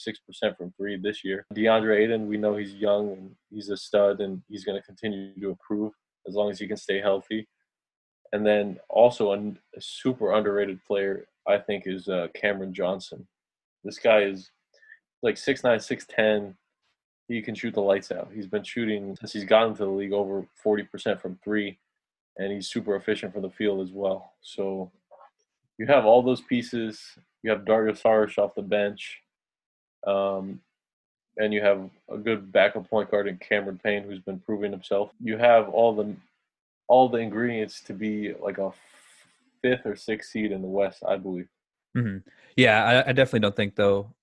from 0.56 0.72
three 0.76 0.96
this 0.96 1.24
year. 1.24 1.46
DeAndre 1.54 2.04
Ayton, 2.04 2.26
we 2.26 2.36
know 2.36 2.56
he's 2.56 2.74
young 2.74 3.12
and 3.12 3.30
he's 3.50 3.70
a 3.70 3.76
stud 3.76 4.20
and 4.20 4.42
he's 4.48 4.64
going 4.64 4.78
to 4.78 4.86
continue 4.86 5.38
to 5.40 5.50
improve 5.50 5.92
as 6.28 6.34
long 6.34 6.50
as 6.50 6.58
he 6.58 6.66
can 6.66 6.76
stay 6.76 7.00
healthy. 7.00 7.48
And 8.32 8.44
then 8.44 8.78
also 8.88 9.32
a, 9.32 9.80
super 9.80 10.32
underrated 10.32 10.80
player, 10.84 11.26
I 11.46 11.58
think, 11.58 11.84
is 11.86 12.08
uh, 12.08 12.28
Cameron 12.34 12.74
Johnson. 12.74 13.26
This 13.84 13.98
guy 13.98 14.22
is 14.22 14.50
like 15.22 15.36
6'9", 15.36 15.62
6'10". 15.62 16.54
He 17.28 17.42
can 17.42 17.54
shoot 17.54 17.74
the 17.74 17.80
lights 17.80 18.12
out. 18.12 18.30
He's 18.34 18.46
been 18.46 18.62
shooting 18.62 19.16
since 19.16 19.32
he's 19.32 19.44
gotten 19.44 19.74
to 19.74 19.84
the 19.84 19.90
league 19.90 20.12
over 20.12 20.46
40% 20.64 21.20
from 21.20 21.38
three, 21.42 21.78
and 22.36 22.52
he's 22.52 22.68
super 22.68 22.94
efficient 22.96 23.32
from 23.32 23.42
the 23.42 23.50
field 23.50 23.80
as 23.80 23.92
well. 23.92 24.32
So 24.42 24.90
you 25.78 25.86
have 25.86 26.04
all 26.04 26.22
those 26.22 26.40
pieces. 26.42 27.00
You 27.42 27.50
have 27.50 27.64
Dario 27.64 27.94
Saric 27.94 28.38
off 28.38 28.54
the 28.54 28.62
bench. 28.62 29.20
Um, 30.06 30.60
and 31.38 31.52
you 31.52 31.60
have 31.60 31.88
a 32.10 32.16
good 32.16 32.50
backup 32.52 32.88
point 32.88 33.10
guard 33.10 33.28
in 33.28 33.36
Cameron 33.38 33.80
Payne, 33.82 34.04
who's 34.04 34.20
been 34.20 34.38
proving 34.40 34.72
himself. 34.72 35.10
You 35.20 35.36
have 35.38 35.68
all 35.68 35.94
the 35.94 36.14
all 36.88 37.08
the 37.08 37.18
ingredients 37.18 37.80
to 37.82 37.92
be 37.92 38.34
like 38.34 38.58
a 38.58 38.72
fifth 39.62 39.86
or 39.86 39.96
sixth 39.96 40.30
seed 40.30 40.52
in 40.52 40.62
the 40.62 40.68
West, 40.68 41.02
I 41.06 41.16
believe. 41.16 41.48
Mm-hmm. 41.96 42.28
Yeah, 42.56 42.84
I, 42.84 43.10
I, 43.10 43.12
definitely 43.12 43.40
don't 43.40 43.56
think 43.56 43.74
they'll 43.74 44.14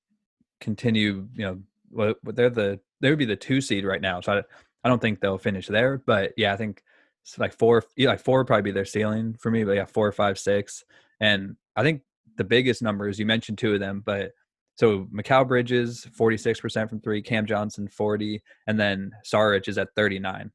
continue. 0.62 1.28
You 1.36 1.46
know, 1.46 1.60
well, 1.92 2.14
they're 2.24 2.50
the 2.50 2.80
they 3.02 3.10
would 3.10 3.20
be 3.20 3.26
the 3.26 3.36
two 3.36 3.62
seed 3.62 3.84
right 3.84 4.02
now, 4.02 4.22
so 4.22 4.34
I, 4.34 4.42
I 4.84 4.90
don't 4.90 5.02
think 5.02 5.20
they'll 5.20 5.38
finish 5.38 5.68
there. 5.68 5.98
But 5.98 6.34
yeah, 6.38 6.54
I 6.54 6.58
think 6.58 6.84
it's 7.24 7.38
like 7.38 7.54
four, 7.54 7.84
yeah, 7.96 8.10
like 8.10 8.20
four 8.20 8.40
would 8.40 8.48
probably 8.48 8.64
be 8.64 8.72
their 8.72 8.86
ceiling 8.86 9.36
for 9.40 9.52
me. 9.52 9.64
But 9.64 9.74
yeah, 9.74 9.86
four, 9.86 10.12
five, 10.12 10.40
six, 10.40 10.84
and 11.20 11.56
I 11.76 11.84
think 11.84 12.02
the 12.38 12.44
biggest 12.44 12.82
numbers 12.82 13.20
you 13.20 13.26
mentioned 13.26 13.58
two 13.58 13.74
of 13.74 13.80
them, 13.80 14.02
but 14.06 14.34
so 14.76 15.08
Mikal 15.14 15.48
Bridges, 15.48 16.08
46% 16.18 16.90
from 16.90 17.00
three, 17.00 17.22
Cam 17.22 17.46
Johnson, 17.46 17.88
40, 17.88 18.42
and 18.68 18.80
then 18.80 19.12
Saric 19.26 19.68
is 19.68 19.78
at 19.78 19.90
39. 19.96 20.52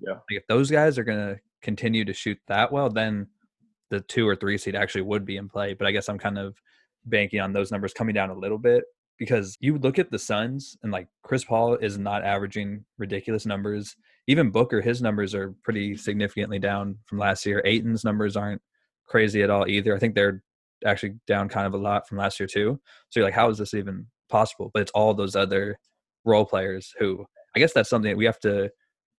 Yeah. 0.00 0.12
Like 0.12 0.20
if 0.30 0.46
those 0.48 0.70
guys 0.70 0.98
are 0.98 1.04
going 1.04 1.18
to 1.18 1.40
continue 1.62 2.04
to 2.04 2.12
shoot 2.12 2.38
that 2.48 2.72
well, 2.72 2.90
then 2.90 3.28
the 3.90 4.00
two 4.00 4.26
or 4.26 4.34
three 4.34 4.58
seed 4.58 4.74
actually 4.74 5.02
would 5.02 5.24
be 5.24 5.36
in 5.36 5.48
play. 5.48 5.74
But 5.74 5.86
I 5.86 5.92
guess 5.92 6.08
I'm 6.08 6.18
kind 6.18 6.38
of 6.38 6.56
banking 7.04 7.40
on 7.40 7.52
those 7.52 7.70
numbers 7.70 7.92
coming 7.92 8.14
down 8.14 8.30
a 8.30 8.34
little 8.34 8.58
bit 8.58 8.84
because 9.18 9.56
you 9.60 9.78
look 9.78 9.98
at 9.98 10.10
the 10.10 10.18
Suns 10.18 10.76
and 10.82 10.90
like 10.90 11.08
Chris 11.22 11.44
Paul 11.44 11.74
is 11.76 11.98
not 11.98 12.24
averaging 12.24 12.84
ridiculous 12.98 13.46
numbers. 13.46 13.94
Even 14.26 14.50
Booker, 14.50 14.80
his 14.80 15.02
numbers 15.02 15.34
are 15.34 15.54
pretty 15.62 15.96
significantly 15.96 16.58
down 16.58 16.96
from 17.06 17.18
last 17.18 17.44
year. 17.46 17.62
Ayton's 17.64 18.04
numbers 18.04 18.36
aren't 18.36 18.62
crazy 19.06 19.42
at 19.42 19.50
all 19.50 19.68
either. 19.68 19.94
I 19.94 19.98
think 19.98 20.14
they're 20.14 20.42
actually 20.84 21.14
down 21.26 21.48
kind 21.48 21.66
of 21.66 21.74
a 21.74 21.78
lot 21.78 22.08
from 22.08 22.18
last 22.18 22.40
year 22.40 22.46
too. 22.46 22.80
So 23.10 23.20
you're 23.20 23.26
like, 23.26 23.34
how 23.34 23.48
is 23.50 23.58
this 23.58 23.74
even 23.74 24.06
possible? 24.28 24.70
But 24.72 24.82
it's 24.82 24.92
all 24.92 25.14
those 25.14 25.36
other 25.36 25.78
role 26.24 26.44
players 26.44 26.92
who 26.98 27.24
I 27.54 27.58
guess 27.58 27.72
that's 27.72 27.90
something 27.90 28.10
that 28.10 28.16
we 28.16 28.26
have 28.26 28.40
to 28.40 28.70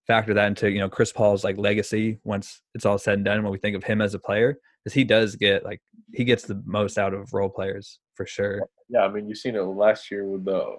factor 0.08 0.34
that 0.34 0.48
into, 0.48 0.72
you 0.72 0.80
know, 0.80 0.90
Chris 0.90 1.12
Paul's 1.12 1.44
like 1.44 1.58
legacy 1.58 2.20
once 2.24 2.62
it's 2.74 2.86
all 2.86 2.98
said 2.98 3.16
and 3.16 3.26
done 3.26 3.44
when 3.44 3.52
we 3.52 3.58
think 3.58 3.76
of 3.76 3.84
him 3.84 4.02
as 4.02 4.14
a 4.14 4.20
player, 4.20 4.58
is 4.86 4.94
he 4.94 5.04
does 5.04 5.36
get 5.36 5.64
like 5.64 5.82
he 6.14 6.24
gets 6.24 6.44
the 6.44 6.62
most 6.66 6.98
out 6.98 7.14
of 7.14 7.34
role 7.34 7.50
players 7.50 8.00
for 8.16 8.26
sure. 8.26 8.68
Yeah, 8.90 9.02
I 9.02 9.10
mean 9.10 9.28
you've 9.28 9.38
seen 9.38 9.56
it 9.56 9.62
last 9.62 10.10
year 10.12 10.26
with 10.26 10.46
the 10.46 10.78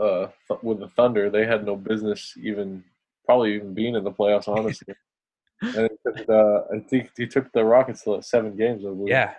uh 0.00 0.28
with 0.62 0.80
the 0.80 0.88
Thunder. 0.88 1.30
They 1.30 1.46
had 1.46 1.66
no 1.66 1.76
business 1.76 2.34
even 2.40 2.84
probably 3.24 3.54
even 3.54 3.74
being 3.74 3.94
in 3.94 4.04
the 4.04 4.10
playoffs, 4.12 4.48
honestly. 4.48 4.94
and 5.62 5.90
uh, 6.28 6.62
I 6.74 6.80
think 6.88 7.10
he 7.16 7.26
took 7.26 7.52
the 7.52 7.64
Rockets 7.64 8.02
to 8.02 8.20
seven 8.22 8.56
games. 8.56 8.82
Yeah, 9.06 9.34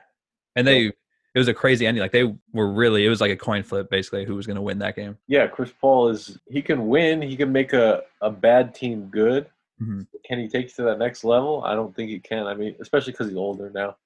and 0.55 0.67
they 0.67 0.91
it 1.35 1.39
was 1.39 1.47
a 1.47 1.53
crazy 1.53 1.87
ending. 1.87 2.01
Like 2.01 2.11
they 2.11 2.31
were 2.53 2.71
really, 2.71 3.05
it 3.05 3.09
was 3.09 3.21
like 3.21 3.31
a 3.31 3.35
coin 3.35 3.63
flip 3.63 3.89
basically 3.89 4.25
who 4.25 4.35
was 4.35 4.45
going 4.45 4.55
to 4.55 4.61
win 4.61 4.79
that 4.79 4.95
game. 4.95 5.17
Yeah, 5.27 5.47
Chris 5.47 5.71
Paul 5.81 6.09
is 6.09 6.37
he 6.47 6.61
can 6.61 6.87
win. 6.87 7.21
He 7.21 7.35
can 7.35 7.51
make 7.51 7.73
a 7.73 8.03
a 8.21 8.29
bad 8.29 8.75
team 8.75 9.07
good. 9.07 9.47
Mm-hmm. 9.81 10.01
Can 10.25 10.39
he 10.39 10.47
take 10.47 10.67
it 10.67 10.75
to 10.75 10.83
that 10.83 10.99
next 10.99 11.23
level? 11.23 11.63
I 11.65 11.73
don't 11.73 11.95
think 11.95 12.09
he 12.09 12.19
can. 12.19 12.45
I 12.45 12.53
mean, 12.53 12.75
especially 12.79 13.13
because 13.13 13.27
he's 13.27 13.37
older 13.37 13.71
now, 13.73 13.97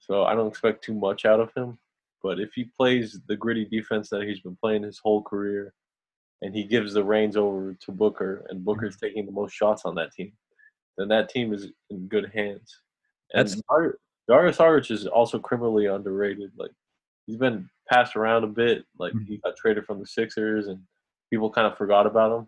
so 0.00 0.24
I 0.24 0.34
don't 0.34 0.48
expect 0.48 0.82
too 0.82 0.94
much 0.94 1.24
out 1.24 1.40
of 1.40 1.52
him. 1.54 1.78
But 2.22 2.40
if 2.40 2.52
he 2.52 2.64
plays 2.64 3.20
the 3.28 3.36
gritty 3.36 3.64
defense 3.64 4.10
that 4.10 4.24
he's 4.24 4.40
been 4.40 4.56
playing 4.56 4.82
his 4.82 4.98
whole 4.98 5.22
career, 5.22 5.72
and 6.42 6.52
he 6.52 6.64
gives 6.64 6.92
the 6.92 7.04
reins 7.04 7.36
over 7.36 7.74
to 7.74 7.92
Booker, 7.92 8.44
and 8.48 8.64
Booker's 8.64 8.96
mm-hmm. 8.96 9.06
taking 9.06 9.26
the 9.26 9.32
most 9.32 9.54
shots 9.54 9.84
on 9.84 9.94
that 9.94 10.12
team, 10.12 10.32
then 10.96 11.06
that 11.08 11.28
team 11.28 11.54
is 11.54 11.68
in 11.90 12.08
good 12.08 12.32
hands. 12.34 12.80
And 13.32 13.48
That's 13.48 13.60
Dario 14.28 14.52
Saric 14.52 14.90
is 14.90 15.06
also 15.06 15.38
criminally 15.38 15.86
underrated. 15.86 16.52
Like 16.56 16.70
he's 17.26 17.36
been 17.36 17.68
passed 17.90 18.14
around 18.14 18.44
a 18.44 18.48
bit. 18.48 18.84
Like 18.98 19.12
mm-hmm. 19.12 19.24
he 19.24 19.38
got 19.38 19.56
traded 19.56 19.86
from 19.86 20.00
the 20.00 20.06
Sixers, 20.06 20.66
and 20.66 20.80
people 21.30 21.50
kind 21.50 21.66
of 21.66 21.76
forgot 21.78 22.06
about 22.06 22.38
him. 22.38 22.46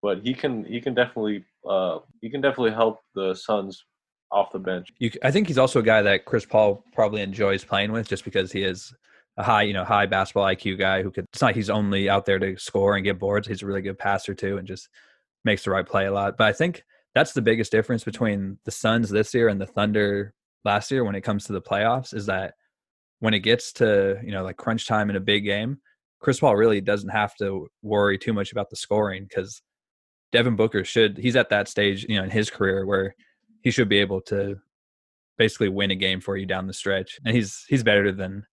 But 0.00 0.20
he 0.22 0.34
can 0.34 0.64
he 0.64 0.80
can 0.80 0.94
definitely 0.94 1.44
uh, 1.68 1.98
he 2.20 2.30
can 2.30 2.40
definitely 2.40 2.72
help 2.72 3.00
the 3.14 3.34
Suns 3.34 3.84
off 4.30 4.52
the 4.52 4.58
bench. 4.58 4.88
You, 4.98 5.10
I 5.22 5.30
think 5.30 5.48
he's 5.48 5.58
also 5.58 5.80
a 5.80 5.82
guy 5.82 6.02
that 6.02 6.24
Chris 6.24 6.46
Paul 6.46 6.84
probably 6.92 7.20
enjoys 7.20 7.64
playing 7.64 7.92
with, 7.92 8.08
just 8.08 8.24
because 8.24 8.50
he 8.50 8.62
is 8.62 8.94
a 9.36 9.42
high 9.42 9.62
you 9.62 9.72
know 9.72 9.84
high 9.84 10.06
basketball 10.06 10.44
IQ 10.44 10.78
guy 10.78 11.02
who 11.02 11.10
could. 11.10 11.26
It's 11.32 11.42
not 11.42 11.54
he's 11.54 11.70
only 11.70 12.08
out 12.08 12.26
there 12.26 12.38
to 12.38 12.56
score 12.56 12.94
and 12.94 13.04
get 13.04 13.18
boards. 13.18 13.48
He's 13.48 13.62
a 13.62 13.66
really 13.66 13.82
good 13.82 13.98
passer 13.98 14.34
too, 14.34 14.58
and 14.58 14.68
just 14.68 14.88
makes 15.44 15.64
the 15.64 15.70
right 15.70 15.86
play 15.86 16.06
a 16.06 16.12
lot. 16.12 16.36
But 16.36 16.46
I 16.46 16.52
think 16.52 16.84
that's 17.14 17.32
the 17.32 17.42
biggest 17.42 17.72
difference 17.72 18.04
between 18.04 18.58
the 18.64 18.70
Suns 18.70 19.10
this 19.10 19.34
year 19.34 19.48
and 19.48 19.60
the 19.60 19.66
Thunder 19.66 20.34
last 20.64 20.90
year 20.90 21.04
when 21.04 21.14
it 21.14 21.22
comes 21.22 21.44
to 21.44 21.52
the 21.52 21.62
playoffs 21.62 22.14
is 22.14 22.26
that 22.26 22.54
when 23.20 23.34
it 23.34 23.40
gets 23.40 23.72
to 23.74 24.18
you 24.24 24.32
know 24.32 24.42
like 24.42 24.56
crunch 24.56 24.86
time 24.86 25.10
in 25.10 25.16
a 25.16 25.20
big 25.20 25.44
game, 25.44 25.78
Chris 26.20 26.40
Paul 26.40 26.56
really 26.56 26.80
doesn't 26.80 27.10
have 27.10 27.34
to 27.36 27.68
worry 27.82 28.18
too 28.18 28.32
much 28.32 28.52
about 28.52 28.70
the 28.70 28.76
scoring 28.76 29.26
because 29.28 29.62
Devin 30.32 30.56
Booker 30.56 30.84
should 30.84 31.18
he's 31.18 31.36
at 31.36 31.50
that 31.50 31.68
stage 31.68 32.04
you 32.08 32.16
know 32.16 32.24
in 32.24 32.30
his 32.30 32.50
career 32.50 32.86
where 32.86 33.14
he 33.62 33.70
should 33.70 33.88
be 33.88 33.98
able 33.98 34.20
to 34.22 34.58
basically 35.38 35.68
win 35.68 35.90
a 35.90 35.96
game 35.96 36.20
for 36.20 36.36
you 36.36 36.46
down 36.46 36.66
the 36.66 36.72
stretch, 36.72 37.18
and 37.24 37.34
he's 37.34 37.64
he's 37.68 37.82
better 37.82 38.12
than 38.12 38.46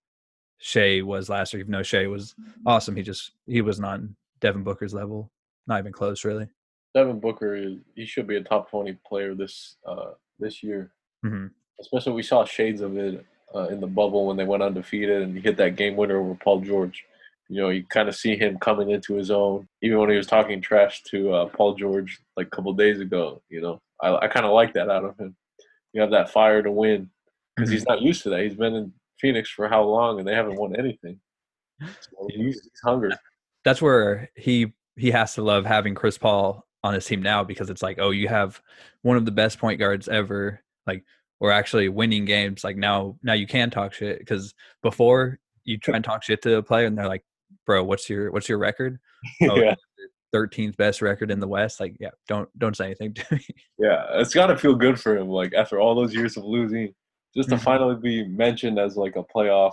Shai 0.59 1.01
was 1.01 1.29
last 1.29 1.53
year. 1.53 1.61
Even 1.61 1.71
though 1.71 1.83
Shai 1.83 2.07
was 2.07 2.35
awesome, 2.65 2.95
he 2.95 3.03
just 3.03 3.31
he 3.47 3.61
was 3.61 3.79
not 3.79 3.99
Devin 4.39 4.63
Booker's 4.63 4.93
level, 4.93 5.31
not 5.67 5.79
even 5.79 5.91
close 5.91 6.23
really. 6.25 6.47
Devin 6.95 7.19
Booker 7.19 7.55
is 7.55 7.77
he 7.95 8.05
should 8.05 8.27
be 8.27 8.37
a 8.37 8.43
top 8.43 8.69
twenty 8.69 8.97
player 9.05 9.35
this 9.35 9.77
uh 9.87 10.11
this 10.39 10.63
year 10.63 10.91
hmm 11.23 11.47
Especially 11.79 12.13
we 12.13 12.23
saw 12.23 12.45
shades 12.45 12.81
of 12.81 12.97
it 12.97 13.25
uh, 13.55 13.67
in 13.67 13.79
the 13.79 13.87
bubble 13.87 14.27
when 14.27 14.37
they 14.37 14.45
went 14.45 14.63
undefeated 14.63 15.21
and 15.21 15.35
he 15.35 15.41
hit 15.41 15.57
that 15.57 15.75
game 15.75 15.95
winner 15.95 16.19
over 16.19 16.35
Paul 16.35 16.61
George. 16.61 17.03
You 17.47 17.61
know, 17.61 17.69
you 17.69 17.83
kind 17.85 18.07
of 18.07 18.15
see 18.15 18.35
him 18.35 18.59
coming 18.59 18.91
into 18.91 19.15
his 19.15 19.31
own, 19.31 19.67
even 19.81 19.97
when 19.97 20.09
he 20.11 20.17
was 20.17 20.27
talking 20.27 20.61
trash 20.61 21.01
to 21.03 21.33
uh, 21.33 21.45
Paul 21.47 21.73
George 21.75 22.19
like 22.37 22.47
a 22.47 22.49
couple 22.51 22.71
days 22.73 22.99
ago. 22.99 23.41
You 23.49 23.61
know, 23.61 23.81
I, 24.01 24.15
I 24.15 24.27
kind 24.27 24.45
of 24.45 24.51
like 24.51 24.73
that 24.73 24.89
out 24.89 25.03
of 25.03 25.17
him. 25.17 25.35
You 25.93 26.01
have 26.01 26.11
that 26.11 26.29
fire 26.29 26.61
to 26.61 26.71
win 26.71 27.09
because 27.55 27.71
he's 27.71 27.85
not 27.87 28.01
used 28.01 28.21
to 28.23 28.29
that. 28.29 28.41
He's 28.41 28.55
been 28.55 28.75
in 28.75 28.93
Phoenix 29.19 29.49
for 29.49 29.67
how 29.67 29.83
long 29.83 30.19
and 30.19 30.27
they 30.27 30.35
haven't 30.35 30.59
won 30.59 30.75
anything. 30.77 31.19
So 31.81 32.27
he's, 32.29 32.61
he's 32.61 32.81
hungry. 32.83 33.11
That's 33.65 33.81
where 33.81 34.29
he 34.35 34.73
he 34.95 35.11
has 35.11 35.33
to 35.35 35.41
love 35.41 35.65
having 35.65 35.95
Chris 35.95 36.17
Paul 36.17 36.65
on 36.83 36.93
his 36.93 37.05
team 37.05 37.21
now 37.21 37.43
because 37.43 37.69
it's 37.69 37.81
like, 37.81 37.97
oh, 37.99 38.11
you 38.11 38.27
have 38.27 38.61
one 39.01 39.17
of 39.17 39.25
the 39.25 39.31
best 39.31 39.59
point 39.59 39.79
guards 39.79 40.07
ever. 40.07 40.61
Like 40.85 41.03
we're 41.39 41.51
actually 41.51 41.89
winning 41.89 42.25
games. 42.25 42.63
Like 42.63 42.77
now, 42.77 43.17
now 43.23 43.33
you 43.33 43.47
can 43.47 43.69
talk 43.69 43.93
shit 43.93 44.19
because 44.19 44.53
before 44.83 45.39
you 45.63 45.77
try 45.77 45.95
and 45.95 46.03
talk 46.03 46.23
shit 46.23 46.41
to 46.43 46.57
a 46.57 46.63
player 46.63 46.85
and 46.85 46.97
they're 46.97 47.07
like, 47.07 47.23
bro, 47.65 47.83
what's 47.83 48.09
your 48.09 48.31
what's 48.31 48.49
your 48.49 48.57
record? 48.57 48.99
Oh, 49.49 49.55
yeah. 49.59 49.75
thirteenth 50.31 50.77
best 50.77 51.01
record 51.01 51.31
in 51.31 51.39
the 51.39 51.47
West. 51.47 51.79
Like, 51.79 51.95
yeah, 51.99 52.09
don't 52.27 52.47
don't 52.57 52.75
say 52.75 52.85
anything 52.85 53.13
to 53.15 53.25
me. 53.35 53.45
Yeah, 53.79 54.05
it's 54.15 54.33
got 54.33 54.47
to 54.47 54.57
feel 54.57 54.75
good 54.75 54.99
for 54.99 55.15
him. 55.17 55.27
Like 55.29 55.53
after 55.53 55.79
all 55.79 55.95
those 55.95 56.13
years 56.13 56.35
of 56.37 56.43
losing, 56.43 56.93
just 57.35 57.49
to 57.49 57.55
Mhm. 57.55 57.61
finally 57.61 57.95
be 57.95 58.27
mentioned 58.27 58.77
as 58.79 58.97
like 58.97 59.15
a 59.15 59.23
playoff 59.23 59.71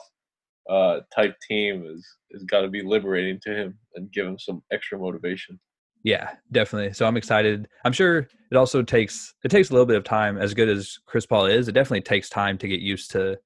uh, 0.68 1.00
type 1.14 1.36
team 1.48 1.84
is 1.86 2.06
is 2.30 2.42
got 2.44 2.62
to 2.62 2.68
be 2.68 2.82
liberating 2.82 3.38
to 3.42 3.54
him 3.54 3.78
and 3.94 4.10
give 4.12 4.26
him 4.26 4.38
some 4.38 4.62
extra 4.72 4.98
motivation. 4.98 5.58
Yeah, 6.06 6.30
definitely. 6.52 6.92
So 6.92 7.04
I'm 7.04 7.16
excited. 7.16 7.66
I'm 7.84 7.92
sure 7.92 8.28
it 8.52 8.56
also 8.56 8.80
takes 8.80 9.34
it 9.42 9.48
takes 9.48 9.70
a 9.70 9.72
little 9.72 9.86
bit 9.86 9.96
of 9.96 10.04
time. 10.04 10.38
As 10.38 10.54
good 10.54 10.68
as 10.68 11.00
Chris 11.04 11.26
Paul 11.26 11.46
is, 11.46 11.66
it 11.66 11.72
definitely 11.72 12.02
takes 12.02 12.28
time 12.28 12.56
to 12.58 12.68
get 12.68 12.78
used 12.78 13.10
to 13.10 13.36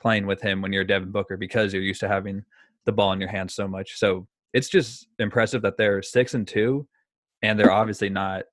playing 0.00 0.26
with 0.26 0.42
him 0.42 0.60
when 0.60 0.72
you're 0.72 0.82
Devin 0.82 1.12
Booker 1.12 1.36
because 1.36 1.72
you're 1.72 1.80
used 1.80 2.00
to 2.00 2.08
having 2.08 2.44
the 2.86 2.92
ball 2.92 3.12
in 3.12 3.20
your 3.20 3.28
hands 3.28 3.54
so 3.54 3.68
much. 3.68 4.00
So 4.00 4.26
it's 4.52 4.68
just 4.68 5.06
impressive 5.20 5.62
that 5.62 5.76
they're 5.76 6.02
six 6.02 6.34
and 6.34 6.46
two, 6.46 6.88
and 7.40 7.56
they're 7.56 7.70
obviously 7.70 8.08
not 8.08 8.46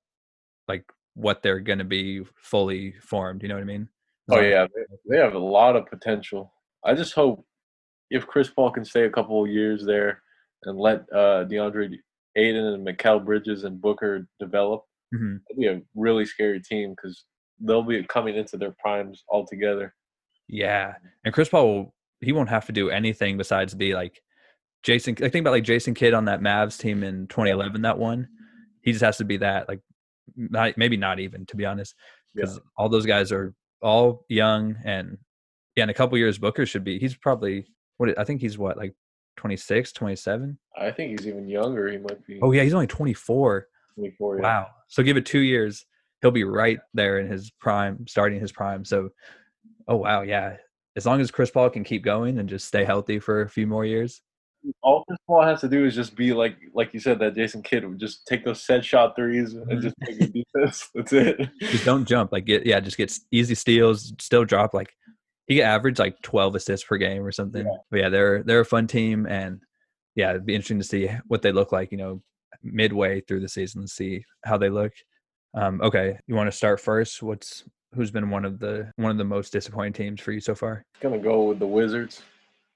like 0.68 0.84
what 1.14 1.42
they're 1.42 1.58
going 1.58 1.80
to 1.80 1.84
be 1.84 2.22
fully 2.36 2.94
formed. 3.02 3.42
You 3.42 3.48
know 3.48 3.56
what 3.56 3.62
I 3.62 3.64
mean? 3.64 3.88
As 4.30 4.36
Oh 4.36 4.40
yeah, 4.42 4.68
they, 4.72 5.16
they 5.16 5.20
have 5.20 5.34
a 5.34 5.40
lot 5.40 5.74
of 5.74 5.86
potential. 5.86 6.52
I 6.84 6.94
just 6.94 7.14
hope 7.14 7.44
if 8.10 8.28
Chris 8.28 8.48
Paul 8.48 8.70
can 8.70 8.84
stay 8.84 9.06
a 9.06 9.10
couple 9.10 9.42
of 9.42 9.50
years 9.50 9.84
there 9.84 10.22
and 10.66 10.78
let 10.78 11.00
uh, 11.12 11.46
DeAndre 11.46 11.98
Ayton 12.36 12.64
and 12.64 12.86
Mikal 12.86 13.24
Bridges 13.24 13.64
and 13.64 13.80
Booker 13.80 14.28
develop, 14.38 14.84
Mhm. 15.14 15.40
it'll 15.50 15.60
be 15.60 15.66
a 15.66 15.82
really 15.94 16.24
scary 16.24 16.60
team 16.60 16.90
because 16.90 17.24
they'll 17.58 17.82
be 17.82 18.02
coming 18.04 18.36
into 18.36 18.56
their 18.56 18.74
primes 18.78 19.24
all 19.28 19.46
together. 19.46 19.94
Yeah, 20.48 20.94
and 21.24 21.34
Chris 21.34 21.48
Paul 21.48 21.66
will, 21.66 21.94
he 22.20 22.32
won't 22.32 22.48
have 22.48 22.66
to 22.66 22.72
do 22.72 22.90
anything 22.90 23.36
besides 23.36 23.74
be 23.74 23.94
like 23.94 24.20
Jason. 24.82 25.14
I 25.22 25.28
think 25.28 25.42
about 25.42 25.52
like 25.52 25.64
Jason 25.64 25.94
Kidd 25.94 26.14
on 26.14 26.24
that 26.26 26.40
Mavs 26.40 26.78
team 26.78 27.02
in 27.02 27.26
2011. 27.28 27.82
That 27.82 27.98
one, 27.98 28.28
he 28.82 28.92
just 28.92 29.04
has 29.04 29.18
to 29.18 29.24
be 29.24 29.36
that. 29.38 29.68
Like, 29.68 29.80
not, 30.36 30.76
maybe 30.78 30.96
not 30.96 31.18
even 31.20 31.44
to 31.46 31.56
be 31.56 31.66
honest, 31.66 31.94
because 32.34 32.60
all 32.76 32.88
those 32.88 33.06
guys 33.06 33.32
are 33.32 33.54
all 33.82 34.24
young 34.28 34.76
and 34.84 35.18
yeah. 35.76 35.84
In 35.84 35.90
a 35.90 35.94
couple 35.94 36.18
years, 36.18 36.38
Booker 36.38 36.66
should 36.66 36.84
be. 36.84 36.98
He's 36.98 37.16
probably 37.16 37.66
what 37.98 38.18
I 38.18 38.24
think 38.24 38.40
he's 38.40 38.58
what 38.58 38.76
like 38.76 38.94
26, 39.36 39.92
27. 39.92 40.58
I 40.78 40.90
think 40.90 41.18
he's 41.18 41.26
even 41.26 41.48
younger. 41.48 41.90
He 41.90 41.98
might 41.98 42.26
be 42.26 42.38
Oh 42.42 42.52
yeah, 42.52 42.62
he's 42.62 42.74
only 42.74 42.86
24. 42.86 43.66
24. 43.94 44.36
yeah. 44.36 44.42
Wow. 44.42 44.66
So 44.88 45.02
give 45.02 45.16
it 45.16 45.26
two 45.26 45.40
years, 45.40 45.84
he'll 46.20 46.30
be 46.30 46.44
right 46.44 46.78
there 46.94 47.18
in 47.18 47.30
his 47.30 47.50
prime, 47.50 48.06
starting 48.06 48.40
his 48.40 48.52
prime. 48.52 48.84
So, 48.84 49.10
oh 49.88 49.96
wow, 49.96 50.22
yeah. 50.22 50.56
As 50.96 51.06
long 51.06 51.20
as 51.20 51.30
Chris 51.30 51.50
Paul 51.50 51.70
can 51.70 51.84
keep 51.84 52.04
going 52.04 52.38
and 52.38 52.48
just 52.48 52.66
stay 52.66 52.84
healthy 52.84 53.18
for 53.18 53.42
a 53.42 53.48
few 53.48 53.66
more 53.66 53.84
years. 53.84 54.22
All 54.82 55.04
Chris 55.06 55.18
Paul 55.26 55.42
has 55.42 55.60
to 55.62 55.68
do 55.68 55.86
is 55.86 55.94
just 55.94 56.14
be 56.14 56.34
like, 56.34 56.56
like 56.74 56.92
you 56.92 57.00
said, 57.00 57.18
that 57.20 57.34
Jason 57.34 57.62
Kidd 57.62 57.88
would 57.88 57.98
just 57.98 58.26
take 58.26 58.44
those 58.44 58.62
set 58.62 58.84
shot 58.84 59.16
threes 59.16 59.54
and 59.54 59.66
mm-hmm. 59.66 59.80
just 59.80 59.94
take 60.04 60.20
a 60.20 60.26
defense. 60.26 60.90
That's 60.94 61.12
it. 61.12 61.48
Just 61.60 61.84
don't 61.86 62.06
jump. 62.06 62.32
Like 62.32 62.44
get 62.44 62.66
yeah, 62.66 62.80
just 62.80 62.98
get 62.98 63.16
easy 63.30 63.54
steals. 63.54 64.12
Still 64.18 64.44
drop 64.44 64.74
like 64.74 64.92
he 65.46 65.56
could 65.56 65.64
average 65.64 65.98
like 65.98 66.20
twelve 66.22 66.54
assists 66.54 66.86
per 66.86 66.96
game 66.96 67.22
or 67.22 67.32
something. 67.32 67.66
Yeah. 67.66 67.76
But 67.90 68.00
yeah, 68.00 68.08
they're 68.08 68.42
they're 68.42 68.60
a 68.60 68.64
fun 68.64 68.86
team 68.86 69.26
and 69.26 69.60
yeah, 70.14 70.30
it'd 70.30 70.46
be 70.46 70.54
interesting 70.54 70.78
to 70.78 70.84
see 70.84 71.08
what 71.28 71.42
they 71.42 71.52
look 71.52 71.72
like. 71.72 71.92
You 71.92 71.98
know, 71.98 72.22
midway 72.62 73.20
through 73.20 73.40
the 73.40 73.48
season, 73.48 73.86
see 73.86 74.24
how 74.44 74.58
they 74.58 74.70
look. 74.70 74.92
Um, 75.54 75.80
okay, 75.82 76.18
you 76.26 76.34
want 76.34 76.50
to 76.50 76.56
start 76.56 76.80
first? 76.80 77.22
What's 77.22 77.64
who's 77.94 78.10
been 78.10 78.30
one 78.30 78.44
of 78.44 78.58
the 78.58 78.90
one 78.96 79.10
of 79.10 79.18
the 79.18 79.24
most 79.24 79.52
disappointing 79.52 79.92
teams 79.92 80.20
for 80.20 80.32
you 80.32 80.40
so 80.40 80.54
far? 80.54 80.84
Gonna 81.00 81.18
go 81.18 81.44
with 81.44 81.58
the 81.58 81.66
Wizards. 81.66 82.22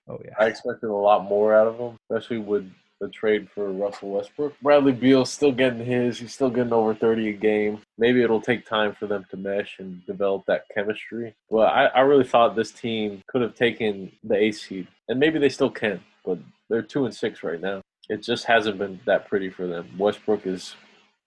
Oh 0.09 0.19
yeah. 0.25 0.33
I 0.39 0.47
expected 0.47 0.89
a 0.89 0.93
lot 0.93 1.25
more 1.25 1.55
out 1.55 1.67
of 1.67 1.79
them, 1.79 1.97
especially 2.11 2.39
with 2.39 2.71
the 3.01 3.09
trade 3.09 3.49
for 3.55 3.71
Russell 3.73 4.11
Westbrook. 4.11 4.55
Bradley 4.63 4.93
Beal's 4.93 5.33
still 5.33 5.53
getting 5.53 5.85
his. 5.85 6.19
He's 6.19 6.33
still 6.33 6.51
getting 6.51 6.73
over 6.73 6.95
30 6.95 7.31
a 7.31 7.33
game. 7.33 7.81
Maybe 7.99 8.23
it'll 8.23 8.41
take 8.41 8.67
time 8.67 8.95
for 8.95 9.07
them 9.07 9.25
to 9.31 9.37
mesh 9.37 9.77
and 9.79 10.05
develop 10.07 10.45
that 10.47 10.65
chemistry. 10.75 11.35
But 11.51 11.69
I, 11.69 11.87
I 11.87 12.01
really 12.01 12.25
thought 12.25 12.57
this 12.57 12.71
team 12.71 13.23
could 13.27 13.43
have 13.43 13.55
taken 13.55 14.13
the 14.23 14.37
eighth 14.37 14.59
seed, 14.59 14.89
and 15.09 15.19
maybe 15.19 15.39
they 15.39 15.49
still 15.49 15.71
can. 15.71 16.01
But 16.25 16.39
they're 16.71 16.83
two 16.83 17.05
and 17.05 17.15
six 17.15 17.43
right 17.43 17.61
now. 17.61 17.83
It 18.09 18.23
just 18.23 18.45
hasn't 18.45 18.79
been 18.79 19.01
that 19.07 19.29
pretty 19.29 19.51
for 19.51 19.67
them. 19.67 19.89
Westbrook 19.99 20.47
is 20.47 20.75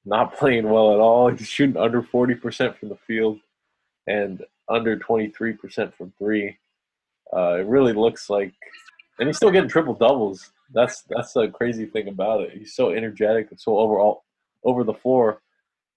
not 0.05 0.35
playing 0.37 0.69
well 0.69 0.93
at 0.93 0.99
all. 0.99 1.29
He's 1.29 1.47
shooting 1.47 1.77
under 1.77 2.01
40% 2.01 2.77
from 2.77 2.89
the 2.89 2.97
field 3.07 3.39
and 4.07 4.43
under 4.69 4.97
23% 4.97 5.93
from 5.93 6.13
three. 6.17 6.57
Uh, 7.35 7.55
it 7.55 7.67
really 7.67 7.93
looks 7.93 8.29
like, 8.29 8.53
and 9.19 9.27
he's 9.27 9.35
still 9.35 9.51
getting 9.51 9.69
triple 9.69 9.93
doubles. 9.93 10.51
That's 10.73 11.03
that's 11.09 11.33
the 11.33 11.47
crazy 11.49 11.85
thing 11.85 12.07
about 12.07 12.41
it. 12.41 12.51
He's 12.57 12.73
so 12.75 12.91
energetic 12.91 13.49
and 13.51 13.59
so 13.59 13.77
overall 13.77 14.23
over 14.63 14.83
the 14.83 14.93
floor, 14.93 15.41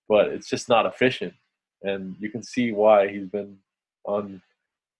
but 0.08 0.28
it's 0.28 0.48
just 0.48 0.68
not 0.68 0.86
efficient. 0.86 1.34
And 1.82 2.14
you 2.20 2.30
can 2.30 2.42
see 2.42 2.72
why 2.72 3.08
he's 3.08 3.26
been 3.26 3.58
on 4.04 4.40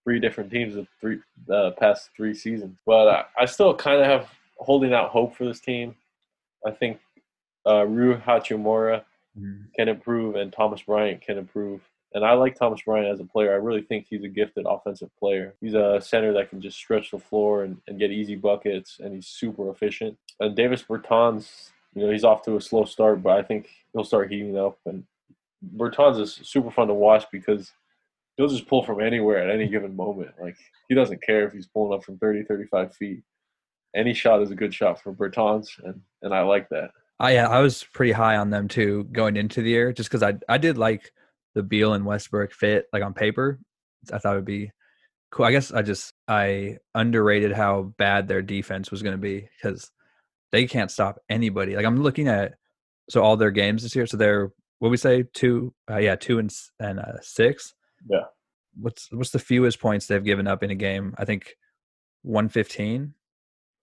three 0.05 0.19
different 0.19 0.51
teams 0.51 0.75
the 0.75 0.87
three 1.01 1.19
uh, 1.53 1.71
past 1.79 2.11
three 2.17 2.35
seasons. 2.35 2.79
But 2.87 3.09
I, 3.09 3.25
I 3.43 3.45
still 3.45 3.75
kind 3.75 4.01
of 4.01 4.07
have 4.07 4.31
holding 4.59 4.93
out 4.93 5.11
hope 5.11 5.37
for 5.37 5.45
this 5.45 5.61
team. 5.61 5.95
I 6.67 6.71
think 6.71 6.99
uh, 7.67 7.87
Rui 7.87 8.17
Hachimura 8.17 9.05
Mhm. 9.39 9.67
can 9.77 9.89
improve 9.89 10.35
and 10.35 10.53
Thomas 10.53 10.83
Bryant 10.83 11.21
can 11.21 11.39
improve. 11.39 11.81
And 12.13 12.25
I 12.25 12.33
like 12.33 12.57
Thomas 12.57 12.83
Bryant 12.83 13.09
as 13.09 13.21
a 13.21 13.25
player. 13.25 13.53
I 13.53 13.57
really 13.57 13.83
think 13.83 14.07
he's 14.09 14.25
a 14.25 14.29
gifted 14.29 14.67
offensive 14.69 15.11
player. 15.19 15.55
He's 15.61 15.75
a 15.75 16.01
center 16.03 16.33
that 16.33 16.51
can 16.51 16.61
just 16.61 16.77
stretch 16.77 17.13
the 17.13 17.19
floor 17.19 17.63
and, 17.63 17.79
and 17.87 17.99
get 17.99 18.11
easy 18.11 18.35
buckets, 18.35 18.99
and 19.01 19.15
he's 19.15 19.29
super 19.29 19.71
efficient. 19.71 20.19
And 20.41 20.57
Davis 20.57 20.83
Bertans, 20.83 21.71
you 21.95 22.03
know, 22.03 22.11
he's 22.11 22.25
off 22.25 22.43
to 22.45 22.57
a 22.57 22.61
slow 22.61 22.85
start, 22.85 23.23
but 23.23 23.39
I 23.39 23.43
think 23.43 23.69
he'll 23.93 24.05
start 24.05 24.31
heating 24.31 24.59
up. 24.59 24.79
And 24.87 25.05
Bertans 25.77 26.21
is 26.21 26.41
super 26.43 26.71
fun 26.71 26.89
to 26.89 26.95
watch 26.95 27.27
because 27.31 27.73
he'll 28.37 28.49
just 28.49 28.67
pull 28.67 28.83
from 28.83 29.01
anywhere 29.01 29.39
at 29.39 29.55
any 29.55 29.69
given 29.69 29.95
moment. 29.95 30.33
Like, 30.41 30.57
he 30.89 30.97
doesn't 30.97 31.23
care 31.23 31.47
if 31.47 31.53
he's 31.53 31.67
pulling 31.67 31.97
up 31.97 32.05
from 32.05 32.19
30, 32.19 32.45
35 32.45 32.95
feet. 32.97 33.23
Any 33.95 34.15
shot 34.15 34.43
is 34.43 34.51
a 34.51 34.57
good 34.57 34.75
shot 34.75 35.01
for 35.01 35.13
Bertans, 35.13 35.69
and, 35.85 36.01
and 36.23 36.35
I 36.35 36.43
like 36.43 36.69
that. 36.71 36.91
I 37.21 37.35
yeah, 37.35 37.49
I 37.49 37.61
was 37.61 37.85
pretty 37.93 38.13
high 38.13 38.37
on 38.37 38.49
them 38.49 38.67
too 38.67 39.05
going 39.13 39.37
into 39.37 39.61
the 39.61 39.69
year, 39.69 39.93
just 39.93 40.09
because 40.09 40.23
I 40.23 40.39
I 40.49 40.57
did 40.57 40.79
like 40.79 41.13
the 41.55 41.63
Beal 41.63 41.95
and 41.95 42.05
Westbrook 42.05 42.53
fit 42.53 42.87
like 42.93 43.03
on 43.03 43.15
paper. 43.15 43.59
I 44.13 44.19
thought 44.19 44.35
it 44.35 44.37
would 44.37 44.45
be 44.45 44.71
cool. 45.31 45.47
I 45.47 45.53
guess 45.53 45.73
I 45.73 45.83
just 45.83 46.13
I 46.29 46.79
underrated 46.95 47.53
how 47.53 47.95
bad 47.99 48.29
their 48.29 48.43
defense 48.43 48.91
was 48.91 49.03
going 49.03 49.15
to 49.15 49.19
be 49.19 49.49
because 49.57 49.91
they 50.53 50.67
can't 50.67 50.91
stop 50.91 51.19
anybody. 51.29 51.77
Like 51.77 51.87
I'm 51.87 52.03
looking 52.03 52.29
at 52.29 52.55
so 53.09 53.23
all 53.23 53.37
their 53.37 53.51
games 53.51 53.83
this 53.83 53.95
year. 53.95 54.07
So 54.07 54.17
they're 54.17 54.53
what 54.79 54.91
we 54.91 54.97
say 54.97 55.25
two, 55.35 55.75
uh, 55.91 55.99
yeah, 55.99 56.17
two 56.17 56.39
and 56.39 56.53
and 56.79 56.99
uh, 57.01 57.21
six. 57.21 57.75
Yeah. 58.09 58.25
What's 58.81 59.09
what's 59.13 59.31
the 59.31 59.39
fewest 59.39 59.81
points 59.81 60.07
they've 60.07 60.25
given 60.25 60.47
up 60.47 60.63
in 60.63 60.71
a 60.71 60.77
game? 60.77 61.15
I 61.19 61.25
think 61.25 61.57
one 62.23 62.49
fifteen. 62.49 63.15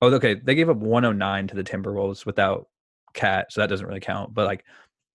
Oh, 0.01 0.13
okay. 0.13 0.35
They 0.35 0.53
gave 0.53 0.69
up 0.69 0.77
109 0.77 1.47
to 1.47 1.55
the 1.55 1.63
Timberwolves 1.63 2.23
without 2.23 2.67
KAT, 3.13 3.51
so 3.51 3.61
that 3.61 3.67
doesn't 3.67 3.87
really 3.87 3.99
count. 3.99 4.31
But 4.33 4.45
like 4.45 4.63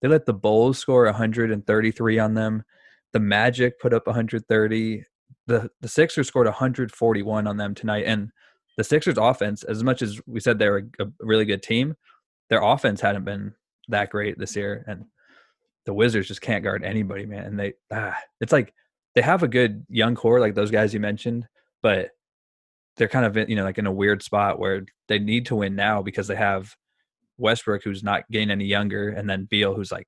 they 0.02 0.08
let 0.08 0.26
the 0.26 0.34
Bulls 0.34 0.78
score 0.78 1.04
133 1.04 2.18
on 2.18 2.34
them. 2.34 2.64
The 3.12 3.20
Magic 3.20 3.80
put 3.80 3.94
up 3.94 4.06
130. 4.06 5.04
The 5.46 5.70
the 5.80 5.88
Sixers 5.88 6.26
scored 6.28 6.46
141 6.46 7.46
on 7.46 7.56
them 7.56 7.74
tonight. 7.74 8.04
And 8.06 8.30
the 8.76 8.84
Sixers 8.84 9.16
offense, 9.16 9.62
as 9.62 9.82
much 9.84 10.02
as 10.02 10.20
we 10.26 10.40
said 10.40 10.58
they're 10.58 10.78
a, 10.78 11.04
a 11.04 11.06
really 11.20 11.44
good 11.44 11.62
team, 11.62 11.94
their 12.50 12.62
offense 12.62 13.00
hadn't 13.00 13.24
been 13.24 13.54
that 13.88 14.10
great 14.10 14.38
this 14.38 14.56
year. 14.56 14.84
And 14.88 15.04
the 15.86 15.94
Wizards 15.94 16.28
just 16.28 16.40
can't 16.40 16.64
guard 16.64 16.84
anybody, 16.84 17.24
man. 17.24 17.44
And 17.44 17.58
they 17.58 17.74
ah, 17.92 18.16
it's 18.40 18.52
like 18.52 18.74
they 19.14 19.22
have 19.22 19.42
a 19.42 19.48
good 19.48 19.86
young 19.88 20.16
core, 20.16 20.40
like 20.40 20.54
those 20.54 20.70
guys 20.70 20.92
you 20.92 21.00
mentioned, 21.00 21.46
but 21.80 22.10
they're 22.96 23.08
kind 23.08 23.24
of 23.24 23.48
you 23.48 23.56
know 23.56 23.64
like 23.64 23.78
in 23.78 23.86
a 23.86 23.92
weird 23.92 24.22
spot 24.22 24.58
where 24.58 24.84
they 25.08 25.18
need 25.20 25.46
to 25.46 25.56
win 25.56 25.76
now 25.76 26.02
because 26.02 26.26
they 26.26 26.36
have 26.36 26.74
Westbrook 27.42 27.82
who's 27.84 28.02
not 28.02 28.24
getting 28.30 28.50
any 28.50 28.64
younger, 28.64 29.10
and 29.10 29.28
then 29.28 29.46
Beal 29.50 29.74
who's 29.74 29.92
like 29.92 30.06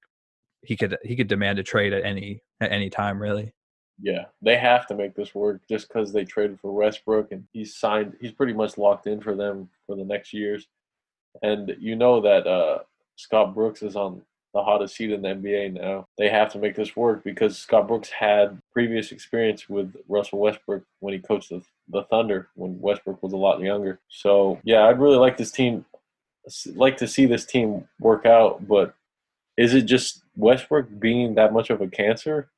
he 0.62 0.76
could 0.76 0.96
he 1.02 1.16
could 1.16 1.28
demand 1.28 1.58
a 1.58 1.62
trade 1.62 1.92
at 1.92 2.04
any 2.04 2.40
at 2.60 2.72
any 2.72 2.88
time 2.88 3.20
really. 3.20 3.52
Yeah, 4.00 4.24
they 4.42 4.56
have 4.56 4.86
to 4.88 4.94
make 4.94 5.14
this 5.14 5.34
work 5.34 5.60
just 5.68 5.88
because 5.88 6.12
they 6.12 6.24
traded 6.24 6.58
for 6.60 6.72
Westbrook 6.72 7.30
and 7.32 7.44
he's 7.52 7.76
signed. 7.76 8.16
He's 8.20 8.32
pretty 8.32 8.52
much 8.52 8.78
locked 8.78 9.06
in 9.06 9.20
for 9.20 9.34
them 9.34 9.68
for 9.86 9.96
the 9.96 10.04
next 10.04 10.32
years, 10.32 10.66
and 11.42 11.76
you 11.78 11.96
know 11.96 12.20
that 12.20 12.46
uh, 12.46 12.78
Scott 13.16 13.54
Brooks 13.54 13.82
is 13.82 13.96
on 13.96 14.22
the 14.54 14.62
hottest 14.62 14.96
seat 14.96 15.10
in 15.10 15.20
the 15.20 15.28
NBA 15.28 15.72
now. 15.74 16.06
They 16.16 16.30
have 16.30 16.50
to 16.52 16.58
make 16.58 16.76
this 16.76 16.94
work 16.96 17.24
because 17.24 17.58
Scott 17.58 17.88
Brooks 17.88 18.08
had 18.08 18.60
previous 18.72 19.10
experience 19.10 19.68
with 19.68 19.94
Russell 20.08 20.38
Westbrook 20.38 20.84
when 21.00 21.12
he 21.12 21.20
coached 21.20 21.50
the, 21.50 21.60
the 21.88 22.04
Thunder 22.04 22.48
when 22.54 22.80
Westbrook 22.80 23.22
was 23.22 23.32
a 23.32 23.36
lot 23.36 23.60
younger. 23.60 24.00
So 24.08 24.60
yeah, 24.62 24.86
I'd 24.86 25.00
really 25.00 25.16
like 25.16 25.36
this 25.36 25.50
team, 25.50 25.84
like 26.74 26.96
to 26.98 27.08
see 27.08 27.26
this 27.26 27.44
team 27.44 27.88
work 28.00 28.26
out. 28.26 28.66
But 28.66 28.94
is 29.56 29.74
it 29.74 29.82
just 29.82 30.22
Westbrook 30.36 30.88
being 30.98 31.34
that 31.34 31.52
much 31.52 31.70
of 31.70 31.80
a 31.80 31.88
cancer? 31.88 32.50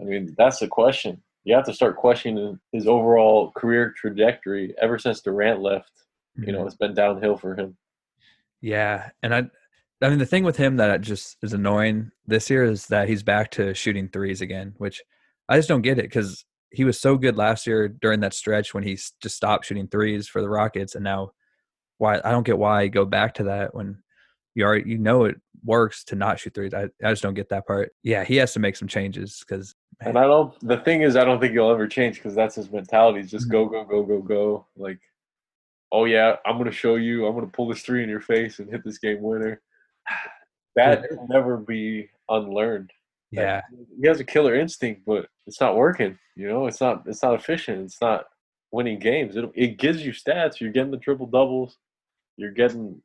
I 0.00 0.04
mean, 0.04 0.34
that's 0.38 0.58
the 0.58 0.68
question. 0.68 1.22
You 1.44 1.54
have 1.54 1.66
to 1.66 1.74
start 1.74 1.96
questioning 1.96 2.60
his 2.72 2.86
overall 2.86 3.50
career 3.52 3.94
trajectory. 3.96 4.74
Ever 4.80 4.98
since 4.98 5.20
Durant 5.20 5.60
left, 5.60 5.90
you 6.36 6.52
know, 6.52 6.58
mm-hmm. 6.58 6.66
it's 6.68 6.76
been 6.76 6.94
downhill 6.94 7.36
for 7.36 7.54
him. 7.56 7.76
Yeah, 8.60 9.10
and 9.22 9.34
I 9.34 9.50
I 10.02 10.08
mean, 10.08 10.18
the 10.18 10.26
thing 10.26 10.42
with 10.44 10.56
him 10.56 10.76
that 10.76 11.00
just 11.00 11.36
is 11.42 11.52
annoying 11.52 12.10
this 12.26 12.50
year 12.50 12.64
is 12.64 12.88
that 12.88 13.08
he's 13.08 13.22
back 13.22 13.52
to 13.52 13.72
shooting 13.72 14.08
threes 14.08 14.40
again, 14.40 14.74
which 14.78 15.00
I 15.48 15.56
just 15.56 15.68
don't 15.68 15.82
get 15.82 15.98
it 15.98 16.02
because 16.02 16.44
he 16.70 16.84
was 16.84 16.98
so 16.98 17.16
good 17.16 17.36
last 17.36 17.66
year 17.66 17.88
during 17.88 18.20
that 18.20 18.34
stretch 18.34 18.74
when 18.74 18.82
he 18.82 18.94
just 18.94 19.36
stopped 19.36 19.66
shooting 19.66 19.86
threes 19.86 20.26
for 20.26 20.42
the 20.42 20.48
Rockets, 20.48 20.94
and 20.96 21.04
now 21.04 21.32
why 21.98 22.20
I 22.24 22.30
don't 22.30 22.46
get 22.46 22.58
why 22.58 22.88
go 22.88 23.04
back 23.04 23.34
to 23.34 23.44
that 23.44 23.74
when 23.74 24.02
you 24.54 24.64
already 24.64 24.90
you 24.90 24.98
know 24.98 25.24
it 25.24 25.36
works 25.64 26.04
to 26.04 26.16
not 26.16 26.40
shoot 26.40 26.54
threes. 26.54 26.74
I, 26.74 26.84
I 27.04 27.10
just 27.10 27.22
don't 27.22 27.34
get 27.34 27.48
that 27.50 27.66
part. 27.66 27.92
Yeah, 28.02 28.24
he 28.24 28.36
has 28.36 28.52
to 28.54 28.60
make 28.60 28.76
some 28.76 28.88
changes 28.88 29.44
because. 29.46 29.74
And 30.00 30.18
I 30.18 30.22
don't. 30.22 30.54
The 30.66 30.78
thing 30.78 31.02
is, 31.02 31.16
I 31.16 31.24
don't 31.24 31.40
think 31.40 31.52
he'll 31.52 31.70
ever 31.70 31.86
change 31.86 32.16
because 32.16 32.34
that's 32.34 32.56
his 32.56 32.70
mentality. 32.70 33.20
It's 33.20 33.30
just 33.30 33.48
mm-hmm. 33.48 33.72
go, 33.72 33.84
go, 33.84 33.84
go, 33.84 34.02
go, 34.02 34.20
go. 34.20 34.66
Like, 34.76 34.98
oh 35.92 36.06
yeah, 36.06 36.36
I'm 36.44 36.58
gonna 36.58 36.72
show 36.72 36.96
you. 36.96 37.26
I'm 37.26 37.34
gonna 37.34 37.46
pull 37.46 37.68
this 37.68 37.82
three 37.82 38.02
in 38.02 38.08
your 38.08 38.20
face 38.20 38.58
and 38.58 38.70
hit 38.70 38.82
this 38.84 38.98
game 38.98 39.22
winner 39.22 39.60
that 40.76 41.04
will 41.10 41.28
never 41.28 41.56
be 41.56 42.10
unlearned. 42.28 42.90
Yeah, 43.30 43.62
he 44.00 44.08
has 44.08 44.20
a 44.20 44.24
killer 44.24 44.54
instinct, 44.54 45.02
but 45.06 45.26
it's 45.46 45.60
not 45.60 45.76
working. 45.76 46.18
You 46.36 46.48
know, 46.48 46.66
it's 46.66 46.80
not 46.80 47.04
it's 47.06 47.22
not 47.22 47.34
efficient. 47.34 47.84
It's 47.84 48.00
not 48.00 48.24
winning 48.72 48.98
games. 48.98 49.36
It 49.36 49.48
it 49.54 49.78
gives 49.78 50.04
you 50.04 50.12
stats. 50.12 50.60
You're 50.60 50.72
getting 50.72 50.90
the 50.90 50.96
triple 50.96 51.26
doubles. 51.26 51.76
You're 52.36 52.50
getting 52.50 53.00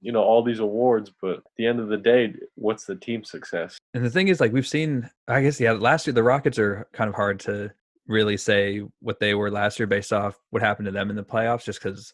you 0.00 0.12
know 0.12 0.22
all 0.22 0.42
these 0.42 0.58
awards, 0.58 1.10
but 1.22 1.38
at 1.38 1.42
the 1.56 1.66
end 1.66 1.80
of 1.80 1.88
the 1.88 1.96
day, 1.96 2.34
what's 2.56 2.84
the 2.84 2.96
team 2.96 3.24
success? 3.24 3.78
And 3.94 4.04
the 4.04 4.10
thing 4.10 4.28
is, 4.28 4.40
like 4.40 4.52
we've 4.52 4.66
seen, 4.66 5.08
I 5.28 5.40
guess, 5.40 5.58
yeah, 5.58 5.72
last 5.72 6.06
year 6.06 6.12
the 6.12 6.22
Rockets 6.22 6.58
are 6.58 6.86
kind 6.92 7.08
of 7.08 7.14
hard 7.14 7.40
to 7.40 7.70
really 8.06 8.36
say 8.36 8.82
what 9.00 9.18
they 9.18 9.34
were 9.34 9.50
last 9.50 9.78
year 9.78 9.86
based 9.86 10.12
off 10.12 10.38
what 10.50 10.60
happened 10.60 10.86
to 10.86 10.92
them 10.92 11.08
in 11.08 11.16
the 11.16 11.24
playoffs, 11.24 11.64
just 11.64 11.82
because 11.82 12.12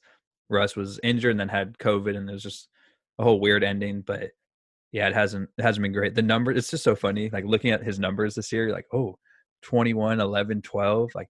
Russ 0.49 0.77
was 0.77 1.01
injured 1.03 1.33
and 1.33 1.41
then 1.41 1.49
had 1.49 1.79
COVID, 1.79 2.17
and 2.17 2.29
there's 2.29 2.45
just 2.45 2.69
a 3.19 3.25
whole 3.25 3.41
weird 3.41 3.65
ending. 3.65 4.03
But 4.03 4.31
yeah, 4.93 5.09
it 5.09 5.15
hasn't 5.15 5.49
it 5.59 5.63
hasn't 5.63 5.83
been 5.83 5.93
great. 5.93 6.15
The 6.15 6.23
number 6.23 6.53
it's 6.53 6.71
just 6.71 6.85
so 6.85 6.95
funny. 6.95 7.31
Like 7.31 7.45
looking 7.45 7.71
at 7.71 7.83
his 7.83 7.99
numbers 7.99 8.35
this 8.35 8.53
year, 8.53 8.71
like, 8.71 8.87
oh, 8.93 9.19
21, 9.63 10.21
11, 10.21 10.63
12, 10.63 11.11
like 11.15 11.29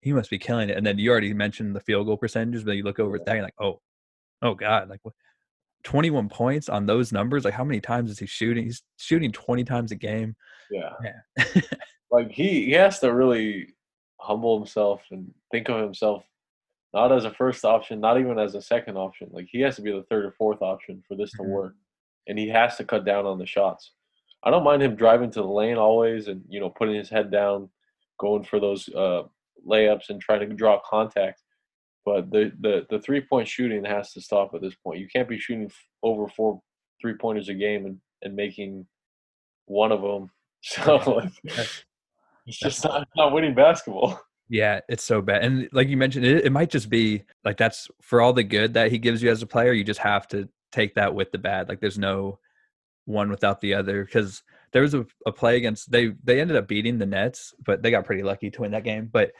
he 0.00 0.12
must 0.12 0.30
be 0.30 0.38
killing 0.38 0.70
it. 0.70 0.76
And 0.76 0.86
then 0.86 0.98
you 0.98 1.10
already 1.10 1.34
mentioned 1.34 1.74
the 1.74 1.80
field 1.80 2.06
goal 2.06 2.16
percentages, 2.16 2.64
but 2.64 2.72
you 2.72 2.82
look 2.82 2.98
over 2.98 3.16
at 3.16 3.26
that, 3.26 3.34
you're 3.34 3.44
like, 3.44 3.54
oh, 3.60 3.80
oh 4.42 4.54
God, 4.54 4.88
like 4.88 5.00
what 5.02 5.14
21 5.84 6.28
points 6.28 6.68
on 6.68 6.86
those 6.86 7.12
numbers. 7.12 7.44
Like 7.44 7.54
how 7.54 7.64
many 7.64 7.80
times 7.80 8.10
is 8.10 8.18
he 8.18 8.26
shooting? 8.26 8.64
He's 8.64 8.82
shooting 8.98 9.32
20 9.32 9.64
times 9.64 9.92
a 9.92 9.96
game. 9.96 10.36
Yeah. 10.70 10.92
yeah. 11.02 11.62
like 12.10 12.30
he, 12.30 12.66
he 12.66 12.72
has 12.72 13.00
to 13.00 13.12
really 13.12 13.74
humble 14.20 14.58
himself 14.58 15.02
and 15.10 15.32
think 15.50 15.68
of 15.68 15.80
himself 15.80 16.24
not 16.92 17.12
as 17.12 17.24
a 17.24 17.30
first 17.30 17.64
option, 17.64 18.00
not 18.00 18.18
even 18.18 18.38
as 18.38 18.54
a 18.54 18.62
second 18.62 18.96
option. 18.96 19.28
Like 19.32 19.46
he 19.50 19.60
has 19.60 19.76
to 19.76 19.82
be 19.82 19.92
the 19.92 20.04
third 20.10 20.24
or 20.24 20.32
fourth 20.32 20.62
option 20.62 21.02
for 21.06 21.16
this 21.16 21.30
to 21.32 21.42
mm-hmm. 21.42 21.52
work, 21.52 21.74
and 22.26 22.38
he 22.38 22.48
has 22.48 22.76
to 22.76 22.84
cut 22.84 23.04
down 23.04 23.26
on 23.26 23.38
the 23.38 23.46
shots. 23.46 23.92
I 24.42 24.50
don't 24.50 24.64
mind 24.64 24.82
him 24.82 24.96
driving 24.96 25.30
to 25.32 25.42
the 25.42 25.48
lane 25.48 25.76
always, 25.76 26.28
and 26.28 26.42
you 26.48 26.60
know 26.60 26.70
putting 26.70 26.96
his 26.96 27.08
head 27.08 27.30
down, 27.30 27.70
going 28.18 28.44
for 28.44 28.58
those 28.58 28.88
uh, 28.88 29.22
layups 29.68 30.10
and 30.10 30.20
try 30.20 30.38
to 30.38 30.46
draw 30.46 30.80
contact. 30.88 31.42
But 32.04 32.30
the, 32.30 32.52
the 32.60 32.86
the 32.88 33.00
three 33.00 33.20
point 33.20 33.46
shooting 33.46 33.84
has 33.84 34.12
to 34.12 34.20
stop 34.20 34.52
at 34.54 34.62
this 34.62 34.74
point. 34.74 35.00
You 35.00 35.08
can't 35.14 35.28
be 35.28 35.38
shooting 35.38 35.70
over 36.02 36.26
four 36.28 36.60
three 37.00 37.14
pointers 37.14 37.48
a 37.48 37.54
game 37.54 37.86
and, 37.86 37.98
and 38.22 38.34
making 38.34 38.86
one 39.66 39.92
of 39.92 40.02
them. 40.02 40.30
So 40.62 41.22
it's 42.46 42.58
just 42.58 42.84
not, 42.84 43.06
not 43.16 43.32
winning 43.32 43.54
basketball. 43.54 44.20
Yeah, 44.52 44.80
it's 44.88 45.04
so 45.04 45.22
bad. 45.22 45.44
And 45.44 45.68
like 45.70 45.86
you 45.86 45.96
mentioned, 45.96 46.26
it, 46.26 46.44
it 46.44 46.50
might 46.50 46.70
just 46.70 46.90
be 46.90 47.22
like 47.44 47.56
that's 47.56 47.88
for 48.02 48.20
all 48.20 48.32
the 48.32 48.42
good 48.42 48.74
that 48.74 48.90
he 48.90 48.98
gives 48.98 49.22
you 49.22 49.30
as 49.30 49.42
a 49.42 49.46
player, 49.46 49.72
you 49.72 49.84
just 49.84 50.00
have 50.00 50.26
to 50.28 50.48
take 50.72 50.96
that 50.96 51.14
with 51.14 51.30
the 51.30 51.38
bad. 51.38 51.68
Like 51.68 51.78
there's 51.80 52.00
no 52.00 52.40
one 53.04 53.30
without 53.30 53.60
the 53.60 53.74
other 53.74 54.04
because 54.04 54.42
there 54.72 54.82
was 54.82 54.94
a, 54.94 55.04
a, 55.26 55.32
play 55.32 55.56
against 55.56 55.90
they 55.90 56.12
they 56.22 56.40
ended 56.40 56.56
up 56.56 56.68
beating 56.68 56.98
the 56.98 57.06
Nets, 57.06 57.54
but 57.64 57.82
they 57.82 57.90
got 57.90 58.04
pretty 58.04 58.22
lucky 58.22 58.50
to 58.50 58.60
win 58.62 58.70
that 58.72 58.84
game. 58.84 59.08
But 59.10 59.32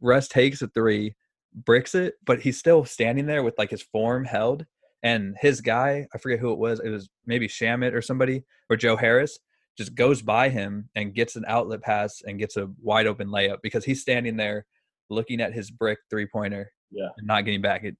Russ 0.00 0.28
takes 0.28 0.62
a 0.62 0.68
three, 0.68 1.16
bricks 1.54 1.94
it, 1.94 2.14
but 2.24 2.40
he's 2.40 2.58
still 2.58 2.84
standing 2.84 3.26
there 3.26 3.42
with 3.42 3.58
like 3.58 3.70
his 3.70 3.82
form 3.82 4.24
held. 4.24 4.66
And 5.02 5.36
his 5.40 5.60
guy, 5.60 6.06
I 6.12 6.18
forget 6.18 6.40
who 6.40 6.52
it 6.52 6.58
was, 6.58 6.80
it 6.80 6.90
was 6.90 7.08
maybe 7.26 7.46
Shamet 7.46 7.94
or 7.94 8.02
somebody 8.02 8.42
or 8.68 8.76
Joe 8.76 8.96
Harris 8.96 9.38
just 9.76 9.94
goes 9.94 10.22
by 10.22 10.48
him 10.48 10.88
and 10.96 11.14
gets 11.14 11.36
an 11.36 11.44
outlet 11.46 11.82
pass 11.82 12.20
and 12.26 12.38
gets 12.38 12.56
a 12.56 12.68
wide 12.82 13.06
open 13.06 13.28
layup 13.28 13.58
because 13.62 13.84
he's 13.84 14.00
standing 14.00 14.36
there 14.36 14.66
looking 15.08 15.40
at 15.40 15.52
his 15.52 15.70
brick 15.70 15.98
three 16.10 16.26
pointer 16.26 16.72
yeah. 16.90 17.08
and 17.16 17.26
not 17.26 17.44
getting 17.44 17.62
back. 17.62 17.84
It, 17.84 17.96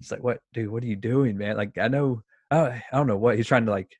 it's 0.00 0.10
like, 0.10 0.24
what, 0.24 0.40
dude, 0.52 0.70
what 0.70 0.82
are 0.82 0.88
you 0.88 0.96
doing, 0.96 1.38
man? 1.38 1.56
Like, 1.56 1.78
I 1.78 1.86
know, 1.86 2.22
I 2.50 2.82
don't 2.92 3.06
know 3.06 3.16
what 3.16 3.36
he's 3.36 3.46
trying 3.46 3.66
to 3.66 3.70
like, 3.70 3.92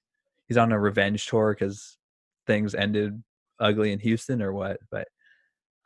he's 0.49 0.57
on 0.57 0.73
a 0.73 0.79
revenge 0.79 1.27
tour 1.27 1.57
because 1.59 1.97
things 2.47 2.75
ended 2.75 3.23
ugly 3.61 3.93
in 3.93 3.99
Houston 4.01 4.43
or 4.43 4.53
what, 4.53 4.79
but 4.91 5.09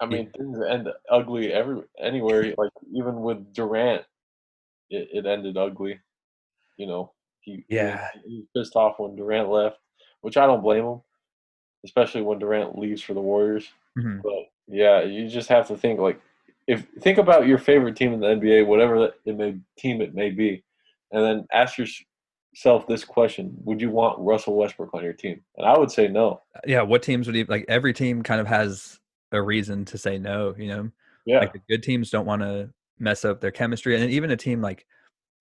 I 0.01 0.07
mean, 0.07 0.31
things 0.37 0.59
end 0.69 0.89
ugly 1.11 1.53
every 1.53 1.83
anywhere. 2.01 2.55
Like 2.57 2.71
even 2.95 3.21
with 3.21 3.53
Durant, 3.53 4.05
it, 4.91 5.09
it 5.13 5.27
ended 5.27 5.57
ugly. 5.57 6.01
You 6.77 6.87
know, 6.87 7.13
he 7.41 7.65
yeah 7.69 8.09
he, 8.25 8.31
he 8.31 8.37
was 8.39 8.47
pissed 8.57 8.77
off 8.77 8.99
when 8.99 9.17
Durant 9.17 9.51
left, 9.51 9.79
which 10.21 10.37
I 10.37 10.47
don't 10.47 10.63
blame 10.63 10.85
him 10.85 11.01
especially 11.85 12.23
when 12.23 12.39
Durant 12.39 12.79
leaves 12.79 13.03
for 13.03 13.15
the 13.15 13.21
Warriors. 13.21 13.69
Mm-hmm. 13.99 14.21
But 14.23 14.51
yeah, 14.69 15.03
you 15.03 15.29
just 15.29 15.49
have 15.49 15.69
to 15.69 15.77
think 15.77 16.01
like 16.01 16.21
if 16.67 16.87
think 17.01 17.19
about 17.19 17.47
your 17.47 17.59
favorite 17.59 17.97
team 17.97 18.13
in 18.13 18.21
the 18.21 18.27
NBA, 18.27 18.67
whatever 18.67 19.11
it 19.25 19.37
may 19.37 19.57
team 19.79 20.01
it 20.01 20.15
may 20.15 20.31
be, 20.31 20.63
and 21.13 21.25
then 21.25 21.47
ask 21.53 21.79
yourself 22.53 22.87
this 22.87 23.05
question: 23.05 23.55
Would 23.65 23.81
you 23.81 23.91
want 23.91 24.19
Russell 24.19 24.57
Westbrook 24.57 24.95
on 24.95 25.05
your 25.05 25.13
team? 25.13 25.41
And 25.57 25.67
I 25.67 25.79
would 25.79 25.91
say 25.91 26.09
no. 26.09 26.43
Yeah, 26.67 26.83
what 26.83 27.03
teams 27.03 27.27
would 27.27 27.37
you 27.37 27.47
like? 27.49 27.65
Every 27.69 27.93
team 27.93 28.23
kind 28.23 28.41
of 28.41 28.47
has 28.47 28.99
a 29.33 29.41
reason 29.41 29.85
to 29.87 29.99
say 29.99 30.19
no. 30.19 30.55
You 30.59 30.69
know, 30.69 30.91
yeah, 31.27 31.41
like 31.41 31.53
the 31.53 31.61
good 31.69 31.83
teams 31.83 32.11
don't 32.11 32.27
want 32.27 32.43
to 32.43 32.71
mess 32.99 33.25
up 33.25 33.41
their 33.41 33.51
chemistry, 33.51 34.01
and 34.01 34.11
even 34.11 34.31
a 34.31 34.37
team 34.37 34.61
like 34.61 34.87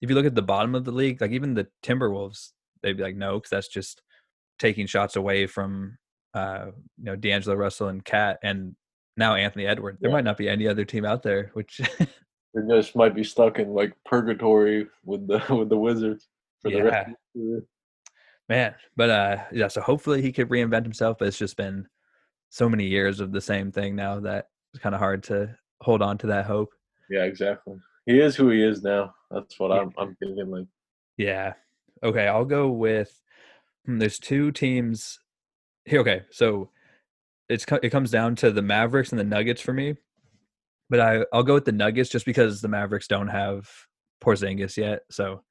if 0.02 0.10
you 0.10 0.16
look 0.16 0.26
at 0.26 0.36
the 0.36 0.42
bottom 0.42 0.76
of 0.76 0.86
the 0.86 0.92
league, 0.92 1.22
like 1.22 1.32
even 1.32 1.54
the 1.54 1.68
Timberwolves, 1.84 2.52
they'd 2.84 2.98
be 2.98 3.04
like 3.04 3.16
no, 3.16 3.36
because 3.36 3.50
that's 3.50 3.68
just 3.68 4.02
taking 4.60 4.88
shots 4.88 5.16
away 5.16 5.48
from 5.48 5.98
uh, 6.34 6.68
you 6.98 7.06
know 7.06 7.16
D'Angelo 7.16 7.56
Russell 7.56 7.88
and 7.88 8.04
KAT, 8.04 8.38
and 8.44 8.76
now 9.16 9.36
Anthony 9.36 9.66
Edwards. 9.66 10.00
There 10.00 10.10
yeah. 10.10 10.16
might 10.16 10.24
not 10.24 10.38
be 10.38 10.50
any 10.50 10.68
other 10.68 10.86
team 10.86 11.06
out 11.06 11.24
there, 11.24 11.52
which 11.54 11.82
they 12.00 12.62
just 12.70 12.96
might 12.96 13.16
be 13.16 13.24
stuck 13.24 13.60
in 13.60 13.70
like 13.70 13.94
purgatory 14.06 14.88
with 15.04 15.28
the 15.28 15.44
with 15.56 15.70
the 15.70 15.78
Wizards 15.78 16.28
for 16.62 16.70
yeah. 16.70 16.78
the 16.78 16.84
rest. 16.84 17.10
The 17.36 17.66
Man, 18.50 18.76
but 18.96 19.10
uh, 19.10 19.38
yeah. 19.52 19.68
So 19.68 19.82
hopefully 19.82 20.22
he 20.22 20.32
could 20.32 20.50
reinvent 20.50 20.84
himself, 20.84 21.18
but 21.20 21.28
it's 21.28 21.38
just 21.38 21.58
been 21.58 21.88
so 22.50 22.70
many 22.70 22.86
years 22.86 23.20
of 23.20 23.32
the 23.32 23.42
same 23.42 23.72
thing 23.72 23.96
now 23.96 24.22
that 24.22 24.48
it's 24.74 24.82
kind 24.82 24.96
of 24.96 25.00
hard 25.00 25.24
to 25.24 25.54
hold 25.82 26.02
on 26.02 26.18
to 26.20 26.28
that 26.28 26.46
hope. 26.46 26.70
Yeah, 27.10 27.24
exactly. 27.24 27.76
He 28.06 28.20
is 28.20 28.36
who 28.38 28.50
he 28.50 28.64
is 28.64 28.84
now. 28.84 29.14
That's 29.32 29.60
what 29.60 29.72
yeah. 29.72 29.82
I'm 29.82 29.94
I'm 29.98 30.16
thinking. 30.16 30.50
Like, 30.50 30.68
yeah. 31.18 31.54
Okay, 32.04 32.28
I'll 32.28 32.46
go 32.46 32.70
with. 32.70 33.12
Hmm, 33.86 34.00
there's 34.00 34.20
two 34.20 34.52
teams 34.52 35.20
okay, 35.96 36.24
so 36.32 36.70
it's 37.50 37.66
it 37.84 37.90
comes 37.90 38.12
down 38.12 38.36
to 38.38 38.52
the 38.52 38.62
Mavericks 38.62 39.12
and 39.12 39.20
the 39.20 39.24
Nuggets 39.24 39.62
for 39.62 39.74
me. 39.74 39.96
But 40.90 41.00
I 41.00 41.26
I'll 41.34 41.44
go 41.44 41.54
with 41.54 41.66
the 41.66 41.72
Nuggets 41.72 42.10
just 42.10 42.26
because 42.26 42.62
the 42.62 42.68
Mavericks 42.68 43.08
don't 43.08 43.28
have 43.28 43.70
Porzingis 44.22 44.78
yet, 44.78 45.02
so 45.10 45.44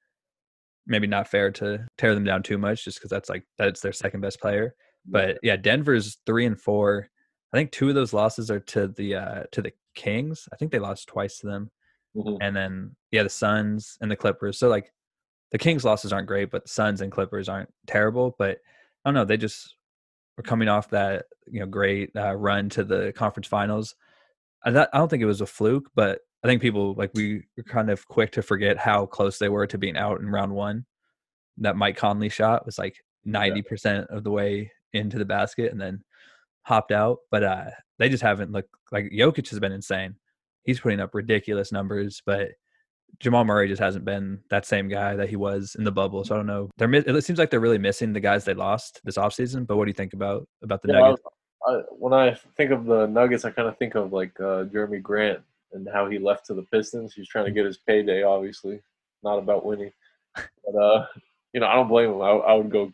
maybe 0.87 1.07
not 1.07 1.29
fair 1.29 1.51
to 1.51 1.87
tear 1.99 2.15
them 2.15 2.25
down 2.25 2.43
too 2.43 2.59
much 2.59 2.85
just 2.85 2.99
because 2.99 3.11
that's 3.11 3.29
like 3.29 3.45
that's 3.59 3.81
their 3.81 3.93
second 3.93 4.21
best 4.21 4.41
player. 4.41 4.75
But 5.05 5.39
yeah, 5.43 5.57
Denver's 5.57 6.19
three 6.27 6.47
and 6.47 6.61
four. 6.61 7.09
I 7.53 7.57
think 7.57 7.73
two 7.73 7.89
of 7.89 7.95
those 7.95 8.13
losses 8.13 8.51
are 8.51 8.61
to 8.61 8.89
the 8.89 9.17
uh 9.17 9.43
to 9.53 9.63
the 9.63 9.73
Kings. 9.95 10.49
I 10.53 10.57
think 10.57 10.71
they 10.71 10.79
lost 10.79 11.09
twice 11.09 11.39
to 11.39 11.47
them. 11.47 11.71
Mm-hmm. 12.17 12.37
And 12.41 12.57
then 12.57 12.97
yeah, 13.11 13.23
the 13.23 13.29
Suns 13.31 13.99
and 14.01 14.11
the 14.11 14.17
Clippers. 14.17 14.59
So 14.59 14.69
like 14.69 14.93
the 15.53 15.59
Kings 15.59 15.85
losses 15.85 16.13
aren't 16.13 16.29
great, 16.29 16.51
but 16.51 16.65
the 16.65 16.71
Suns 16.71 17.01
and 17.01 17.13
Clippers 17.13 17.49
aren't 17.49 17.73
terrible. 17.87 18.35
But 18.39 18.59
I 19.05 19.09
don't 19.09 19.15
know, 19.15 19.25
they 19.25 19.37
just 19.37 19.77
were 20.37 20.43
coming 20.43 20.69
off 20.69 20.91
that 20.91 21.27
you 21.47 21.61
know 21.61 21.67
great 21.67 22.11
uh, 22.17 22.35
run 22.35 22.69
to 22.71 22.85
the 22.85 23.13
conference 23.17 23.47
finals. 23.47 23.95
I, 24.65 24.71
th- 24.71 24.89
I 24.93 24.99
don't 24.99 25.09
think 25.09 25.23
it 25.23 25.27
was 25.27 25.41
a 25.41 25.47
fluke, 25.47 25.91
but 25.95 26.21
I 26.45 26.49
think 26.49 26.63
people 26.63 26.95
like 26.95 27.11
we 27.15 27.43
were 27.57 27.63
kind 27.65 27.91
of 27.91 28.07
quick 28.09 28.33
to 28.33 28.43
forget 28.43 28.79
how 28.79 29.07
close 29.07 29.39
they 29.39 29.49
were 29.49 29.67
to 29.67 29.79
being 29.79 29.97
out 29.97 30.21
in 30.21 30.29
round 30.29 30.53
one. 30.53 30.85
That 31.59 31.77
Mike 31.77 31.97
Conley 31.97 32.29
shot 32.29 32.67
was 32.67 32.79
like 32.79 32.97
ninety 33.25 33.61
yeah. 33.61 33.69
percent 33.69 34.07
of 34.11 34.25
the 34.25 34.31
way 34.31 34.71
into 34.93 35.19
the 35.19 35.25
basket, 35.25 35.73
and 35.73 35.81
then 35.81 36.03
hopped 36.63 36.93
out. 36.93 37.19
But 37.31 37.43
uh, 37.43 37.71
they 37.99 38.09
just 38.09 38.23
haven't 38.23 38.53
looked 38.53 38.75
like 38.93 39.07
Jokic 39.07 39.49
has 39.51 39.59
been 39.59 39.73
insane. 39.73 40.17
He's 40.65 40.81
putting 40.81 41.01
up 41.01 41.15
ridiculous 41.15 41.73
numbers, 41.73 42.23
but 42.27 42.49
Jamal 43.21 43.45
Murray 43.45 43.69
just 43.69 43.81
hasn't 43.81 44.05
been 44.05 44.41
that 44.51 44.67
same 44.67 44.89
guy 44.89 45.17
that 45.17 45.29
he 45.29 45.37
was 45.37 45.75
in 45.79 45.85
the 45.85 45.93
bubble. 45.93 46.25
So 46.25 46.35
I 46.35 46.39
don't 46.39 46.47
know. 46.47 46.71
They're 46.77 46.93
it 46.93 47.25
seems 47.25 47.39
like 47.39 47.51
they're 47.51 47.61
really 47.61 47.79
missing 47.79 48.13
the 48.13 48.21
guys 48.21 48.45
they 48.45 48.55
lost 48.55 49.01
this 49.05 49.17
offseason. 49.17 49.67
But 49.67 49.77
what 49.77 49.85
do 49.85 49.91
you 49.91 49.95
think 49.95 50.13
about 50.13 50.47
about 50.63 50.83
the 50.83 50.93
yeah, 50.93 51.01
Nuggets? 51.01 51.23
I, 51.67 51.71
I, 51.71 51.83
when 51.91 52.13
I 52.13 52.37
think 52.57 52.71
of 52.71 52.85
the 52.85 53.07
Nuggets, 53.07 53.45
I 53.45 53.51
kind 53.51 53.69
of 53.69 53.79
think 53.79 53.95
of 53.95 54.13
like 54.13 54.39
uh, 54.39 54.65
Jerami 54.65 55.03
Grant 55.03 55.41
and 55.77 55.89
how 55.93 56.09
he 56.09 56.19
left 56.19 56.47
to 56.47 56.55
the 56.55 56.63
Pistons. 56.63 57.15
He's 57.15 57.29
trying 57.29 57.45
to 57.45 57.53
get 57.53 57.67
his 57.67 57.79
payday, 57.79 58.23
obviously, 58.23 58.81
not 59.23 59.39
about 59.39 59.65
winning. 59.65 59.93
But 60.35 60.75
uh, 60.75 61.07
you 61.53 61.61
know, 61.61 61.67
I 61.67 61.75
don't 61.75 61.89
blame 61.89 62.11
him. 62.11 62.23
I, 62.23 62.31
I 62.31 62.55
would 62.55 62.71
go 62.71 62.93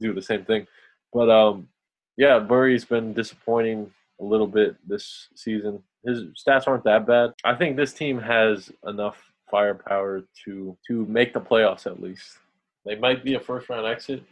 do 0.00 0.12
the 0.12 0.22
same 0.22 0.44
thing. 0.44 0.66
But 1.12 1.30
um, 1.30 1.68
yeah, 2.16 2.38
Murray's 2.38 2.84
been 2.84 3.12
disappointing 3.12 3.90
a 4.20 4.24
little 4.24 4.46
bit 4.46 4.76
this 4.88 5.28
season. 5.34 5.82
His 6.04 6.24
stats 6.46 6.66
aren't 6.66 6.84
that 6.84 7.06
bad. 7.06 7.30
I 7.44 7.54
think 7.54 7.76
this 7.76 7.92
team 7.92 8.18
has 8.20 8.70
enough 8.86 9.22
firepower 9.50 10.24
to 10.44 10.76
to 10.88 11.06
make 11.06 11.32
the 11.32 11.40
playoffs 11.40 11.86
at 11.86 12.02
least. 12.02 12.38
They 12.84 12.96
might 12.96 13.24
be 13.24 13.34
a 13.34 13.40
first 13.40 13.68
round 13.68 13.86
exit, 13.86 14.22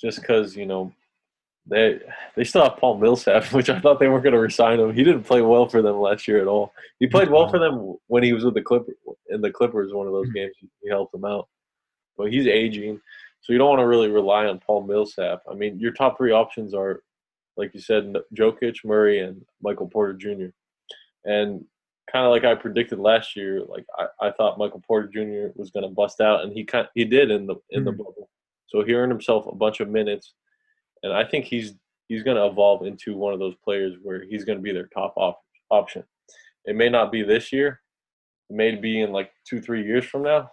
just 0.00 0.20
because 0.20 0.56
you 0.56 0.66
know 0.66 0.92
they 1.68 1.98
they 2.36 2.44
still 2.44 2.62
have 2.62 2.78
Paul 2.78 2.98
Millsap, 2.98 3.44
which 3.52 3.70
I 3.70 3.80
thought 3.80 3.98
they 3.98 4.08
weren't 4.08 4.22
going 4.22 4.34
to 4.34 4.38
resign 4.38 4.80
him. 4.80 4.94
He 4.94 5.04
didn't 5.04 5.24
play 5.24 5.42
well 5.42 5.68
for 5.68 5.82
them 5.82 5.98
last 5.98 6.28
year 6.28 6.40
at 6.40 6.46
all. 6.46 6.72
He 7.00 7.06
played 7.06 7.30
well 7.30 7.48
for 7.48 7.58
them 7.58 7.96
when 8.06 8.22
he 8.22 8.32
was 8.32 8.44
with 8.44 8.54
the 8.54 8.62
Clippers. 8.62 8.96
In 9.30 9.40
the 9.40 9.50
Clippers, 9.50 9.92
one 9.92 10.06
of 10.06 10.12
those 10.12 10.30
games, 10.30 10.54
he 10.60 10.88
helped 10.88 11.12
them 11.12 11.24
out. 11.24 11.48
But 12.16 12.32
he's 12.32 12.46
aging, 12.46 13.00
so 13.42 13.52
you 13.52 13.58
don't 13.58 13.68
want 13.68 13.80
to 13.80 13.86
really 13.86 14.08
rely 14.08 14.46
on 14.46 14.58
Paul 14.58 14.86
Millsap. 14.86 15.42
I 15.50 15.54
mean, 15.54 15.78
your 15.78 15.92
top 15.92 16.16
three 16.16 16.32
options 16.32 16.72
are, 16.74 17.02
like 17.56 17.74
you 17.74 17.80
said, 17.80 18.14
Jokic, 18.34 18.84
Murray, 18.84 19.20
and 19.20 19.44
Michael 19.60 19.88
Porter 19.88 20.14
Jr. 20.14 20.46
And 21.24 21.64
kind 22.10 22.24
of 22.24 22.30
like 22.30 22.44
I 22.44 22.54
predicted 22.54 22.98
last 22.98 23.36
year, 23.36 23.62
like 23.68 23.84
I, 23.98 24.28
I 24.28 24.30
thought 24.30 24.58
Michael 24.58 24.82
Porter 24.86 25.08
Jr. 25.08 25.52
was 25.56 25.70
going 25.70 25.82
to 25.82 25.94
bust 25.94 26.20
out, 26.20 26.42
and 26.42 26.52
he 26.52 26.64
kind 26.64 26.88
he 26.94 27.04
did 27.04 27.30
in 27.30 27.46
the 27.46 27.56
in 27.70 27.80
mm-hmm. 27.80 27.84
the 27.84 27.92
bubble. 27.92 28.30
So 28.68 28.84
he 28.84 28.94
earned 28.94 29.12
himself 29.12 29.46
a 29.46 29.54
bunch 29.54 29.80
of 29.80 29.88
minutes, 29.88 30.32
and 31.02 31.12
I 31.12 31.24
think 31.24 31.44
he's 31.44 31.74
he's 32.08 32.22
going 32.22 32.36
to 32.36 32.46
evolve 32.46 32.86
into 32.86 33.16
one 33.16 33.32
of 33.32 33.40
those 33.40 33.56
players 33.64 33.96
where 34.02 34.24
he's 34.24 34.44
going 34.44 34.58
to 34.58 34.62
be 34.62 34.72
their 34.72 34.88
top 34.88 35.14
op- 35.16 35.42
option. 35.70 36.04
It 36.64 36.76
may 36.76 36.88
not 36.88 37.10
be 37.10 37.22
this 37.22 37.52
year, 37.52 37.80
it 38.50 38.56
may 38.56 38.74
be 38.74 39.00
in 39.00 39.12
like 39.12 39.30
two 39.48 39.60
three 39.60 39.84
years 39.84 40.04
from 40.04 40.22
now, 40.22 40.50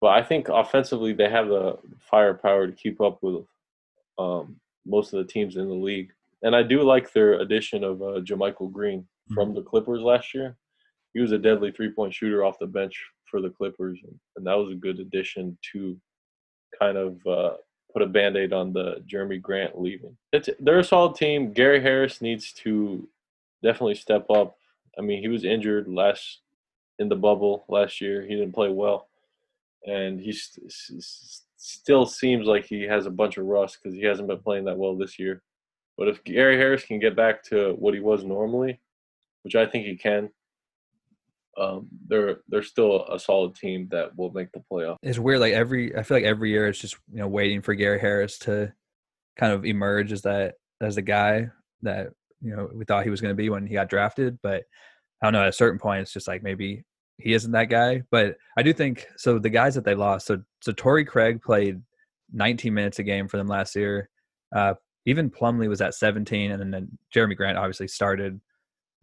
but 0.00 0.08
I 0.08 0.22
think 0.22 0.48
offensively 0.48 1.12
they 1.12 1.28
have 1.28 1.48
the 1.48 1.78
firepower 1.98 2.66
to 2.66 2.72
keep 2.72 3.00
up 3.00 3.18
with 3.22 3.44
um, 4.18 4.56
most 4.86 5.12
of 5.12 5.24
the 5.24 5.32
teams 5.32 5.56
in 5.56 5.68
the 5.68 5.74
league. 5.74 6.10
And 6.42 6.54
I 6.54 6.62
do 6.62 6.82
like 6.82 7.12
their 7.12 7.40
addition 7.40 7.84
of 7.84 8.02
uh, 8.02 8.20
Green 8.20 9.06
from 9.32 9.48
mm-hmm. 9.48 9.54
the 9.54 9.62
Clippers 9.62 10.02
last 10.02 10.34
year 10.34 10.56
he 11.14 11.20
was 11.20 11.32
a 11.32 11.38
deadly 11.38 11.70
three 11.70 11.90
point 11.90 12.12
shooter 12.12 12.44
off 12.44 12.58
the 12.60 12.66
bench 12.66 13.00
for 13.30 13.40
the 13.40 13.50
Clippers, 13.50 13.98
and, 14.04 14.14
and 14.36 14.46
that 14.46 14.58
was 14.58 14.72
a 14.72 14.76
good 14.76 14.98
addition 14.98 15.56
to 15.72 15.96
kind 16.78 16.98
of 16.98 17.18
uh, 17.26 17.54
put 17.94 18.02
a 18.02 18.06
band 18.06 18.36
aid 18.36 18.52
on 18.52 18.72
the 18.72 19.02
Jerami 19.06 19.40
Grant 19.40 19.80
leaving. 19.80 20.16
It's, 20.32 20.50
they're 20.58 20.80
a 20.80 20.84
solid 20.84 21.14
team. 21.14 21.52
Gary 21.52 21.80
Harris 21.80 22.20
needs 22.20 22.52
to 22.54 23.08
definitely 23.62 23.94
step 23.94 24.28
up. 24.30 24.56
I 24.98 25.00
mean, 25.00 25.20
he 25.20 25.28
was 25.28 25.44
injured 25.44 25.88
last 25.88 26.40
in 26.98 27.08
the 27.08 27.16
bubble 27.16 27.64
last 27.68 28.00
year. 28.00 28.22
He 28.22 28.34
didn't 28.34 28.52
play 28.52 28.68
well, 28.68 29.08
and 29.86 30.20
he 30.20 30.32
st- 30.32 30.72
still 31.56 32.04
seems 32.04 32.46
like 32.46 32.66
he 32.66 32.82
has 32.82 33.06
a 33.06 33.10
bunch 33.10 33.38
of 33.38 33.46
rust 33.46 33.78
because 33.80 33.96
he 33.96 34.04
hasn't 34.04 34.28
been 34.28 34.38
playing 34.40 34.64
that 34.64 34.76
well 34.76 34.96
this 34.96 35.18
year. 35.18 35.42
But 35.96 36.08
if 36.08 36.24
Gary 36.24 36.56
Harris 36.56 36.84
can 36.84 36.98
get 36.98 37.14
back 37.14 37.44
to 37.44 37.74
what 37.78 37.94
he 37.94 38.00
was 38.00 38.24
normally, 38.24 38.80
which 39.42 39.54
I 39.54 39.66
think 39.66 39.86
he 39.86 39.96
can, 39.96 40.30
um, 41.56 41.88
they're 42.06 42.38
they're 42.48 42.62
still 42.62 43.06
a 43.06 43.18
solid 43.18 43.54
team 43.54 43.88
that 43.90 44.16
will 44.16 44.32
make 44.32 44.50
the 44.52 44.62
playoff. 44.70 44.96
It's 45.02 45.18
weird. 45.18 45.40
Like 45.40 45.54
every, 45.54 45.96
I 45.96 46.02
feel 46.02 46.16
like 46.16 46.24
every 46.24 46.50
year 46.50 46.68
it's 46.68 46.78
just 46.78 46.96
you 47.12 47.18
know 47.18 47.28
waiting 47.28 47.62
for 47.62 47.74
Gary 47.74 48.00
Harris 48.00 48.38
to 48.40 48.72
kind 49.36 49.52
of 49.52 49.64
emerge 49.64 50.12
as 50.12 50.22
that 50.22 50.54
as 50.80 50.96
the 50.96 51.02
guy 51.02 51.48
that 51.82 52.08
you 52.40 52.54
know 52.54 52.68
we 52.74 52.84
thought 52.84 53.04
he 53.04 53.10
was 53.10 53.20
going 53.20 53.32
to 53.32 53.42
be 53.42 53.50
when 53.50 53.66
he 53.66 53.74
got 53.74 53.88
drafted. 53.88 54.38
But 54.42 54.64
I 55.22 55.26
don't 55.26 55.32
know. 55.32 55.42
At 55.42 55.48
a 55.48 55.52
certain 55.52 55.78
point, 55.78 56.02
it's 56.02 56.12
just 56.12 56.28
like 56.28 56.42
maybe 56.42 56.84
he 57.18 57.32
isn't 57.34 57.52
that 57.52 57.70
guy. 57.70 58.02
But 58.10 58.36
I 58.56 58.62
do 58.62 58.72
think 58.72 59.06
so. 59.16 59.38
The 59.38 59.50
guys 59.50 59.74
that 59.74 59.84
they 59.84 59.94
lost, 59.94 60.26
so 60.26 60.42
so 60.60 60.72
Torrey 60.72 61.04
Craig 61.04 61.42
played 61.42 61.80
19 62.32 62.74
minutes 62.74 62.98
a 62.98 63.02
game 63.02 63.28
for 63.28 63.36
them 63.36 63.46
last 63.46 63.76
year. 63.76 64.08
Uh, 64.54 64.74
even 65.06 65.30
Plumlee 65.30 65.68
was 65.68 65.80
at 65.80 65.94
17, 65.94 66.52
and 66.52 66.72
then 66.72 66.98
Jerami 67.14 67.36
Grant 67.36 67.58
obviously 67.58 67.88
started 67.88 68.40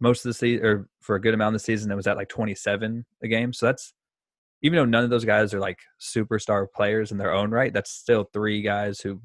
most 0.02 0.24
of 0.24 0.30
the 0.30 0.34
season 0.34 0.66
or 0.66 0.88
for 1.00 1.16
a 1.16 1.20
good 1.20 1.32
amount 1.32 1.54
of 1.54 1.60
the 1.60 1.64
season 1.64 1.90
it 1.90 1.96
was 1.96 2.06
at 2.06 2.16
like 2.16 2.28
27 2.28 3.04
a 3.22 3.28
game. 3.28 3.52
So 3.52 3.66
that's 3.66 3.94
even 4.62 4.76
though 4.76 4.84
none 4.84 5.04
of 5.04 5.10
those 5.10 5.24
guys 5.24 5.54
are 5.54 5.60
like 5.60 5.78
superstar 6.00 6.66
players 6.70 7.12
in 7.12 7.18
their 7.18 7.32
own 7.32 7.50
right 7.50 7.72
that's 7.72 7.90
still 7.90 8.28
three 8.32 8.62
guys 8.62 9.00
who 9.00 9.20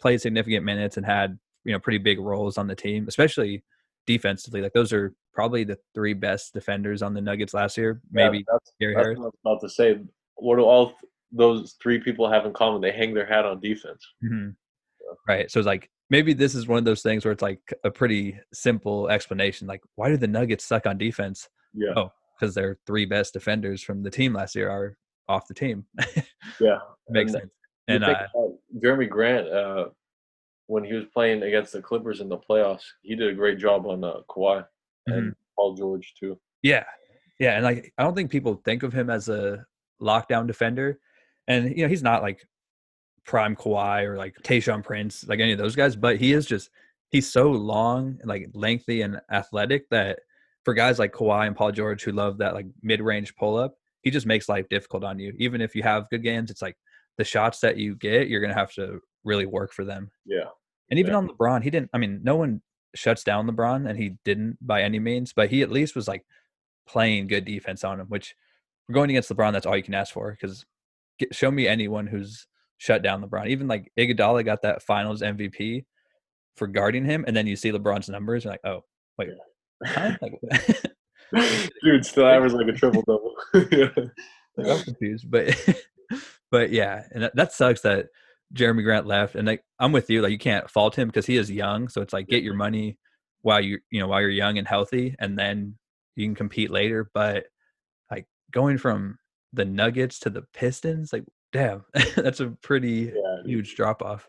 played 0.00 0.20
significant 0.20 0.64
minutes 0.64 0.96
and 0.96 1.06
had 1.06 1.38
you 1.64 1.72
know 1.72 1.78
pretty 1.78 1.98
big 1.98 2.18
roles 2.18 2.58
on 2.58 2.66
the 2.66 2.74
team 2.74 3.06
especially 3.08 3.62
defensively. 4.06 4.60
Like 4.60 4.72
those 4.72 4.92
are 4.92 5.14
probably 5.32 5.64
the 5.64 5.78
three 5.94 6.14
best 6.14 6.52
defenders 6.54 7.02
on 7.02 7.14
the 7.14 7.20
nuggets 7.20 7.54
last 7.54 7.76
year. 7.76 8.00
Maybe 8.10 8.38
yeah, 8.38 8.44
that's, 8.52 8.72
Gary 8.80 8.94
that's 8.94 9.04
Harris. 9.04 9.18
what 9.18 9.24
I 9.24 9.26
was 9.26 9.38
about 9.44 9.60
to 9.60 9.70
say. 9.70 10.00
What 10.36 10.56
do 10.56 10.62
all 10.62 10.94
those 11.30 11.76
three 11.82 11.98
people 11.98 12.28
have 12.28 12.46
in 12.46 12.52
common? 12.52 12.80
They 12.80 12.92
hang 12.92 13.14
their 13.14 13.26
hat 13.26 13.44
on 13.44 13.60
defense. 13.60 14.06
Mm-hmm. 14.24 14.50
yeah. 15.00 15.14
right. 15.28 15.50
So 15.50 15.60
it's 15.60 15.66
like 15.66 15.90
maybe 16.12 16.34
this 16.34 16.54
is 16.54 16.68
one 16.68 16.78
of 16.78 16.84
those 16.84 17.02
things 17.02 17.24
where 17.24 17.32
it's 17.32 17.42
like 17.42 17.60
a 17.84 17.90
pretty 17.90 18.38
simple 18.52 19.08
explanation. 19.08 19.66
Like, 19.66 19.80
why 19.96 20.10
do 20.10 20.18
the 20.18 20.28
Nuggets 20.28 20.64
suck 20.64 20.86
on 20.86 20.98
defense? 20.98 21.48
Yeah. 21.72 21.94
Oh, 21.96 22.12
because 22.38 22.54
their 22.54 22.78
three 22.86 23.06
best 23.06 23.32
defenders 23.32 23.82
from 23.82 24.02
the 24.02 24.10
team 24.10 24.34
last 24.34 24.54
year 24.54 24.70
are 24.70 24.96
off 25.28 25.48
the 25.48 25.54
team. 25.54 25.86
yeah, 26.60 26.78
makes 27.08 27.32
and 27.32 27.40
sense. 27.40 27.52
And 27.88 28.04
uh, 28.04 28.26
Jerami 28.78 29.08
Grant, 29.08 29.48
uh, 29.48 29.86
when 30.66 30.84
he 30.84 30.92
was 30.92 31.04
playing 31.12 31.42
against 31.42 31.72
the 31.72 31.80
Clippers 31.80 32.20
in 32.20 32.28
the 32.28 32.38
playoffs, 32.38 32.84
he 33.00 33.16
did 33.16 33.30
a 33.30 33.34
great 33.34 33.58
job 33.58 33.86
on 33.86 34.04
uh, 34.04 34.18
Kawhi 34.28 34.64
and 35.06 35.16
mm-hmm. 35.16 35.30
Paul 35.56 35.74
George 35.74 36.14
too. 36.20 36.38
Yeah, 36.62 36.84
yeah, 37.40 37.54
and 37.54 37.64
like 37.64 37.92
I 37.96 38.02
don't 38.02 38.14
think 38.14 38.30
people 38.30 38.60
think 38.64 38.82
of 38.82 38.92
him 38.92 39.08
as 39.08 39.30
a 39.30 39.64
lockdown 40.00 40.46
defender, 40.46 41.00
and 41.48 41.74
you 41.74 41.82
know 41.82 41.88
he's 41.88 42.02
not 42.02 42.22
like 42.22 42.46
prime 43.24 43.56
Kawhi 43.56 44.04
or 44.04 44.16
like 44.16 44.36
Tayshaun 44.42 44.82
Prince, 44.82 45.26
like 45.26 45.40
any 45.40 45.52
of 45.52 45.58
those 45.58 45.76
guys, 45.76 45.96
but 45.96 46.16
he 46.16 46.32
is 46.32 46.46
just 46.46 46.70
he's 47.10 47.30
so 47.30 47.50
long 47.50 48.18
and 48.20 48.28
like 48.28 48.48
lengthy 48.54 49.02
and 49.02 49.20
athletic 49.30 49.88
that 49.90 50.20
for 50.64 50.74
guys 50.74 50.98
like 50.98 51.12
Kawhi 51.12 51.46
and 51.46 51.56
Paul 51.56 51.72
George 51.72 52.02
who 52.02 52.12
love 52.12 52.38
that 52.38 52.54
like 52.54 52.66
mid 52.82 53.00
range 53.00 53.34
pull 53.36 53.56
up, 53.56 53.74
he 54.02 54.10
just 54.10 54.26
makes 54.26 54.48
life 54.48 54.68
difficult 54.68 55.04
on 55.04 55.18
you. 55.18 55.32
Even 55.38 55.60
if 55.60 55.74
you 55.74 55.82
have 55.82 56.10
good 56.10 56.22
games, 56.22 56.50
it's 56.50 56.62
like 56.62 56.76
the 57.18 57.24
shots 57.24 57.60
that 57.60 57.76
you 57.76 57.94
get, 57.96 58.28
you're 58.28 58.40
gonna 58.40 58.54
have 58.54 58.72
to 58.74 59.00
really 59.24 59.46
work 59.46 59.72
for 59.72 59.84
them. 59.84 60.10
Yeah. 60.24 60.48
And 60.90 60.98
even 60.98 61.12
yeah. 61.12 61.18
on 61.18 61.28
LeBron, 61.28 61.62
he 61.62 61.70
didn't 61.70 61.90
I 61.92 61.98
mean, 61.98 62.20
no 62.22 62.36
one 62.36 62.62
shuts 62.94 63.24
down 63.24 63.48
LeBron 63.48 63.88
and 63.88 63.98
he 63.98 64.16
didn't 64.24 64.58
by 64.60 64.82
any 64.82 64.98
means, 64.98 65.32
but 65.32 65.50
he 65.50 65.62
at 65.62 65.70
least 65.70 65.94
was 65.94 66.08
like 66.08 66.24
playing 66.86 67.26
good 67.26 67.44
defense 67.44 67.84
on 67.84 68.00
him, 68.00 68.06
which 68.06 68.34
we're 68.88 68.94
going 68.94 69.10
against 69.10 69.30
LeBron, 69.30 69.52
that's 69.52 69.66
all 69.66 69.76
you 69.76 69.82
can 69.82 69.94
ask 69.94 70.12
for. 70.12 70.32
Because 70.32 70.64
show 71.30 71.50
me 71.50 71.68
anyone 71.68 72.06
who's 72.06 72.46
shut 72.82 73.00
down 73.00 73.22
LeBron. 73.22 73.46
Even 73.46 73.68
like 73.68 73.92
Iguodala 73.96 74.44
got 74.44 74.62
that 74.62 74.82
Finals 74.82 75.22
MVP 75.22 75.84
for 76.56 76.66
guarding 76.66 77.04
him, 77.04 77.24
and 77.28 77.36
then 77.36 77.46
you 77.46 77.54
see 77.54 77.70
LeBron's 77.70 78.08
numbers, 78.08 78.44
and 78.44 78.50
like, 78.50 78.60
oh 78.64 78.82
wait, 79.16 79.30
huh? 79.84 80.16
like, 81.32 81.70
dude, 81.84 82.04
still 82.04 82.26
averaged 82.26 82.56
like 82.56 82.66
a 82.66 82.72
triple 82.72 83.04
double. 83.06 83.34
yeah. 83.70 83.88
like, 84.56 84.66
I'm 84.66 84.82
confused, 84.82 85.30
but 85.30 85.56
but 86.50 86.70
yeah, 86.70 87.04
and 87.12 87.22
that, 87.22 87.36
that 87.36 87.52
sucks 87.52 87.82
that 87.82 88.06
Jerami 88.52 88.82
Grant 88.82 89.06
left, 89.06 89.36
and 89.36 89.46
like 89.46 89.62
I'm 89.78 89.92
with 89.92 90.10
you, 90.10 90.20
like 90.20 90.32
you 90.32 90.38
can't 90.38 90.68
fault 90.68 90.98
him 90.98 91.06
because 91.06 91.26
he 91.26 91.36
is 91.36 91.50
young, 91.50 91.88
so 91.88 92.02
it's 92.02 92.12
like 92.12 92.26
get 92.26 92.42
your 92.42 92.54
money 92.54 92.98
while 93.42 93.60
you 93.60 93.78
you 93.90 94.00
know 94.00 94.08
while 94.08 94.20
you're 94.20 94.30
young 94.30 94.58
and 94.58 94.66
healthy, 94.66 95.14
and 95.20 95.38
then 95.38 95.78
you 96.16 96.26
can 96.26 96.34
compete 96.34 96.72
later. 96.72 97.08
But 97.14 97.44
like 98.10 98.26
going 98.50 98.76
from 98.76 99.18
the 99.52 99.64
Nuggets 99.64 100.18
to 100.20 100.30
the 100.30 100.42
Pistons, 100.52 101.12
like 101.12 101.24
damn, 101.52 101.84
that's 102.16 102.40
a 102.40 102.48
pretty 102.62 103.12
yeah, 103.14 103.42
huge 103.44 103.76
drop 103.76 104.02
off. 104.02 104.28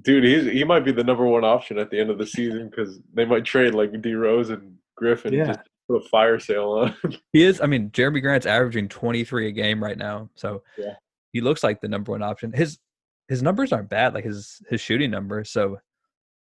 Dude, 0.00 0.24
he's 0.24 0.50
he 0.50 0.64
might 0.64 0.84
be 0.84 0.92
the 0.92 1.04
number 1.04 1.26
one 1.26 1.44
option 1.44 1.78
at 1.78 1.90
the 1.90 2.00
end 2.00 2.10
of 2.10 2.18
the 2.18 2.26
season 2.26 2.68
because 2.68 3.00
they 3.12 3.24
might 3.24 3.44
trade 3.44 3.74
like 3.74 4.00
D 4.00 4.14
Rose 4.14 4.50
and 4.50 4.76
Griffin 4.96 5.34
yeah. 5.34 5.46
just 5.46 5.60
put 5.88 6.04
a 6.04 6.08
fire 6.08 6.38
sale 6.38 6.70
on. 6.70 6.96
he 7.32 7.42
is. 7.42 7.60
I 7.60 7.66
mean, 7.66 7.90
Jerami 7.90 8.22
Grant's 8.22 8.46
averaging 8.46 8.88
23 8.88 9.48
a 9.48 9.52
game 9.52 9.82
right 9.82 9.98
now, 9.98 10.30
so 10.34 10.62
yeah, 10.78 10.94
he 11.32 11.40
looks 11.40 11.62
like 11.62 11.80
the 11.80 11.88
number 11.88 12.12
one 12.12 12.22
option. 12.22 12.52
His 12.52 12.78
his 13.28 13.42
numbers 13.42 13.72
aren't 13.72 13.90
bad, 13.90 14.14
like 14.14 14.24
his 14.24 14.62
his 14.68 14.80
shooting 14.80 15.10
numbers. 15.10 15.50
So 15.50 15.78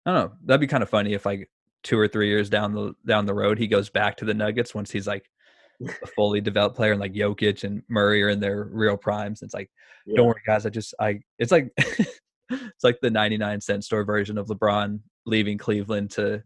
I 0.07 0.12
don't 0.12 0.31
know. 0.31 0.37
That'd 0.45 0.61
be 0.61 0.67
kind 0.67 0.83
of 0.83 0.91
funny 0.91 1.15
if 1.15 1.27
like 1.27 1.51
two 1.83 1.99
or 1.99 2.09
three 2.09 2.29
years 2.29 2.49
down 2.49 2.73
the 2.73 2.95
down 3.07 3.27
the 3.27 3.35
road 3.35 3.59
he 3.59 3.67
goes 3.67 3.91
back 3.91 4.17
to 4.17 4.25
the 4.25 4.35
Nuggets 4.35 4.75
once 4.75 4.91
he's 4.91 5.07
like 5.07 5.31
a 5.81 6.07
fully 6.09 6.41
developed 6.41 6.77
player 6.77 6.93
and 6.93 7.01
like 7.01 7.12
Jokic 7.12 7.64
and 7.64 7.83
Murray 7.89 8.22
are 8.22 8.29
in 8.29 8.41
their 8.41 8.64
real 8.64 8.97
primes. 8.97 9.43
It's 9.43 9.55
like, 9.55 9.70
yeah. 10.07 10.16
don't 10.16 10.27
worry, 10.29 10.43
guys. 10.47 10.66
I 10.66 10.70
just 10.70 10.95
I 11.01 11.20
it's 11.39 11.53
like 11.53 11.70
it's 11.77 12.85
like 12.85 12.99
the 13.01 13.11
99 13.11 13.61
cent 13.61 13.85
store 13.85 14.05
version 14.05 14.39
of 14.39 14.49
LeBron 14.49 15.01
leaving 15.27 15.59
Cleveland 15.59 16.11
to 16.12 16.43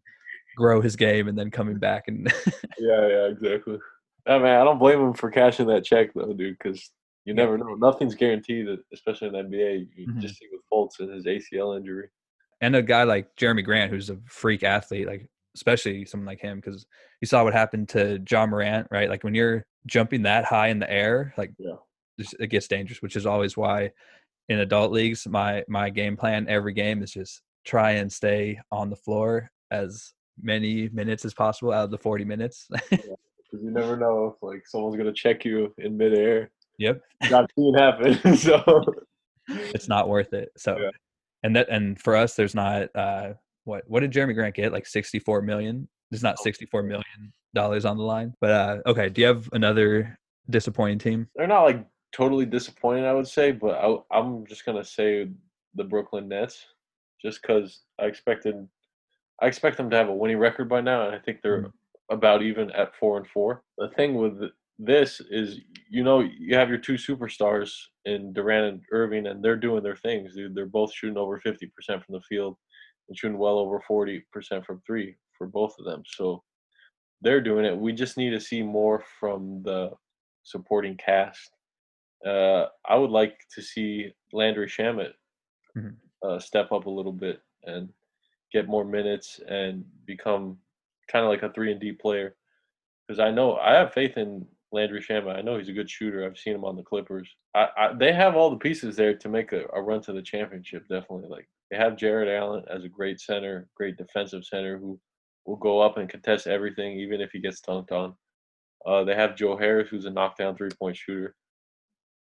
grow 0.56 0.80
his 0.80 0.96
game 0.96 1.28
and 1.28 1.38
then 1.38 1.50
coming 1.50 1.78
back 1.78 2.04
and 2.08 2.32
yeah, 2.78 3.06
yeah, 3.06 3.26
exactly. 3.26 3.78
I 4.26 4.38
mean, 4.38 4.46
I 4.46 4.64
don't 4.64 4.78
blame 4.78 5.00
him 5.00 5.14
for 5.14 5.30
cashing 5.30 5.66
that 5.68 5.84
check 5.84 6.12
though, 6.14 6.32
dude, 6.32 6.58
because 6.62 6.90
you 7.24 7.34
never 7.34 7.58
know. 7.58 7.74
Nothing's 7.74 8.14
guaranteed, 8.14 8.66
especially 8.92 9.28
in 9.28 9.34
the 9.34 9.40
NBA. 9.40 9.86
You 9.94 10.06
mm-hmm. 10.06 10.20
just 10.20 10.38
see 10.38 10.46
with 10.50 10.62
Fultz 10.72 11.00
and 11.00 11.12
his 11.12 11.26
ACL 11.26 11.76
injury. 11.76 12.08
And 12.60 12.74
a 12.74 12.82
guy 12.82 13.04
like 13.04 13.36
Jerami 13.36 13.64
Grant, 13.64 13.90
who's 13.90 14.10
a 14.10 14.18
freak 14.26 14.62
athlete, 14.62 15.06
like 15.06 15.28
especially 15.54 16.04
someone 16.04 16.26
like 16.26 16.40
him, 16.40 16.60
because 16.60 16.86
you 17.20 17.26
saw 17.26 17.44
what 17.44 17.52
happened 17.52 17.88
to 17.90 18.22
Ja 18.30 18.46
Morant, 18.46 18.86
right? 18.90 19.08
Like 19.08 19.24
when 19.24 19.34
you're 19.34 19.66
jumping 19.86 20.22
that 20.22 20.44
high 20.44 20.68
in 20.68 20.78
the 20.78 20.90
air, 20.90 21.34
like 21.36 21.52
yeah. 21.58 21.76
it 22.38 22.48
gets 22.48 22.68
dangerous, 22.68 23.02
which 23.02 23.16
is 23.16 23.26
always 23.26 23.56
why 23.56 23.90
in 24.48 24.60
adult 24.60 24.92
leagues, 24.92 25.26
my 25.26 25.64
my 25.68 25.90
game 25.90 26.16
plan 26.16 26.46
every 26.48 26.72
game 26.72 27.02
is 27.02 27.12
just 27.12 27.42
try 27.64 27.92
and 27.92 28.10
stay 28.10 28.58
on 28.72 28.90
the 28.90 28.96
floor 28.96 29.50
as 29.70 30.14
many 30.40 30.88
minutes 30.90 31.24
as 31.24 31.34
possible 31.34 31.72
out 31.72 31.84
of 31.84 31.90
the 31.90 31.98
40 31.98 32.24
minutes. 32.24 32.66
yeah, 32.70 32.78
because 32.90 33.62
you 33.62 33.70
never 33.70 33.96
know 33.96 34.34
if 34.34 34.42
like 34.42 34.66
someone's 34.66 34.96
gonna 34.96 35.12
check 35.12 35.44
you 35.44 35.74
in 35.78 35.96
midair. 35.96 36.50
Yep. 36.78 37.00
Not 37.30 37.50
seen 37.58 37.74
happen. 37.74 38.36
so 38.36 38.84
it's 39.48 39.88
not 39.88 40.08
worth 40.08 40.32
it. 40.32 40.50
So 40.56 40.78
yeah. 40.78 40.90
and 41.42 41.56
that 41.56 41.68
and 41.68 42.00
for 42.00 42.16
us 42.16 42.34
there's 42.34 42.54
not 42.54 42.88
uh 42.94 43.34
what 43.68 43.84
what 43.86 44.00
did 44.00 44.12
Jerami 44.12 44.34
Grant 44.34 44.54
get? 44.54 44.72
Like 44.72 44.86
64 44.86 45.42
million? 45.42 45.86
There's 46.10 46.22
not 46.22 46.38
64 46.38 46.82
million 46.82 47.32
dollars 47.54 47.84
on 47.84 47.96
the 47.96 48.02
line. 48.02 48.32
But 48.40 48.50
uh 48.50 48.78
okay, 48.86 49.08
do 49.10 49.20
you 49.20 49.26
have 49.26 49.48
another 49.52 50.18
disappointing 50.50 50.98
team? 50.98 51.28
They're 51.36 51.46
not 51.46 51.64
like 51.64 51.86
totally 52.12 52.46
disappointing, 52.46 53.04
I 53.04 53.12
would 53.12 53.28
say, 53.28 53.52
but 53.52 53.78
I, 53.78 53.96
I'm 54.10 54.46
just 54.46 54.64
gonna 54.64 54.84
say 54.84 55.28
the 55.74 55.84
Brooklyn 55.84 56.28
Nets, 56.28 56.64
just 57.22 57.42
because 57.42 57.82
I 58.00 58.06
expected, 58.06 58.66
I 59.42 59.46
expect 59.46 59.76
them 59.76 59.90
to 59.90 59.96
have 59.96 60.08
a 60.08 60.14
winning 60.14 60.38
record 60.38 60.68
by 60.68 60.80
now, 60.80 61.06
and 61.06 61.14
I 61.14 61.18
think 61.18 61.42
they're 61.42 61.62
mm-hmm. 61.62 62.14
about 62.14 62.42
even 62.42 62.70
at 62.72 62.96
four 62.96 63.18
and 63.18 63.26
four. 63.26 63.62
The 63.76 63.88
thing 63.90 64.14
with 64.14 64.50
this 64.78 65.20
is, 65.30 65.58
you 65.90 66.04
know, 66.04 66.20
you 66.20 66.54
have 66.56 66.68
your 66.68 66.78
two 66.78 66.94
superstars 66.94 67.72
in 68.06 68.32
Durant 68.32 68.74
and 68.74 68.82
Irving, 68.92 69.26
and 69.26 69.44
they're 69.44 69.56
doing 69.56 69.82
their 69.82 69.96
things, 69.96 70.34
dude. 70.34 70.54
They're 70.54 70.66
both 70.66 70.94
shooting 70.94 71.18
over 71.18 71.38
fifty 71.38 71.66
percent 71.66 72.02
from 72.04 72.14
the 72.14 72.22
field 72.22 72.56
and 73.08 73.18
shooting 73.18 73.38
well 73.38 73.58
over 73.58 73.80
forty 73.86 74.24
percent 74.32 74.64
from 74.64 74.80
three 74.86 75.16
for 75.36 75.46
both 75.46 75.74
of 75.78 75.84
them. 75.84 76.02
So 76.06 76.42
they're 77.20 77.40
doing 77.40 77.64
it. 77.64 77.76
We 77.76 77.92
just 77.92 78.16
need 78.16 78.30
to 78.30 78.40
see 78.40 78.62
more 78.62 79.04
from 79.18 79.62
the 79.64 79.90
supporting 80.44 80.96
cast 80.96 81.50
uh, 82.26 82.66
I 82.88 82.96
would 82.96 83.10
like 83.10 83.38
to 83.54 83.62
see 83.62 84.12
Landry 84.32 84.66
Shamet 84.66 85.12
mm-hmm. 85.76 85.88
uh, 86.26 86.38
step 86.38 86.72
up 86.72 86.86
a 86.86 86.90
little 86.90 87.12
bit 87.12 87.40
and 87.64 87.88
get 88.52 88.68
more 88.68 88.84
minutes 88.84 89.40
and 89.48 89.84
become 90.06 90.58
kind 91.10 91.24
of 91.24 91.30
like 91.30 91.42
a 91.42 91.52
three 91.52 91.70
and 91.70 91.80
D 91.80 91.92
player. 91.92 92.34
Because 93.06 93.20
I 93.20 93.30
know 93.30 93.56
I 93.56 93.74
have 93.74 93.94
faith 93.94 94.16
in 94.16 94.46
Landry 94.72 95.00
Shamet. 95.00 95.36
I 95.36 95.40
know 95.40 95.58
he's 95.58 95.68
a 95.68 95.72
good 95.72 95.90
shooter. 95.90 96.24
I've 96.24 96.38
seen 96.38 96.54
him 96.54 96.64
on 96.64 96.76
the 96.76 96.82
Clippers. 96.82 97.28
I, 97.54 97.68
I, 97.76 97.92
they 97.94 98.12
have 98.12 98.36
all 98.36 98.50
the 98.50 98.56
pieces 98.56 98.96
there 98.96 99.14
to 99.14 99.28
make 99.28 99.52
a, 99.52 99.64
a 99.72 99.80
run 99.80 100.02
to 100.02 100.12
the 100.12 100.22
championship. 100.22 100.82
Definitely, 100.88 101.28
like 101.28 101.48
they 101.70 101.76
have 101.76 101.96
Jarrett 101.96 102.28
Allen 102.28 102.64
as 102.70 102.84
a 102.84 102.88
great 102.88 103.20
center, 103.20 103.68
great 103.76 103.96
defensive 103.96 104.44
center 104.44 104.78
who 104.78 104.98
will 105.46 105.56
go 105.56 105.80
up 105.80 105.96
and 105.96 106.08
contest 106.08 106.46
everything, 106.46 106.98
even 106.98 107.20
if 107.20 107.30
he 107.32 107.40
gets 107.40 107.60
dunked 107.60 107.92
on. 107.92 108.14
Uh, 108.86 109.04
they 109.04 109.14
have 109.14 109.36
Joe 109.36 109.56
Harris, 109.56 109.88
who's 109.88 110.04
a 110.04 110.10
knockdown 110.10 110.56
three 110.56 110.70
point 110.78 110.96
shooter 110.96 111.34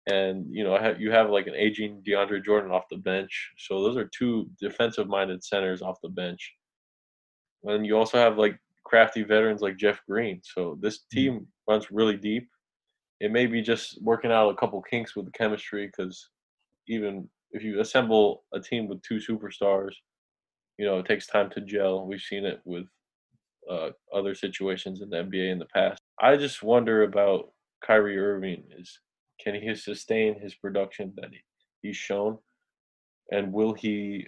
and 0.07 0.45
you 0.49 0.63
know 0.63 0.77
have, 0.77 0.99
you 0.99 1.11
have 1.11 1.29
like 1.29 1.47
an 1.47 1.55
aging 1.55 2.01
DeAndre 2.07 2.43
Jordan 2.43 2.71
off 2.71 2.89
the 2.89 2.97
bench. 2.97 3.51
So 3.57 3.81
those 3.83 3.97
are 3.97 4.09
two 4.17 4.49
defensive-minded 4.59 5.43
centers 5.43 5.81
off 5.81 5.97
the 6.01 6.09
bench. 6.09 6.53
And 7.63 7.85
you 7.85 7.97
also 7.97 8.17
have 8.17 8.37
like 8.37 8.57
crafty 8.85 9.23
veterans 9.23 9.61
like 9.61 9.77
Jeff 9.77 10.01
Green. 10.09 10.41
So 10.43 10.77
this 10.81 10.99
mm. 10.99 11.09
team 11.11 11.47
runs 11.67 11.91
really 11.91 12.17
deep. 12.17 12.47
It 13.19 13.31
may 13.31 13.45
be 13.45 13.61
just 13.61 14.01
working 14.01 14.31
out 14.31 14.49
a 14.49 14.55
couple 14.55 14.81
kinks 14.81 15.15
with 15.15 15.25
the 15.25 15.31
chemistry 15.31 15.87
because 15.87 16.29
even 16.87 17.29
if 17.51 17.63
you 17.63 17.79
assemble 17.79 18.43
a 18.53 18.59
team 18.59 18.87
with 18.87 19.01
two 19.01 19.17
superstars, 19.17 19.93
you 20.77 20.85
know 20.85 20.99
it 20.99 21.05
takes 21.05 21.27
time 21.27 21.49
to 21.51 21.61
gel. 21.61 22.05
We've 22.05 22.21
seen 22.21 22.45
it 22.45 22.61
with 22.65 22.85
uh, 23.69 23.89
other 24.13 24.33
situations 24.33 25.01
in 25.01 25.09
the 25.09 25.17
NBA 25.17 25.51
in 25.51 25.59
the 25.59 25.67
past. 25.73 26.01
I 26.19 26.35
just 26.37 26.63
wonder 26.63 27.03
about 27.03 27.51
Kyrie 27.85 28.17
Irving. 28.17 28.63
Is 28.77 28.99
can 29.39 29.55
he 29.55 29.73
sustain 29.75 30.39
his 30.39 30.55
production 30.55 31.13
that 31.17 31.29
he's 31.81 31.95
shown? 31.95 32.37
And 33.31 33.53
will 33.53 33.73
he 33.73 34.27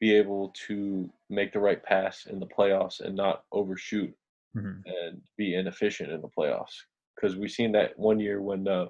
be 0.00 0.14
able 0.14 0.52
to 0.66 1.08
make 1.30 1.52
the 1.52 1.60
right 1.60 1.82
pass 1.82 2.26
in 2.26 2.40
the 2.40 2.46
playoffs 2.46 3.00
and 3.00 3.14
not 3.14 3.44
overshoot 3.52 4.12
mm-hmm. 4.56 4.80
and 4.86 5.20
be 5.38 5.54
inefficient 5.54 6.10
in 6.10 6.20
the 6.20 6.28
playoffs? 6.36 6.74
Because 7.14 7.36
we've 7.36 7.50
seen 7.50 7.72
that 7.72 7.98
one 7.98 8.18
year 8.18 8.42
when 8.42 8.66
uh, 8.66 8.86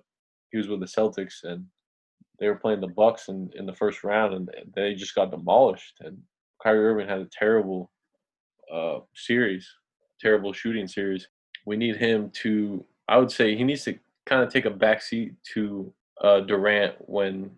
he 0.50 0.58
was 0.58 0.68
with 0.68 0.80
the 0.80 0.86
Celtics 0.86 1.44
and 1.44 1.66
they 2.44 2.50
were 2.50 2.56
playing 2.56 2.82
the 2.82 2.88
Bucks 2.88 3.28
in, 3.28 3.50
in 3.54 3.64
the 3.64 3.72
first 3.72 4.04
round 4.04 4.34
and 4.34 4.50
they 4.76 4.92
just 4.94 5.14
got 5.14 5.30
demolished. 5.30 5.94
And 6.00 6.18
Kyrie 6.62 6.84
Irving 6.84 7.08
had 7.08 7.20
a 7.20 7.28
terrible 7.32 7.90
uh, 8.70 8.98
series, 9.14 9.66
terrible 10.20 10.52
shooting 10.52 10.86
series. 10.86 11.26
We 11.64 11.78
need 11.78 11.96
him 11.96 12.30
to. 12.42 12.84
I 13.08 13.16
would 13.16 13.30
say 13.30 13.56
he 13.56 13.64
needs 13.64 13.84
to 13.84 13.98
kind 14.26 14.42
of 14.42 14.52
take 14.52 14.66
a 14.66 14.70
backseat 14.70 15.34
to 15.54 15.90
uh, 16.22 16.40
Durant 16.40 16.96
when 16.98 17.50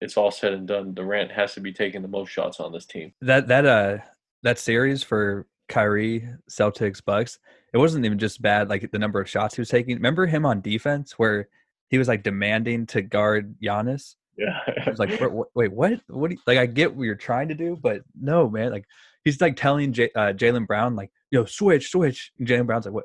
it's 0.00 0.16
all 0.16 0.32
said 0.32 0.52
and 0.52 0.66
done. 0.66 0.94
Durant 0.94 1.30
has 1.30 1.54
to 1.54 1.60
be 1.60 1.72
taking 1.72 2.02
the 2.02 2.08
most 2.08 2.30
shots 2.30 2.58
on 2.58 2.72
this 2.72 2.86
team. 2.86 3.12
That 3.20 3.46
that 3.46 3.66
uh 3.66 3.98
that 4.42 4.58
series 4.58 5.04
for 5.04 5.46
Kyrie, 5.68 6.28
Celtics, 6.50 7.04
Bucks, 7.04 7.38
it 7.72 7.78
wasn't 7.78 8.04
even 8.04 8.18
just 8.18 8.42
bad 8.42 8.68
like 8.68 8.90
the 8.90 8.98
number 8.98 9.20
of 9.20 9.30
shots 9.30 9.54
he 9.54 9.60
was 9.60 9.68
taking. 9.68 9.94
Remember 9.94 10.26
him 10.26 10.44
on 10.44 10.60
defense 10.60 11.12
where 11.20 11.48
he 11.88 11.98
was 11.98 12.08
like 12.08 12.22
demanding 12.22 12.86
to 12.86 13.02
guard 13.02 13.56
Giannis? 13.62 14.14
Yeah. 14.36 14.58
I 14.86 14.90
was 14.90 14.98
like, 14.98 15.20
wait, 15.54 15.72
what? 15.72 16.00
What? 16.08 16.30
You, 16.30 16.38
like, 16.46 16.58
I 16.58 16.66
get 16.66 16.94
what 16.94 17.04
you're 17.04 17.14
trying 17.14 17.48
to 17.48 17.54
do, 17.54 17.76
but 17.76 18.02
no, 18.20 18.48
man. 18.48 18.72
Like, 18.72 18.84
he's 19.24 19.40
like 19.40 19.56
telling 19.56 19.92
J- 19.92 20.10
uh, 20.14 20.32
Jaylen 20.32 20.66
Brown, 20.66 20.96
like, 20.96 21.10
yo, 21.30 21.44
switch, 21.44 21.90
switch. 21.90 22.32
Jaylen 22.40 22.66
Brown's 22.66 22.86
like, 22.86 22.94
what? 22.94 23.04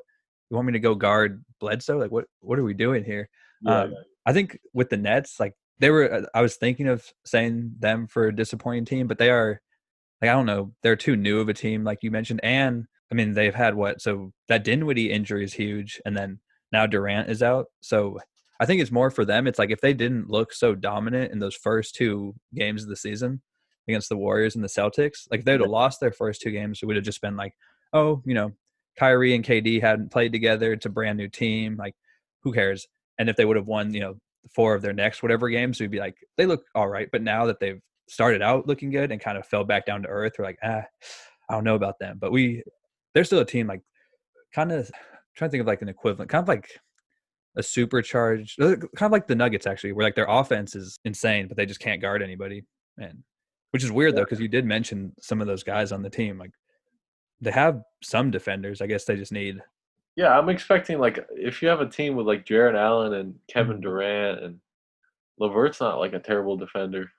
you 0.50 0.56
want 0.56 0.66
me 0.66 0.72
to 0.74 0.78
go 0.78 0.94
guard 0.94 1.44
Bledsoe? 1.60 1.98
Like, 1.98 2.10
what 2.10 2.26
what 2.40 2.58
are 2.58 2.64
we 2.64 2.74
doing 2.74 3.04
here? 3.04 3.28
Yeah, 3.62 3.82
um, 3.82 3.94
I 4.26 4.32
think 4.32 4.58
with 4.72 4.90
the 4.90 4.96
Nets, 4.96 5.40
like 5.40 5.54
they 5.78 5.90
were, 5.90 6.12
uh, 6.12 6.22
I 6.34 6.42
was 6.42 6.56
thinking 6.56 6.88
of 6.88 7.04
saying 7.24 7.74
them 7.78 8.06
for 8.06 8.28
a 8.28 8.34
disappointing 8.34 8.84
team, 8.84 9.06
but 9.06 9.18
they 9.18 9.30
are, 9.30 9.60
like, 10.22 10.30
I 10.30 10.34
don't 10.34 10.46
know, 10.46 10.72
they're 10.82 10.96
too 10.96 11.16
new 11.16 11.40
of 11.40 11.48
a 11.48 11.54
team, 11.54 11.84
like 11.84 11.98
you 12.02 12.10
mentioned, 12.10 12.40
and 12.42 12.84
I 13.10 13.14
mean 13.14 13.34
they've 13.34 13.54
had 13.54 13.74
what? 13.74 14.00
So 14.00 14.32
that 14.48 14.64
Dinwiddie 14.64 15.10
injury 15.10 15.44
is 15.44 15.52
huge, 15.52 16.00
and 16.04 16.16
then 16.16 16.40
now 16.72 16.86
Durant 16.86 17.30
is 17.30 17.42
out, 17.42 17.66
so. 17.80 18.18
I 18.60 18.66
think 18.66 18.80
it's 18.80 18.92
more 18.92 19.10
for 19.10 19.24
them. 19.24 19.46
It's 19.46 19.58
like 19.58 19.70
if 19.70 19.80
they 19.80 19.92
didn't 19.92 20.30
look 20.30 20.52
so 20.52 20.74
dominant 20.74 21.32
in 21.32 21.38
those 21.38 21.56
first 21.56 21.94
two 21.94 22.34
games 22.54 22.82
of 22.82 22.88
the 22.88 22.96
season 22.96 23.42
against 23.88 24.08
the 24.08 24.16
Warriors 24.16 24.54
and 24.54 24.62
the 24.62 24.68
Celtics, 24.68 25.26
like 25.30 25.40
if 25.40 25.46
they'd 25.46 25.60
have 25.60 25.70
lost 25.70 26.00
their 26.00 26.12
first 26.12 26.40
two 26.40 26.52
games, 26.52 26.80
it 26.80 26.86
would 26.86 26.96
have 26.96 27.04
just 27.04 27.20
been 27.20 27.36
like, 27.36 27.54
oh, 27.92 28.22
you 28.24 28.34
know, 28.34 28.52
Kyrie 28.98 29.34
and 29.34 29.44
KD 29.44 29.80
hadn't 29.80 30.12
played 30.12 30.32
together. 30.32 30.72
It's 30.72 30.86
a 30.86 30.90
brand 30.90 31.18
new 31.18 31.28
team. 31.28 31.76
Like, 31.76 31.94
who 32.42 32.52
cares? 32.52 32.86
And 33.18 33.28
if 33.28 33.36
they 33.36 33.44
would 33.44 33.56
have 33.56 33.66
won, 33.66 33.92
you 33.92 34.00
know, 34.00 34.14
four 34.54 34.74
of 34.74 34.82
their 34.82 34.92
next 34.92 35.22
whatever 35.22 35.48
games, 35.48 35.80
we'd 35.80 35.90
be 35.90 35.98
like, 35.98 36.16
they 36.36 36.46
look 36.46 36.64
all 36.74 36.88
right. 36.88 37.08
But 37.10 37.22
now 37.22 37.46
that 37.46 37.58
they've 37.60 37.80
started 38.08 38.42
out 38.42 38.68
looking 38.68 38.90
good 38.90 39.10
and 39.10 39.20
kind 39.20 39.38
of 39.38 39.46
fell 39.46 39.64
back 39.64 39.86
down 39.86 40.02
to 40.02 40.08
earth, 40.08 40.34
we're 40.38 40.44
like, 40.44 40.58
ah, 40.62 40.82
I 41.48 41.54
don't 41.54 41.64
know 41.64 41.74
about 41.74 41.98
them. 41.98 42.18
But 42.20 42.32
we, 42.32 42.62
they're 43.14 43.24
still 43.24 43.40
a 43.40 43.44
team 43.44 43.66
like, 43.66 43.82
kind 44.54 44.70
of 44.70 44.90
trying 45.36 45.48
to 45.48 45.50
think 45.50 45.60
of 45.62 45.66
like 45.66 45.82
an 45.82 45.88
equivalent, 45.88 46.30
kind 46.30 46.42
of 46.42 46.48
like 46.48 46.80
a 47.56 47.62
supercharged, 47.62 48.58
kind 48.58 48.88
of 49.00 49.12
like 49.12 49.26
the 49.26 49.34
Nuggets 49.34 49.66
actually, 49.66 49.92
where 49.92 50.04
like 50.04 50.14
their 50.14 50.26
offense 50.28 50.74
is 50.74 50.98
insane, 51.04 51.48
but 51.48 51.56
they 51.56 51.66
just 51.66 51.80
can't 51.80 52.02
guard 52.02 52.22
anybody. 52.22 52.64
And 52.98 53.22
which 53.70 53.84
is 53.84 53.92
weird 53.92 54.12
yeah. 54.12 54.20
though, 54.20 54.24
because 54.24 54.40
you 54.40 54.48
did 54.48 54.64
mention 54.64 55.12
some 55.20 55.40
of 55.40 55.46
those 55.46 55.62
guys 55.62 55.92
on 55.92 56.02
the 56.02 56.10
team, 56.10 56.38
like 56.38 56.52
they 57.40 57.50
have 57.50 57.82
some 58.02 58.30
defenders. 58.30 58.80
I 58.80 58.86
guess 58.86 59.04
they 59.04 59.16
just 59.16 59.32
need. 59.32 59.60
Yeah, 60.16 60.38
I'm 60.38 60.48
expecting 60.48 60.98
like 60.98 61.24
if 61.32 61.60
you 61.60 61.68
have 61.68 61.80
a 61.80 61.88
team 61.88 62.16
with 62.16 62.26
like 62.26 62.46
Jarrett 62.46 62.76
Allen 62.76 63.14
and 63.14 63.34
Kevin 63.48 63.74
mm-hmm. 63.74 63.82
Durant 63.82 64.44
and 64.44 64.60
LeVert's 65.38 65.80
not 65.80 65.98
like 65.98 66.12
a 66.12 66.20
terrible 66.20 66.56
defender, 66.56 67.10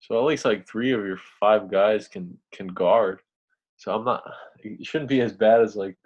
so 0.00 0.18
at 0.18 0.24
least 0.24 0.44
like 0.44 0.66
three 0.66 0.92
of 0.92 1.04
your 1.04 1.18
five 1.38 1.70
guys 1.70 2.08
can 2.08 2.36
can 2.52 2.68
guard. 2.68 3.20
So 3.76 3.94
I'm 3.94 4.04
not. 4.04 4.22
It 4.58 4.86
shouldn't 4.86 5.08
be 5.08 5.20
as 5.20 5.32
bad 5.32 5.60
as 5.60 5.76
like 5.76 5.96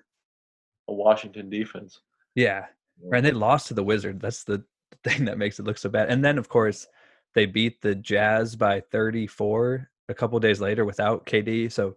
a 0.89 0.93
Washington 0.93 1.51
defense. 1.51 2.01
Yeah, 2.35 2.67
yeah. 3.03 3.17
and 3.17 3.27
they 3.27 3.33
lost 3.33 3.69
to 3.69 3.75
the 3.75 3.85
Wizard. 3.85 4.21
That's 4.21 4.45
the 4.45 4.65
thing 5.05 5.25
that 5.27 5.39
makes 5.39 5.59
it 5.59 5.65
look 5.65 5.79
so 5.79 5.89
bad. 5.89 6.11
And 6.11 6.25
then 6.25 6.39
of 6.39 6.49
course 6.49 6.87
they 7.35 7.47
beat 7.47 7.81
the 7.83 7.95
Jazz 7.95 8.57
by 8.57 8.81
34 8.81 9.91
a 10.09 10.15
couple 10.15 10.39
days 10.39 10.61
later 10.61 10.85
without 10.85 11.27
KD. 11.27 11.71
So 11.73 11.97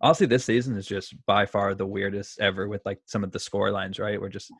honestly, 0.00 0.26
this 0.26 0.44
season 0.44 0.76
is 0.76 0.86
just 0.86 1.14
by 1.26 1.46
far 1.46 1.74
the 1.74 1.86
weirdest 1.86 2.40
ever 2.40 2.68
with 2.68 2.82
like 2.84 3.00
some 3.06 3.24
of 3.24 3.32
the 3.32 3.38
score 3.38 3.70
lines, 3.70 3.98
right? 3.98 4.20
Where 4.20 4.28
just 4.28 4.52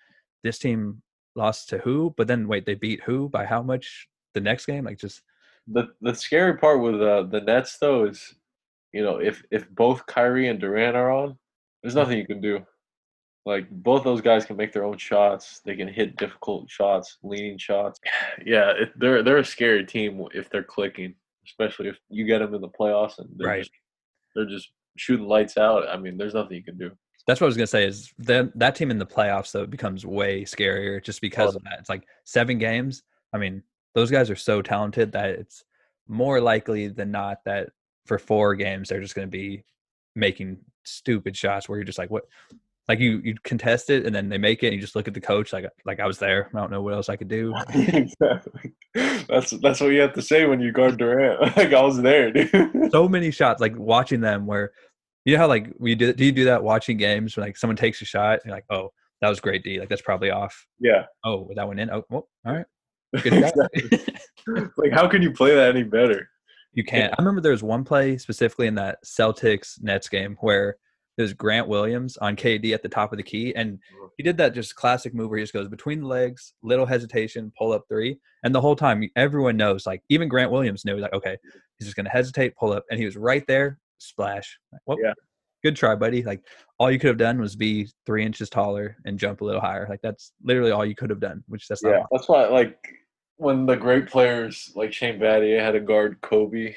this 0.42 0.58
team 0.58 1.02
lost 1.36 1.68
to 1.70 1.78
who, 1.78 2.14
but 2.16 2.26
then 2.26 2.48
wait, 2.48 2.66
they 2.66 2.74
beat 2.74 3.02
who 3.02 3.28
by 3.28 3.44
how 3.44 3.62
much 3.62 4.08
the 4.34 4.40
next 4.40 4.66
game? 4.66 4.84
Like 4.84 4.98
just 4.98 5.22
The 5.66 5.88
the 6.00 6.14
scary 6.14 6.56
part 6.56 6.80
with 6.80 7.00
uh, 7.00 7.24
the 7.24 7.40
Nets 7.40 7.78
though 7.78 8.04
is, 8.04 8.34
you 8.92 9.02
know, 9.02 9.18
if 9.18 9.42
if 9.50 9.68
both 9.70 10.06
Kyrie 10.06 10.48
and 10.48 10.60
Durant 10.60 10.96
are 10.96 11.10
on, 11.10 11.38
there's 11.82 11.94
nothing 11.94 12.18
you 12.18 12.26
can 12.26 12.40
do. 12.40 12.64
Like 13.46 13.68
both 13.70 14.04
those 14.04 14.20
guys 14.22 14.46
can 14.46 14.56
make 14.56 14.72
their 14.72 14.84
own 14.84 14.96
shots. 14.96 15.60
They 15.64 15.76
can 15.76 15.88
hit 15.88 16.16
difficult 16.16 16.70
shots, 16.70 17.18
leaning 17.22 17.58
shots. 17.58 18.00
Yeah, 18.46 18.70
it, 18.70 18.92
they're 18.98 19.22
they're 19.22 19.38
a 19.38 19.44
scary 19.44 19.84
team 19.84 20.24
if 20.34 20.48
they're 20.50 20.62
clicking, 20.64 21.14
especially 21.46 21.88
if 21.88 21.98
you 22.08 22.24
get 22.26 22.38
them 22.40 22.54
in 22.54 22.60
the 22.60 22.68
playoffs 22.68 23.18
and 23.18 23.28
they're 23.36 23.48
Right. 23.48 23.58
just 23.60 23.70
they're 24.34 24.46
just 24.46 24.70
shooting 24.96 25.26
lights 25.26 25.56
out. 25.58 25.88
I 25.88 25.96
mean, 25.96 26.16
there's 26.16 26.34
nothing 26.34 26.56
you 26.56 26.64
can 26.64 26.78
do. 26.78 26.90
that's 27.26 27.40
what 27.40 27.46
I 27.46 27.52
was 27.52 27.56
gonna 27.56 27.66
say 27.66 27.86
is 27.86 28.12
that 28.18 28.50
that 28.58 28.74
team 28.74 28.90
in 28.90 28.98
the 28.98 29.06
playoffs 29.06 29.52
though 29.52 29.66
becomes 29.66 30.04
way 30.06 30.42
scarier 30.44 31.02
just 31.02 31.20
because 31.20 31.54
Oh. 31.54 31.58
of 31.58 31.64
that. 31.64 31.78
It's 31.80 31.88
like 31.88 32.06
seven 32.24 32.58
games. 32.58 33.02
I 33.32 33.38
mean, 33.38 33.62
those 33.94 34.10
guys 34.10 34.30
are 34.30 34.36
so 34.36 34.60
talented 34.62 35.12
that 35.12 35.30
it's 35.30 35.64
more 36.08 36.40
likely 36.40 36.88
than 36.88 37.10
not 37.10 37.38
that 37.44 37.70
for 38.06 38.18
four 38.18 38.54
games 38.54 38.88
they're 38.88 39.00
just 39.00 39.14
gonna 39.14 39.26
be 39.26 39.64
making 40.14 40.58
stupid 40.84 41.34
shots 41.36 41.68
where 41.68 41.78
you're 41.78 41.84
just 41.84 41.98
like, 41.98 42.10
what? 42.10 42.24
Like 42.86 43.00
you 43.00 43.20
you 43.24 43.34
contest 43.44 43.88
it 43.88 44.04
and 44.04 44.14
then 44.14 44.28
they 44.28 44.36
make 44.36 44.62
it 44.62 44.66
and 44.66 44.74
you 44.74 44.80
just 44.80 44.94
look 44.94 45.08
at 45.08 45.14
the 45.14 45.20
coach 45.20 45.52
like 45.52 45.64
like 45.86 46.00
I 46.00 46.06
was 46.06 46.18
there. 46.18 46.50
I 46.54 46.58
don't 46.58 46.70
know 46.70 46.82
what 46.82 46.92
else 46.92 47.08
I 47.08 47.16
could 47.16 47.28
do. 47.28 47.54
exactly. 47.74 48.74
That's 48.94 49.50
that's 49.62 49.80
what 49.80 49.88
you 49.88 50.00
have 50.00 50.12
to 50.14 50.22
say 50.22 50.44
when 50.44 50.60
you 50.60 50.70
guard 50.70 50.98
Durant. 50.98 51.40
like 51.56 51.72
I 51.72 51.82
was 51.82 52.02
there, 52.02 52.30
dude. 52.30 52.90
so 52.92 53.08
many 53.08 53.30
shots 53.30 53.60
like 53.60 53.76
watching 53.78 54.20
them 54.20 54.44
where 54.44 54.72
you 55.24 55.34
know 55.34 55.38
how 55.38 55.48
like 55.48 55.72
we 55.78 55.94
do 55.94 56.12
do 56.12 56.24
you 56.24 56.32
do 56.32 56.44
that 56.44 56.62
watching 56.62 56.96
games 56.96 57.36
when 57.36 57.46
like 57.46 57.56
someone 57.56 57.76
takes 57.76 58.00
a 58.02 58.04
shot 58.04 58.34
and 58.34 58.42
you're 58.46 58.54
like 58.54 58.66
oh 58.70 58.90
that 59.20 59.28
was 59.28 59.40
great 59.40 59.62
d 59.64 59.80
like 59.80 59.88
that's 59.88 60.02
probably 60.02 60.30
off 60.30 60.66
yeah. 60.80 61.04
oh 61.24 61.48
that 61.54 61.66
went 61.66 61.80
in 61.80 61.90
oh 61.90 62.02
well, 62.10 62.28
all 62.46 62.52
right 62.52 62.66
like 64.76 64.92
how 64.92 65.08
can 65.08 65.22
you 65.22 65.32
play 65.32 65.54
that 65.54 65.74
any 65.74 65.84
better? 65.84 66.28
you 66.72 66.84
can't 66.84 67.12
i 67.16 67.22
remember 67.22 67.40
there 67.40 67.52
was 67.52 67.62
one 67.62 67.84
play 67.84 68.18
specifically 68.18 68.66
in 68.66 68.74
that 68.74 68.98
celtics 69.04 69.80
nets 69.80 70.08
game 70.08 70.36
where 70.40 70.76
there's 71.16 71.32
grant 71.32 71.68
williams 71.68 72.16
on 72.18 72.36
kd 72.36 72.72
at 72.74 72.82
the 72.82 72.88
top 72.88 73.12
of 73.12 73.16
the 73.16 73.22
key 73.22 73.54
and 73.54 73.78
he 74.16 74.22
did 74.22 74.36
that 74.36 74.54
just 74.54 74.74
classic 74.74 75.14
move 75.14 75.30
where 75.30 75.38
he 75.38 75.42
just 75.42 75.52
goes 75.52 75.68
between 75.68 76.00
the 76.00 76.06
legs 76.06 76.54
little 76.62 76.86
hesitation 76.86 77.52
pull 77.56 77.72
up 77.72 77.84
three 77.88 78.18
and 78.42 78.54
the 78.54 78.60
whole 78.60 78.76
time 78.76 79.08
everyone 79.16 79.56
knows 79.56 79.86
like 79.86 80.02
even 80.08 80.28
grant 80.28 80.50
williams 80.50 80.84
knew 80.84 80.96
like 80.96 81.12
okay 81.12 81.36
he's 81.78 81.86
just 81.86 81.96
going 81.96 82.04
to 82.04 82.10
hesitate 82.10 82.54
pull 82.56 82.72
up 82.72 82.84
and 82.90 82.98
he 82.98 83.04
was 83.06 83.16
right 83.16 83.44
there 83.48 83.78
splash. 83.98 84.58
Like, 84.72 84.82
well, 84.86 84.98
Yeah. 85.02 85.12
good 85.62 85.76
try 85.76 85.94
buddy. 85.94 86.22
Like 86.22 86.42
all 86.78 86.90
you 86.90 86.98
could 86.98 87.08
have 87.08 87.16
done 87.16 87.40
was 87.40 87.56
be 87.56 87.88
three 88.04 88.24
inches 88.24 88.50
taller 88.50 88.96
and 89.06 89.18
jump 89.18 89.40
a 89.40 89.44
little 89.44 89.60
higher. 89.62 89.86
Like 89.88 90.00
that's 90.02 90.32
literally 90.42 90.72
all 90.72 90.84
you 90.84 90.94
could 90.94 91.10
have 91.10 91.20
done 91.20 91.42
which 91.48 91.66
that's 91.68 91.82
Yeah, 91.82 91.98
not 92.00 92.08
that's 92.12 92.28
why 92.28 92.46
like 92.48 92.78
when 93.36 93.64
the 93.66 93.76
great 93.76 94.06
players 94.08 94.70
like 94.76 94.92
Shane 94.92 95.18
Battier 95.18 95.58
had 95.60 95.72
to 95.72 95.80
guard 95.80 96.20
Kobe, 96.20 96.74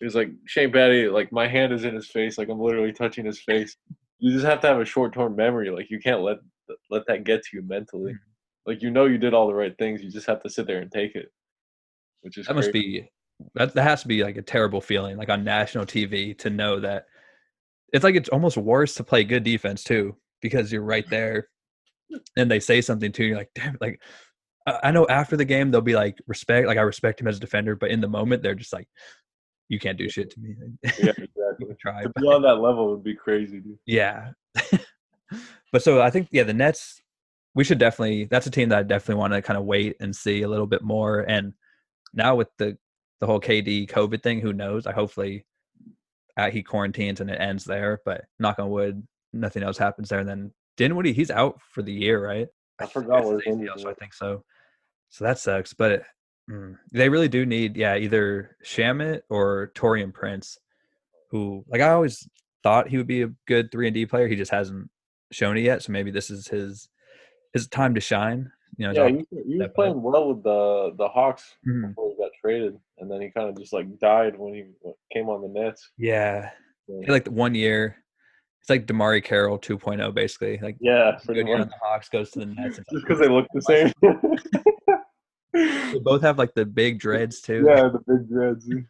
he 0.00 0.06
was 0.06 0.14
like 0.14 0.30
Shane 0.46 0.72
Battier, 0.72 1.12
like 1.12 1.30
my 1.30 1.46
hand 1.46 1.72
is 1.72 1.84
in 1.84 1.94
his 1.94 2.08
face, 2.08 2.38
like 2.38 2.48
I'm 2.48 2.60
literally 2.60 2.92
touching 2.92 3.26
his 3.26 3.40
face. 3.40 3.76
You 4.18 4.32
just 4.32 4.46
have 4.46 4.60
to 4.60 4.66
have 4.66 4.80
a 4.80 4.84
short 4.84 5.14
term 5.14 5.36
memory. 5.36 5.70
Like 5.70 5.90
you 5.90 6.00
can't 6.00 6.22
let 6.22 6.38
let 6.90 7.06
that 7.06 7.24
get 7.24 7.42
to 7.42 7.56
you 7.56 7.62
mentally. 7.62 8.12
Mm-hmm. 8.12 8.70
Like 8.70 8.82
you 8.82 8.90
know 8.90 9.04
you 9.04 9.18
did 9.18 9.34
all 9.34 9.46
the 9.46 9.54
right 9.54 9.76
things. 9.78 10.02
You 10.02 10.10
just 10.10 10.26
have 10.26 10.42
to 10.42 10.50
sit 10.50 10.66
there 10.66 10.80
and 10.80 10.90
take 10.90 11.14
it, 11.14 11.30
which 12.22 12.38
is 12.38 12.46
that 12.46 12.56
must 12.56 12.72
be 12.72 13.08
that, 13.54 13.74
that 13.74 13.82
has 13.82 14.02
to 14.02 14.08
be 14.08 14.22
like 14.22 14.36
a 14.36 14.42
terrible 14.42 14.80
feeling 14.80 15.16
like 15.16 15.28
on 15.28 15.44
national 15.44 15.86
tv 15.86 16.36
to 16.38 16.50
know 16.50 16.80
that 16.80 17.06
it's 17.92 18.04
like 18.04 18.14
it's 18.14 18.28
almost 18.28 18.56
worse 18.56 18.94
to 18.94 19.04
play 19.04 19.24
good 19.24 19.44
defense 19.44 19.82
too 19.82 20.16
because 20.42 20.70
you're 20.70 20.82
right 20.82 21.08
there 21.10 21.48
and 22.36 22.50
they 22.50 22.60
say 22.60 22.80
something 22.80 23.12
to 23.12 23.22
you 23.22 23.30
you're 23.30 23.38
like 23.38 23.50
damn 23.54 23.74
it," 23.74 23.80
like 23.80 24.00
I 24.66 24.78
I 24.84 24.90
know 24.90 25.06
after 25.08 25.36
the 25.36 25.44
game 25.44 25.70
they'll 25.70 25.80
be 25.80 25.96
like 25.96 26.18
respect 26.26 26.66
like 26.66 26.78
I 26.78 26.82
respect 26.82 27.20
him 27.20 27.28
as 27.28 27.38
a 27.38 27.40
defender 27.40 27.76
but 27.76 27.90
in 27.90 28.00
the 28.00 28.08
moment 28.08 28.42
they're 28.42 28.54
just 28.54 28.72
like 28.72 28.88
you 29.70 29.78
can't 29.78 29.96
do 29.96 30.08
shit 30.10 30.30
to 30.30 30.40
me. 30.40 30.54
Yeah, 30.98 31.12
exactly. 31.16 31.74
try 31.80 32.02
To 32.02 32.12
be 32.16 32.26
on 32.26 32.42
that 32.42 32.56
level 32.56 32.90
would 32.90 33.04
be 33.04 33.14
crazy, 33.14 33.60
dude. 33.60 33.78
yeah. 33.86 34.32
But 35.72 35.84
so 35.84 36.02
I 36.02 36.10
think 36.10 36.26
yeah 36.32 36.42
the 36.42 36.52
Nets 36.52 37.00
we 37.54 37.62
should 37.62 37.78
definitely 37.78 38.24
that's 38.24 38.48
a 38.48 38.50
team 38.50 38.70
that 38.70 38.78
I 38.80 38.82
definitely 38.82 39.20
want 39.20 39.32
to 39.32 39.40
kind 39.40 39.56
of 39.56 39.64
wait 39.64 39.96
and 40.00 40.14
see 40.14 40.42
a 40.42 40.48
little 40.48 40.66
bit 40.66 40.82
more. 40.82 41.20
And 41.20 41.52
now 42.12 42.34
with 42.34 42.48
the 42.58 42.76
the 43.20 43.26
whole 43.26 43.40
KD 43.40 43.88
COVID 43.88 44.20
thing 44.24 44.40
who 44.40 44.52
knows? 44.52 44.86
I 44.88 44.92
hopefully 44.92 45.46
uh, 46.36 46.50
he 46.50 46.64
quarantines 46.64 47.20
and 47.20 47.30
it 47.30 47.40
ends 47.40 47.64
there 47.64 48.00
but 48.04 48.24
knock 48.40 48.58
on 48.58 48.70
wood 48.70 49.06
nothing 49.32 49.62
else 49.62 49.78
happens 49.78 50.08
there. 50.08 50.18
And 50.18 50.28
then 50.28 50.52
Dinwiddie 50.76 51.12
he's 51.12 51.30
out 51.30 51.60
for 51.62 51.82
the 51.82 51.92
year 51.92 52.26
right? 52.26 52.48
I 52.80 52.86
think 52.86 52.92
forgot 52.92 53.18
that's 53.18 53.26
what 53.26 53.44
his 53.44 53.60
his 53.60 53.68
ACL, 53.68 53.80
so 53.80 53.90
I 53.90 53.94
think 53.94 54.12
so. 54.14 54.42
So 55.10 55.24
that 55.24 55.38
sucks 55.38 55.72
but 55.72 56.02
mm, 56.50 56.76
they 56.92 57.08
really 57.08 57.28
do 57.28 57.46
need 57.46 57.76
yeah 57.76 57.96
either 57.96 58.56
Shamet 58.64 59.22
or 59.28 59.70
Taurean 59.74 60.12
Prince 60.12 60.58
who 61.30 61.64
like 61.68 61.80
I 61.80 61.90
always 61.90 62.28
thought 62.62 62.88
he 62.88 62.96
would 62.96 63.06
be 63.06 63.22
a 63.22 63.30
good 63.46 63.70
three 63.70 63.86
and 63.86 63.94
D 63.94 64.04
player. 64.06 64.26
He 64.28 64.36
just 64.36 64.50
hasn't 64.50 64.90
shown 65.32 65.56
it 65.56 65.60
yet. 65.62 65.82
So 65.82 65.92
maybe 65.92 66.10
this 66.10 66.30
is 66.30 66.48
his 66.48 66.88
his 67.52 67.68
time 67.68 67.94
to 67.94 68.00
shine. 68.00 68.50
You 68.76 68.88
know, 68.88 68.92
Yeah, 68.92 69.08
he, 69.10 69.26
he 69.46 69.58
was 69.58 69.68
playing 69.74 70.00
well 70.02 70.28
with 70.34 70.42
the 70.42 70.92
the 70.96 71.08
Hawks 71.08 71.54
Mhm. 71.66 71.88
before 71.88 72.10
he 72.10 72.16
got 72.22 72.30
traded, 72.40 72.78
and 72.98 73.10
then 73.10 73.20
he 73.20 73.30
kind 73.30 73.48
of 73.48 73.56
just 73.58 73.72
like 73.72 73.98
died 73.98 74.38
when 74.38 74.54
he 74.54 74.64
came 75.12 75.28
on 75.28 75.42
the 75.42 75.48
Nets. 75.60 75.90
yeah, 75.96 76.50
had, 76.88 77.08
like 77.08 77.24
the 77.24 77.30
one 77.30 77.54
year. 77.54 77.96
It's 78.60 78.68
like 78.68 78.86
DeMarre 78.86 79.24
Carroll 79.24 79.58
2.0, 79.58 80.12
basically. 80.14 80.58
Like 80.62 80.76
yeah, 80.80 81.18
good 81.26 81.46
year 81.46 81.56
on 81.60 81.68
the 81.68 81.74
Hawks 81.82 82.10
goes 82.10 82.30
to 82.32 82.40
the 82.40 82.46
Nets. 82.46 82.76
Just 82.90 82.92
like, 82.92 83.02
because 83.02 83.18
they 83.18 83.28
look 83.28 83.46
the 83.54 83.62
same. 83.62 83.92
they 85.52 85.98
both 86.02 86.22
have 86.22 86.38
like 86.38 86.54
the 86.54 86.64
big 86.66 86.98
dreads 86.98 87.40
too. 87.40 87.64
yeah, 87.68 87.88
the 87.88 88.00
big 88.06 88.28
dreads. 88.28 88.68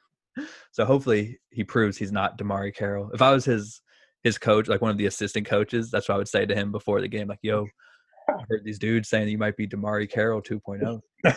So 0.73 0.85
hopefully 0.85 1.41
he 1.51 1.65
proves 1.65 1.99
he's 1.99 2.13
not 2.13 2.39
DeMarre 2.39 2.75
Carroll. 2.75 3.11
If 3.13 3.21
I 3.21 3.33
was 3.33 3.45
his 3.45 3.83
his 4.23 4.39
coach, 4.39 4.69
like 4.69 4.81
one 4.81 4.93
of 4.93 4.97
the 4.97 5.07
assistant 5.07 5.47
coaches, 5.47 5.91
that's 5.91 6.09
what 6.09 6.15
I 6.15 6.19
would 6.19 6.29
say 6.29 6.47
to 6.47 6.55
him 6.55 6.71
before 6.73 7.01
the 7.01 7.09
game. 7.09 7.27
Like, 7.29 7.41
yo, 7.43 7.67
I 8.29 8.43
heard 8.49 8.63
these 8.65 8.79
dudes 8.79 9.09
saying 9.09 9.29
you 9.29 9.39
might 9.39 9.57
be 9.57 9.67
DeMarre 9.67 10.09
Carroll 10.09 10.41
oh." 10.51 11.01
2.0. 11.27 11.37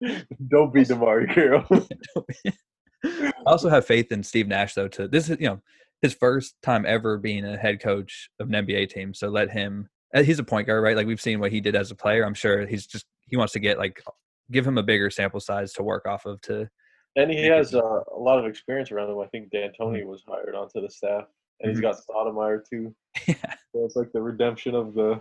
Don't 0.48 0.72
be 0.72 0.82
DeMarre 0.84 1.32
Carroll. 1.32 1.64
I 3.04 3.32
also 3.46 3.68
have 3.68 3.86
faith 3.86 4.10
in 4.10 4.22
Steve 4.22 4.48
Nash 4.48 4.74
though. 4.74 4.88
To 4.88 5.06
this 5.06 5.28
is 5.28 5.38
you 5.38 5.46
know 5.46 5.60
his 6.02 6.14
first 6.14 6.54
time 6.62 6.84
ever 6.86 7.18
being 7.18 7.44
a 7.44 7.56
head 7.56 7.80
coach 7.80 8.30
of 8.40 8.48
an 8.52 8.66
NBA 8.66 8.88
team. 8.90 9.14
So 9.14 9.28
let 9.28 9.50
him. 9.50 9.88
uh, 10.14 10.22
He's 10.22 10.38
a 10.38 10.44
point 10.44 10.66
guard, 10.66 10.82
right? 10.82 10.96
Like 10.96 11.06
we've 11.06 11.20
seen 11.20 11.40
what 11.40 11.52
he 11.52 11.60
did 11.60 11.76
as 11.76 11.90
a 11.90 11.94
player. 11.94 12.24
I'm 12.24 12.34
sure 12.34 12.66
he's 12.66 12.86
just 12.86 13.04
he 13.28 13.36
wants 13.36 13.52
to 13.52 13.60
get 13.60 13.78
like 13.78 14.02
give 14.50 14.66
him 14.66 14.78
a 14.78 14.82
bigger 14.82 15.10
sample 15.10 15.40
size 15.40 15.72
to 15.74 15.82
work 15.82 16.06
off 16.06 16.26
of. 16.26 16.40
To 16.42 16.68
and 17.16 17.30
he 17.30 17.44
has 17.44 17.74
uh, 17.74 18.00
a 18.14 18.18
lot 18.18 18.38
of 18.38 18.46
experience 18.46 18.90
around 18.90 19.10
him. 19.10 19.18
I 19.18 19.26
think 19.26 19.50
D'Antoni 19.50 20.04
was 20.04 20.22
hired 20.26 20.54
onto 20.54 20.80
the 20.80 20.90
staff, 20.90 21.24
and 21.60 21.70
he's 21.70 21.80
got 21.80 21.96
Stoudemire 21.96 22.60
too. 22.68 22.94
yeah, 23.26 23.54
So 23.72 23.84
it's 23.84 23.96
like 23.96 24.12
the 24.12 24.22
redemption 24.22 24.74
of 24.74 24.94
the 24.94 25.20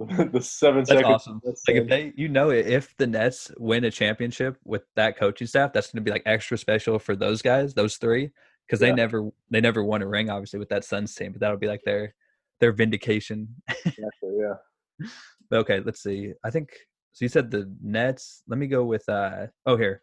the 0.32 0.40
seven 0.40 0.78
that's 0.78 0.90
second. 0.90 1.04
awesome. 1.04 1.40
Like 1.44 1.76
if 1.76 1.88
they, 1.88 2.12
you 2.16 2.28
know, 2.28 2.50
if 2.50 2.96
the 2.96 3.06
Nets 3.06 3.50
win 3.58 3.84
a 3.84 3.90
championship 3.90 4.56
with 4.64 4.82
that 4.96 5.18
coaching 5.18 5.46
staff, 5.46 5.72
that's 5.72 5.92
going 5.92 6.02
to 6.02 6.08
be 6.08 6.10
like 6.10 6.22
extra 6.24 6.56
special 6.56 6.98
for 6.98 7.14
those 7.14 7.42
guys, 7.42 7.74
those 7.74 7.96
three, 7.98 8.30
because 8.66 8.80
they 8.80 8.92
never 8.92 9.28
they 9.50 9.60
never 9.60 9.84
won 9.84 10.00
a 10.00 10.06
ring, 10.06 10.30
obviously, 10.30 10.58
with 10.58 10.70
that 10.70 10.84
Suns 10.84 11.14
team. 11.14 11.32
But 11.32 11.40
that'll 11.40 11.58
be 11.58 11.66
like 11.66 11.82
their 11.84 12.14
their 12.60 12.72
vindication 12.72 13.48
Exactly, 13.68 14.38
yeah. 14.38 15.06
But 15.50 15.58
okay, 15.60 15.80
let's 15.80 16.02
see. 16.02 16.32
I 16.44 16.50
think 16.50 16.70
so. 17.12 17.24
You 17.24 17.28
said 17.28 17.50
the 17.50 17.72
Nets. 17.82 18.42
Let 18.48 18.58
me 18.58 18.66
go 18.66 18.84
with 18.84 19.08
uh 19.08 19.46
oh 19.66 19.76
here, 19.76 20.00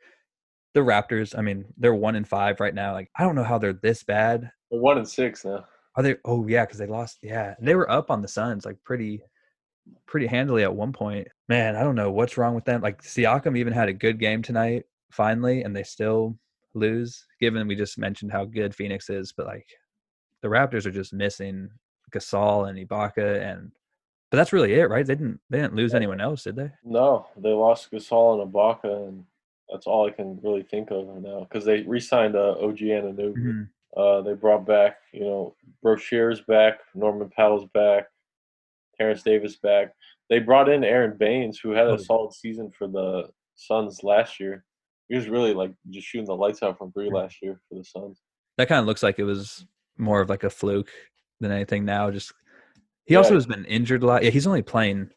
the 0.74 0.82
Raptors. 0.82 1.38
I 1.38 1.41
mean, 1.41 1.66
they're 1.78 1.95
one 1.95 2.16
in 2.16 2.26
five 2.26 2.60
right 2.60 2.74
now. 2.74 2.93
Like 2.93 3.10
I 3.18 3.24
don't 3.24 3.36
know 3.36 3.43
how 3.43 3.58
they're 3.58 3.74
this 3.74 4.03
bad. 4.03 4.49
They're 4.72 4.80
one 4.80 4.97
and 4.97 5.08
six 5.08 5.45
now. 5.45 5.66
Are 5.95 6.03
they? 6.03 6.16
Oh 6.26 6.47
yeah, 6.47 6.66
because 6.66 6.78
they 6.78 6.88
lost. 6.88 7.20
Yeah, 7.22 7.55
they 7.60 7.76
were 7.76 7.89
up 7.91 8.12
on 8.12 8.22
the 8.22 8.28
Suns 8.28 8.66
like 8.66 8.78
pretty, 8.84 9.22
pretty 10.05 10.28
handily 10.28 10.64
at 10.64 10.76
one 10.76 10.93
point. 10.93 11.28
Man, 11.49 11.76
I 11.76 11.84
don't 11.84 11.95
know 11.95 12.12
what's 12.12 12.38
wrong 12.38 12.55
with 12.55 12.66
them. 12.66 12.82
Like 12.82 13.01
Siakam 13.01 13.58
even 13.58 13.74
had 13.74 13.89
a 13.89 13.93
good 13.93 14.20
game 14.20 14.41
tonight 14.41 14.86
finally, 15.12 15.64
and 15.64 15.76
they 15.76 15.84
still 15.84 16.38
lose. 16.76 17.26
Given 17.39 17.68
we 17.68 17.76
just 17.76 17.97
mentioned 17.97 18.32
how 18.32 18.45
good 18.45 18.76
Phoenix 18.76 19.10
is, 19.10 19.34
but 19.36 19.47
like 19.47 19.68
the 20.41 20.49
Raptors 20.49 20.86
are 20.86 20.91
just 20.91 21.14
missing 21.14 21.70
Gasol 22.14 22.70
and 22.70 22.78
Ibaka 22.78 23.41
and. 23.41 23.72
But 24.30 24.38
that's 24.38 24.51
really 24.53 24.73
it, 24.73 24.89
right? 24.89 25.05
They 25.05 25.15
didn't. 25.15 25.39
They 25.49 25.59
didn't 25.59 25.75
lose 25.75 25.93
anyone 25.93 26.19
else, 26.19 26.43
did 26.43 26.55
they? 26.57 26.71
No, 26.84 27.28
they 27.38 27.51
lost 27.51 27.91
Gasol 27.91 28.41
and 28.41 28.51
Ibaka, 28.51 29.07
and 29.07 29.25
that's 29.71 29.88
all 29.88 30.05
I 30.07 30.11
can 30.11 30.39
really 30.43 30.63
think 30.63 30.91
of 30.91 31.07
right 31.07 31.21
now 31.21 31.41
because 31.49 31.63
they 31.65 31.82
re-signed 31.82 32.36
uh, 32.36 32.55
OG 32.61 32.78
Anunoby. 32.80 33.36
Mhm. 33.38 33.69
Uh, 33.95 34.21
they 34.21 34.34
brought 34.34 34.65
back, 34.65 34.97
you 35.13 35.21
know, 35.21 35.55
Boucher's 35.82 36.41
back, 36.41 36.80
Norman 36.93 37.30
Powell's 37.30 37.67
back, 37.73 38.07
Terrence 38.97 39.23
Davis 39.23 39.55
back. 39.55 39.93
They 40.30 40.39
brought 40.39 40.69
in 40.69 40.84
Aron 40.84 41.17
Baynes, 41.17 41.59
who 41.59 41.71
had 41.71 41.88
Oh. 41.88 41.93
a 41.93 41.99
solid 41.99 42.34
season 42.34 42.69
for 42.71 42.88
the 42.88 43.30
Suns 43.55 44.03
last 44.03 44.39
year. 44.39 44.65
He 45.07 45.15
was 45.15 45.30
really 45.30 45.53
like 45.53 45.71
just 45.89 46.05
shooting 46.07 46.25
the 46.28 46.36
lights 46.36 46.61
out 46.61 46.78
from 46.78 46.91
three 46.91 47.09
last 47.09 47.41
year 47.41 47.59
for 47.69 47.75
the 47.75 47.84
Suns. 47.86 48.21
That 48.57 48.67
kind 48.67 48.80
of 48.82 48.86
looks 48.86 49.03
like 49.03 49.19
it 49.19 49.23
was 49.23 49.65
more 49.97 50.19
of 50.21 50.30
like 50.30 50.43
a 50.43 50.49
fluke 50.49 50.91
than 51.39 51.51
anything 51.51 51.86
now. 51.86 52.11
Just 52.11 52.34
he 53.08 53.14
Yeah. 53.14 53.20
also 53.20 53.34
has 53.34 53.45
been 53.47 53.66
injured 53.66 54.03
a 54.03 54.05
lot. 54.05 54.24
Yeah, 54.24 54.30
he's 54.30 54.45
only 54.47 54.62
playing 54.62 55.10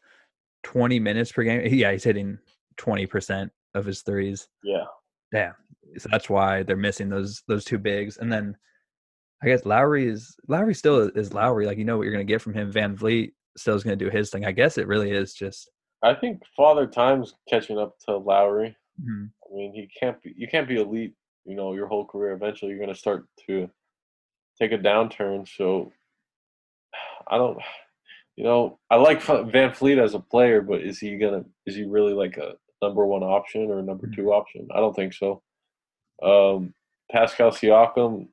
20 0.63 0.99
minutes 0.99 1.31
per 1.31 1.43
game. 1.43 1.61
Yeah, 1.73 1.91
he's 1.91 2.03
hitting 2.03 2.37
20% 2.77 3.49
of 3.75 3.85
his 3.85 4.01
threes. 4.01 4.47
Yeah. 4.63 4.85
Yeah. 5.31 5.53
So 5.97 6.09
that's 6.11 6.29
why 6.29 6.63
they're 6.63 6.75
missing 6.77 7.09
those 7.09 7.43
those 7.47 7.65
two 7.65 7.77
bigs. 7.77 8.17
And 8.17 8.31
then 8.31 8.55
I 9.43 9.47
guess 9.47 9.65
Lowry 9.65 10.07
is 10.07 10.35
Lowry 10.47 10.73
still 10.73 11.09
is 11.15 11.33
Lowry. 11.33 11.65
Like 11.65 11.77
you 11.77 11.85
know 11.85 11.97
what 11.97 12.03
you're 12.03 12.11
gonna 12.13 12.23
get 12.23 12.41
from 12.41 12.53
him. 12.53 12.71
VanVleet 12.71 13.31
still 13.57 13.75
is 13.75 13.83
gonna 13.83 13.95
do 13.95 14.09
his 14.09 14.29
thing. 14.29 14.45
I 14.45 14.51
guess 14.51 14.77
it 14.77 14.87
really 14.87 15.11
is 15.11 15.33
just 15.33 15.69
I 16.03 16.13
think 16.13 16.41
Father 16.55 16.87
Time's 16.87 17.35
catching 17.49 17.77
up 17.77 17.95
to 18.07 18.17
Lowry. 18.17 18.75
mhm. 19.01 19.29
I 19.45 19.53
mean, 19.53 19.73
he 19.73 19.89
can't 19.99 20.21
be. 20.23 20.33
You 20.37 20.47
can't 20.47 20.67
be 20.67 20.77
elite. 20.79 21.13
You 21.45 21.55
know, 21.55 21.73
your 21.73 21.87
whole 21.87 22.05
career. 22.05 22.31
Eventually, 22.33 22.69
you're 22.71 22.79
going 22.79 22.93
to 22.93 22.95
start 22.99 23.25
to 23.47 23.69
take 24.59 24.71
a 24.71 24.77
downturn. 24.77 25.47
So, 25.47 25.91
I 27.27 27.37
don't. 27.37 27.59
You 28.37 28.45
know, 28.45 28.79
I 28.89 28.95
like 28.95 29.21
VanVleet 29.21 30.01
as 30.01 30.13
a 30.13 30.19
player, 30.19 30.61
but 30.61 30.81
is 30.81 30.99
he 30.99 31.17
gonna? 31.17 31.43
Is 31.65 31.75
he 31.75 31.83
really 31.83 32.13
like 32.13 32.37
a 32.37 32.53
number 32.81 33.05
one 33.05 33.23
option 33.23 33.69
or 33.69 33.79
a 33.79 33.83
number 33.83 34.07
Mhm. 34.07 34.15
two 34.15 34.33
option? 34.33 34.67
I 34.73 34.79
don't 34.79 34.95
think 34.95 35.13
so. 35.13 35.41
Um, 36.23 36.73
Pascal 37.11 37.51
Siakam, 37.51 38.29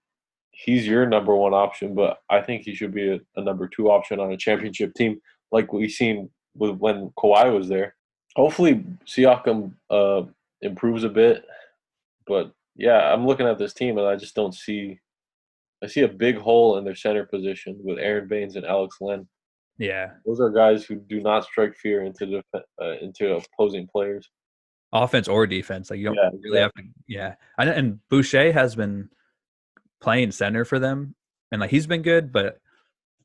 he's 0.52 0.86
your 0.86 1.06
number 1.06 1.34
one 1.34 1.52
option, 1.54 1.94
but 1.94 2.18
I 2.30 2.40
think 2.40 2.62
he 2.62 2.74
should 2.74 2.92
be 2.94 3.10
a, 3.12 3.20
a 3.36 3.42
number 3.42 3.66
two 3.68 3.90
option 3.90 4.20
on 4.20 4.32
a 4.32 4.36
championship 4.36 4.94
team, 4.94 5.20
like 5.52 5.72
we 5.72 5.88
seen 5.88 6.30
with 6.56 6.76
when 6.78 7.10
Kawhi 7.18 7.52
was 7.56 7.68
there. 7.68 7.96
Hopefully, 8.36 8.84
Siakam 9.06 9.72
uh, 9.90 10.22
improves 10.62 11.02
a 11.04 11.08
bit, 11.08 11.44
but 12.26 12.52
yeah, 12.76 13.12
I'm 13.12 13.26
looking 13.26 13.46
at 13.46 13.58
this 13.58 13.74
team 13.74 13.98
and 13.98 14.06
I 14.06 14.14
just 14.16 14.34
don't 14.36 14.54
see. 14.54 15.00
I 15.82 15.86
see 15.86 16.00
a 16.02 16.08
big 16.08 16.36
hole 16.36 16.78
in 16.78 16.84
their 16.84 16.94
center 16.96 17.24
position 17.24 17.76
with 17.82 17.98
Aron 17.98 18.28
Baynes 18.28 18.56
and 18.56 18.64
Alex 18.66 18.96
Len. 19.00 19.26
yeah. 19.78 20.10
Those 20.26 20.40
are 20.40 20.50
guys 20.50 20.84
who 20.84 20.96
do 20.96 21.20
not 21.20 21.44
strike 21.44 21.74
fear 21.76 22.02
into 22.04 22.26
def- 22.26 22.62
uh, 22.82 22.98
into 23.00 23.36
opposing 23.36 23.86
players. 23.86 24.28
Offense 24.92 25.28
or 25.28 25.46
defense. 25.46 25.90
Like 25.90 25.98
you 26.00 26.06
don't 26.06 26.16
Yeah, 26.16 26.30
really 26.42 26.60
have 26.60 26.72
to 26.74 26.82
yeah. 27.06 27.34
And 27.58 27.68
and 27.70 27.98
Boucher 28.08 28.52
has 28.52 28.74
been 28.74 29.08
playing 30.00 30.32
center 30.32 30.64
for 30.64 30.78
them. 30.78 31.14
And 31.52 31.60
like 31.60 31.70
he's 31.70 31.86
been 31.86 32.02
good, 32.02 32.32
but 32.32 32.58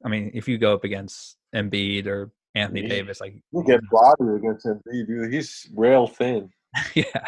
I 0.05 0.09
mean, 0.09 0.31
if 0.33 0.47
you 0.47 0.57
go 0.57 0.73
up 0.73 0.83
against 0.83 1.37
Embiid 1.55 2.05
or 2.07 2.31
Anthony 2.55 2.81
Yeah. 2.81 2.89
Davis, 2.89 3.19
like 3.21 3.35
He'll 3.51 3.63
get 3.63 3.79
bodied 3.89 4.35
against 4.35 4.65
Embiid, 4.65 5.07
dude. 5.07 5.33
He's 5.33 5.69
rail 5.75 6.05
thin. 6.07 6.49
yeah. 6.93 7.27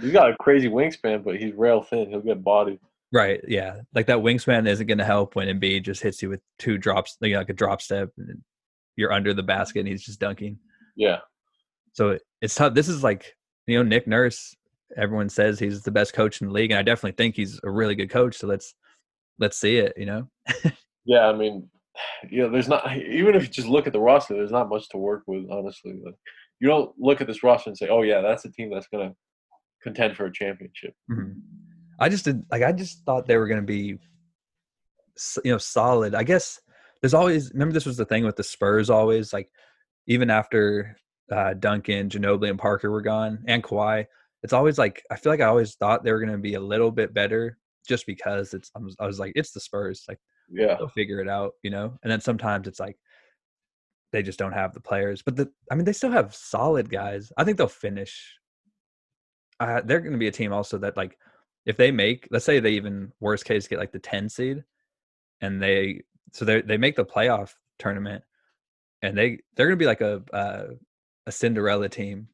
He's 0.00 0.12
got 0.12 0.30
a 0.30 0.36
crazy 0.36 0.68
wingspan, 0.68 1.24
but 1.24 1.36
he's 1.36 1.54
rail 1.54 1.80
thin. 1.82 2.10
He'll 2.10 2.20
get 2.20 2.44
bodied. 2.44 2.78
Right. 3.16 3.40
Yeah. 3.48 3.80
Like 3.94 4.06
that 4.06 4.18
wingspan 4.18 4.68
isn't 4.68 4.86
going 4.86 4.98
to 4.98 5.04
help 5.04 5.34
when 5.36 5.48
Embiid 5.48 5.84
just 5.84 6.02
hits 6.02 6.20
you 6.22 6.28
with 6.28 6.40
two 6.58 6.76
drops, 6.76 7.16
you 7.22 7.32
know, 7.32 7.38
like 7.38 7.48
a 7.48 7.54
drop 7.54 7.80
step, 7.80 8.10
and 8.18 8.42
you're 8.96 9.12
under 9.12 9.32
the 9.32 9.42
basket 9.42 9.80
and 9.80 9.88
he's 9.88 10.04
just 10.04 10.20
dunking. 10.20 10.58
Yeah, 10.96 11.18
So 11.94 12.10
it- 12.10 12.22
it's 12.42 12.54
tough. 12.54 12.74
This 12.74 12.88
is 12.88 13.02
like, 13.02 13.34
you 13.66 13.76
know, 13.78 13.82
Nick 13.82 14.06
Nurse. 14.06 14.54
Everyone 14.96 15.28
says 15.28 15.58
he's 15.58 15.82
the 15.82 15.90
best 15.90 16.12
coach 16.12 16.40
in 16.40 16.46
the 16.48 16.52
league, 16.52 16.70
and 16.70 16.78
I 16.78 16.82
definitely 16.82 17.16
think 17.16 17.34
he's 17.36 17.58
a 17.64 17.70
really 17.70 17.94
good 17.94 18.10
coach. 18.10 18.36
So 18.36 18.46
let's 18.46 18.74
let's 19.38 19.56
see 19.58 19.78
it. 19.78 19.92
You 19.96 20.06
know. 20.06 20.28
yeah. 21.04 21.26
I 21.26 21.32
mean, 21.32 21.68
you 22.30 22.42
know, 22.42 22.50
there's 22.50 22.68
not 22.68 22.94
even 22.96 23.34
if 23.34 23.42
you 23.42 23.48
just 23.48 23.66
look 23.68 23.86
at 23.86 23.92
the 23.92 24.00
roster, 24.00 24.34
there's 24.34 24.52
not 24.52 24.68
much 24.68 24.88
to 24.90 24.98
work 24.98 25.22
with. 25.26 25.44
Honestly, 25.50 25.94
like 26.04 26.14
you 26.60 26.68
don't 26.68 26.92
look 26.98 27.20
at 27.20 27.26
this 27.26 27.42
roster 27.42 27.70
and 27.70 27.76
say, 27.76 27.88
"Oh 27.88 28.02
yeah, 28.02 28.20
that's 28.20 28.44
a 28.44 28.52
team 28.52 28.70
that's 28.72 28.88
gonna 28.88 29.12
contend 29.82 30.16
for 30.16 30.26
a 30.26 30.32
championship." 30.32 30.94
Mhm. 31.10 31.40
I 31.98 32.08
just 32.08 32.24
did 32.24 32.44
like 32.50 32.62
I 32.62 32.72
just 32.72 33.04
thought 33.04 33.26
they 33.26 33.36
were 33.36 33.48
going 33.48 33.60
to 33.60 33.66
be, 33.66 33.98
you 35.44 35.52
know, 35.52 35.58
solid. 35.58 36.14
I 36.14 36.22
guess 36.22 36.60
there's 37.00 37.14
always 37.14 37.52
remember 37.52 37.72
this 37.72 37.86
was 37.86 37.96
the 37.96 38.04
thing 38.04 38.24
with 38.24 38.36
the 38.36 38.42
Spurs 38.44 38.90
always 38.90 39.32
like 39.32 39.50
even 40.06 40.30
after 40.30 40.96
uh, 41.32 41.54
Duncan, 41.54 42.08
Ginobili, 42.08 42.50
and 42.50 42.58
Parker 42.58 42.90
were 42.90 43.02
gone 43.02 43.44
and 43.46 43.62
Kawhi, 43.62 44.06
it's 44.42 44.52
always 44.52 44.78
like 44.78 45.02
I 45.10 45.16
feel 45.16 45.32
like 45.32 45.40
I 45.40 45.46
always 45.46 45.74
thought 45.74 46.04
they 46.04 46.12
were 46.12 46.20
going 46.20 46.32
to 46.32 46.38
be 46.38 46.54
a 46.54 46.60
little 46.60 46.90
bit 46.90 47.14
better 47.14 47.58
just 47.88 48.06
because 48.06 48.54
it's 48.54 48.70
I 48.76 48.80
was, 48.80 48.96
I 49.00 49.06
was 49.06 49.18
like 49.18 49.32
it's 49.34 49.52
the 49.52 49.60
Spurs 49.60 50.04
like 50.08 50.18
Yeah, 50.50 50.76
they'll 50.76 50.88
figure 50.88 51.20
it 51.20 51.28
out, 51.28 51.52
you 51.62 51.70
know. 51.70 51.98
And 52.02 52.10
then 52.10 52.20
sometimes 52.20 52.68
it's 52.68 52.80
like 52.80 52.96
they 54.12 54.22
just 54.22 54.38
don't 54.38 54.52
have 54.52 54.72
the 54.72 54.80
players, 54.80 55.22
but 55.22 55.36
the 55.36 55.50
I 55.70 55.74
mean 55.74 55.84
they 55.84 55.92
still 55.92 56.12
have 56.12 56.34
solid 56.34 56.90
guys. 56.90 57.32
I 57.36 57.44
think 57.44 57.58
they'll 57.58 57.68
finish. 57.68 58.34
Uh, 59.58 59.80
they're 59.84 60.00
going 60.00 60.12
to 60.12 60.18
be 60.18 60.28
a 60.28 60.32
team 60.32 60.52
also 60.52 60.78
that 60.78 60.96
like 60.96 61.16
if 61.66 61.76
they 61.76 61.90
make 61.90 62.26
let's 62.30 62.44
say 62.44 62.58
they 62.58 62.70
even 62.70 63.12
worst 63.20 63.44
case 63.44 63.68
get 63.68 63.78
like 63.78 63.92
the 63.92 63.98
10 63.98 64.28
seed 64.28 64.64
and 65.40 65.62
they 65.62 66.02
so 66.32 66.44
they 66.44 66.62
they 66.62 66.76
make 66.76 66.96
the 66.96 67.04
playoff 67.04 67.54
tournament 67.78 68.22
and 69.02 69.16
they 69.16 69.38
they're 69.54 69.66
going 69.66 69.78
to 69.78 69.82
be 69.82 69.86
like 69.86 70.00
a 70.00 70.22
uh, 70.32 70.66
a 71.26 71.32
Cinderella 71.32 71.88
team 71.88 72.28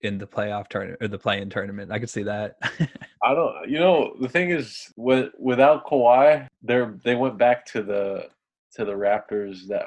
in 0.00 0.18
the 0.18 0.26
playoff 0.26 0.68
tournament 0.68 1.00
or 1.00 1.08
the 1.08 1.18
play-in 1.18 1.48
tournament. 1.48 1.92
I 1.92 1.98
could 1.98 2.10
see 2.10 2.24
that. 2.24 2.56
I 3.22 3.34
don't. 3.34 3.68
You 3.68 3.78
know, 3.78 4.16
the 4.20 4.28
thing 4.28 4.50
is, 4.50 4.92
with 4.96 5.30
without 5.38 5.86
Kawhi, 5.86 6.48
they 6.62 6.84
they 7.04 7.14
went 7.14 7.38
back 7.38 7.64
to 7.66 7.82
the 7.82 8.28
to 8.74 8.84
the 8.84 8.92
Raptors 8.92 9.66
that 9.68 9.86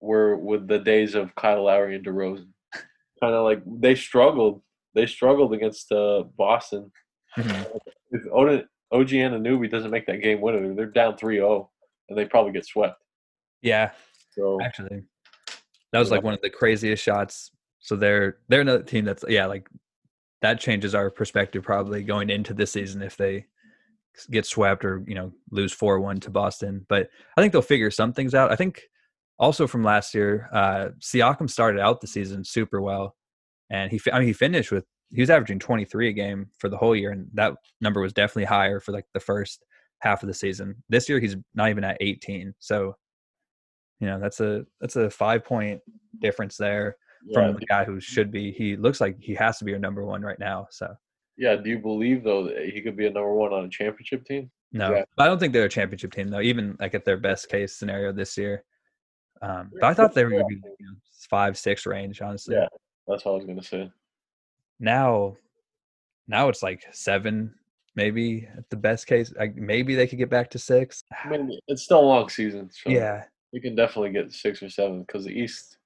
were 0.00 0.36
with 0.36 0.68
the 0.68 0.78
days 0.78 1.14
of 1.14 1.34
Kyle 1.34 1.64
Lowry 1.64 1.96
and 1.96 2.04
DeRozan. 2.04 2.48
Kind 3.20 3.34
of 3.34 3.44
like 3.44 3.62
they 3.66 3.94
struggled. 3.94 4.62
They 4.94 5.06
struggled 5.06 5.54
against 5.54 5.90
uh, 5.92 6.24
Boston. 6.36 6.90
Mhm. 7.36 7.80
If 8.10 8.22
Oda, 8.32 8.64
OG 8.92 9.08
Anunoby 9.10 9.70
doesn't 9.70 9.90
make 9.90 10.06
that 10.06 10.22
game 10.22 10.40
winner, 10.40 10.74
they're 10.74 10.86
down 10.86 11.16
3-0, 11.16 11.68
and 12.08 12.18
they 12.18 12.24
probably 12.24 12.52
get 12.52 12.66
swept. 12.66 13.00
yeah, 13.62 13.92
So 14.30 14.60
actually. 14.62 15.04
That 15.92 15.98
was 15.98 16.10
like 16.12 16.22
one 16.22 16.34
of 16.34 16.40
the 16.40 16.50
craziest 16.50 17.02
shots. 17.02 17.50
So 17.80 17.96
they're 17.96 18.38
they're 18.48 18.60
another 18.60 18.82
team 18.84 19.04
that's 19.04 19.24
yeah 19.28 19.46
like 19.46 19.68
that 20.40 20.60
changes 20.60 20.94
our 20.94 21.10
perspective 21.10 21.64
probably 21.64 22.02
going 22.04 22.30
into 22.30 22.54
this 22.54 22.70
season 22.72 23.02
if 23.02 23.16
they 23.16 23.46
get 24.30 24.46
swept 24.46 24.84
or 24.84 25.02
you 25.06 25.14
know 25.14 25.32
lose 25.50 25.74
4-1 25.74 26.20
to 26.22 26.30
boston. 26.30 26.86
But 26.88 27.10
i 27.36 27.40
think 27.40 27.52
they'll 27.52 27.62
figure 27.62 27.90
some 27.90 28.12
things 28.12 28.34
out. 28.34 28.52
I 28.52 28.56
think 28.56 28.82
also 29.38 29.66
from 29.66 29.82
last 29.82 30.14
year 30.14 30.48
uh 30.52 30.90
siakam 31.00 31.50
started 31.50 31.80
out 31.80 32.00
the 32.00 32.06
season 32.06 32.44
super 32.44 32.80
well 32.80 33.16
and 33.70 33.90
he 33.90 33.98
i 34.12 34.18
mean 34.18 34.28
he 34.28 34.32
finished 34.34 34.70
with 34.70 34.84
he 35.12 35.20
was 35.20 35.30
averaging 35.30 35.58
23 35.58 36.08
a 36.08 36.12
game 36.12 36.48
for 36.58 36.68
the 36.68 36.76
whole 36.76 36.94
year 36.94 37.10
and 37.10 37.28
that 37.34 37.54
number 37.80 38.00
was 38.00 38.12
definitely 38.12 38.44
higher 38.44 38.80
for 38.80 38.92
like 38.92 39.06
the 39.12 39.20
first 39.20 39.64
half 40.00 40.22
of 40.22 40.26
the 40.28 40.34
season 40.34 40.74
this 40.88 41.08
year 41.08 41.18
he's 41.18 41.36
not 41.54 41.70
even 41.70 41.84
at 41.84 41.96
18 42.00 42.54
so 42.58 42.94
you 44.00 44.06
know 44.06 44.18
that's 44.18 44.40
a 44.40 44.64
that's 44.80 44.96
a 44.96 45.10
five 45.10 45.44
point 45.44 45.80
difference 46.20 46.56
there 46.56 46.96
yeah, 47.26 47.34
from 47.34 47.54
the 47.54 47.66
guy 47.66 47.84
who 47.84 48.00
should 48.00 48.30
be 48.30 48.50
he 48.52 48.76
looks 48.76 49.00
like 49.00 49.16
he 49.20 49.34
has 49.34 49.58
to 49.58 49.64
be 49.64 49.70
your 49.70 49.80
number 49.80 50.04
one 50.04 50.22
right 50.22 50.38
now 50.38 50.66
so 50.70 50.92
yeah. 51.36 51.56
Do 51.56 51.70
you 51.70 51.78
believe 51.78 52.22
though 52.22 52.44
that 52.44 52.68
he 52.68 52.82
could 52.82 52.98
be 52.98 53.06
a 53.06 53.10
number 53.10 53.32
one 53.32 53.50
on 53.54 53.64
a 53.64 53.68
championship 53.68 54.26
team? 54.26 54.50
no 54.72 54.94
Yeah. 54.94 55.04
i 55.18 55.26
don't 55.26 55.38
think 55.38 55.52
they're 55.52 55.64
a 55.64 55.70
championship 55.70 56.12
team 56.12 56.28
though 56.28 56.40
even 56.40 56.76
like 56.78 56.94
at 56.94 57.04
their 57.04 57.16
best 57.16 57.48
case 57.48 57.76
scenario 57.76 58.12
this 58.12 58.36
year 58.38 58.64
um 59.42 59.70
but 59.72 59.84
i 59.84 59.94
thought 59.94 60.14
they 60.14 60.24
were 60.24 60.30
going 60.30 60.42
to 60.42 60.48
be 60.48 60.54
you 60.78 60.86
know, 60.86 60.94
five 61.28 61.58
six 61.58 61.86
range 61.86 62.22
honestly 62.22 62.54
Yeah. 62.54 62.66
That's 63.10 63.24
what 63.24 63.32
I 63.32 63.34
was 63.34 63.44
gonna 63.44 63.62
say. 63.62 63.90
Now 64.80 65.36
now 66.26 66.48
it's 66.48 66.62
like 66.62 66.82
seven 66.92 67.54
maybe 67.96 68.48
at 68.56 68.68
the 68.70 68.76
best 68.76 69.06
case 69.06 69.32
like 69.38 69.54
maybe 69.56 69.94
they 69.94 70.06
could 70.06 70.18
get 70.18 70.30
back 70.30 70.48
to 70.50 70.58
six 70.58 71.04
I 71.24 71.28
mean, 71.28 71.58
it's 71.68 71.82
still 71.82 72.00
a 72.00 72.02
long 72.02 72.28
season. 72.28 72.70
So 72.72 72.90
yeah 72.90 73.24
You 73.52 73.60
can 73.60 73.74
definitely 73.76 74.10
get 74.10 74.32
six 74.32 74.62
or 74.62 74.70
seven 74.70 75.00
because 75.02 75.24
the 75.24 75.32
East, 75.32 75.78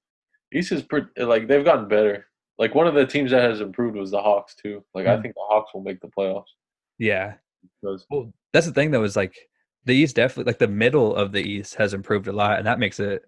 East 0.53 0.71
is 0.73 0.83
pretty 0.83 1.09
like 1.23 1.49
they've 1.49 1.65
gotten 1.65 1.89
better. 1.89 2.27
Like 2.59 2.75
one 2.75 2.87
of 2.87 2.95
the 2.95 3.07
teams 3.07 3.31
that 3.33 3.43
has 3.43 3.61
improved 3.61 3.97
was 3.97 4.11
the 4.13 4.21
Hawks 4.21 4.55
too. 4.55 4.85
Like 4.95 5.07
I 5.07 5.17
Mm. 5.17 5.23
think 5.23 5.35
the 5.35 5.41
Hawks 5.49 5.75
will 5.75 5.83
make 5.83 6.01
the 6.01 6.09
playoffs 6.17 6.53
yeah 6.99 7.35
because 7.83 8.07
Well, 8.11 8.33
that's 8.53 8.67
the 8.67 8.73
thing 8.73 8.91
though, 8.93 9.03
is 9.03 9.17
like 9.17 9.35
the 9.87 9.95
East 9.95 10.15
definitely 10.17 10.49
like 10.51 10.59
the 10.59 10.69
middle 10.69 11.17
of 11.17 11.33
the 11.33 11.43
East 11.43 11.75
has 11.77 11.95
improved 11.95 12.29
a 12.29 12.33
lot, 12.33 12.59
and 12.59 12.67
that 12.67 12.79
makes 12.79 13.01
it 13.01 13.23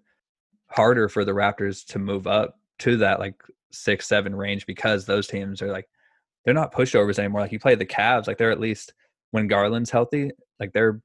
harder 0.69 1.09
for 1.09 1.25
the 1.25 1.31
Raptors 1.33 1.85
to 1.87 1.99
move 1.99 2.27
up 2.27 2.59
to 2.79 2.97
that 2.97 3.19
like 3.19 3.35
six, 3.71 4.07
seven 4.07 4.35
range 4.35 4.65
because 4.65 5.05
those 5.05 5.27
teams 5.27 5.61
are 5.61 5.71
like 5.71 5.87
they're 6.45 6.53
not 6.53 6.73
pushovers 6.73 7.19
anymore. 7.19 7.41
Like 7.41 7.51
you 7.51 7.59
play 7.59 7.75
the 7.75 7.85
Cavs, 7.85 8.27
like 8.27 8.37
they're 8.37 8.51
at 8.51 8.59
least 8.59 8.93
when 9.31 9.47
Garland's 9.47 9.91
healthy, 9.91 10.31
like 10.59 10.71
they're 10.73 11.01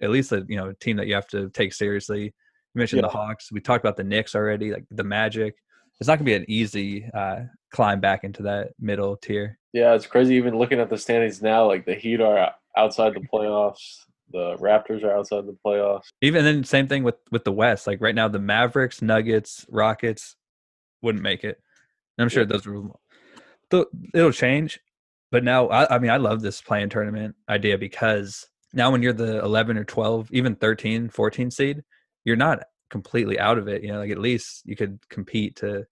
at 0.00 0.10
least 0.10 0.32
a 0.32 0.44
you 0.48 0.56
know 0.56 0.72
team 0.80 0.96
that 0.96 1.06
you 1.06 1.14
have 1.14 1.28
to 1.28 1.50
take 1.50 1.72
seriously. 1.72 2.24
You 2.24 2.78
mentioned 2.78 3.02
the 3.02 3.08
Hawks. 3.08 3.52
We 3.52 3.60
talked 3.60 3.84
about 3.84 3.96
the 3.96 4.04
Knicks 4.04 4.34
already, 4.34 4.72
like 4.72 4.84
the 4.90 5.04
Magic. 5.04 5.54
It's 6.00 6.08
not 6.08 6.16
gonna 6.16 6.24
be 6.24 6.34
an 6.34 6.44
easy 6.48 7.08
uh, 7.12 7.40
climb 7.72 8.00
back 8.00 8.24
into 8.24 8.42
that 8.44 8.70
middle 8.78 9.16
tier. 9.16 9.58
yeah, 9.72 9.94
it's 9.94 10.06
crazy. 10.06 10.34
Even 10.36 10.56
looking 10.56 10.80
at 10.80 10.90
the 10.90 10.98
standings 10.98 11.42
now, 11.42 11.66
like 11.66 11.84
the 11.84 11.94
Heat 11.94 12.20
are 12.20 12.52
outside 12.76 13.14
the 13.14 13.26
playoffs. 13.32 13.96
The 14.30 14.56
Raptors 14.56 15.02
are 15.04 15.16
outside 15.16 15.46
the 15.46 15.56
playoffs. 15.66 16.08
Even 16.20 16.44
then, 16.44 16.62
same 16.62 16.86
thing 16.86 17.02
with 17.02 17.16
with 17.30 17.44
the 17.44 17.52
West. 17.52 17.86
Like 17.86 18.00
right 18.00 18.14
now, 18.14 18.28
the 18.28 18.38
Mavericks, 18.38 19.02
Nuggets, 19.02 19.66
Rockets 19.70 20.36
wouldn't 21.02 21.22
make 21.22 21.44
it. 21.44 21.60
And 22.16 22.22
I'm 22.24 22.28
sure 22.28 22.44
those 22.44 22.66
will. 22.66 23.00
th- 23.70 23.86
It'll 24.14 24.32
change, 24.32 24.80
but 25.30 25.44
now 25.44 25.68
I, 25.68 25.96
I 25.96 25.98
mean 25.98 26.10
I 26.10 26.16
love 26.16 26.40
this 26.40 26.60
play-in 26.60 26.88
tournament 26.90 27.34
idea 27.48 27.78
because 27.78 28.46
now 28.72 28.90
when 28.90 29.02
you're 29.02 29.12
the 29.12 29.38
11 29.40 29.78
or 29.78 29.84
12, 29.84 30.28
even 30.32 30.54
13, 30.56 31.08
14 31.08 31.50
seed, 31.50 31.82
you're 32.24 32.36
not 32.36 32.64
completely 32.90 33.38
out 33.38 33.58
of 33.58 33.68
it. 33.68 33.82
You 33.82 33.92
know, 33.92 33.98
like 34.00 34.10
at 34.10 34.18
least 34.18 34.62
you 34.64 34.76
could 34.76 34.98
compete 35.08 35.56
to 35.56 35.86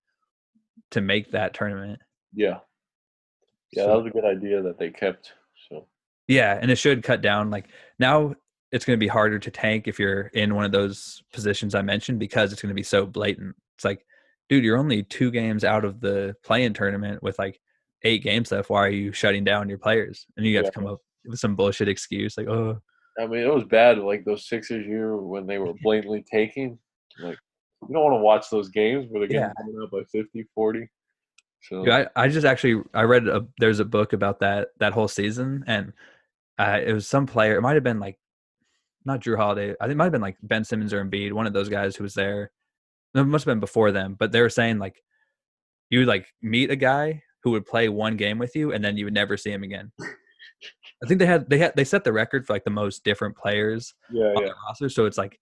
to 0.90 1.00
make 1.00 1.30
that 1.32 1.54
tournament. 1.54 2.00
Yeah. 2.34 2.58
Yeah, 3.72 3.84
So- 3.84 3.88
that 3.88 3.96
was 3.98 4.06
a 4.06 4.10
good 4.10 4.24
idea 4.24 4.62
that 4.62 4.78
they 4.78 4.90
kept. 4.90 5.32
So 5.68 5.86
Yeah, 6.28 6.58
and 6.60 6.70
it 6.70 6.76
should 6.76 7.02
cut 7.02 7.22
down. 7.22 7.50
Like 7.50 7.66
now, 7.98 8.34
it's 8.72 8.84
going 8.84 8.96
to 8.98 9.04
be 9.04 9.08
harder 9.08 9.38
to 9.38 9.50
tank 9.50 9.86
if 9.86 9.98
you're 9.98 10.22
in 10.34 10.54
one 10.54 10.64
of 10.64 10.72
those 10.72 11.22
positions 11.32 11.74
I 11.74 11.82
mentioned 11.82 12.18
because 12.18 12.52
it's 12.52 12.60
going 12.60 12.70
to 12.70 12.74
be 12.74 12.82
so 12.82 13.06
blatant. 13.06 13.54
It's 13.76 13.84
like, 13.84 14.04
dude, 14.48 14.64
you're 14.64 14.78
only 14.78 15.02
two 15.02 15.30
games 15.30 15.64
out 15.64 15.84
of 15.84 16.00
the 16.00 16.34
play-in 16.44 16.74
tournament 16.74 17.22
with 17.22 17.38
like 17.38 17.60
eight 18.02 18.22
games 18.22 18.52
left. 18.52 18.70
Why 18.70 18.84
are 18.84 18.90
you 18.90 19.12
shutting 19.12 19.44
down 19.44 19.68
your 19.68 19.78
players? 19.78 20.26
And 20.36 20.46
you 20.46 20.56
have 20.56 20.66
to 20.66 20.72
come 20.72 20.86
up 20.86 21.00
with 21.24 21.40
some 21.40 21.56
bullshit 21.56 21.88
excuse 21.88 22.36
like, 22.36 22.48
oh, 22.48 22.80
I 23.18 23.26
mean, 23.26 23.40
it 23.40 23.52
was 23.52 23.64
bad. 23.64 23.98
Like 23.98 24.24
those 24.24 24.46
Sixers 24.48 24.86
year 24.86 25.16
when 25.16 25.46
they 25.46 25.58
were 25.58 25.72
blatantly 25.82 26.24
taking. 26.30 26.78
Like 27.18 27.38
you 27.88 27.94
don't 27.94 28.04
want 28.04 28.14
to 28.14 28.22
watch 28.22 28.50
those 28.50 28.68
games 28.68 29.06
where 29.08 29.20
they're 29.20 29.28
getting 29.28 29.42
Yeah. 29.42 29.52
coming 29.56 29.80
up 29.82 29.90
by 29.90 30.02
50, 30.12 30.46
40. 30.54 30.88
So 31.62 31.84
Dude, 31.84 31.92
I, 31.92 32.06
I 32.14 32.28
just 32.28 32.46
actually 32.46 32.82
I 32.94 33.02
read 33.02 33.26
a 33.26 33.46
there's 33.58 33.80
a 33.80 33.84
book 33.84 34.12
about 34.12 34.40
that 34.40 34.68
that 34.78 34.92
whole 34.92 35.08
season 35.08 35.64
and 35.66 35.92
uh, 36.58 36.78
it 36.84 36.92
was 36.92 37.08
some 37.08 37.26
player 37.26 37.56
it 37.56 37.62
might 37.62 37.74
have 37.74 37.82
been 37.82 37.98
like 37.98 38.18
not 39.04 39.20
Jrue 39.20 39.36
Holiday 39.36 39.74
I 39.80 39.84
think 39.84 39.92
it 39.92 39.96
might 39.96 40.04
have 40.04 40.12
been 40.12 40.20
like 40.20 40.36
Ben 40.42 40.64
Simmons 40.64 40.92
or 40.92 41.04
Embiid 41.04 41.32
one 41.32 41.46
of 41.46 41.54
those 41.54 41.68
guys 41.68 41.96
who 41.96 42.04
was 42.04 42.14
there 42.14 42.52
it 43.16 43.24
must 43.24 43.44
have 43.44 43.52
been 43.52 43.60
before 43.60 43.92
them 43.92 44.16
but 44.18 44.32
they 44.32 44.40
were 44.40 44.50
saying 44.50 44.78
like 44.78 45.02
you 45.90 46.00
would 46.00 46.08
like 46.08 46.26
meet 46.42 46.70
a 46.70 46.76
guy 46.76 47.22
who 47.42 47.50
would 47.50 47.66
play 47.66 47.88
one 47.88 48.16
game 48.16 48.38
with 48.38 48.54
you 48.56 48.72
and 48.72 48.84
then 48.84 48.96
you 48.96 49.04
would 49.04 49.14
never 49.14 49.36
see 49.36 49.50
him 49.50 49.62
again 49.62 49.92
I 51.04 51.06
think 51.06 51.18
they 51.18 51.26
had 51.26 51.48
they 51.50 51.58
had 51.58 51.74
they 51.76 51.84
set 51.84 52.04
the 52.04 52.12
record 52.12 52.46
for 52.46 52.54
like 52.54 52.64
the 52.64 52.70
most 52.70 53.04
different 53.04 53.36
players 53.36 53.94
yeah, 54.10 54.32
on 54.36 54.42
yeah, 54.42 54.48
the 54.48 54.54
roster 54.66 54.88
so 54.88 55.04
it's 55.04 55.18
like 55.18 55.38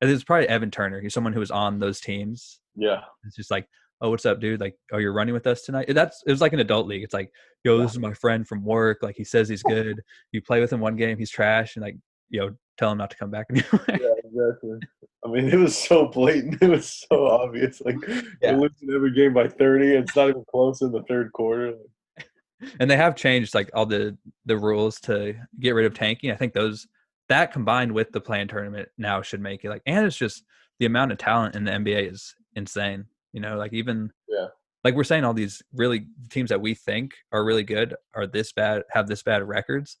and 0.00 0.10
it's 0.10 0.24
probably 0.24 0.48
Evan 0.48 0.70
Turner 0.70 1.00
he's 1.00 1.14
someone 1.14 1.32
who 1.32 1.40
was 1.40 1.50
on 1.50 1.78
those 1.78 2.00
teams 2.00 2.60
yeah. 2.76 3.00
it's 3.24 3.36
just 3.36 3.50
like, 3.50 3.66
oh, 4.00 4.10
what's 4.10 4.26
up, 4.26 4.40
dude? 4.40 4.60
Like, 4.60 4.76
oh, 4.92 4.98
you're 4.98 5.12
running 5.12 5.34
with 5.34 5.46
us 5.46 5.62
tonight. 5.62 5.86
That's 5.88 6.22
it 6.26 6.30
was 6.30 6.40
like 6.40 6.52
an 6.52 6.60
adult 6.60 6.86
league. 6.86 7.02
It's 7.02 7.14
like, 7.14 7.30
yo, 7.64 7.78
this 7.78 7.92
is 7.92 7.98
my 7.98 8.12
friend 8.12 8.46
from 8.46 8.64
work. 8.64 8.98
Like, 9.02 9.16
he 9.16 9.24
says 9.24 9.48
he's 9.48 9.62
good. 9.68 10.00
You 10.32 10.42
play 10.42 10.60
with 10.60 10.72
him 10.72 10.80
one 10.80 10.96
game, 10.96 11.18
he's 11.18 11.30
trash, 11.30 11.76
and 11.76 11.84
like, 11.84 11.96
yo, 12.28 12.50
tell 12.78 12.92
him 12.92 12.98
not 12.98 13.10
to 13.10 13.16
come 13.16 13.30
back 13.30 13.46
anymore. 13.50 13.84
Yeah, 13.88 14.15
exactly. 14.26 14.78
I 15.24 15.28
mean, 15.28 15.48
it 15.48 15.56
was 15.58 15.76
so 15.76 16.06
blatant. 16.08 16.58
It 16.62 16.68
was 16.70 17.04
so 17.10 17.26
obvious. 17.26 17.80
Like 17.80 17.96
Yeah. 18.06 18.20
they're 18.40 18.56
losing 18.58 18.90
every 18.94 19.12
game 19.12 19.34
by 19.34 19.48
thirty. 19.48 19.92
It's 19.94 20.14
not 20.16 20.28
even 20.28 20.44
close 20.50 20.82
in 20.82 20.92
the 20.92 21.02
third 21.04 21.32
quarter. 21.32 21.74
and 22.80 22.90
they 22.90 22.96
have 22.96 23.16
changed 23.16 23.54
like 23.54 23.70
all 23.74 23.86
the 23.86 24.16
the 24.44 24.56
rules 24.56 25.00
to 25.02 25.34
get 25.60 25.74
rid 25.74 25.86
of 25.86 25.94
tanking. 25.94 26.30
I 26.30 26.36
think 26.36 26.52
those 26.52 26.86
that 27.28 27.52
combined 27.52 27.90
with 27.92 28.12
the 28.12 28.20
play-in 28.20 28.46
tournament 28.48 28.88
now 28.98 29.20
should 29.20 29.40
make 29.40 29.64
it 29.64 29.68
like, 29.70 29.82
and 29.86 30.06
it's 30.06 30.16
just 30.16 30.44
the 30.78 30.86
amount 30.86 31.10
of 31.10 31.18
talent 31.18 31.56
in 31.56 31.64
the 31.64 31.72
NBA 31.72 32.12
is 32.12 32.34
insane. 32.54 33.04
You 33.32 33.40
know, 33.40 33.56
like 33.56 33.72
even 33.72 34.12
Yeah. 34.28 34.46
like 34.84 34.94
we're 34.94 35.04
saying 35.04 35.24
all 35.24 35.34
these 35.34 35.62
really 35.74 36.06
teams 36.30 36.50
that 36.50 36.60
we 36.60 36.74
think 36.74 37.14
are 37.32 37.44
really 37.44 37.64
good 37.64 37.96
are 38.14 38.26
this 38.26 38.52
bad 38.52 38.82
have 38.90 39.08
this 39.08 39.22
bad 39.22 39.42
records. 39.42 39.98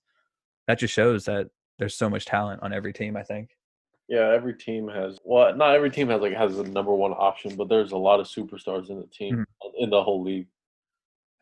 That 0.68 0.78
just 0.78 0.94
shows 0.94 1.24
that 1.26 1.48
there's 1.78 1.94
so 1.96 2.08
much 2.08 2.24
talent 2.24 2.62
on 2.62 2.72
every 2.72 2.92
team. 2.92 3.16
I 3.16 3.22
think. 3.22 3.50
Yeah, 4.08 4.30
every 4.32 4.54
team 4.54 4.88
has. 4.88 5.18
Well, 5.24 5.54
not 5.56 5.74
every 5.74 5.90
team 5.90 6.08
has 6.08 6.20
like 6.20 6.34
has 6.34 6.58
a 6.58 6.64
number 6.64 6.94
one 6.94 7.12
option, 7.12 7.56
but 7.56 7.68
there's 7.68 7.92
a 7.92 7.96
lot 7.96 8.20
of 8.20 8.26
superstars 8.26 8.88
in 8.88 9.00
the 9.00 9.06
team 9.06 9.34
mm-hmm. 9.34 9.82
in 9.82 9.90
the 9.90 10.02
whole 10.02 10.22
league. 10.22 10.46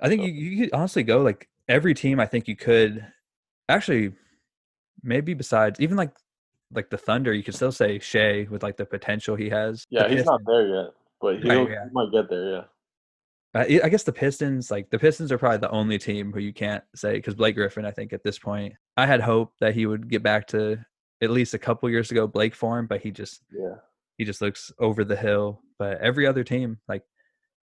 I 0.01 0.09
think 0.09 0.23
So- 0.23 0.27
you, 0.27 0.33
you 0.33 0.65
could 0.65 0.75
honestly 0.75 1.03
go 1.03 1.21
like 1.21 1.49
every 1.69 1.95
team. 1.95 2.21
I 2.21 2.27
think 2.27 2.49
you 2.49 2.57
could 2.57 3.07
actually 3.69 4.13
maybe 5.03 5.35
besides 5.35 5.79
even 5.81 5.97
like 5.97 6.13
like 6.73 6.91
the 6.91 6.99
Thunder, 6.99 7.33
you 7.33 7.43
could 7.43 7.55
still 7.55 7.73
say 7.73 7.99
Shai 7.99 8.47
with 8.51 8.63
like 8.63 8.77
the 8.77 8.87
potential 8.87 9.37
he 9.37 9.49
has. 9.51 9.85
Yeah, 9.91 10.09
he's 10.09 10.25
not 10.25 10.41
there 10.47 10.67
yet, 10.67 10.87
but 11.21 11.39
he'll, 11.41 11.65
Right, 11.65 11.71
yeah. 11.71 11.85
he 11.85 11.91
might 11.93 12.13
get 12.13 12.31
there. 12.31 12.51
Yeah. 12.51 12.63
I 13.55 13.81
I 13.85 13.89
guess 13.89 14.03
the 14.03 14.13
Pistons, 14.13 14.71
like 14.71 14.91
the 14.91 14.99
Pistons, 14.99 15.31
are 15.31 15.39
probably 15.39 15.59
the 15.59 15.71
only 15.71 15.99
team 15.99 16.33
who 16.33 16.41
you 16.41 16.53
can't 16.53 16.83
say 16.95 17.13
because 17.13 17.35
Blake 17.35 17.55
Griffin. 17.55 17.85
I 17.85 17.91
think 17.91 18.13
at 18.13 18.25
this 18.25 18.39
point, 18.39 18.75
I 18.97 19.07
had 19.07 19.21
hope 19.21 19.53
that 19.61 19.75
he 19.75 19.87
would 19.87 20.09
get 20.09 20.23
back 20.23 20.47
to 20.49 20.85
at 21.23 21.31
least 21.31 21.55
a 21.55 21.59
couple 21.59 21.89
years 21.91 22.11
ago 22.11 22.27
Blake 22.27 22.55
form, 22.55 22.87
but 22.87 23.01
he 23.01 23.11
just 23.11 23.43
Yeah. 23.53 23.77
he 24.19 24.25
just 24.25 24.41
looks 24.41 24.73
over 24.79 25.05
the 25.05 25.17
hill. 25.17 25.61
But 25.79 25.99
every 26.01 26.27
other 26.27 26.45
team, 26.45 26.79
like, 26.89 27.03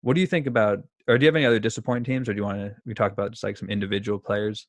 what 0.02 0.14
do 0.14 0.22
you 0.22 0.28
think 0.28 0.48
about? 0.48 0.84
Or 1.08 1.18
do 1.18 1.24
you 1.24 1.28
have 1.28 1.36
any 1.36 1.46
other 1.46 1.60
disappointing 1.60 2.04
teams, 2.04 2.28
or 2.30 2.34
do 2.34 2.38
you 2.40 2.44
want 2.44 2.60
to 2.60 2.76
we 2.86 2.94
talk 2.94 3.12
about 3.12 3.32
just 3.32 3.44
like 3.44 3.58
some 3.58 3.70
individual 3.70 4.20
players? 4.20 4.68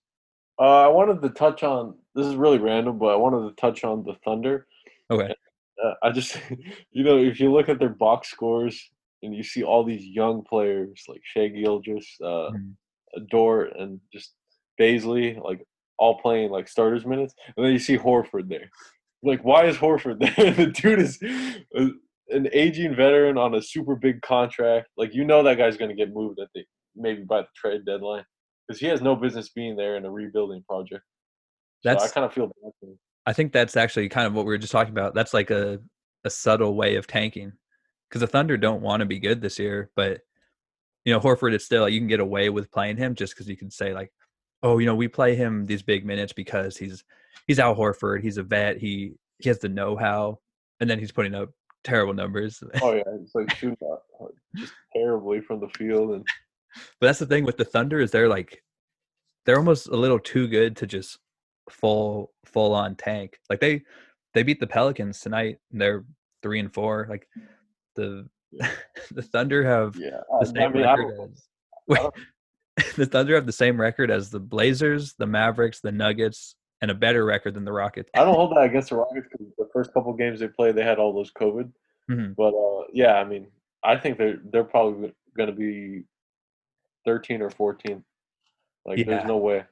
Uh, 0.58 0.82
I 0.82 0.88
wanted 0.88 1.22
to 1.22 1.28
touch 1.30 1.62
on. 1.62 1.96
This 2.14 2.26
is 2.26 2.34
really 2.36 2.58
random, 2.58 2.98
but 2.98 3.08
I 3.08 3.16
wanted 3.16 3.48
to 3.48 3.54
touch 3.60 3.84
on 3.84 4.04
the 4.04 4.14
Thunder. 4.24 4.66
Okay, 5.10 5.34
Uh, 5.82 5.94
I 6.02 6.10
just, 6.10 6.38
you 6.90 7.04
know, 7.04 7.18
if 7.18 7.38
you 7.40 7.52
look 7.52 7.68
at 7.68 7.78
their 7.78 7.88
box 7.88 8.28
scores 8.30 8.90
and 9.22 9.34
you 9.34 9.42
see 9.42 9.62
all 9.62 9.84
these 9.84 10.04
young 10.04 10.42
players 10.42 11.04
like 11.08 11.20
Shai 11.24 11.48
Gilgeous, 11.48 12.16
uh, 12.22 12.50
Mhm. 12.50 12.74
Dort, 13.30 13.74
and 13.76 14.00
just 14.12 14.34
Bazley, 14.80 15.40
like 15.42 15.64
all 15.99 16.18
playing 16.20 16.51
like 16.51 16.68
starters 16.68 17.07
minutes, 17.07 17.34
and 17.57 17.64
then 17.64 17.72
you 17.72 17.78
see 17.78 17.99
Horford 17.99 18.49
there. 18.49 18.70
Like, 19.22 19.44
why 19.44 19.64
is 19.64 19.76
Horford 19.76 20.18
there? 20.36 20.53
the 20.53 20.66
dude 20.66 21.01
is 21.01 21.18
uh, 21.76 21.88
an 22.30 22.49
aging 22.53 22.94
veteran 22.94 23.36
on 23.36 23.55
a 23.55 23.62
super 23.62 23.96
big 23.96 24.22
contract. 24.22 24.88
Like, 24.96 25.14
you 25.14 25.24
know 25.24 25.42
that 25.42 25.59
guy's 25.59 25.76
going 25.76 25.90
to 25.90 25.96
get 25.96 26.14
moved. 26.14 26.40
at 26.40 26.49
the 26.55 26.64
maybe 26.99 27.22
by 27.22 27.42
the 27.42 27.49
trade 27.55 27.84
deadline 27.84 28.24
because 28.66 28.80
he 28.80 28.86
has 28.86 29.01
no 29.01 29.16
business 29.16 29.51
being 29.51 29.76
there 29.76 29.96
in 29.96 30.05
a 30.05 30.11
rebuilding 30.11 30.62
project. 30.68 31.03
So 31.84 31.90
I 31.90 32.09
kind 32.09 32.24
of 32.24 32.32
feel 32.32 32.46
bad 32.46 32.72
for. 32.80 32.94
I 33.24 33.32
think 33.32 33.53
that's 33.53 33.76
actually 33.76 34.09
kind 34.09 34.26
of 34.26 34.34
what 34.34 34.44
we 34.44 34.53
were 34.53 34.59
just 34.59 34.72
talking 34.72 34.92
about. 34.92 35.14
That's 35.14 35.34
like 35.34 35.51
a 35.51 35.78
a 36.24 36.30
subtle 36.30 36.74
way 36.74 36.96
of 36.96 37.07
tanking 37.07 37.53
because 38.09 38.20
the 38.20 38.26
Thunder 38.26 38.57
don't 38.57 38.82
want 38.82 39.01
to 39.01 39.07
be 39.07 39.18
good 39.18 39.40
this 39.40 39.59
year, 39.59 39.90
but 39.94 40.20
you 41.05 41.12
know 41.12 41.20
Horford 41.20 41.55
is 41.55 41.64
still 41.64 41.88
you 41.88 42.01
can 42.01 42.09
get 42.09 42.20
away 42.20 42.51
with 42.51 42.70
playing 42.70 42.96
him 42.96 43.14
just 43.14 43.34
because 43.34 43.49
you 43.49 43.57
can 43.57 43.70
say 43.70 43.94
like, 43.94 44.11
oh, 44.62 44.78
you 44.78 44.86
know 44.86 44.94
we 44.94 45.09
play 45.09 45.34
him 45.34 45.66
these 45.66 45.82
big 45.82 46.04
minutes 46.04 46.32
because 46.32 46.76
he's 46.76 47.04
he's 47.46 47.59
Al 47.59 47.74
Horford, 47.74 48.22
he's 48.22 48.38
a 48.38 48.42
vet, 48.42 48.78
he 48.78 49.12
he 49.38 49.48
has 49.48 49.59
the 49.59 49.68
know 49.68 49.96
how, 49.96 50.38
and 50.80 50.88
then 50.88 50.98
he's 50.98 51.12
putting 51.12 51.34
up 51.34 51.50
terrible 51.84 52.14
numbers. 52.14 52.62
Oh 52.82 52.94
yeah, 52.94 53.02
it's 53.20 53.34
like 53.34 53.54
shooting 53.54 53.76
uh, 53.90 54.26
just 54.56 54.72
terribly 54.92 55.40
from 55.40 55.61
the 55.61 55.68
field, 55.68 56.11
and 56.11 56.26
But 57.00 57.09
that's 57.09 57.18
the 57.18 57.26
thing 57.26 57.44
with 57.44 57.56
the 57.56 57.64
Thunder 57.64 58.00
is 58.00 58.11
they're 58.11 58.28
like 58.28 58.62
they're 59.46 59.58
almost 59.58 59.88
a 59.88 59.96
little 59.96 60.18
too 60.18 60.46
good 60.46 60.76
to 60.76 60.87
just 60.87 61.18
full 61.70 62.33
full 62.45 62.74
on 62.74 62.96
tank. 62.96 63.38
Like 63.49 63.61
they 63.61 63.83
they 64.34 64.42
beat 64.42 64.61
the 64.61 64.66
Pelicans 64.66 65.20
tonight. 65.20 65.58
And 65.72 65.80
they're 65.80 66.04
three 66.42 66.61
and 66.61 66.72
four. 66.72 67.07
Like 67.08 67.26
the 67.96 68.28
Yeah. 68.53 68.70
the 69.11 69.22
Thunder 69.22 69.64
have 69.64 69.96
yeah. 69.96 70.20
the 70.41 70.46
same 70.46 70.57
I 70.57 70.68
mean, 70.68 70.83
record 70.83 71.30
as 71.33 71.45
the 72.96 73.07
Thunder 73.07 73.34
have 73.34 73.46
the 73.46 73.53
same 73.53 73.80
record 73.80 74.11
as 74.11 74.30
the 74.30 74.41
Blazers, 74.41 75.14
the 75.18 75.26
Mavericks, 75.26 75.80
the 75.80 75.92
Nuggets, 75.92 76.55
and 76.80 76.91
a 76.91 76.95
better 76.95 77.25
record 77.25 77.55
than 77.55 77.64
the 77.64 77.72
Rockets. 77.72 78.11
I 78.14 78.25
don't 78.25 78.34
hold 78.34 78.53
that 78.57 78.64
against 78.64 78.91
the 78.91 78.96
Rockets 78.96 79.26
because 79.33 79.53
the 79.59 79.68
first 79.72 79.92
couple 79.92 80.13
games 80.14 80.41
they 80.41 80.49
played, 80.49 80.76
they 80.76 80.84
had 80.84 80.99
all 80.99 81.13
those 81.13 81.33
COVID. 81.33 81.71
Mhm. 82.11 82.34
But 82.37 82.55
uh, 82.55 82.87
yeah, 82.92 83.14
I 83.14 83.25
mean, 83.25 83.49
I 83.83 83.96
think 83.96 84.17
they're 84.18 84.38
they're 84.50 84.64
probably 84.64 85.13
going 85.37 85.49
to 85.50 85.55
be 85.55 86.05
thirteen 87.05 87.42
or 87.42 87.50
fourteen. 87.50 88.05
Like, 88.84 88.99
Yeah. 88.99 89.05
there's 89.07 89.25
no 89.26 89.37
way. 89.38 89.64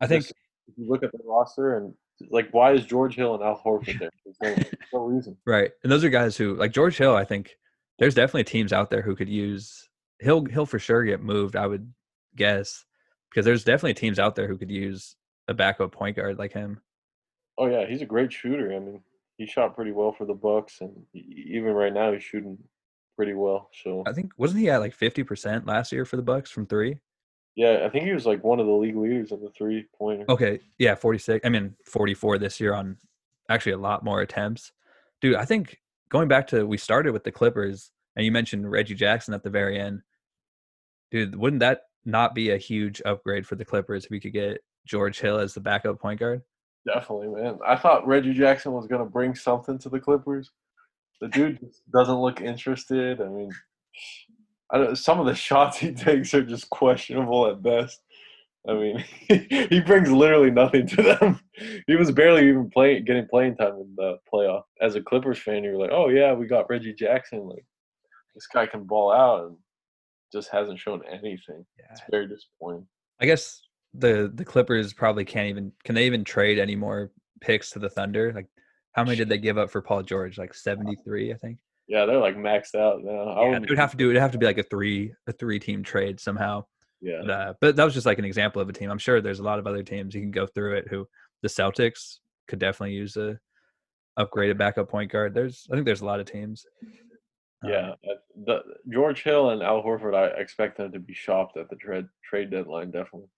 I 0.00 0.06
think 0.06 0.22
Just- 0.24 0.34
if 0.68 0.78
you 0.78 0.88
look 0.88 1.02
at 1.02 1.12
the 1.12 1.18
roster 1.24 1.76
and 1.76 1.94
like, 2.30 2.48
why 2.52 2.72
is 2.72 2.86
George 2.86 3.14
Hill 3.16 3.34
and 3.34 3.42
Al 3.42 3.60
Horford 3.64 3.98
there? 3.98 4.10
There's 4.40 4.56
no, 4.92 4.98
no 5.00 5.04
reason. 5.06 5.36
Right. 5.46 5.70
And 5.82 5.90
those 5.92 6.04
are 6.04 6.08
guys 6.10 6.36
who 6.36 6.54
like 6.56 6.72
George 6.72 6.96
Hill, 6.96 7.14
I 7.14 7.24
think 7.24 7.56
there's 7.98 8.14
definitely 8.14 8.44
teams 8.44 8.72
out 8.72 8.90
there 8.90 9.02
who 9.02 9.14
could 9.16 9.28
use 9.28 9.88
he'll 10.20 10.44
he'll 10.46 10.66
for 10.66 10.78
sure 10.78 11.04
get 11.04 11.22
moved, 11.22 11.54
I 11.56 11.66
would 11.66 11.92
guess. 12.36 12.84
Because 13.30 13.44
there's 13.44 13.64
definitely 13.64 13.94
teams 13.94 14.18
out 14.18 14.36
there 14.36 14.46
who 14.46 14.56
could 14.56 14.70
use 14.70 15.16
a 15.48 15.54
backup 15.54 15.92
point 15.92 16.16
guard 16.16 16.38
like 16.38 16.52
him. 16.52 16.80
Oh 17.58 17.66
yeah, 17.66 17.86
he's 17.86 18.02
a 18.02 18.06
great 18.06 18.32
shooter. 18.32 18.72
I 18.72 18.78
mean, 18.78 19.00
he 19.36 19.46
shot 19.46 19.74
pretty 19.74 19.92
well 19.92 20.12
for 20.12 20.24
the 20.24 20.34
Bucks, 20.34 20.80
and 20.80 20.92
even 21.14 21.72
right 21.72 21.92
now 21.92 22.12
he's 22.12 22.22
shooting 22.22 22.58
pretty 23.16 23.34
well. 23.34 23.70
So 23.82 24.04
I 24.06 24.12
think 24.12 24.32
wasn't 24.36 24.60
he 24.60 24.70
at 24.70 24.80
like 24.80 24.94
fifty 24.94 25.22
percent 25.22 25.66
last 25.66 25.92
year 25.92 26.04
for 26.04 26.16
the 26.16 26.22
Bucks 26.22 26.50
from 26.50 26.66
three? 26.66 26.98
yeah, 27.56 27.82
I 27.84 27.88
think 27.88 28.04
he 28.04 28.12
was 28.12 28.26
like 28.26 28.42
one 28.42 28.58
of 28.58 28.66
the 28.66 28.72
league 28.72 28.96
leaders 28.96 29.30
in 29.30 29.40
the 29.40 29.50
three 29.50 29.86
pointer. 29.96 30.24
Okay. 30.28 30.60
Yeah, 30.78 30.94
forty 30.94 31.18
six. 31.18 31.44
I 31.46 31.48
mean 31.48 31.74
forty 31.84 32.14
four 32.14 32.38
this 32.38 32.60
year 32.60 32.74
on 32.74 32.96
actually 33.48 33.72
a 33.72 33.78
lot 33.78 34.04
more 34.04 34.22
attempts. 34.22 34.72
Dude, 35.20 35.36
I 35.36 35.44
think 35.44 35.78
going 36.08 36.28
back 36.28 36.48
to 36.48 36.66
we 36.66 36.76
started 36.76 37.12
with 37.12 37.24
the 37.24 37.30
Clippers 37.30 37.92
and 38.16 38.24
you 38.24 38.32
mentioned 38.32 38.70
Reggie 38.70 38.94
Jackson 38.94 39.34
at 39.34 39.42
the 39.42 39.50
very 39.50 39.78
end. 39.78 40.02
Dude, 41.10 41.36
wouldn't 41.36 41.60
that 41.60 41.82
not 42.04 42.34
be 42.34 42.50
a 42.50 42.58
huge 42.58 43.00
upgrade 43.04 43.46
for 43.46 43.56
the 43.56 43.64
Clippers 43.64 44.04
if 44.04 44.10
we 44.10 44.20
could 44.20 44.32
get 44.32 44.58
George 44.86 45.20
Hill 45.20 45.38
as 45.38 45.54
the 45.54 45.60
backup 45.60 46.00
point 46.00 46.20
guard? 46.20 46.42
Definitely, 46.86 47.28
man. 47.28 47.58
I 47.66 47.76
thought 47.76 48.06
Reggie 48.06 48.34
Jackson 48.34 48.72
was 48.72 48.86
gonna 48.86 49.06
bring 49.06 49.34
something 49.34 49.78
to 49.78 49.88
the 49.88 50.00
Clippers. 50.00 50.50
The 51.20 51.28
dude 51.28 51.58
doesn't 51.92 52.20
look 52.20 52.40
interested. 52.40 53.20
I 53.20 53.28
mean, 53.28 53.50
I 54.70 54.94
some 54.94 55.20
of 55.20 55.26
the 55.26 55.34
shots 55.48 55.78
he 55.78 55.92
takes 55.92 56.34
are 56.34 56.42
just 56.42 56.68
questionable 56.70 57.46
at 57.46 57.62
best. 57.62 58.00
I 58.66 58.72
mean, 58.72 59.04
he 59.28 59.80
brings 59.80 60.10
literally 60.10 60.50
nothing 60.50 60.86
to 60.88 61.02
them. 61.02 61.40
He 61.86 61.94
was 61.94 62.10
barely 62.10 62.48
even 62.48 62.68
playing, 62.68 63.04
getting 63.04 63.28
playing 63.28 63.56
time 63.56 63.74
in 63.74 63.94
the 63.96 64.16
playoff. 64.32 64.62
As 64.80 64.96
a 64.96 65.00
Clippers 65.00 65.38
fan, 65.38 65.62
you're 65.62 65.78
like, 65.78 65.92
oh 65.92 66.08
yeah, 66.08 66.32
we 66.32 66.48
got 66.48 66.68
Reggie 66.68 66.92
Jackson. 66.92 67.46
Like 67.46 67.64
this 68.34 68.48
guy 68.48 68.66
can 68.66 68.82
ball 68.82 69.12
out, 69.12 69.44
and 69.44 69.56
just 70.34 70.50
hasn't 70.50 70.78
shown 70.78 71.02
anything. 71.08 71.64
Yeah. 71.78 71.86
It's 71.92 72.02
very 72.10 72.28
disappointing. 72.28 72.86
I 73.20 73.26
guess 73.26 73.62
the 73.94 74.30
the 74.34 74.44
Clippers 74.44 74.92
probably 74.92 75.24
can't 75.24 75.48
even 75.48 75.72
can 75.84 75.94
they 75.94 76.06
even 76.06 76.24
trade 76.24 76.58
any 76.58 76.76
more 76.76 77.12
picks 77.40 77.70
to 77.70 77.78
the 77.78 77.88
Thunder? 77.88 78.32
Like 78.34 78.48
how 78.92 79.04
many 79.04 79.16
did 79.16 79.28
they 79.28 79.38
give 79.38 79.58
up 79.58 79.70
for 79.70 79.80
Paul 79.80 80.02
George? 80.02 80.36
Like 80.38 80.54
seventy 80.54 80.96
three, 81.04 81.32
I 81.32 81.36
think. 81.36 81.58
Yeah, 81.86 82.06
they're 82.06 82.18
like 82.18 82.36
maxed 82.36 82.74
out 82.74 83.02
now. 83.02 83.42
Yeah, 83.42 83.56
it 83.56 83.68
would 83.68 83.78
have 83.78 83.90
to 83.92 83.96
do. 83.96 84.10
It'd 84.10 84.20
have 84.20 84.32
to 84.32 84.38
be 84.38 84.46
like 84.46 84.58
a 84.58 84.62
three 84.62 85.12
a 85.26 85.32
three 85.32 85.58
team 85.58 85.82
trade 85.82 86.18
somehow. 86.20 86.64
Yeah. 87.00 87.20
But, 87.20 87.30
uh, 87.30 87.54
but 87.60 87.76
that 87.76 87.84
was 87.84 87.94
just 87.94 88.06
like 88.06 88.18
an 88.18 88.24
example 88.24 88.62
of 88.62 88.68
a 88.68 88.72
team. 88.72 88.90
I'm 88.90 88.98
sure 88.98 89.20
there's 89.20 89.40
a 89.40 89.44
lot 89.44 89.58
of 89.58 89.66
other 89.66 89.82
teams 89.82 90.14
you 90.14 90.22
can 90.22 90.30
go 90.30 90.46
through 90.46 90.76
it 90.76 90.88
who 90.88 91.06
the 91.42 91.48
Celtics 91.48 92.18
could 92.48 92.58
definitely 92.58 92.94
use 92.94 93.16
a 93.16 93.38
upgraded 94.18 94.56
backup 94.56 94.88
point 94.88 95.12
guard. 95.12 95.34
There's 95.34 95.66
I 95.70 95.74
think 95.74 95.84
there's 95.84 96.00
a 96.00 96.06
lot 96.06 96.20
of 96.20 96.26
teams. 96.26 96.64
Yeah, 97.62 97.90
um, 97.90 98.16
the 98.44 98.62
George 98.92 99.22
Hill 99.22 99.50
and 99.50 99.62
Al 99.62 99.82
Horford, 99.82 100.14
I 100.14 100.26
expect 100.38 100.76
them 100.76 100.92
to 100.92 100.98
be 100.98 101.14
shopped 101.14 101.56
at 101.56 101.70
the 101.70 101.76
trade 101.76 102.06
trade 102.22 102.50
deadline, 102.50 102.90
definitely. 102.90 103.28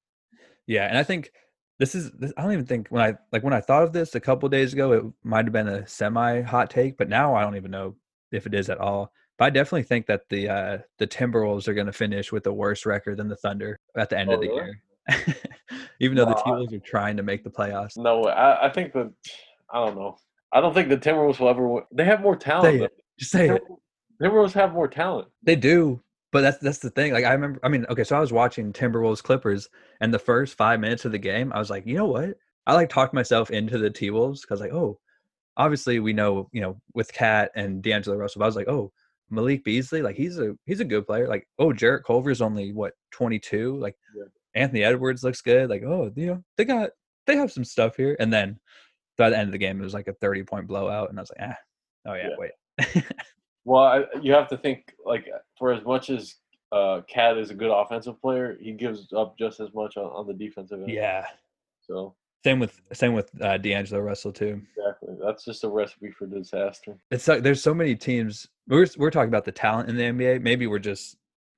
Yeah, 0.67 0.87
and 0.89 0.99
I 0.99 1.03
think 1.03 1.31
this 1.79 1.95
is 1.95 2.11
this, 2.13 2.33
I 2.37 2.43
don't 2.43 2.53
even 2.53 2.67
think 2.67 2.89
when 2.89 3.03
I 3.03 3.15
like 3.33 3.45
when 3.45 3.53
I 3.53 3.61
thought 3.61 3.83
of 3.83 3.93
this 3.93 4.15
a 4.15 4.21
couple 4.21 4.49
days 4.49 4.73
ago, 4.73 4.93
it 4.93 5.05
might 5.23 5.45
have 5.45 5.53
been 5.53 5.69
a 5.69 5.87
semi 5.87 6.43
hot 6.43 6.71
take, 6.71 6.97
but 6.97 7.09
now 7.09 7.35
I 7.35 7.43
don't 7.43 7.57
even 7.57 7.71
know 7.71 7.95
if 8.33 8.47
it 8.47 8.55
is 8.55 8.69
at 8.71 8.79
all. 8.79 9.13
But 9.39 9.47
I 9.47 9.51
definitely 9.51 9.83
think 9.83 10.07
that 10.07 10.23
the 10.31 10.49
uh, 10.49 10.79
the 10.99 11.07
Timberwolves 11.07 11.69
are 11.69 11.75
going 11.75 11.87
to 11.87 11.93
finish 11.93 12.33
with 12.33 12.47
a 12.47 12.53
worse 12.53 12.87
record 12.87 13.19
than 13.19 13.29
the 13.29 13.37
Thunder 13.37 13.79
at 13.97 14.11
the 14.11 14.19
end 14.19 14.31
oh, 14.31 14.35
of 14.35 14.41
the 14.41 14.49
really? 14.49 14.65
year. 14.65 14.83
even 16.01 16.17
though 16.17 16.25
the 16.25 16.35
T-Wolves 16.35 16.73
are 16.73 16.81
trying 16.81 17.17
to 17.17 17.23
make 17.23 17.45
the 17.45 17.51
playoffs. 17.51 17.97
No, 17.97 18.25
I, 18.25 18.67
I 18.67 18.71
think 18.71 18.93
that 18.95 19.13
I 19.73 19.85
don't 19.85 19.97
know. 19.97 20.17
I 20.53 20.61
don't 20.61 20.75
think 20.75 20.89
the 20.89 20.97
Timberwolves 20.97 21.39
will 21.39 21.49
ever. 21.49 21.69
Win. 21.69 21.85
They 21.93 22.05
have 22.05 22.23
more 22.23 22.37
talent. 22.37 22.79
Say 22.79 22.85
it. 22.85 22.93
Just 23.19 23.33
say 23.33 23.49
it. 23.51 23.63
Timberwolves 24.21 24.53
have 24.53 24.73
more 24.73 24.89
talent. 24.89 25.29
They 25.43 25.57
do, 25.57 26.01
but 26.33 26.41
that's 26.43 26.59
that's 26.59 26.79
the 26.79 26.91
thing. 26.91 27.13
Like 27.13 27.25
I 27.25 27.33
remember, 27.33 27.61
I 27.63 27.69
mean, 27.69 27.87
okay, 27.91 28.05
so 28.05 28.17
I 28.17 28.21
was 28.21 28.33
watching 28.33 28.73
Timberwolves 28.73 29.23
Clippers, 29.23 29.69
and 30.01 30.13
the 30.13 30.19
first 30.19 30.57
five 30.57 30.81
minutes 30.81 31.05
of 31.05 31.13
the 31.13 31.19
game, 31.19 31.53
I 31.53 31.59
was 31.59 31.71
like, 31.71 31.87
you 31.87 31.97
know 31.97 32.07
what? 32.07 32.35
I 32.67 32.75
like 32.75 32.89
talked 32.89 33.15
myself 33.15 33.51
into 33.51 33.79
the 33.79 33.91
T 33.91 34.11
Wolves 34.11 34.41
because 34.41 34.61
like, 34.61 34.73
oh, 34.73 34.99
obviously 35.57 36.01
we 36.01 36.13
know, 36.13 36.49
you 36.53 36.61
know, 36.61 36.81
with 36.95 37.13
KAT 37.13 37.51
and 37.55 37.83
D'Angelo 37.83 38.17
Russell. 38.17 38.43
I 38.43 38.47
was 38.47 38.57
like, 38.57 38.69
oh, 38.69 38.93
Malik 39.31 39.65
Beasley, 39.65 40.03
like 40.03 40.17
he's 40.17 40.39
a 40.39 40.55
he's 40.67 40.81
a 40.81 40.85
good 40.85 41.07
player. 41.07 41.29
Like, 41.29 41.49
oh, 41.59 41.73
Jarrett 41.73 42.05
Culver's 42.05 42.41
only 42.41 42.73
what 42.73 42.95
twenty 43.11 43.39
two. 43.39 43.77
Like 43.77 43.97
yeah. 44.17 44.25
Anthony 44.55 44.83
Edwards 44.83 45.25
looks 45.25 45.41
good. 45.41 45.69
Like, 45.69 45.83
oh, 45.83 46.11
you 46.17 46.27
know, 46.27 46.45
they 46.57 46.65
got 46.65 46.91
they 47.27 47.37
have 47.37 47.53
some 47.53 47.65
stuff 47.65 47.97
here. 47.97 48.17
And 48.21 48.33
then 48.33 48.59
by 49.19 49.31
the 49.31 49.39
end 49.39 49.49
of 49.49 49.53
the 49.53 49.59
game, 49.59 49.81
it 49.81 49.85
was 49.85 49.95
like 49.95 50.09
a 50.09 50.15
thirty 50.15 50.43
point 50.43 50.67
blowout, 50.67 51.11
and 51.11 51.19
I 51.19 51.23
was 51.23 51.33
like, 51.37 51.49
ah, 51.51 51.57
oh 52.07 52.15
yeah, 52.15 52.29
yeah. 52.29 52.37
wait. 52.39 53.05
Well, 53.67 53.83
I, 53.83 54.05
you 54.23 54.33
have 54.33 54.49
to 54.49 54.57
think 54.57 54.95
like 55.05 55.29
for 55.59 55.73
as 55.73 55.85
much 55.85 56.09
as 56.09 56.37
uh, 56.71 57.01
KAT 57.13 57.37
is 57.37 57.51
a 57.51 57.55
good 57.55 57.73
offensive 57.73 58.21
player, 58.21 58.57
he 58.61 58.71
gives 58.71 59.13
up 59.13 59.37
just 59.37 59.59
as 59.59 59.75
much 59.75 59.97
on, 59.97 60.05
on 60.05 60.27
the 60.27 60.33
defensive 60.33 60.81
end. 60.81 60.89
Yeah. 60.89 61.27
So 61.83 62.15
same 62.45 62.61
with 62.61 62.81
same 62.93 63.13
with 63.13 63.29
uh, 63.43 63.59
D'Angelo 63.59 64.01
Russell 64.01 64.33
too. 64.33 64.63
Exactly. 64.77 65.17
That's 65.21 65.45
just 65.45 65.65
a 65.65 65.69
recipe 65.69 66.13
for 66.13 66.27
disaster. 66.27 66.97
It's 67.11 67.27
like 67.27 67.43
there's 67.43 67.61
so 67.61 67.75
many 67.75 67.97
teams. 67.97 68.47
We're 68.69 68.87
we're 68.97 69.11
talking 69.11 69.31
about 69.31 69.45
the 69.45 69.53
talent 69.53 69.89
in 69.89 69.97
the 69.97 70.05
NBA. 70.05 70.43
Maybe 70.43 70.69
we're 70.69 70.79
just 70.79 71.17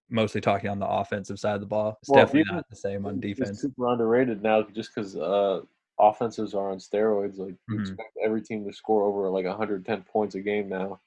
mostly 0.08 0.40
talking 0.40 0.70
on 0.70 0.78
the 0.78 0.88
offensive 0.88 1.38
side 1.38 1.56
of 1.56 1.60
the 1.60 1.66
ball. 1.66 1.98
It's 2.00 2.08
well, 2.08 2.24
definitely 2.24 2.54
not 2.54 2.64
the 2.70 2.76
same 2.76 3.04
on 3.04 3.20
defense. 3.20 3.60
super 3.60 3.86
underrated 3.86 4.42
now 4.42 4.62
just 4.62 4.94
because 4.94 5.14
uh, 5.14 5.60
offenses 6.00 6.54
are 6.54 6.70
on 6.70 6.78
steroids. 6.78 7.36
Like 7.36 7.54
mm-hmm. 7.70 7.80
expect 7.80 8.16
every 8.24 8.40
team 8.40 8.64
to 8.64 8.72
score 8.72 9.02
over 9.04 9.28
like 9.28 9.44
110 9.44 10.02
points 10.04 10.36
a 10.36 10.40
game 10.40 10.70
now. 10.70 11.00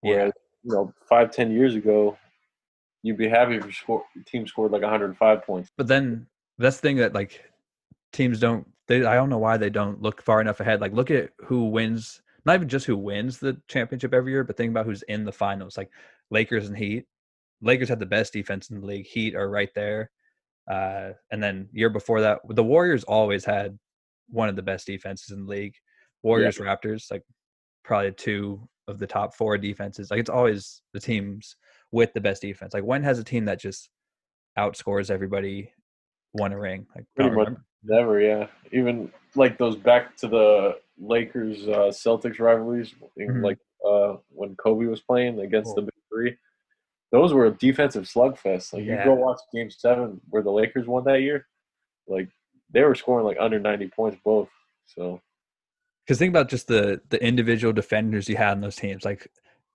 Whereas, 0.00 0.32
yeah. 0.64 0.70
you 0.70 0.74
know, 0.74 0.94
five, 1.08 1.30
ten 1.30 1.50
years 1.50 1.74
ago, 1.74 2.16
you'd 3.02 3.18
be 3.18 3.28
happy 3.28 3.56
if 3.56 3.64
your, 3.64 3.72
score, 3.72 4.04
your 4.14 4.24
team 4.24 4.46
scored 4.46 4.72
like 4.72 4.82
105 4.82 5.44
points. 5.44 5.70
But 5.76 5.88
then 5.88 6.26
that's 6.58 6.76
the 6.76 6.82
thing 6.82 6.96
that 6.96 7.14
like 7.14 7.50
teams 8.12 8.40
don't. 8.40 8.66
They 8.86 9.04
I 9.04 9.14
don't 9.14 9.30
know 9.30 9.38
why 9.38 9.56
they 9.56 9.70
don't 9.70 10.02
look 10.02 10.22
far 10.22 10.40
enough 10.40 10.60
ahead. 10.60 10.80
Like 10.80 10.92
look 10.92 11.10
at 11.10 11.30
who 11.44 11.66
wins. 11.66 12.22
Not 12.46 12.54
even 12.54 12.68
just 12.68 12.86
who 12.86 12.96
wins 12.96 13.38
the 13.38 13.60
championship 13.68 14.14
every 14.14 14.32
year, 14.32 14.44
but 14.44 14.56
think 14.56 14.70
about 14.70 14.86
who's 14.86 15.02
in 15.02 15.24
the 15.24 15.32
finals. 15.32 15.76
Like 15.76 15.90
Lakers 16.30 16.68
and 16.68 16.76
Heat. 16.76 17.04
Lakers 17.60 17.90
had 17.90 17.98
the 17.98 18.06
best 18.06 18.32
defense 18.32 18.70
in 18.70 18.80
the 18.80 18.86
league. 18.86 19.06
Heat 19.06 19.34
are 19.34 19.50
right 19.50 19.68
there. 19.74 20.10
Uh, 20.70 21.10
and 21.30 21.42
then 21.42 21.68
year 21.72 21.90
before 21.90 22.22
that, 22.22 22.38
the 22.48 22.64
Warriors 22.64 23.04
always 23.04 23.44
had 23.44 23.78
one 24.28 24.48
of 24.48 24.56
the 24.56 24.62
best 24.62 24.86
defenses 24.86 25.30
in 25.30 25.44
the 25.44 25.50
league. 25.50 25.74
Warriors, 26.22 26.58
yeah. 26.58 26.64
Raptors, 26.64 27.10
like 27.10 27.24
probably 27.84 28.12
two 28.12 28.68
of 28.90 28.98
the 28.98 29.06
top 29.06 29.34
four 29.34 29.56
defenses. 29.56 30.10
Like 30.10 30.20
it's 30.20 30.30
always 30.30 30.82
the 30.92 31.00
teams 31.00 31.56
with 31.92 32.12
the 32.12 32.20
best 32.20 32.42
defense. 32.42 32.74
Like 32.74 32.84
when 32.84 33.02
has 33.02 33.18
a 33.18 33.24
team 33.24 33.46
that 33.46 33.60
just 33.60 33.88
outscores 34.58 35.10
everybody 35.10 35.72
won 36.34 36.52
a 36.52 36.58
ring? 36.58 36.86
Like 36.94 37.06
pretty 37.16 37.34
much 37.34 37.48
never. 37.84 38.20
Yeah, 38.20 38.48
even 38.72 39.10
like 39.34 39.56
those 39.56 39.76
back 39.76 40.16
to 40.18 40.28
the 40.28 40.76
Lakers 40.98 41.66
uh, 41.68 41.90
Celtics 41.90 42.38
rivalries, 42.38 42.94
mm-hmm. 43.18 43.44
like 43.44 43.58
uh, 43.88 44.16
when 44.28 44.56
Kobe 44.56 44.86
was 44.86 45.00
playing 45.00 45.40
against 45.40 45.74
the 45.74 45.82
Big 45.82 45.94
Three. 46.12 46.36
Those 47.12 47.32
were 47.32 47.46
a 47.46 47.50
defensive 47.50 48.04
slugfest. 48.04 48.72
Like 48.72 48.84
yeah. 48.84 48.98
you 48.98 49.04
go 49.04 49.14
watch 49.14 49.40
Game 49.52 49.70
Seven 49.70 50.20
where 50.28 50.42
the 50.42 50.50
Lakers 50.50 50.86
won 50.86 51.04
that 51.04 51.22
year. 51.22 51.46
Like 52.06 52.28
they 52.72 52.82
were 52.82 52.94
scoring 52.94 53.26
like 53.26 53.38
under 53.40 53.58
ninety 53.58 53.88
points 53.88 54.18
both. 54.24 54.48
So 54.86 55.20
because 56.04 56.18
think 56.18 56.30
about 56.30 56.48
just 56.48 56.66
the 56.68 57.00
the 57.10 57.22
individual 57.22 57.72
defenders 57.72 58.28
you 58.28 58.36
had 58.36 58.52
in 58.52 58.60
those 58.60 58.76
teams. 58.76 59.04
Like 59.04 59.30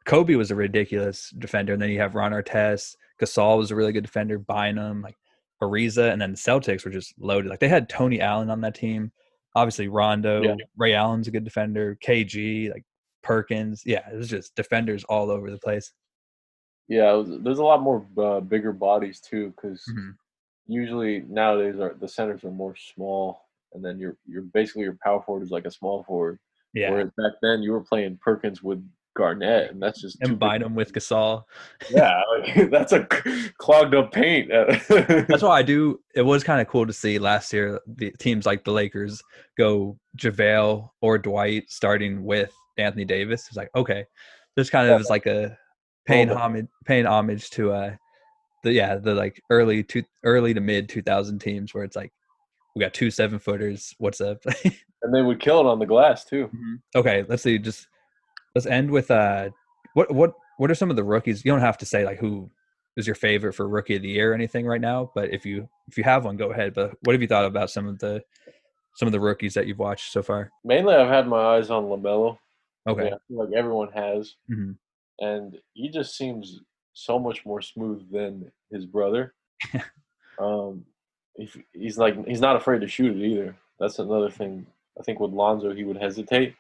Kobe 0.06 0.36
was 0.36 0.52
a 0.52 0.56
ridiculous 0.56 1.32
defender, 1.38 1.74
and 1.74 1.82
then 1.82 1.90
you 1.90 2.00
have 2.00 2.16
Ron 2.16 2.32
Artest. 2.32 2.96
Gasol 3.22 3.58
was 3.58 3.72
a 3.72 3.76
really 3.76 3.94
good 3.94 4.04
defender. 4.06 4.38
Bynum, 4.38 5.02
like 5.02 5.16
Ariza, 5.62 6.12
and 6.12 6.22
then 6.22 6.32
the 6.32 6.38
Celtics 6.38 6.86
were 6.86 6.92
just 6.92 7.14
loaded. 7.20 7.50
Like 7.50 7.60
they 7.60 7.70
had 7.70 7.90
Tony 7.90 8.22
Allen 8.22 8.50
on 8.50 8.62
that 8.62 8.76
team. 8.76 9.12
Obviously 9.56 9.88
Rondo, 9.88 10.44
yeah. 10.44 10.56
Ray 10.78 10.94
Allen's 10.94 11.28
a 11.28 11.32
good 11.32 11.46
defender. 11.46 11.98
KG, 12.06 12.72
like 12.72 12.84
Perkins. 13.24 13.84
Yeah, 13.86 14.08
it 14.12 14.18
was 14.18 14.30
just 14.30 14.56
defenders 14.56 15.04
all 15.06 15.32
over 15.32 15.50
the 15.50 15.58
place. 15.58 15.94
Yeah, 16.88 17.14
was, 17.14 17.30
there's 17.42 17.60
a 17.60 17.64
lot 17.64 17.82
more 17.82 18.06
uh, 18.18 18.42
bigger 18.42 18.74
bodies 18.74 19.20
too, 19.20 19.54
because 19.56 19.82
mm-hmm. 19.90 20.12
usually 20.68 21.24
nowadays 21.28 21.80
are, 21.80 21.96
the 22.00 22.08
centers 22.08 22.44
are 22.44 22.52
more 22.52 22.76
small 22.76 23.45
and 23.76 23.84
then 23.84 24.00
you're 24.00 24.18
you're 24.26 24.42
basically 24.42 24.84
your 24.84 24.98
power 25.04 25.22
forward 25.22 25.44
is 25.44 25.52
like 25.52 25.66
a 25.66 25.72
small 25.72 26.04
forward. 26.04 26.40
Yeah. 26.74 26.92
Whereas 26.92 27.12
back 27.18 27.34
then 27.42 27.62
you 27.62 27.72
were 27.72 27.84
playing 27.84 28.20
Perkins 28.22 28.64
with 28.64 28.84
Garnett, 29.16 29.72
and 29.72 29.82
that's 29.82 30.02
just 30.02 30.18
and 30.22 30.38
Bynum 30.38 30.76
with 30.76 30.92
Gasol. 30.92 31.44
Yeah, 31.90 32.22
like, 32.38 32.70
that's 32.72 32.92
a 32.92 33.06
clogged 33.58 33.96
up 33.96 34.12
paint. 34.12 34.50
that's 34.90 35.44
why 35.44 35.60
I 35.60 35.62
do. 35.62 36.00
It 36.16 36.24
was 36.24 36.44
kind 36.44 36.62
of 36.62 36.68
cool 36.68 36.86
to 36.86 36.94
see 36.94 37.18
last 37.18 37.54
year 37.54 37.80
the 37.88 38.12
teams 38.20 38.46
like 38.46 38.64
the 38.64 38.72
Lakers 38.72 39.22
go 39.58 39.98
JaVale 40.18 40.90
or 41.02 41.18
Dwight 41.18 41.66
starting 41.70 42.24
with 42.24 42.54
Anthony 42.78 43.06
Davis. 43.06 43.48
It's 43.48 43.58
like 43.58 43.70
okay, 43.76 44.06
this 44.56 44.70
kind 44.70 44.90
of 44.90 45.00
is 45.00 45.10
like 45.10 45.26
a 45.26 45.58
paying 46.06 46.30
homage, 46.30 46.68
paying 46.86 47.06
homage 47.06 47.50
to 47.52 47.72
uh 47.72 47.96
the 48.64 48.74
yeah 48.74 48.96
the 48.96 49.16
like 49.16 49.42
early 49.50 49.84
to 49.84 50.04
early 50.24 50.54
to 50.54 50.60
mid 50.60 50.90
2000 50.90 51.40
teams 51.40 51.74
where 51.74 51.84
it's 51.84 51.96
like 51.96 52.12
we 52.76 52.82
got 52.82 52.94
two 52.94 53.10
seven 53.10 53.40
footers. 53.40 53.96
What's 53.98 54.22
up? 54.22 54.44
and 54.66 55.14
they 55.14 55.22
would 55.22 55.40
kill 55.40 55.60
it 55.62 55.66
on 55.66 55.80
the 55.80 55.86
glass 55.86 56.26
too. 56.26 56.48
Mm-hmm. 56.48 56.76
Okay, 56.96 57.26
let's 57.28 57.44
see. 57.44 57.58
Just 57.58 57.88
let's 58.54 58.68
end 58.68 58.92
with 58.92 59.10
uh, 59.12 59.50
what 59.94 60.14
what 60.14 60.34
what 60.58 60.70
are 60.70 60.76
some 60.76 60.90
of 60.90 60.96
the 60.96 61.04
rookies? 61.04 61.44
You 61.46 61.52
don't 61.52 61.62
have 61.62 61.78
to 61.80 61.86
say 61.86 62.06
like 62.06 62.20
who 62.20 62.50
is 62.98 63.08
your 63.08 63.16
favorite 63.16 63.54
for 63.54 63.68
rookie 63.68 63.96
of 63.96 64.02
the 64.02 64.10
year 64.10 64.32
or 64.32 64.36
anything 64.36 64.66
right 64.66 64.82
now, 64.82 65.12
but 65.16 65.34
if 65.34 65.46
you 65.46 65.68
if 65.88 65.98
you 65.98 66.04
have 66.04 66.26
one, 66.26 66.38
go 66.38 66.52
ahead. 66.52 66.74
But 66.74 66.92
what 67.04 67.14
have 67.14 67.22
you 67.22 67.28
thought 67.28 67.46
about 67.46 67.70
some 67.70 67.88
of 67.88 68.00
the 68.00 68.22
some 68.96 69.08
of 69.08 69.12
the 69.14 69.20
rookies 69.20 69.54
that 69.54 69.68
you've 69.68 69.80
watched 69.80 70.12
so 70.12 70.22
far? 70.22 70.52
Mainly, 70.64 70.96
I've 70.96 71.10
had 71.10 71.28
my 71.28 71.56
eyes 71.56 71.70
on 71.70 71.86
Lamelo. 71.86 72.38
Okay, 72.88 73.12
like 73.30 73.50
everyone 73.56 73.92
has, 73.94 74.36
mm-hmm. 74.52 74.72
and 75.26 75.58
he 75.74 75.90
just 75.90 76.16
seems 76.16 76.60
so 76.94 77.18
much 77.18 77.46
more 77.46 77.62
smooth 77.62 78.10
than 78.12 78.52
his 78.72 78.86
brother. 78.86 79.34
um, 80.40 80.86
he's 81.74 81.98
like 81.98 82.26
he's 82.28 82.42
not 82.42 82.56
afraid 82.56 82.82
to 82.82 82.88
shoot 82.88 83.16
it 83.16 83.26
either. 83.26 83.56
That's 83.80 84.00
another 84.00 84.30
thing. 84.30 84.66
I 85.00 85.04
think 85.04 85.20
with 85.20 85.32
Lonzo 85.32 85.74
he 85.74 85.84
would 85.84 85.98
hesitate. 85.98 86.56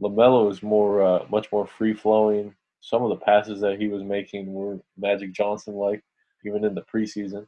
Lamelo 0.00 0.50
is 0.50 0.62
more 0.62 1.02
uh, 1.02 1.26
much 1.30 1.50
more 1.52 1.66
free 1.66 1.94
flowing. 1.94 2.54
Some 2.80 3.02
of 3.02 3.10
the 3.10 3.24
passes 3.24 3.60
that 3.60 3.78
he 3.78 3.88
was 3.88 4.02
making 4.02 4.52
were 4.52 4.78
Magic 4.96 5.32
Johnson 5.32 5.74
like, 5.74 6.02
even 6.44 6.64
in 6.64 6.74
the 6.74 6.82
preseason. 6.82 7.46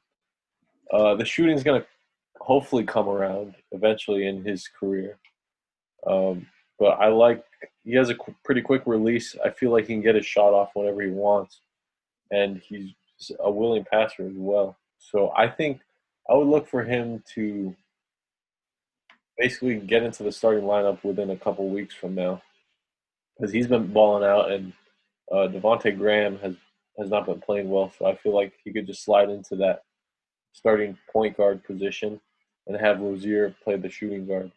Uh, 0.93 1.15
the 1.15 1.25
shooting's 1.25 1.63
gonna 1.63 1.85
hopefully 2.39 2.85
come 2.85 3.09
around 3.09 3.55
eventually 3.73 4.27
in 4.27 4.45
his 4.45 4.69
career. 4.69 5.19
Um, 6.07 6.47
but 6.79 6.99
I 6.99 7.09
like 7.09 7.45
he 7.85 7.95
has 7.95 8.11
a 8.11 8.15
qu- 8.15 8.35
pretty 8.45 8.61
quick 8.61 8.83
release. 8.87 9.37
I 9.45 9.51
feel 9.51 9.71
like 9.71 9.87
he 9.87 9.95
can 9.95 10.03
get 10.03 10.15
his 10.15 10.27
shot 10.27 10.53
off 10.53 10.71
whenever 10.75 11.03
he 11.03 11.11
wants, 11.11 11.61
and 12.31 12.59
he's 12.59 12.93
a 13.41 13.51
willing 13.51 13.85
passer 13.85 14.27
as 14.27 14.35
well. 14.35 14.77
So 14.99 15.33
I 15.37 15.49
think 15.49 15.81
I 16.31 16.35
would 16.35 16.47
look 16.47 16.69
for 16.69 16.83
him 16.83 17.23
to 17.35 17.75
basically 19.39 19.77
get 19.77 20.03
into 20.03 20.23
the 20.23 20.33
starting 20.33 20.65
lineup 20.65 21.03
within 21.03 21.31
a 21.31 21.37
couple 21.37 21.69
weeks 21.69 21.95
from 21.95 22.15
now, 22.15 22.43
because 23.37 23.53
he's 23.53 23.67
been 23.67 23.93
balling 23.93 24.25
out, 24.25 24.53
and 24.53 24.73
uh, 25.31 25.49
Devonte 25.49 25.97
Graham 25.97 26.39
has 26.39 26.55
has 26.99 27.09
not 27.09 27.27
been 27.27 27.41
playing 27.41 27.71
well. 27.71 27.93
So 27.99 28.07
I 28.07 28.17
feel 28.17 28.35
like 28.35 28.53
he 28.63 28.73
could 28.73 28.87
just 28.87 29.05
slide 29.05 29.31
into 29.31 29.57
that 29.57 29.83
starting 30.53 30.99
point 31.11 31.37
guard 31.37 31.65
position 31.65 32.21
and 32.67 32.77
have 32.77 33.01
Rozier 33.01 33.55
play 33.65 33.77
the 33.77 33.89
shooting 33.89 34.27
guard. 34.27 34.53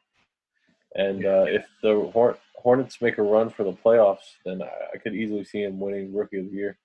And 0.95 1.25
uh, 1.25 1.45
if 1.47 1.65
the 1.81 2.11
Hornets 2.55 3.01
make 3.01 3.17
a 3.17 3.23
run 3.23 3.49
for 3.49 3.63
the 3.63 3.73
playoffs, 3.73 4.35
then 4.45 4.61
I 4.61 4.97
could 4.97 5.15
easily 5.15 5.43
see 5.43 5.63
him 5.63 5.79
winning 5.79 6.13
Rookie 6.13 6.39
of 6.39 6.49
the 6.49 6.55
Year. 6.55 6.77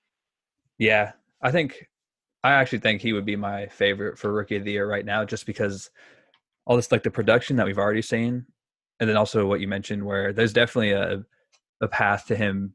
Yeah, 0.77 1.11
I 1.41 1.51
think 1.51 1.87
I 2.43 2.53
actually 2.53 2.79
think 2.79 3.01
he 3.01 3.13
would 3.13 3.25
be 3.25 3.35
my 3.35 3.67
favorite 3.67 4.17
for 4.17 4.33
Rookie 4.33 4.55
of 4.55 4.63
the 4.63 4.71
Year 4.71 4.89
right 4.89 5.05
now, 5.05 5.23
just 5.25 5.45
because 5.45 5.91
all 6.65 6.75
this 6.75 6.91
like 6.91 7.03
the 7.03 7.11
production 7.11 7.55
that 7.57 7.65
we've 7.65 7.77
already 7.77 8.01
seen, 8.01 8.45
and 8.99 9.09
then 9.09 9.17
also 9.17 9.45
what 9.45 9.59
you 9.59 9.67
mentioned, 9.67 10.03
where 10.03 10.33
there's 10.33 10.53
definitely 10.53 10.91
a 10.91 11.23
a 11.81 11.87
path 11.87 12.25
to 12.27 12.35
him, 12.35 12.73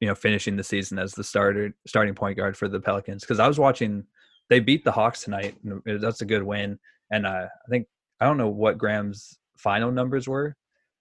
you 0.00 0.08
know, 0.08 0.14
finishing 0.14 0.56
the 0.56 0.64
season 0.64 0.98
as 0.98 1.12
the 1.12 1.24
starter 1.24 1.74
starting 1.86 2.14
point 2.14 2.36
guard 2.36 2.56
for 2.56 2.68
the 2.68 2.80
Pelicans. 2.80 3.22
Because 3.22 3.40
I 3.40 3.48
was 3.48 3.58
watching, 3.58 4.04
they 4.48 4.60
beat 4.60 4.84
the 4.84 4.92
Hawks 4.92 5.22
tonight. 5.22 5.56
That's 5.84 6.22
a 6.22 6.26
good 6.26 6.42
win, 6.42 6.78
and 7.10 7.26
uh, 7.26 7.46
I 7.46 7.70
think 7.70 7.86
I 8.20 8.26
don't 8.26 8.38
know 8.38 8.48
what 8.48 8.78
Graham's 8.78 9.38
final 9.56 9.90
numbers 9.90 10.28
were. 10.28 10.56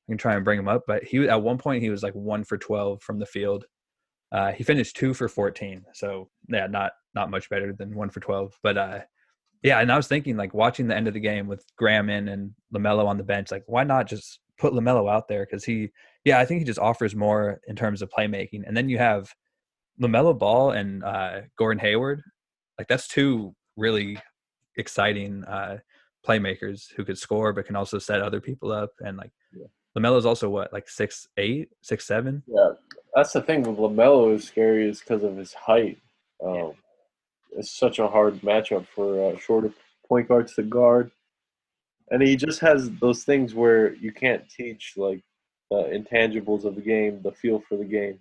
I 0.08 0.12
can 0.12 0.18
try 0.18 0.36
and 0.36 0.46
bring 0.46 0.60
him 0.60 0.68
up, 0.68 0.84
but 0.88 1.04
he 1.04 1.28
at 1.28 1.42
one 1.42 1.58
point 1.58 1.84
he 1.84 1.90
was 1.90 2.04
like 2.04 2.14
one 2.14 2.44
for 2.44 2.58
twelve 2.58 3.02
from 3.02 3.20
the 3.20 3.26
field. 3.26 3.66
Uh, 4.32 4.52
he 4.52 4.64
finished 4.64 4.96
two 4.96 5.14
for 5.14 5.28
fourteen, 5.28 5.84
so 5.94 6.30
yeah, 6.48 6.68
not 6.68 6.94
not 7.16 7.32
much 7.32 7.50
better 7.50 7.74
than 7.74 7.96
one 7.96 8.10
for 8.10 8.20
twelve. 8.20 8.58
But 8.62 8.78
uh, 8.78 9.00
yeah, 9.64 9.80
and 9.80 9.92
I 9.92 9.98
was 9.98 10.08
thinking 10.08 10.38
like 10.38 10.54
watching 10.54 10.88
the 10.88 10.96
end 10.96 11.08
of 11.08 11.14
the 11.14 11.20
game 11.20 11.48
with 11.48 11.66
Graham 11.78 12.10
in 12.10 12.28
and 12.28 12.52
Lamelo 12.74 13.08
on 13.08 13.18
the 13.18 13.24
bench, 13.24 13.52
like 13.52 13.64
why 13.66 13.84
not 13.84 14.08
just 14.08 14.40
put 14.58 14.74
Lamelo 14.74 15.12
out 15.12 15.28
there 15.28 15.46
because 15.46 15.66
he, 15.66 15.90
yeah, 16.24 16.40
I 16.40 16.46
think 16.46 16.60
he 16.60 16.66
just 16.66 16.80
offers 16.80 17.16
more 17.16 17.60
in 17.68 17.76
terms 17.76 18.02
of 18.02 18.10
playmaking. 18.10 18.64
And 18.66 18.76
then 18.76 18.90
you 18.90 18.98
have 18.98 19.34
Lamelo 20.02 20.38
Ball 20.38 20.72
and 20.72 21.04
uh, 21.04 21.42
Gordon 21.58 21.80
Hayward, 21.80 22.22
like 22.78 22.88
that's 22.88 23.08
two 23.08 23.56
really 23.76 24.18
exciting 24.78 25.44
uh, 25.46 25.80
playmakers 26.26 26.94
who 26.96 27.06
could 27.06 27.18
score 27.18 27.54
but 27.54 27.66
can 27.66 27.76
also 27.76 28.00
set 28.00 28.22
other 28.22 28.42
people 28.42 28.72
up 28.72 28.92
and 29.00 29.18
like 29.18 29.32
yeah. 29.54 29.68
Lamelo's 29.98 30.26
also 30.26 30.50
what, 30.50 30.74
like 30.74 30.90
six 30.90 31.28
eight, 31.38 31.70
six 31.82 32.06
seven? 32.06 32.44
Yeah, 32.48 32.72
that's 33.14 33.32
the 33.34 33.42
thing 33.42 33.64
with 33.64 33.78
Lamelo 33.78 34.34
is 34.34 34.44
scary 34.44 34.90
is 34.90 35.00
because 35.00 35.24
of 35.24 35.38
his 35.38 35.54
height. 35.54 35.98
Um, 36.46 36.54
yeah. 36.54 36.70
It's 37.58 37.72
such 37.72 38.00
a 38.00 38.08
hard 38.08 38.42
matchup 38.42 38.86
for 38.88 39.32
uh, 39.32 39.38
shorter 39.38 39.72
point 40.08 40.28
guards 40.28 40.54
to 40.56 40.64
guard, 40.64 41.12
and 42.12 42.22
he 42.22 42.36
just 42.36 42.60
has 42.60 42.92
those 43.00 43.24
things 43.24 43.54
where 43.54 43.96
you 43.96 44.12
can't 44.12 44.48
teach 44.50 44.94
like 44.98 45.24
the 45.72 45.84
intangibles 45.84 46.66
of 46.66 46.76
the 46.76 46.82
game, 46.82 47.22
the 47.24 47.32
feel 47.32 47.62
for 47.68 47.78
the 47.78 47.86
game. 47.86 48.20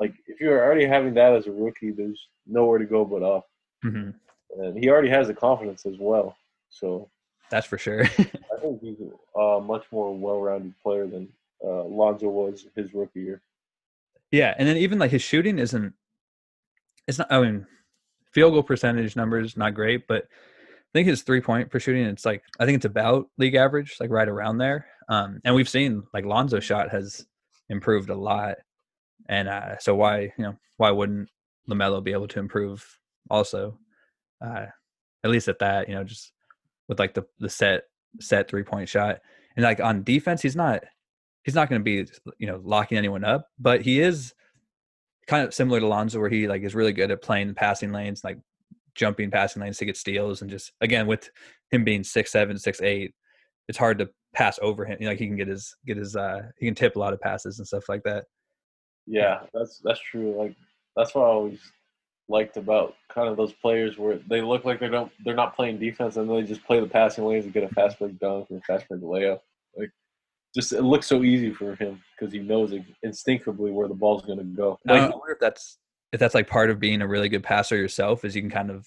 Like 0.00 0.14
if 0.26 0.40
you're 0.40 0.64
already 0.64 0.86
having 0.86 1.14
that 1.14 1.34
as 1.34 1.46
a 1.46 1.52
rookie, 1.52 1.90
there's 1.90 2.28
nowhere 2.46 2.78
to 2.78 2.86
go 2.86 3.04
but 3.04 3.22
up. 3.22 3.46
Mm-hmm. 3.84 4.10
And 4.60 4.78
he 4.78 4.88
already 4.88 5.10
has 5.10 5.26
the 5.28 5.34
confidence 5.34 5.84
as 5.86 5.96
well. 5.98 6.36
So 6.70 7.08
that's 7.50 7.66
for 7.66 7.78
sure. 7.78 8.04
I 8.18 8.60
think 8.60 8.80
he's 8.80 8.96
a 9.36 9.60
much 9.60 9.84
more 9.92 10.16
well-rounded 10.16 10.74
player 10.82 11.06
than 11.06 11.28
uh, 11.64 11.84
Lonzo 11.84 12.28
was 12.28 12.66
his 12.74 12.94
rookie 12.94 13.20
year. 13.20 13.42
Yeah, 14.30 14.54
and 14.58 14.66
then 14.66 14.76
even 14.76 14.98
like 14.98 15.10
his 15.10 15.22
shooting 15.22 15.58
isn't. 15.58 15.92
It's 17.06 17.18
not. 17.18 17.30
I 17.30 17.40
mean, 17.40 17.66
field 18.34 18.52
goal 18.52 18.62
percentage 18.62 19.16
numbers 19.16 19.56
not 19.56 19.74
great, 19.74 20.06
but 20.06 20.24
I 20.24 20.92
think 20.92 21.08
his 21.08 21.22
three 21.22 21.40
point 21.40 21.70
per 21.70 21.78
shooting. 21.78 22.04
It's 22.04 22.24
like 22.24 22.42
I 22.58 22.66
think 22.66 22.76
it's 22.76 22.84
about 22.84 23.28
league 23.38 23.54
average, 23.54 23.96
like 24.00 24.10
right 24.10 24.28
around 24.28 24.58
there. 24.58 24.86
Um, 25.08 25.40
and 25.44 25.54
we've 25.54 25.68
seen 25.68 26.02
like 26.12 26.24
Lonzo 26.24 26.60
shot 26.60 26.90
has 26.90 27.26
improved 27.68 28.10
a 28.10 28.14
lot, 28.14 28.56
and 29.28 29.48
uh, 29.48 29.78
so 29.78 29.94
why 29.94 30.32
you 30.36 30.44
know 30.44 30.56
why 30.76 30.90
wouldn't 30.90 31.30
Lamelo 31.68 32.02
be 32.02 32.12
able 32.12 32.28
to 32.28 32.38
improve 32.38 32.86
also? 33.30 33.78
Uh, 34.44 34.66
at 35.22 35.30
least 35.30 35.48
at 35.48 35.58
that, 35.60 35.88
you 35.88 35.94
know, 35.94 36.04
just 36.04 36.32
with 36.88 36.98
like 36.98 37.14
the 37.14 37.24
the 37.38 37.48
set 37.48 37.84
set 38.20 38.48
three 38.48 38.62
point 38.62 38.88
shot. 38.88 39.20
And 39.56 39.64
like 39.64 39.80
on 39.80 40.02
defense, 40.04 40.42
he's 40.42 40.56
not 40.56 40.84
he's 41.44 41.54
not 41.54 41.68
going 41.68 41.80
to 41.80 41.84
be 41.84 42.10
you 42.38 42.46
know 42.46 42.60
locking 42.62 42.98
anyone 42.98 43.24
up, 43.24 43.48
but 43.58 43.80
he 43.80 44.00
is 44.00 44.34
kind 45.26 45.46
of 45.46 45.54
similar 45.54 45.80
to 45.80 45.86
Lonzo, 45.86 46.20
where 46.20 46.30
he 46.30 46.48
like 46.48 46.62
is 46.62 46.74
really 46.74 46.92
good 46.92 47.10
at 47.10 47.22
playing 47.22 47.54
passing 47.54 47.92
lanes, 47.92 48.24
like 48.24 48.38
jumping 48.94 49.30
passing 49.30 49.62
lanes 49.62 49.78
to 49.78 49.84
get 49.84 49.96
steals, 49.96 50.42
and 50.42 50.50
just 50.50 50.72
again 50.80 51.06
with 51.06 51.30
him 51.70 51.84
being 51.84 52.04
six 52.04 52.30
seven, 52.32 52.58
six 52.58 52.80
eight, 52.82 53.14
it's 53.68 53.78
hard 53.78 53.98
to 53.98 54.10
pass 54.34 54.58
over 54.62 54.84
him. 54.84 54.96
You 55.00 55.06
know, 55.06 55.12
like 55.12 55.18
he 55.18 55.26
can 55.26 55.36
get 55.36 55.48
his 55.48 55.74
get 55.86 55.96
his 55.96 56.16
uh 56.16 56.42
he 56.58 56.66
can 56.66 56.74
tip 56.74 56.96
a 56.96 56.98
lot 56.98 57.12
of 57.12 57.20
passes 57.20 57.58
and 57.58 57.66
stuff 57.66 57.88
like 57.88 58.02
that. 58.04 58.24
Yeah, 59.06 59.40
that's 59.52 59.80
that's 59.84 60.00
true. 60.00 60.34
Like 60.36 60.54
that's 60.96 61.14
what 61.14 61.24
I 61.24 61.28
always 61.28 61.60
liked 62.28 62.56
about 62.56 62.94
kind 63.08 63.28
of 63.28 63.36
those 63.36 63.52
players 63.52 63.98
where 63.98 64.18
they 64.28 64.40
look 64.40 64.64
like 64.64 64.80
they 64.80 64.88
don't 64.88 65.12
they're 65.24 65.34
not 65.34 65.54
playing 65.54 65.78
defense 65.78 66.16
and 66.16 66.30
they 66.30 66.42
just 66.42 66.64
play 66.64 66.80
the 66.80 66.86
passing 66.86 67.24
lanes 67.24 67.44
and 67.44 67.52
get 67.52 67.64
a 67.64 67.68
fast 67.68 67.98
break 67.98 68.18
dunk 68.18 68.46
or 68.50 68.56
a 68.56 68.60
fast 68.62 68.88
break 68.88 69.02
layup. 69.02 69.40
Just 70.54 70.72
it 70.72 70.82
looks 70.82 71.06
so 71.06 71.24
easy 71.24 71.50
for 71.50 71.74
him 71.74 72.00
because 72.16 72.32
he 72.32 72.38
knows 72.38 72.72
instinctively 73.02 73.72
where 73.72 73.88
the 73.88 73.94
ball's 73.94 74.24
going 74.24 74.38
to 74.38 74.44
go. 74.44 74.78
Like, 74.84 75.02
I 75.02 75.08
wonder 75.08 75.32
if 75.32 75.40
that's 75.40 75.78
if 76.12 76.20
that's 76.20 76.34
like 76.34 76.48
part 76.48 76.70
of 76.70 76.78
being 76.78 77.02
a 77.02 77.08
really 77.08 77.28
good 77.28 77.42
passer 77.42 77.76
yourself 77.76 78.24
is 78.24 78.36
you 78.36 78.42
can 78.42 78.50
kind 78.50 78.70
of 78.70 78.86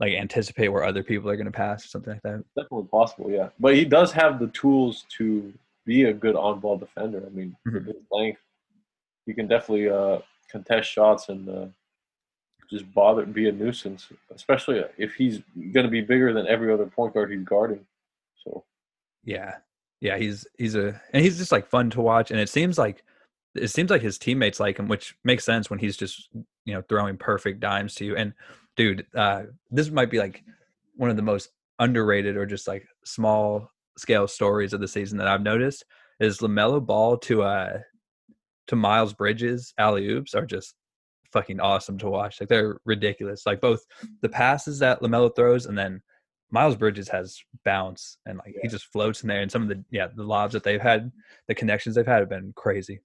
like 0.00 0.12
anticipate 0.12 0.68
where 0.68 0.84
other 0.84 1.02
people 1.02 1.30
are 1.30 1.36
going 1.36 1.46
to 1.46 1.52
pass 1.52 1.84
or 1.84 1.88
something 1.88 2.12
like 2.12 2.22
that. 2.22 2.44
Definitely 2.56 2.88
possible, 2.88 3.30
yeah. 3.30 3.48
But 3.58 3.74
he 3.74 3.84
does 3.84 4.12
have 4.12 4.38
the 4.38 4.48
tools 4.48 5.04
to 5.16 5.52
be 5.86 6.04
a 6.04 6.12
good 6.12 6.36
on-ball 6.36 6.76
defender. 6.76 7.24
I 7.26 7.30
mean, 7.30 7.56
mm-hmm. 7.66 7.86
his 7.86 7.96
length, 8.10 8.40
he 9.26 9.32
can 9.32 9.48
definitely 9.48 9.88
uh, 9.88 10.18
contest 10.50 10.90
shots 10.90 11.30
and 11.30 11.48
uh, 11.48 11.66
just 12.70 12.92
bother 12.92 13.24
be 13.24 13.48
a 13.48 13.52
nuisance, 13.52 14.08
especially 14.34 14.84
if 14.98 15.14
he's 15.14 15.40
going 15.72 15.84
to 15.84 15.90
be 15.90 16.02
bigger 16.02 16.32
than 16.32 16.46
every 16.46 16.72
other 16.72 16.86
point 16.86 17.14
guard 17.14 17.32
he's 17.32 17.42
guarding. 17.42 17.84
So, 18.44 18.64
yeah, 19.24 19.56
yeah, 20.00 20.16
he's 20.16 20.46
he's 20.58 20.74
a 20.74 21.00
and 21.12 21.22
he's 21.22 21.38
just 21.38 21.52
like 21.52 21.66
fun 21.66 21.90
to 21.90 22.00
watch, 22.00 22.30
and 22.30 22.40
it 22.40 22.48
seems 22.48 22.78
like 22.78 23.02
it 23.54 23.68
seems 23.68 23.90
like 23.90 24.02
his 24.02 24.18
teammates 24.18 24.60
like 24.60 24.78
him, 24.78 24.88
which 24.88 25.16
makes 25.24 25.44
sense 25.44 25.70
when 25.70 25.78
he's 25.78 25.96
just 25.96 26.28
you 26.64 26.74
know 26.74 26.82
throwing 26.88 27.16
perfect 27.16 27.60
dimes 27.60 27.94
to 27.96 28.04
you. 28.04 28.16
And 28.16 28.32
dude, 28.76 29.06
uh, 29.14 29.44
this 29.70 29.90
might 29.90 30.10
be 30.10 30.18
like 30.18 30.44
one 30.96 31.10
of 31.10 31.16
the 31.16 31.22
most 31.22 31.50
underrated 31.78 32.36
or 32.36 32.46
just 32.46 32.68
like 32.68 32.86
small 33.04 33.70
scale 33.96 34.28
stories 34.28 34.72
of 34.72 34.80
the 34.80 34.88
season 34.88 35.18
that 35.18 35.28
I've 35.28 35.42
noticed 35.42 35.84
is 36.20 36.38
Lamelo 36.38 36.84
Ball 36.84 37.16
to 37.18 37.42
uh 37.42 37.78
to 38.68 38.76
Miles 38.76 39.14
Bridges 39.14 39.72
alley 39.78 40.08
oops 40.08 40.34
are 40.34 40.46
just 40.46 40.74
fucking 41.32 41.60
awesome 41.60 41.98
to 41.98 42.08
watch. 42.08 42.40
Like 42.40 42.48
they're 42.48 42.78
ridiculous. 42.84 43.46
Like 43.46 43.60
both 43.60 43.84
the 44.22 44.28
passes 44.28 44.78
that 44.78 45.00
Lamelo 45.00 45.34
throws 45.34 45.66
and 45.66 45.76
then 45.76 46.00
Miles 46.50 46.76
Bridges 46.76 47.08
has 47.08 47.38
bounce 47.64 48.18
and 48.26 48.38
like 48.38 48.54
yeah. 48.54 48.60
he 48.62 48.68
just 48.68 48.86
floats 48.92 49.22
in 49.22 49.28
there. 49.28 49.40
And 49.40 49.50
some 49.50 49.62
of 49.62 49.68
the 49.68 49.82
yeah 49.90 50.08
the 50.14 50.24
lobs 50.24 50.52
that 50.52 50.64
they've 50.64 50.80
had, 50.80 51.12
the 51.46 51.54
connections 51.54 51.94
they've 51.94 52.06
had 52.06 52.20
have 52.20 52.28
been 52.28 52.52
crazy. 52.56 53.00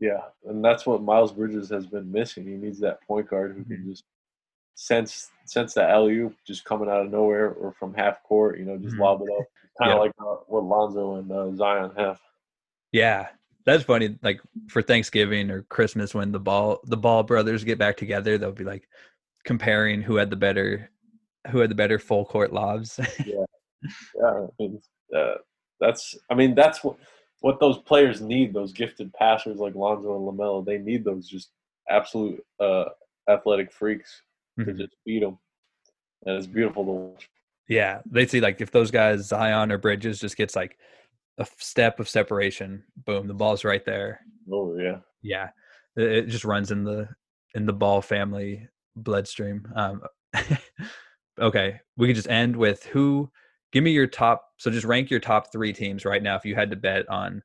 Yeah, 0.00 0.20
and 0.44 0.64
that's 0.64 0.86
what 0.86 1.02
Miles 1.02 1.32
Bridges 1.32 1.70
has 1.70 1.86
been 1.86 2.10
missing. 2.10 2.46
He 2.46 2.54
needs 2.54 2.78
that 2.80 3.02
point 3.06 3.28
guard 3.28 3.54
who 3.56 3.64
can 3.64 3.78
mm-hmm. 3.78 3.90
just 3.90 4.04
sense 4.74 5.30
sense 5.44 5.74
the 5.74 5.88
alley 5.88 6.28
just 6.46 6.64
coming 6.64 6.88
out 6.88 7.04
of 7.04 7.10
nowhere 7.10 7.50
or 7.50 7.72
from 7.72 7.94
half 7.94 8.22
court. 8.22 8.58
You 8.58 8.64
know, 8.64 8.76
just 8.76 8.94
mm-hmm. 8.94 9.02
lob 9.02 9.22
it 9.22 9.32
up, 9.32 9.46
kind 9.80 9.92
of 9.92 9.96
yeah. 9.96 10.00
like 10.00 10.12
uh, 10.20 10.42
what 10.46 10.64
Lonzo 10.64 11.16
and 11.16 11.32
uh, 11.32 11.54
Zion 11.56 11.92
have. 11.96 12.20
Yeah, 12.92 13.28
that's 13.64 13.84
funny. 13.84 14.18
Like 14.22 14.40
for 14.68 14.82
Thanksgiving 14.82 15.50
or 15.50 15.62
Christmas, 15.62 16.14
when 16.14 16.32
the 16.32 16.40
ball 16.40 16.80
the 16.84 16.96
Ball 16.96 17.22
brothers 17.22 17.64
get 17.64 17.78
back 17.78 17.96
together, 17.96 18.38
they'll 18.38 18.52
be 18.52 18.64
like 18.64 18.88
comparing 19.44 20.02
who 20.02 20.16
had 20.16 20.30
the 20.30 20.36
better 20.36 20.90
who 21.50 21.58
had 21.58 21.70
the 21.70 21.74
better 21.74 21.98
full 21.98 22.24
court 22.24 22.52
lobs. 22.52 22.98
yeah, 23.26 23.44
yeah. 24.20 24.46
I 24.46 24.46
mean, 24.58 24.80
uh, 25.16 25.34
that's 25.80 26.16
I 26.30 26.34
mean 26.34 26.54
that's 26.54 26.82
what 26.82 26.96
what 27.40 27.60
those 27.60 27.78
players 27.78 28.20
need. 28.20 28.52
Those 28.52 28.72
gifted 28.72 29.12
passers 29.14 29.58
like 29.58 29.74
Lonzo 29.74 30.16
and 30.16 30.26
Lamelo, 30.26 30.64
they 30.64 30.78
need 30.78 31.04
those 31.04 31.28
just 31.28 31.50
absolute 31.88 32.44
uh, 32.60 32.86
athletic 33.28 33.72
freaks 33.72 34.22
mm-hmm. 34.58 34.70
to 34.70 34.76
just 34.76 34.96
beat 35.06 35.20
them, 35.20 35.38
and 36.26 36.36
it's 36.36 36.46
beautiful 36.46 36.84
to 36.84 36.90
watch. 36.90 37.28
Yeah, 37.68 38.00
they 38.10 38.26
see 38.26 38.40
like 38.40 38.60
if 38.60 38.70
those 38.70 38.90
guys 38.90 39.26
Zion 39.26 39.70
or 39.70 39.78
Bridges 39.78 40.18
just 40.18 40.36
gets 40.36 40.56
like 40.56 40.78
a 41.38 41.46
step 41.58 42.00
of 42.00 42.08
separation. 42.08 42.82
Boom, 43.04 43.28
the 43.28 43.34
ball's 43.34 43.64
right 43.64 43.84
there. 43.84 44.20
Oh 44.50 44.76
yeah, 44.76 44.98
yeah. 45.22 45.50
It, 45.96 46.28
just 46.28 46.44
runs 46.44 46.70
in 46.70 46.84
the 46.84 47.08
in 47.54 47.66
the 47.66 47.72
ball 47.72 48.00
family 48.00 48.68
bloodstream. 48.96 49.66
Um, 49.74 50.02
okay, 51.38 51.80
we 51.96 52.06
could 52.06 52.16
just 52.16 52.28
end 52.28 52.56
with 52.56 52.84
who. 52.84 53.30
Give 53.72 53.84
me 53.84 53.90
your 53.90 54.06
top. 54.06 54.44
So 54.56 54.70
just 54.70 54.86
rank 54.86 55.10
your 55.10 55.20
top 55.20 55.52
three 55.52 55.72
teams 55.72 56.04
right 56.04 56.22
now. 56.22 56.36
If 56.36 56.44
you 56.44 56.54
had 56.54 56.70
to 56.70 56.76
bet 56.76 57.08
on 57.08 57.42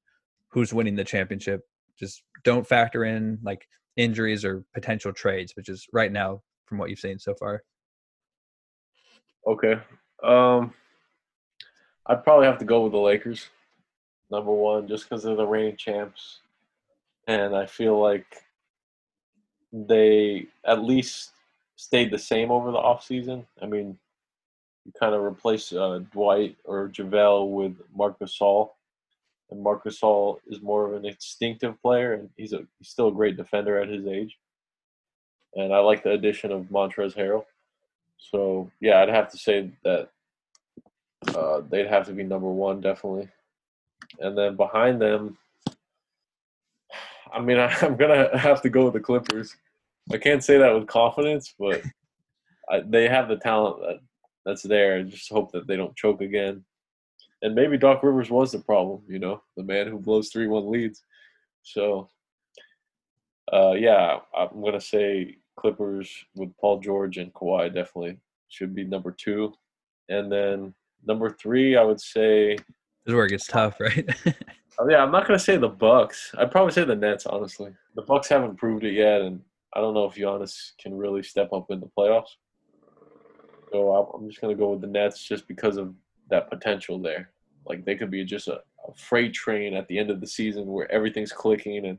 who's 0.50 0.74
winning 0.74 0.96
the 0.96 1.04
championship, 1.04 1.62
just 2.00 2.24
don't 2.44 2.66
factor 2.66 3.06
in 3.06 3.40
like 3.44 3.68
injuries 3.98 4.46
or 4.46 4.64
potential 4.74 5.12
trades, 5.12 5.54
but 5.56 5.66
just 5.66 5.88
right 5.94 6.12
now 6.12 6.42
from 6.66 6.78
what 6.78 6.90
you've 6.90 7.00
seen 7.00 7.20
so 7.20 7.36
far. 7.36 7.64
Okay. 9.46 9.76
Um 10.24 10.74
I'd 12.06 12.24
probably 12.24 12.48
have 12.48 12.58
to 12.60 12.66
go 12.66 12.82
with 12.82 12.92
the 12.92 12.98
Lakers, 12.98 13.48
number 14.30 14.52
one, 14.52 14.88
just 14.88 15.08
because 15.08 15.24
they're 15.24 15.36
the 15.36 15.46
reigning 15.46 15.78
champs, 15.78 16.40
and 17.28 17.56
I 17.56 17.66
feel 17.66 18.00
like 18.00 18.26
they 19.72 20.48
at 20.66 20.84
least 20.84 21.33
stayed 21.84 22.12
the 22.12 22.18
same 22.18 22.50
over 22.50 22.72
the 22.72 22.78
offseason. 22.78 23.46
I 23.62 23.66
mean, 23.66 23.98
you 24.86 24.94
kind 24.98 25.14
of 25.14 25.22
replace 25.22 25.72
uh, 25.74 26.00
Dwight 26.12 26.56
or 26.64 26.90
JaVale 26.90 27.52
with 27.52 27.76
Marc 27.96 28.20
Gasol, 28.20 28.70
and 29.52 29.62
Marc 29.62 29.84
Gasol 29.84 30.38
is 30.48 30.62
more 30.62 30.86
of 30.86 30.94
an 30.94 31.06
instinctive 31.06 31.80
player, 31.82 32.14
and 32.14 32.30
he's 32.38 32.54
a 32.54 32.60
he's 32.80 32.90
still 32.90 33.10
a 33.10 33.14
great 33.14 33.38
defender 33.38 33.80
at 33.80 33.90
his 33.90 34.08
age. 34.08 34.38
And 35.56 35.74
I 35.74 35.80
like 35.80 36.04
the 36.04 36.12
addition 36.12 36.52
of 36.52 36.64
Montrezl 36.66 37.16
Harrell. 37.16 37.46
So 38.18 38.72
yeah, 38.80 39.02
I'd 39.02 39.10
have 39.10 39.30
to 39.32 39.38
say 39.38 39.70
that 39.84 40.10
uh, 41.36 41.62
they'd 41.70 41.88
have 41.88 42.06
to 42.08 42.14
be 42.14 42.24
number 42.24 42.50
one 42.50 42.80
definitely, 42.80 43.28
and 44.20 44.38
then 44.38 44.56
behind 44.56 45.02
them, 45.02 45.38
I 47.34 47.42
mean, 47.42 47.58
I, 47.60 47.74
am 47.82 47.98
gonna 47.98 48.38
have 48.38 48.62
to 48.62 48.70
go 48.70 48.86
with 48.86 48.94
the 48.94 49.02
Clippers. 49.02 49.56
I 50.12 50.18
can't 50.18 50.44
say 50.44 50.58
that 50.58 50.74
with 50.74 50.88
confidence, 50.88 51.54
but 51.58 51.82
I, 52.70 52.82
they 52.86 53.08
have 53.08 53.28
the 53.28 53.38
talent 53.38 53.82
that, 53.82 54.00
that's 54.46 54.64
there. 54.64 54.98
I 54.98 55.04
just 55.04 55.32
hope 55.32 55.52
that 55.52 55.68
they 55.68 55.76
don't 55.76 55.96
choke 55.96 56.22
again. 56.22 56.64
And 57.42 57.56
maybe 57.56 57.78
Doc 57.78 58.04
Rivers 58.04 58.30
was 58.30 58.52
the 58.52 58.60
problem, 58.60 59.02
you 59.08 59.20
know, 59.20 59.42
the 59.58 59.64
man 59.64 59.88
who 59.88 60.00
blows 60.00 60.30
three-one 60.30 60.72
leads. 60.72 61.04
So, 61.64 62.10
uh, 63.52 63.74
yeah, 63.74 64.20
I'm 64.38 64.62
gonna 64.62 64.80
say 64.80 65.38
Clippers 65.58 66.10
with 66.36 66.56
Paul 66.58 66.80
George 66.80 67.18
and 67.18 67.34
Kawhi 67.34 67.74
definitely 67.74 68.18
should 68.48 68.74
be 68.74 68.84
number 68.84 69.12
two, 69.12 69.54
and 70.10 70.32
then 70.32 70.74
number 71.06 71.30
three, 71.30 71.76
I 71.76 71.84
would 71.84 72.00
say. 72.00 72.56
This 72.56 72.64
is 73.08 73.14
where 73.14 73.26
it 73.26 73.30
gets 73.30 73.48
tough, 73.48 73.80
right? 73.80 74.08
oh, 74.80 74.90
yeah, 74.90 75.04
I'm 75.04 75.12
not 75.12 75.28
gonna 75.28 75.40
say 75.40 75.58
the 75.58 75.68
Bucks. 75.68 76.34
I'd 76.38 76.52
probably 76.52 76.72
say 76.72 76.86
the 76.86 76.96
Nets. 76.96 77.26
Honestly, 77.26 77.74
the 77.96 78.02
Bucks 78.04 78.30
haven't 78.30 78.56
proved 78.56 78.86
it 78.86 78.94
yet, 78.94 79.22
and 79.22 79.42
I 79.76 79.82
don't 79.82 79.94
know 79.94 80.06
if 80.06 80.16
Giannis 80.16 80.72
can 80.80 80.96
really 80.96 81.24
step 81.24 81.52
up 81.54 81.72
in 81.72 81.80
the 81.80 81.90
playoffs. 81.98 82.36
So 83.72 84.14
I'm 84.14 84.30
just 84.30 84.40
gonna 84.42 84.56
go 84.56 84.72
with 84.72 84.82
the 84.82 84.88
Nets 84.88 85.24
just 85.24 85.48
because 85.48 85.78
of 85.78 85.94
that 86.30 86.50
potential 86.50 87.00
there. 87.00 87.32
Like 87.66 87.86
they 87.86 87.96
could 87.96 88.12
be 88.12 88.24
just 88.24 88.48
a, 88.48 88.62
a 88.88 88.94
freight 88.96 89.34
train 89.34 89.74
at 89.74 89.88
the 89.88 89.98
end 89.98 90.12
of 90.12 90.22
the 90.22 90.28
season 90.28 90.68
where 90.68 90.92
everything's 90.92 91.32
clicking, 91.32 91.86
and 91.86 91.98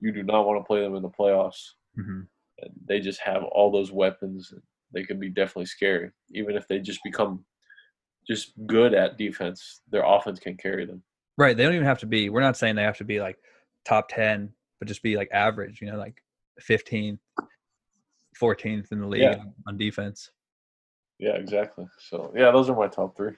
you 0.00 0.12
do 0.12 0.22
not 0.22 0.46
want 0.46 0.60
to 0.60 0.66
play 0.66 0.80
them 0.80 0.96
in 0.96 1.02
the 1.02 1.08
playoffs. 1.08 1.72
Mm-hmm. 1.98 2.22
And 2.58 2.70
they 2.86 3.00
just 3.00 3.20
have 3.20 3.44
all 3.44 3.70
those 3.70 3.92
weapons. 3.92 4.50
And 4.52 4.62
they 4.92 5.04
could 5.04 5.20
be 5.20 5.28
definitely 5.28 5.66
scary, 5.66 6.10
even 6.30 6.56
if 6.56 6.66
they 6.66 6.78
just 6.78 7.02
become 7.04 7.44
just 8.26 8.52
good 8.66 8.94
at 8.94 9.18
defense. 9.18 9.82
Their 9.90 10.04
offense 10.04 10.38
can 10.40 10.56
carry 10.56 10.86
them. 10.86 11.02
Right. 11.36 11.56
They 11.56 11.64
don't 11.64 11.74
even 11.74 11.86
have 11.86 12.00
to 12.00 12.06
be. 12.06 12.30
We're 12.30 12.40
not 12.40 12.56
saying 12.56 12.76
they 12.76 12.82
have 12.82 12.98
to 12.98 13.04
be 13.04 13.20
like 13.20 13.38
top 13.84 14.08
ten, 14.08 14.52
but 14.78 14.88
just 14.88 15.02
be 15.02 15.16
like 15.16 15.28
average. 15.32 15.80
You 15.80 15.92
know, 15.92 15.98
like 15.98 16.22
15th, 16.60 17.18
14th 18.40 18.92
in 18.92 19.00
the 19.00 19.06
league 19.06 19.22
yeah. 19.22 19.42
on 19.66 19.76
defense. 19.76 20.30
Yeah, 21.18 21.36
exactly. 21.36 21.86
So 21.98 22.32
yeah, 22.36 22.50
those 22.50 22.68
are 22.68 22.76
my 22.76 22.88
top 22.88 23.16
three. 23.16 23.32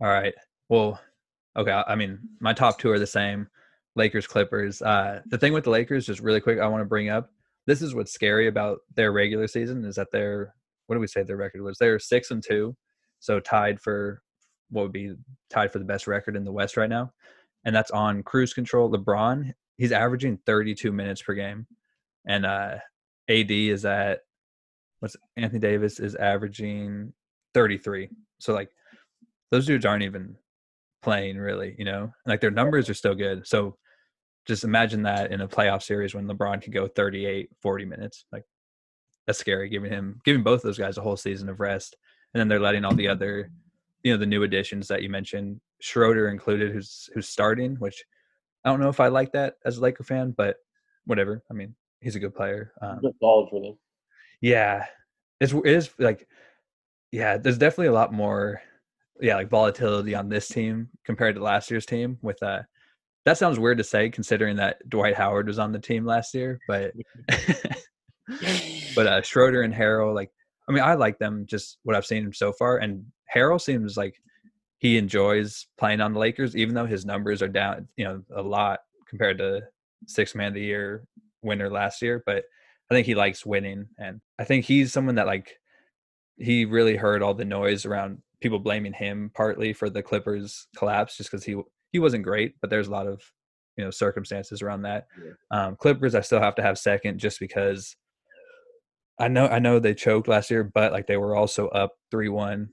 All 0.00 0.08
right. 0.08 0.34
Well, 0.68 1.00
okay. 1.56 1.72
I 1.72 1.94
mean, 1.94 2.18
my 2.40 2.52
top 2.52 2.78
two 2.78 2.90
are 2.90 2.98
the 2.98 3.06
same. 3.06 3.48
Lakers, 3.96 4.26
Clippers. 4.26 4.80
Uh, 4.80 5.20
the 5.26 5.38
thing 5.38 5.52
with 5.52 5.64
the 5.64 5.70
Lakers, 5.70 6.06
just 6.06 6.20
really 6.20 6.40
quick, 6.40 6.60
I 6.60 6.68
want 6.68 6.82
to 6.82 6.86
bring 6.88 7.08
up. 7.08 7.30
This 7.66 7.82
is 7.82 7.94
what's 7.94 8.12
scary 8.12 8.46
about 8.46 8.78
their 8.94 9.12
regular 9.12 9.48
season 9.48 9.84
is 9.84 9.96
that 9.96 10.08
they're 10.12 10.54
what 10.86 10.96
do 10.96 11.00
we 11.00 11.06
say 11.06 11.22
their 11.22 11.36
record 11.36 11.60
was? 11.60 11.76
They're 11.78 11.98
six 11.98 12.30
and 12.30 12.42
two, 12.42 12.74
so 13.20 13.40
tied 13.40 13.78
for 13.78 14.22
what 14.70 14.82
would 14.82 14.92
be 14.92 15.14
tied 15.50 15.70
for 15.70 15.78
the 15.78 15.84
best 15.84 16.06
record 16.06 16.34
in 16.34 16.44
the 16.44 16.52
West 16.52 16.76
right 16.76 16.88
now, 16.88 17.12
and 17.64 17.76
that's 17.76 17.90
on 17.90 18.22
cruise 18.22 18.54
control. 18.54 18.90
LeBron, 18.90 19.52
he's 19.76 19.92
averaging 19.92 20.38
32 20.46 20.90
minutes 20.90 21.20
per 21.20 21.34
game, 21.34 21.66
and 22.28 22.46
uh, 22.46 22.76
AD 23.28 23.50
is 23.50 23.84
at 23.84 24.20
what's 25.00 25.16
Anthony 25.36 25.58
Davis 25.58 25.98
is 25.98 26.14
averaging 26.14 27.12
33. 27.54 28.10
So 28.38 28.54
like 28.54 28.70
those 29.50 29.66
dudes 29.66 29.86
aren't 29.86 30.04
even 30.04 30.36
playing 31.02 31.38
really, 31.38 31.74
you 31.78 31.84
know, 31.84 32.12
like 32.26 32.40
their 32.40 32.50
numbers 32.50 32.88
are 32.88 32.94
still 32.94 33.14
good. 33.14 33.46
So 33.46 33.76
just 34.46 34.64
imagine 34.64 35.02
that 35.02 35.32
in 35.32 35.40
a 35.40 35.48
playoff 35.48 35.82
series 35.82 36.14
when 36.14 36.26
LeBron 36.26 36.62
can 36.62 36.72
go 36.72 36.86
38, 36.86 37.50
40 37.60 37.84
minutes. 37.84 38.24
Like 38.30 38.44
that's 39.26 39.38
scary 39.38 39.68
giving 39.68 39.90
him 39.90 40.20
giving 40.24 40.42
both 40.42 40.62
those 40.62 40.78
guys 40.78 40.98
a 40.98 41.02
whole 41.02 41.16
season 41.16 41.48
of 41.48 41.60
rest. 41.60 41.96
And 42.32 42.40
then 42.40 42.48
they're 42.48 42.60
letting 42.60 42.84
all 42.84 42.94
the 42.94 43.08
other, 43.08 43.50
you 44.02 44.12
know, 44.12 44.18
the 44.18 44.26
new 44.26 44.42
additions 44.42 44.88
that 44.88 45.02
you 45.02 45.08
mentioned, 45.08 45.60
Schroeder 45.80 46.28
included, 46.28 46.72
who's 46.72 47.08
who's 47.14 47.28
starting, 47.28 47.76
which 47.76 48.04
I 48.64 48.70
don't 48.70 48.80
know 48.80 48.88
if 48.88 49.00
I 49.00 49.08
like 49.08 49.32
that 49.32 49.54
as 49.64 49.78
a 49.78 49.80
Laker 49.80 50.04
fan, 50.04 50.34
but 50.36 50.56
whatever. 51.04 51.42
I 51.50 51.54
mean, 51.54 51.74
he's 52.00 52.16
a 52.16 52.20
good 52.20 52.34
player. 52.34 52.72
Um, 52.80 53.00
good 53.00 53.14
solid 53.20 53.48
for 53.50 53.60
them. 53.60 53.78
Yeah, 54.40 54.86
it's 55.40 55.52
it 55.52 55.66
is 55.66 55.90
like, 55.98 56.26
yeah, 57.10 57.38
there's 57.38 57.58
definitely 57.58 57.88
a 57.88 57.92
lot 57.92 58.12
more, 58.12 58.62
yeah, 59.20 59.36
like 59.36 59.50
volatility 59.50 60.14
on 60.14 60.28
this 60.28 60.48
team 60.48 60.88
compared 61.04 61.34
to 61.36 61.42
last 61.42 61.70
year's 61.70 61.86
team. 61.86 62.18
With 62.22 62.42
uh, 62.42 62.62
that 63.24 63.38
sounds 63.38 63.58
weird 63.58 63.78
to 63.78 63.84
say 63.84 64.10
considering 64.10 64.56
that 64.56 64.88
Dwight 64.88 65.16
Howard 65.16 65.48
was 65.48 65.58
on 65.58 65.72
the 65.72 65.78
team 65.78 66.04
last 66.04 66.34
year, 66.34 66.60
but 66.68 66.92
but 68.94 69.06
uh, 69.06 69.22
Schroeder 69.22 69.62
and 69.62 69.74
Harrell, 69.74 70.14
like, 70.14 70.30
I 70.68 70.72
mean, 70.72 70.84
I 70.84 70.94
like 70.94 71.18
them 71.18 71.46
just 71.46 71.78
what 71.82 71.96
I've 71.96 72.06
seen 72.06 72.24
him 72.24 72.32
so 72.32 72.52
far, 72.52 72.78
and 72.78 73.04
Harrell 73.34 73.60
seems 73.60 73.96
like 73.96 74.20
he 74.78 74.96
enjoys 74.96 75.66
playing 75.76 76.00
on 76.00 76.12
the 76.12 76.20
Lakers, 76.20 76.54
even 76.54 76.74
though 76.74 76.86
his 76.86 77.04
numbers 77.04 77.42
are 77.42 77.48
down, 77.48 77.88
you 77.96 78.04
know, 78.04 78.22
a 78.36 78.42
lot 78.42 78.80
compared 79.08 79.38
to 79.38 79.62
six 80.06 80.36
man 80.36 80.48
of 80.48 80.54
the 80.54 80.60
year 80.60 81.02
winner 81.42 81.70
last 81.70 82.02
year. 82.02 82.22
But 82.24 82.44
I 82.90 82.94
think 82.94 83.06
he 83.06 83.14
likes 83.14 83.46
winning, 83.46 83.86
and 83.98 84.20
I 84.38 84.44
think 84.44 84.64
he's 84.64 84.92
someone 84.92 85.16
that 85.16 85.26
like 85.26 85.58
he 86.36 86.64
really 86.64 86.96
heard 86.96 87.22
all 87.22 87.34
the 87.34 87.44
noise 87.44 87.84
around 87.84 88.22
people 88.40 88.58
blaming 88.58 88.92
him 88.92 89.30
partly 89.34 89.72
for 89.72 89.90
the 89.90 90.02
Clippers 90.02 90.68
collapse, 90.76 91.16
just 91.16 91.30
because 91.30 91.44
he 91.44 91.56
he 91.92 91.98
wasn't 91.98 92.24
great, 92.24 92.54
but 92.60 92.70
there's 92.70 92.88
a 92.88 92.92
lot 92.92 93.06
of 93.06 93.22
you 93.76 93.84
know 93.84 93.90
circumstances 93.90 94.62
around 94.62 94.82
that. 94.82 95.06
Yeah. 95.22 95.32
Um, 95.50 95.76
Clippers, 95.76 96.14
I 96.14 96.20
still 96.20 96.40
have 96.40 96.54
to 96.56 96.62
have 96.62 96.78
second, 96.78 97.18
just 97.18 97.40
because 97.40 97.96
I 99.18 99.28
know 99.28 99.46
I 99.48 99.58
know 99.58 99.78
they 99.78 99.94
choked 99.94 100.28
last 100.28 100.50
year, 100.50 100.64
but 100.64 100.92
like 100.92 101.06
they 101.06 101.16
were 101.16 101.36
also 101.36 101.68
up 101.68 101.92
three 102.10 102.28
one 102.28 102.70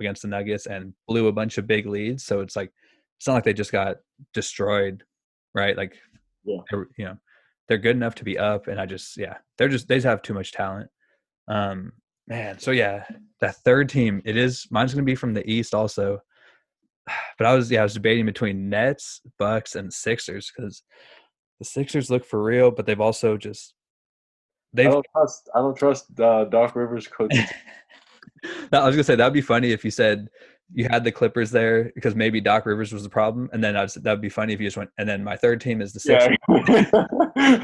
against 0.00 0.22
the 0.22 0.28
Nuggets 0.28 0.66
and 0.66 0.94
blew 1.06 1.28
a 1.28 1.32
bunch 1.32 1.58
of 1.58 1.66
big 1.66 1.86
leads. 1.86 2.24
So 2.24 2.40
it's 2.40 2.56
like 2.56 2.72
it's 3.18 3.26
not 3.26 3.34
like 3.34 3.44
they 3.44 3.52
just 3.52 3.72
got 3.72 3.98
destroyed, 4.32 5.04
right? 5.54 5.76
Like, 5.76 5.94
yeah. 6.44 6.60
you 6.96 7.04
know, 7.04 7.16
they're 7.70 7.78
good 7.78 7.94
enough 7.94 8.16
to 8.16 8.24
be 8.24 8.36
up, 8.36 8.66
and 8.66 8.80
I 8.80 8.84
just 8.84 9.16
yeah, 9.16 9.36
they're 9.56 9.68
just 9.68 9.86
they 9.86 9.94
just 9.94 10.06
have 10.06 10.22
too 10.22 10.34
much 10.34 10.50
talent. 10.50 10.90
Um, 11.46 11.92
man, 12.26 12.58
so 12.58 12.72
yeah, 12.72 13.04
that 13.38 13.54
third 13.58 13.88
team, 13.88 14.20
it 14.24 14.36
is 14.36 14.66
mine's 14.72 14.92
gonna 14.92 15.04
be 15.04 15.14
from 15.14 15.34
the 15.34 15.48
East 15.48 15.72
also. 15.72 16.20
But 17.38 17.46
I 17.46 17.54
was 17.54 17.70
yeah, 17.70 17.80
I 17.80 17.84
was 17.84 17.94
debating 17.94 18.26
between 18.26 18.68
Nets, 18.68 19.20
Bucks, 19.38 19.76
and 19.76 19.92
Sixers 19.92 20.52
because 20.54 20.82
the 21.60 21.64
Sixers 21.64 22.10
look 22.10 22.24
for 22.24 22.42
real, 22.42 22.72
but 22.72 22.86
they've 22.86 23.00
also 23.00 23.36
just 23.36 23.72
they 24.72 24.86
I 24.86 24.90
don't 24.90 25.06
trust 25.14 25.48
I 25.54 25.60
don't 25.60 25.76
trust 25.76 26.20
uh, 26.20 26.46
Doc 26.46 26.74
Rivers 26.74 27.06
coaching. 27.06 27.46
I 28.72 28.84
was 28.84 28.96
gonna 28.96 29.04
say 29.04 29.14
that'd 29.14 29.32
be 29.32 29.40
funny 29.40 29.70
if 29.70 29.84
you 29.84 29.92
said 29.92 30.28
you 30.72 30.86
had 30.88 31.04
the 31.04 31.12
Clippers 31.12 31.50
there 31.50 31.90
because 31.94 32.14
maybe 32.14 32.40
Doc 32.40 32.64
Rivers 32.66 32.92
was 32.92 33.02
the 33.02 33.08
problem, 33.08 33.50
and 33.52 33.62
then 33.62 33.76
I 33.76 33.82
was, 33.82 33.94
that'd 33.94 34.20
be 34.20 34.28
funny 34.28 34.52
if 34.52 34.60
you 34.60 34.66
just 34.66 34.76
went. 34.76 34.90
And 34.98 35.08
then 35.08 35.24
my 35.24 35.36
third 35.36 35.60
team 35.60 35.80
is 35.80 35.92
the 35.92 36.00
Sixers. 36.00 36.36
Yeah. 36.48 37.06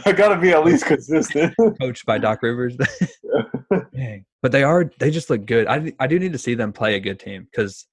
I 0.07 0.13
gotta 0.13 0.41
be 0.41 0.51
at 0.51 0.65
least 0.65 0.87
consistent. 0.87 1.55
Coached 1.81 2.05
by 2.07 2.19
Doc 2.19 2.43
Rivers. 2.43 2.77
Dang. 3.95 4.25
But 4.43 4.53
they 4.53 4.63
are 4.63 4.91
they 4.99 5.11
just 5.11 5.31
look 5.31 5.47
good. 5.47 5.67
I 5.67 5.93
I 5.99 6.07
do 6.07 6.19
need 6.19 6.33
to 6.33 6.39
see 6.39 6.55
them 6.55 6.73
play 6.73 6.97
a 6.97 7.01
good 7.01 7.21
team 7.21 7.47
because 7.51 7.87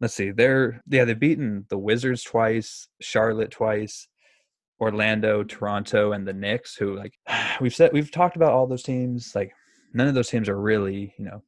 let's 0.00 0.14
see, 0.14 0.30
they're 0.30 0.80
yeah 0.88 1.04
they've 1.04 1.18
beaten 1.18 1.66
the 1.68 1.78
Wizards 1.78 2.22
twice, 2.22 2.88
Charlotte 3.00 3.50
twice, 3.50 4.08
Orlando, 4.80 5.42
Toronto, 5.42 6.12
and 6.12 6.26
the 6.26 6.32
Knicks. 6.32 6.74
Who 6.74 6.96
like 6.96 7.12
we've 7.60 7.74
said 7.74 7.92
we've 7.92 8.10
talked 8.10 8.36
about 8.36 8.52
all 8.52 8.66
those 8.66 8.82
teams. 8.82 9.32
Like 9.34 9.52
none 9.92 10.08
of 10.08 10.14
those 10.14 10.30
teams 10.30 10.48
are 10.48 10.60
really 10.60 11.14
you 11.18 11.26
know 11.26 11.42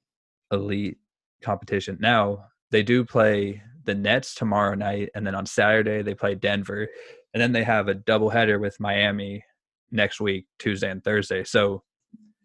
elite 0.50 0.98
competition. 1.42 1.96
Now 2.00 2.46
they 2.70 2.82
do 2.82 3.04
play 3.04 3.62
the 3.84 3.94
Nets 3.94 4.34
tomorrow 4.34 4.74
night, 4.74 5.10
and 5.14 5.26
then 5.26 5.34
on 5.34 5.46
Saturday 5.46 6.02
they 6.02 6.14
play 6.14 6.34
Denver, 6.34 6.88
and 7.32 7.40
then 7.42 7.52
they 7.52 7.64
have 7.64 7.88
a 7.88 7.94
doubleheader 7.94 8.60
with 8.60 8.80
Miami 8.80 9.44
next 9.90 10.20
week, 10.20 10.46
Tuesday 10.58 10.90
and 10.90 11.02
Thursday. 11.02 11.44
So 11.44 11.82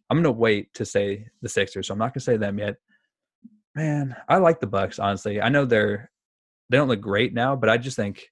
I'm 0.09 0.17
gonna 0.17 0.31
wait 0.31 0.73
to 0.75 0.85
say 0.85 1.27
the 1.41 1.49
Sixers. 1.49 1.87
So 1.87 1.93
I'm 1.93 1.99
not 1.99 2.13
gonna 2.13 2.21
say 2.21 2.37
them 2.37 2.59
yet. 2.59 2.75
Man, 3.75 4.15
I 4.27 4.37
like 4.37 4.59
the 4.59 4.67
Bucks. 4.67 4.99
Honestly, 4.99 5.41
I 5.41 5.49
know 5.49 5.65
they're 5.65 6.11
they 6.69 6.77
don't 6.77 6.87
look 6.87 7.01
great 7.01 7.33
now, 7.33 7.55
but 7.55 7.69
I 7.69 7.77
just 7.77 7.95
think 7.95 8.27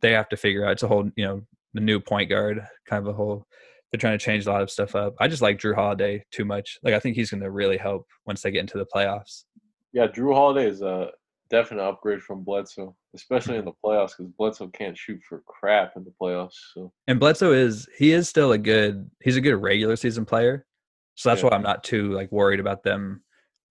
they 0.00 0.12
have 0.12 0.28
to 0.28 0.36
figure 0.36 0.64
out 0.64 0.72
it's 0.72 0.82
a 0.82 0.88
whole 0.88 1.10
you 1.16 1.24
know 1.24 1.42
the 1.74 1.80
new 1.80 2.00
point 2.00 2.30
guard 2.30 2.66
kind 2.88 3.06
of 3.06 3.12
a 3.12 3.16
whole. 3.16 3.46
They're 3.90 3.98
trying 3.98 4.18
to 4.18 4.24
change 4.24 4.46
a 4.46 4.50
lot 4.50 4.62
of 4.62 4.70
stuff 4.70 4.94
up. 4.94 5.14
I 5.20 5.28
just 5.28 5.42
like 5.42 5.58
Jrue 5.58 5.74
Holiday 5.74 6.24
too 6.32 6.44
much. 6.44 6.78
Like 6.82 6.94
I 6.94 6.98
think 6.98 7.16
he's 7.16 7.30
going 7.30 7.42
to 7.42 7.50
really 7.50 7.76
help 7.76 8.06
once 8.26 8.42
they 8.42 8.50
get 8.50 8.60
into 8.60 8.78
the 8.78 8.86
playoffs. 8.86 9.44
Yeah, 9.92 10.08
Jrue 10.08 10.34
Holiday 10.34 10.68
is 10.68 10.82
uh, 10.82 11.10
definite 11.54 11.82
upgrade 11.82 12.22
from 12.22 12.42
Bledsoe, 12.42 12.94
especially 13.14 13.56
in 13.56 13.64
the 13.64 13.72
playoffs, 13.84 14.16
because 14.16 14.32
Bledsoe 14.38 14.68
can't 14.68 14.96
shoot 14.98 15.20
for 15.28 15.42
crap 15.46 15.92
in 15.96 16.04
the 16.04 16.12
playoffs. 16.20 16.56
So 16.74 16.92
And 17.06 17.20
Bledsoe 17.20 17.52
is 17.52 17.88
he 17.96 18.12
is 18.12 18.28
still 18.28 18.52
a 18.52 18.58
good 18.58 19.10
he's 19.22 19.36
a 19.36 19.40
good 19.40 19.56
regular 19.56 19.96
season 19.96 20.24
player. 20.24 20.66
So 21.14 21.28
that's 21.28 21.42
Yeah. 21.42 21.50
why 21.50 21.56
I'm 21.56 21.62
not 21.62 21.84
too 21.84 22.12
like 22.12 22.30
worried 22.32 22.60
about 22.60 22.82
them 22.82 23.22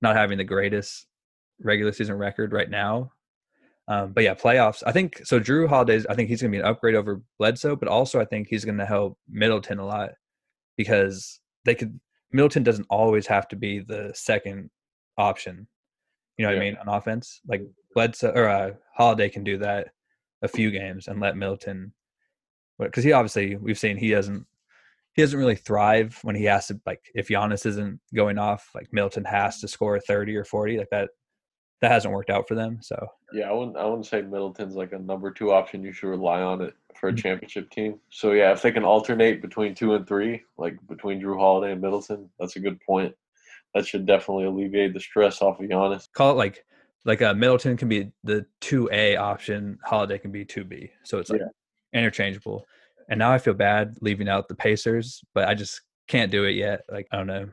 not 0.01 0.15
having 0.15 0.37
the 0.37 0.43
greatest 0.43 1.07
regular 1.61 1.91
season 1.91 2.17
record 2.17 2.53
right 2.53 2.69
now. 2.69 3.11
Um, 3.87 4.13
but 4.13 4.23
yeah, 4.23 4.33
playoffs. 4.33 4.81
I 4.85 4.91
think 4.93 5.19
so. 5.25 5.39
Jrue 5.39 5.67
Holiday's. 5.67 6.05
I 6.05 6.15
think 6.15 6.29
he's 6.29 6.41
going 6.41 6.51
to 6.51 6.57
be 6.57 6.61
an 6.61 6.65
upgrade 6.69 6.95
over 6.95 7.21
Bledsoe, 7.37 7.75
but 7.75 7.89
also 7.89 8.19
I 8.21 8.25
think 8.25 8.47
he's 8.47 8.63
going 8.65 8.77
to 8.77 8.85
help 8.85 9.17
Middleton 9.29 9.79
a 9.79 9.85
lot 9.85 10.11
because 10.77 11.41
they 11.65 11.75
could. 11.75 11.99
Middleton 12.31 12.63
doesn't 12.63 12.87
always 12.89 13.27
have 13.27 13.47
to 13.49 13.55
be 13.57 13.79
the 13.79 14.11
second 14.15 14.69
option. 15.17 15.67
You 16.37 16.45
know 16.45 16.51
what 16.51 16.57
I 16.57 16.59
mean 16.61 16.77
on 16.77 16.87
offense. 16.87 17.41
Like 17.47 17.63
Bledsoe 17.93 18.31
or 18.35 18.49
uh, 18.49 18.71
Holiday 18.95 19.29
can 19.29 19.43
do 19.43 19.57
that 19.59 19.89
a 20.41 20.47
few 20.47 20.71
games 20.71 21.07
and 21.07 21.19
let 21.19 21.37
Middleton. 21.37 21.93
Because 22.79 23.03
he 23.03 23.11
obviously 23.11 23.55
we've 23.55 23.77
seen 23.77 23.97
he 23.97 24.11
doesn't 24.11 24.45
he 25.13 25.21
doesn't 25.21 25.37
really 25.39 25.55
thrive 25.55 26.17
when 26.23 26.35
he 26.35 26.45
has 26.45 26.67
to 26.67 26.79
like 26.85 27.01
if 27.13 27.27
Giannis 27.27 27.65
isn't 27.67 27.99
going 28.15 28.39
off 28.39 28.69
like 28.73 28.91
Middleton 28.91 29.25
has 29.25 29.59
to 29.61 29.67
score 29.67 29.99
thirty 29.99 30.35
or 30.35 30.43
forty 30.43 30.77
like 30.77 30.89
that. 30.89 31.09
That 31.81 31.91
hasn't 31.91 32.13
worked 32.13 32.29
out 32.29 32.47
for 32.47 32.55
them. 32.55 32.79
So 32.81 32.95
yeah, 33.33 33.49
I 33.49 33.53
wouldn't 33.53 33.75
I 33.77 33.83
wouldn't 33.85 34.05
say 34.05 34.21
Middleton's 34.21 34.73
like 34.75 34.93
a 34.93 34.99
number 34.99 35.29
two 35.31 35.51
option. 35.51 35.83
You 35.83 35.91
should 35.91 36.07
rely 36.07 36.41
on 36.41 36.61
it 36.61 36.73
for 36.95 37.09
a 37.09 37.11
Mhm. 37.13 37.17
championship 37.17 37.69
team. 37.71 37.99
So 38.09 38.31
yeah, 38.31 38.53
if 38.53 38.61
they 38.61 38.71
can 38.71 38.85
alternate 38.85 39.41
between 39.41 39.75
two 39.75 39.93
and 39.93 40.07
three, 40.07 40.43
like 40.57 40.77
between 40.87 41.21
Jrue 41.21 41.37
Holiday 41.37 41.73
and 41.73 41.81
Middleton, 41.81 42.29
that's 42.39 42.55
a 42.55 42.61
good 42.61 42.79
point. 42.81 43.13
That 43.73 43.87
should 43.87 44.05
definitely 44.05 44.45
alleviate 44.45 44.93
the 44.93 44.99
stress 44.99 45.41
off 45.41 45.59
of 45.59 45.67
Giannis. 45.67 46.07
call 46.13 46.31
it 46.31 46.35
like 46.35 46.63
like 47.05 47.21
a 47.21 47.33
Middleton 47.33 47.75
can 47.75 47.89
be 47.89 48.11
the 48.23 48.45
two 48.61 48.87
A 48.91 49.17
option, 49.17 49.77
Holiday 49.83 50.17
can 50.17 50.31
be 50.31 50.45
two 50.45 50.63
B. 50.63 50.89
So 51.03 51.17
it's 51.17 51.29
like 51.29 51.41
Yeah. 51.41 51.99
interchangeable. 51.99 52.65
And 53.09 53.19
now 53.19 53.31
I 53.31 53.37
feel 53.37 53.53
bad 53.53 53.97
leaving 53.99 54.29
out 54.29 54.47
the 54.47 54.55
Pacers, 54.55 55.21
but 55.33 55.47
I 55.49 55.53
just 55.55 55.81
can't 56.07 56.31
do 56.31 56.45
it 56.45 56.51
yet. 56.55 56.81
Like 56.89 57.07
I 57.11 57.17
don't 57.17 57.27
know. 57.27 57.49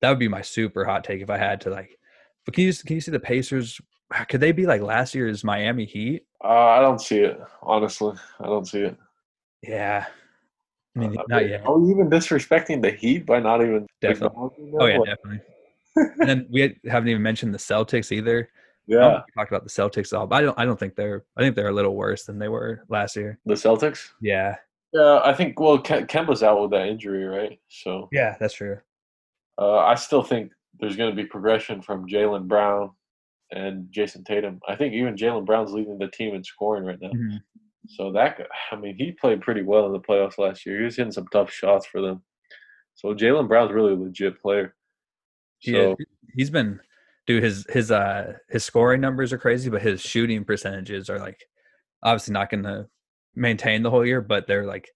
That 0.00 0.10
would 0.10 0.18
be 0.18 0.28
my 0.28 0.42
super 0.42 0.84
hot 0.84 1.04
take 1.04 1.22
if 1.22 1.30
I 1.30 1.38
had 1.38 1.60
to 1.62 1.70
like. 1.70 1.98
But 2.44 2.54
can 2.54 2.64
you 2.64 2.72
can 2.74 2.96
you 2.96 3.00
see 3.00 3.10
the 3.12 3.20
Pacers? 3.20 3.80
Could 4.28 4.40
they 4.40 4.52
be 4.52 4.66
like 4.66 4.82
last 4.82 5.14
year's 5.14 5.42
Miami 5.44 5.86
Heat? 5.86 6.26
Uh, 6.44 6.48
I 6.48 6.80
don't 6.80 7.00
see 7.00 7.18
it 7.20 7.40
honestly. 7.62 8.14
I 8.40 8.44
don't 8.46 8.66
see 8.66 8.80
it. 8.80 8.96
Yeah. 9.62 10.06
I 10.94 10.98
mean, 10.98 11.16
Uh, 11.16 11.22
not 11.28 11.48
yet. 11.48 11.64
Are 11.64 11.78
we 11.78 11.90
even 11.90 12.10
disrespecting 12.10 12.82
the 12.82 12.90
Heat 12.90 13.24
by 13.24 13.40
not 13.40 13.62
even 13.62 13.86
Definitely. 14.02 14.36
Oh 14.78 14.86
yeah, 14.86 14.98
Like, 14.98 15.08
definitely. 15.08 15.40
And 15.96 16.28
then 16.28 16.46
we 16.50 16.78
haven't 16.88 17.08
even 17.08 17.22
mentioned 17.22 17.52
the 17.54 17.58
Celtics 17.58 18.12
either. 18.12 18.48
Yeah. 18.86 19.20
we 19.26 19.32
talked 19.40 19.50
about 19.52 19.62
the 19.64 19.70
Celtics 19.70 20.16
all, 20.16 20.26
but 20.26 20.36
I 20.36 20.40
don't. 20.42 20.58
I 20.58 20.64
don't 20.64 20.78
think 20.78 20.96
they're. 20.96 21.24
I 21.36 21.40
think 21.42 21.54
they're 21.56 21.68
a 21.68 21.72
little 21.72 21.94
worse 21.94 22.24
than 22.24 22.38
they 22.38 22.48
were 22.48 22.84
last 22.88 23.14
year. 23.16 23.38
The 23.46 23.54
Celtics. 23.54 24.10
Yeah. 24.20 24.56
Yeah, 24.92 25.20
I 25.24 25.32
think. 25.32 25.58
Well, 25.60 25.78
Ke- 25.78 26.06
Kemba's 26.08 26.42
out 26.42 26.60
with 26.60 26.70
that 26.72 26.86
injury, 26.88 27.24
right? 27.24 27.58
So 27.68 28.08
Yeah, 28.12 28.36
that's 28.40 28.54
true. 28.54 28.78
uh, 29.58 29.78
I 29.78 29.94
still 29.94 30.22
think 30.22 30.52
there's 30.80 30.96
going 30.96 31.10
to 31.10 31.16
be 31.16 31.26
progression 31.26 31.80
from 31.80 32.06
Jaylen 32.08 32.48
Brown 32.48 32.90
and 33.52 33.86
Jayson 33.90 34.24
Tatum. 34.24 34.60
I 34.68 34.74
think 34.76 34.94
even 34.94 35.14
Jaylen 35.14 35.46
Brown's 35.46 35.72
leading 35.72 35.98
the 35.98 36.08
team 36.08 36.34
in 36.34 36.42
scoring 36.42 36.84
right 36.84 36.98
now. 37.00 37.10
Mhm. 37.10 37.40
So 37.88 38.12
that, 38.12 38.38
I 38.70 38.76
mean, 38.76 38.96
he 38.96 39.12
played 39.12 39.40
pretty 39.42 39.62
well 39.62 39.86
in 39.86 39.92
the 39.92 40.00
playoffs 40.00 40.38
last 40.38 40.64
year. 40.66 40.78
He 40.78 40.84
was 40.84 40.96
hitting 40.96 41.12
some 41.12 41.26
tough 41.32 41.50
shots 41.50 41.84
for 41.86 42.00
them. 42.00 42.22
So 42.94 43.14
Jaylen 43.14 43.48
Brown's 43.48 43.72
really 43.72 43.92
a 43.92 43.96
legit 43.96 44.40
player. 44.42 44.74
He 45.62 45.72
So. 45.72 45.96
He's 46.34 46.50
been, 46.50 46.80
dude. 47.26 47.42
His 47.42 47.66
his 47.70 47.90
uh 47.90 48.34
his 48.48 48.64
scoring 48.64 49.00
numbers 49.00 49.32
are 49.32 49.38
crazy, 49.38 49.70
but 49.70 49.82
his 49.82 50.00
shooting 50.00 50.44
percentages 50.44 51.08
are 51.10 51.18
like 51.18 51.40
obviously 52.02 52.32
not 52.34 52.50
going 52.50 52.64
to 52.64 52.88
maintain 53.34 53.82
the 53.82 53.90
whole 53.90 54.04
year, 54.04 54.20
but 54.20 54.46
they're 54.46 54.66
like 54.66 54.88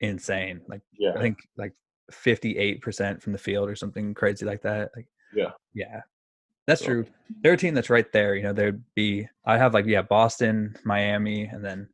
insane. 0.00 0.60
Like 0.68 0.80
yeah, 0.98 1.12
I 1.16 1.20
think 1.20 1.38
like 1.56 1.72
fifty 2.10 2.56
eight 2.56 2.80
percent 2.82 3.22
from 3.22 3.32
the 3.32 3.38
field 3.38 3.68
or 3.68 3.76
something 3.76 4.14
crazy 4.14 4.44
like 4.46 4.62
that. 4.62 4.90
Like 4.96 5.06
Yeah. 5.34 5.50
yeah, 5.74 6.00
that's 6.66 6.80
So- 6.80 6.86
true. 6.86 7.06
They're 7.42 7.54
a 7.54 7.56
team 7.56 7.74
that's 7.74 7.90
right 7.90 8.10
there. 8.12 8.36
You 8.36 8.44
know, 8.44 8.52
there'd 8.52 8.82
be 8.94 9.28
I 9.44 9.58
have 9.58 9.74
like 9.74 9.86
yeah 9.86 10.02
Boston, 10.02 10.76
Miami, 10.84 11.44
and 11.46 11.64
then 11.64 11.88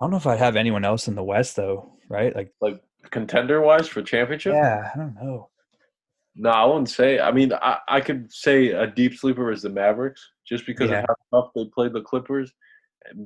I 0.00 0.04
don't 0.04 0.12
know 0.12 0.16
if 0.16 0.26
I'd 0.26 0.38
have 0.38 0.54
anyone 0.56 0.84
else 0.84 1.08
in 1.08 1.16
the 1.16 1.24
West 1.24 1.56
though. 1.56 1.92
Right? 2.08 2.34
Like 2.34 2.52
like 2.60 2.80
contender 3.10 3.60
wise 3.60 3.88
for 3.88 4.00
championship. 4.02 4.52
yeah, 4.54 4.90
I 4.94 4.96
don't 4.98 5.14
know. 5.16 5.48
No, 6.34 6.50
I 6.50 6.64
wouldn't 6.64 6.88
say. 6.88 7.20
I 7.20 7.30
mean, 7.30 7.52
I, 7.52 7.78
I 7.88 8.00
could 8.00 8.32
say 8.32 8.68
a 8.68 8.86
deep 8.86 9.14
sleeper 9.14 9.52
is 9.52 9.62
the 9.62 9.68
Mavericks, 9.68 10.30
just 10.48 10.64
because 10.66 10.90
Yeah. 10.90 11.04
of 11.08 11.16
how 11.32 11.40
tough 11.42 11.50
they 11.54 11.66
played 11.66 11.92
the 11.92 12.00
Clippers, 12.00 12.52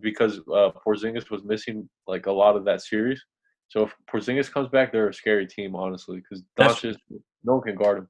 because 0.01 0.39
uh, 0.53 0.71
Porzingis 0.85 1.31
was 1.31 1.45
missing 1.45 1.89
like 2.07 2.27
a 2.27 2.33
lot 2.33 2.57
of 2.57 2.65
that 2.65 2.83
series. 2.83 3.23
So 3.69 3.83
if 3.85 3.95
Porzingis 4.11 4.51
comes 4.51 4.69
back, 4.69 4.91
they're 4.93 5.09
a 5.09 5.15
scary 5.15 5.47
team, 5.47 5.75
honestly, 5.77 6.17
because 6.17 6.43
That's- 6.57 6.81
Doncic, 6.81 6.97
no 7.45 7.55
one 7.55 7.63
can 7.63 7.77
guard 7.77 7.99
him. 7.99 8.09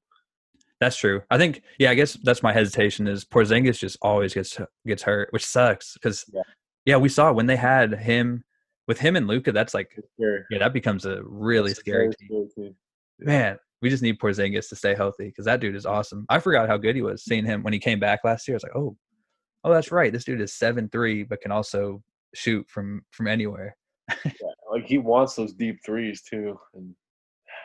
That's 0.81 0.97
true. 0.97 1.23
I 1.31 1.39
think 1.39 1.63
yeah, 1.79 1.91
I 1.91 1.95
guess 1.95 2.15
that's 2.23 2.43
my 2.43 2.53
hesitation 2.53 3.07
is 3.09 3.25
Porzingis 3.25 3.79
just 3.79 3.97
always 4.03 4.35
gets 4.35 4.59
gets 4.87 5.03
hurt, 5.03 5.33
which 5.33 5.45
sucks 5.47 5.95
because 5.95 6.25
Yeah. 6.33 6.43
yeah. 6.85 6.97
we 6.99 7.09
saw 7.09 7.33
when 7.33 7.47
they 7.47 7.57
had 7.57 7.95
him 7.95 8.45
with 8.87 8.99
him 8.99 9.17
and 9.17 9.27
Luka, 9.27 9.53
that's 9.53 9.73
like 9.73 9.99
yeah, 10.19 10.59
that 10.59 10.75
becomes 10.75 11.07
a 11.07 11.23
really 11.23 11.73
a 11.73 11.75
scary 11.75 12.11
team. 12.19 12.29
scary 12.29 12.49
team. 12.69 12.77
Man, 13.19 13.59
we 13.83 13.91
just 13.91 14.03
need 14.03 14.19
Porzingis 14.19 14.69
to 14.71 14.77
stay 14.77 14.95
healthy 14.95 15.27
because 15.27 15.45
that 15.45 15.61
dude 15.61 15.77
is 15.77 15.87
awesome. 15.87 16.25
I 16.29 16.39
forgot 16.39 16.69
how 16.69 16.77
good 16.77 16.97
he 16.97 17.03
was 17.03 17.25
seeing 17.25 17.45
him 17.45 17.63
when 17.63 17.73
he 17.73 17.79
came 17.79 18.01
back 18.01 18.21
last 18.25 18.49
year. 18.49 18.55
I 18.55 18.57
was 18.57 18.63
like, 18.63 18.77
oh, 18.77 18.97
oh, 19.65 19.73
that's 19.73 19.93
right. 19.93 20.13
This 20.13 20.25
dude 20.25 20.41
is 20.41 20.55
seven 20.55 20.89
three, 20.89 21.23
but 21.23 21.41
can 21.41 21.53
also 21.53 22.03
shoot 22.35 22.67
from 22.69 23.03
from 23.11 23.27
anywhere. 23.29 23.77
yeah, 24.25 24.31
Like 24.71 24.87
he 24.87 24.99
wants 24.99 25.35
those 25.35 25.53
deep 25.53 25.79
threes 25.85 26.23
too, 26.23 26.59
and 26.75 26.95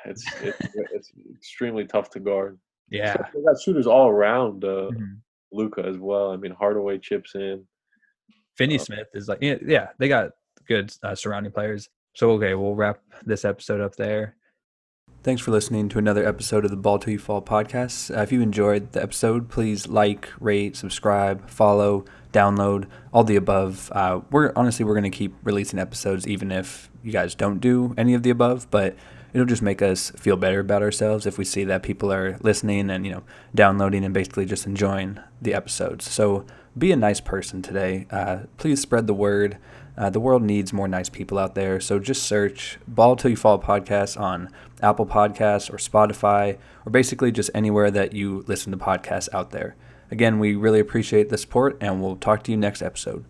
it's 0.06 0.26
it's, 0.42 0.58
it's 0.94 1.12
extremely 1.36 1.86
tough 1.86 2.10
to 2.12 2.20
guard. 2.20 2.60
Yeah. 2.90 3.14
So 3.14 3.24
they 3.36 3.44
got 3.44 3.62
shooters 3.62 3.88
all 3.88 4.10
around 4.10 4.64
uh, 4.66 4.90
Mhm. 4.92 5.18
Luka 5.54 5.82
as 5.86 5.98
well. 5.98 6.32
I 6.32 6.38
mean, 6.38 6.52
Hardaway 6.52 6.98
chips 6.98 7.36
in. 7.36 7.66
Finney 8.58 8.76
Uh, 8.76 8.84
Smith 8.84 9.08
is 9.14 9.28
like, 9.28 9.40
yeah, 9.42 9.56
yeah, 9.66 9.90
they 9.98 10.08
got 10.08 10.32
good 10.68 10.94
uh, 11.04 11.16
surrounding 11.16 11.52
players. 11.52 11.90
So, 12.16 12.32
okay, 12.32 12.54
we'll 12.54 12.76
wrap 12.76 13.00
this 13.26 13.46
episode 13.46 13.82
up 13.82 13.96
there. 13.96 14.36
Thanks 15.24 15.44
for 15.44 15.52
listening 15.52 15.88
to 15.90 16.00
another 16.00 16.28
episode 16.28 16.66
of 16.66 16.72
the 16.72 16.78
Ball 16.78 16.98
Til 16.98 17.14
You 17.14 17.20
Fall 17.20 17.44
podcast. 17.44 18.10
Uh, 18.10 18.22
if 18.22 18.32
you 18.32 18.42
enjoyed 18.42 18.92
the 18.94 19.04
episode, 19.04 19.50
please 19.50 19.88
like, 19.88 20.30
rate, 20.40 20.76
subscribe, 20.76 21.48
follow, 21.48 22.06
download, 22.34 22.88
all 23.14 23.24
the 23.24 23.36
above. 23.36 23.92
Uh, 23.94 24.22
we're 24.32 24.52
honestly 24.56 24.84
we're 24.84 24.96
going 24.96 25.04
to 25.04 25.16
keep 25.16 25.36
releasing 25.44 25.78
episodes 25.78 26.26
even 26.26 26.52
if 26.52 26.90
you 27.04 27.12
guys 27.12 27.36
don't 27.36 27.60
do 27.60 27.94
any 28.00 28.16
of 28.16 28.24
the 28.24 28.32
above, 28.32 28.66
but 28.72 28.96
it'll 29.32 29.46
just 29.46 29.62
make 29.62 29.84
us 29.84 30.10
feel 30.18 30.38
better 30.38 30.60
about 30.60 30.82
ourselves 30.82 31.28
if 31.28 31.38
we 31.38 31.46
see 31.46 31.64
that 31.66 31.84
people 31.84 32.12
are 32.12 32.40
listening 32.42 32.90
and 32.90 33.06
you 33.06 33.12
know 33.12 33.22
downloading 33.54 34.04
and 34.04 34.16
basically 34.16 34.48
just 34.48 34.66
enjoying 34.66 35.20
the 35.40 35.54
episodes. 35.54 36.10
So 36.10 36.48
be 36.76 36.92
a 36.92 36.96
nice 36.96 37.22
person 37.22 37.62
today. 37.62 38.08
Uh, 38.10 38.40
please 38.58 38.82
spread 38.82 39.06
the 39.06 39.14
word. 39.14 39.60
Uh, 39.98 40.10
the 40.10 40.20
world 40.20 40.42
needs 40.42 40.72
more 40.74 40.88
nice 40.88 41.10
people 41.10 41.38
out 41.38 41.56
there. 41.56 41.80
So 41.80 42.00
just 42.00 42.24
search 42.24 42.80
Ball 42.88 43.16
Til 43.16 43.32
You 43.32 43.36
Fall 43.36 43.60
podcast 43.60 44.20
on 44.20 44.50
Apple 44.82 45.06
Podcasts 45.06 45.72
or 45.72 45.78
Spotify 45.78 46.58
or 46.86 46.92
basically 46.92 47.32
just 47.32 47.50
anywhere 47.54 47.92
that 47.92 48.14
you 48.14 48.44
listen 48.48 48.72
to 48.72 48.78
podcasts 48.78 49.30
out 49.34 49.52
there. 49.52 49.76
Again, 50.10 50.40
we 50.40 50.56
really 50.56 50.80
appreciate 50.80 51.30
the 51.30 51.38
support 51.38 51.78
and 51.82 52.02
we'll 52.02 52.16
talk 52.16 52.44
to 52.44 52.52
you 52.52 52.58
next 52.58 52.82
episode. 52.82 53.26